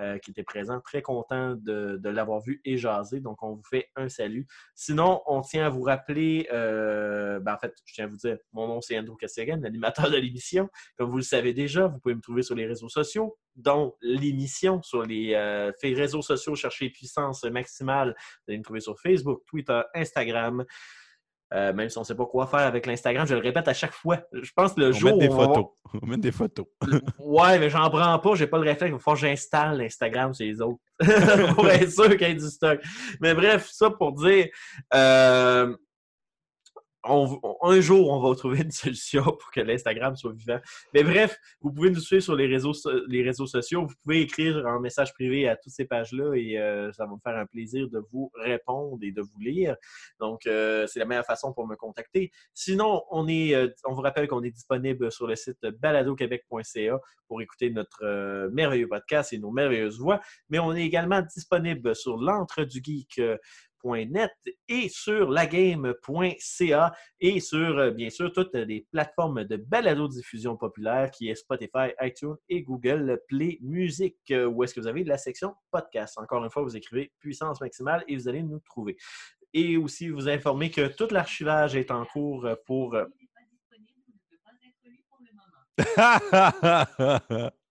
euh, 0.00 0.18
qui 0.18 0.32
était 0.32 0.42
présent. 0.42 0.80
Très 0.80 1.02
content 1.02 1.54
de, 1.54 2.08
l'avoir 2.08 2.40
vu 2.40 2.60
et 2.64 2.76
jasé. 2.76 3.20
Donc, 3.20 3.42
on 3.42 3.54
vous 3.54 3.62
fait 3.62 3.90
un 3.94 4.08
salut. 4.08 4.46
Sinon, 4.74 5.22
on 5.26 5.40
tient 5.40 5.66
à 5.66 5.68
vous 5.68 5.82
rappeler, 5.82 6.48
euh, 6.52 7.38
ben, 7.40 7.54
en 7.54 7.58
fait, 7.58 7.74
je 7.84 7.94
tiens 7.94 8.06
à 8.06 8.08
vous 8.08 8.16
dire, 8.16 8.36
mon 8.52 8.66
nom 8.66 8.80
c'est 8.80 8.98
Andrew 8.98 9.16
Castigan, 9.16 9.60
l'animateur 9.62 10.10
de 10.10 10.16
l'émission. 10.16 10.68
Comme 10.98 11.10
vous 11.10 11.18
le 11.18 11.22
savez 11.22 11.52
déjà, 11.54 11.86
vous 11.86 11.98
pouvez 12.00 12.14
me 12.14 12.20
trouver 12.20 12.42
sur 12.42 12.54
les 12.54 12.66
réseaux 12.66 12.88
sociaux, 12.88 13.38
dont 13.54 13.94
l'émission 14.02 14.82
sur 14.82 15.02
les 15.02 15.34
euh, 15.34 15.70
réseaux 15.82 16.22
sociaux. 16.22 16.54
Cherchez 16.56 16.90
Puissance 16.90 17.44
Maximale. 17.44 18.16
Vous 18.18 18.50
allez 18.50 18.58
me 18.58 18.64
trouver 18.64 18.80
sur 18.80 18.98
Facebook, 18.98 19.42
Twitter, 19.46 19.80
Instagram. 19.94 20.64
Euh, 21.52 21.72
même 21.72 21.88
si 21.88 21.98
on 21.98 22.00
ne 22.00 22.06
sait 22.06 22.14
pas 22.16 22.26
quoi 22.26 22.46
faire 22.46 22.60
avec 22.60 22.86
l'Instagram, 22.86 23.26
je 23.26 23.34
le 23.34 23.40
répète 23.40 23.68
à 23.68 23.74
chaque 23.74 23.92
fois. 23.92 24.18
Je 24.32 24.50
pense 24.56 24.72
que 24.72 24.80
le 24.80 24.88
On 24.88 24.92
jour 24.92 25.10
met 25.12 25.18
des 25.18 25.28
où 25.28 25.34
on 25.34 25.36
va- 25.36 25.44
photos. 25.46 25.66
On 26.02 26.06
met 26.06 26.16
des 26.16 26.32
photos. 26.32 26.66
Ouais, 27.20 27.58
mais 27.58 27.70
j'en 27.70 27.88
prends 27.90 28.18
pas, 28.18 28.34
j'ai 28.34 28.46
pas 28.48 28.56
le 28.58 28.64
réflexe. 28.64 28.90
Il 28.90 28.92
va 28.94 28.98
falloir 28.98 29.20
que 29.20 29.26
j'installe 29.28 29.78
l'Instagram 29.78 30.34
chez 30.34 30.46
les 30.46 30.60
autres. 30.60 30.80
pour 31.54 31.68
être 31.68 31.90
sûr 31.90 32.08
qu'il 32.16 32.26
y 32.28 32.30
ait 32.30 32.34
du 32.34 32.48
stock. 32.48 32.80
Mais 33.20 33.34
bref, 33.34 33.68
ça 33.70 33.90
pour 33.90 34.12
dire. 34.12 34.46
euh, 34.94 35.76
un 37.04 37.80
jour, 37.80 38.10
on 38.10 38.20
va 38.20 38.34
trouver 38.36 38.62
une 38.62 38.70
solution 38.70 39.22
pour 39.22 39.50
que 39.52 39.60
l'Instagram 39.60 40.16
soit 40.16 40.32
vivant. 40.32 40.58
Mais 40.92 41.02
bref, 41.02 41.38
vous 41.60 41.72
pouvez 41.72 41.90
nous 41.90 42.00
suivre 42.00 42.22
sur 42.22 42.34
les 42.34 42.46
réseaux, 42.46 42.72
les 43.08 43.22
réseaux 43.22 43.46
sociaux. 43.46 43.86
Vous 43.86 43.94
pouvez 44.02 44.22
écrire 44.22 44.66
un 44.66 44.80
message 44.80 45.12
privé 45.14 45.48
à 45.48 45.56
toutes 45.56 45.72
ces 45.72 45.84
pages-là 45.84 46.34
et 46.34 46.58
euh, 46.58 46.92
ça 46.92 47.06
va 47.06 47.12
me 47.12 47.20
faire 47.22 47.36
un 47.36 47.46
plaisir 47.46 47.88
de 47.88 48.02
vous 48.12 48.30
répondre 48.34 48.98
et 49.02 49.12
de 49.12 49.20
vous 49.20 49.40
lire. 49.40 49.76
Donc, 50.20 50.46
euh, 50.46 50.86
c'est 50.86 50.98
la 50.98 51.04
meilleure 51.04 51.26
façon 51.26 51.52
pour 51.52 51.66
me 51.66 51.76
contacter. 51.76 52.30
Sinon, 52.54 53.02
on, 53.10 53.28
euh, 53.28 53.68
vous 53.84 54.00
rappelle 54.00 54.28
qu'on 54.28 54.42
est 54.42 54.50
disponible 54.50 55.10
sur 55.12 55.26
le 55.26 55.36
site 55.36 55.60
baladoquebec.ca 55.62 56.98
pour 57.28 57.42
écouter 57.42 57.70
notre 57.70 58.48
merveilleux 58.52 58.88
podcast 58.88 59.32
et 59.32 59.38
nos 59.38 59.50
merveilleuses 59.50 59.98
voix. 59.98 60.20
Mais 60.48 60.58
on 60.58 60.74
est 60.74 60.84
également 60.84 61.22
disponible 61.22 61.94
sur 61.94 62.16
et 64.68 64.88
sur 64.88 65.30
lagame.ca 65.30 66.94
et 67.20 67.40
sur, 67.40 67.78
euh, 67.78 67.90
bien 67.90 68.08
sûr, 68.10 68.32
toutes 68.32 68.54
les 68.54 68.86
plateformes 68.90 69.44
de 69.44 69.56
balado-diffusion 69.56 70.56
populaire 70.56 71.10
qui 71.10 71.28
est 71.28 71.34
Spotify, 71.34 71.92
iTunes 72.00 72.36
et 72.48 72.62
Google 72.62 73.20
Play 73.28 73.58
Music, 73.60 74.16
euh, 74.30 74.46
où 74.46 74.64
est-ce 74.64 74.74
que 74.74 74.80
vous 74.80 74.86
avez 74.86 75.04
la 75.04 75.18
section 75.18 75.54
podcast? 75.70 76.18
Encore 76.18 76.42
une 76.42 76.50
fois, 76.50 76.62
vous 76.62 76.76
écrivez 76.76 77.12
puissance 77.18 77.60
maximale 77.60 78.04
et 78.08 78.16
vous 78.16 78.28
allez 78.28 78.42
nous 78.42 78.60
trouver. 78.60 78.96
Et 79.52 79.76
aussi 79.76 80.08
vous 80.08 80.28
informer 80.28 80.70
que 80.70 80.88
tout 80.88 81.08
l'archivage 81.10 81.76
est 81.76 81.90
en 81.90 82.06
cours 82.06 82.46
euh, 82.46 82.54
pour 82.66 82.96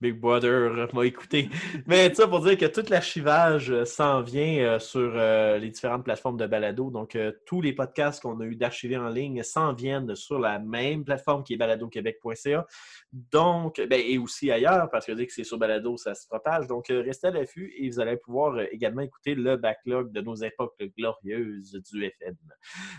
Big 0.00 0.18
Brother 0.18 0.88
m'a 0.94 1.04
écouté. 1.04 1.50
Mais 1.86 2.12
ça 2.14 2.26
pour 2.26 2.40
dire 2.40 2.56
que 2.56 2.66
tout 2.66 2.84
l'archivage 2.88 3.70
euh, 3.70 3.84
s'en 3.84 4.22
vient 4.22 4.58
euh, 4.58 4.78
sur 4.78 5.12
euh, 5.14 5.58
les 5.58 5.68
différentes 5.68 6.04
plateformes 6.04 6.38
de 6.38 6.46
balado. 6.46 6.90
Donc, 6.90 7.16
euh, 7.16 7.32
tous 7.44 7.60
les 7.60 7.74
podcasts 7.74 8.22
qu'on 8.22 8.40
a 8.40 8.44
eu 8.44 8.56
d'archivés 8.56 8.96
en 8.96 9.10
ligne 9.10 9.42
s'en 9.42 9.74
viennent 9.74 10.14
sur 10.14 10.38
la 10.38 10.58
même 10.58 11.04
plateforme 11.04 11.44
qui 11.44 11.54
est 11.54 11.56
baladoquebec.ca. 11.58 12.66
Donc, 13.12 13.80
ben, 13.90 14.00
et 14.04 14.18
aussi 14.18 14.50
ailleurs, 14.52 14.88
parce 14.90 15.06
que 15.06 15.12
dès 15.12 15.26
que 15.26 15.32
c'est 15.32 15.44
sur 15.44 15.58
balado, 15.58 15.96
ça 15.96 16.14
se 16.14 16.28
propage. 16.28 16.66
Donc, 16.68 16.90
euh, 16.90 17.02
restez 17.02 17.26
à 17.26 17.30
l'affût 17.32 17.72
et 17.76 17.90
vous 17.90 17.98
allez 17.98 18.16
pouvoir 18.16 18.54
euh, 18.54 18.66
également 18.70 19.02
écouter 19.02 19.34
le 19.34 19.56
backlog 19.56 20.12
de 20.12 20.20
nos 20.20 20.36
époques 20.36 20.80
glorieuses 20.96 21.72
du 21.90 22.04
FM. 22.04 22.36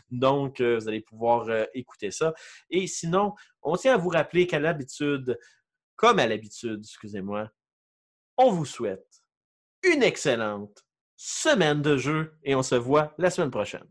Donc, 0.09 0.59
euh, 0.59 0.77
vous 0.79 0.87
allez 0.89 1.01
pouvoir 1.01 1.47
euh, 1.49 1.63
écouter 1.73 2.11
ça. 2.11 2.33
Et 2.69 2.87
sinon, 2.87 3.33
on 3.61 3.77
tient 3.77 3.93
à 3.93 3.97
vous 3.97 4.09
rappeler 4.09 4.47
qu'à 4.47 4.59
l'habitude, 4.59 5.37
comme 6.01 6.17
à 6.17 6.25
l'habitude, 6.25 6.81
excusez-moi, 6.83 7.51
on 8.35 8.49
vous 8.51 8.65
souhaite 8.65 9.21
une 9.83 10.01
excellente 10.01 10.83
semaine 11.15 11.83
de 11.83 11.95
jeu 11.95 12.33
et 12.43 12.55
on 12.55 12.63
se 12.63 12.73
voit 12.73 13.13
la 13.19 13.29
semaine 13.29 13.51
prochaine. 13.51 13.87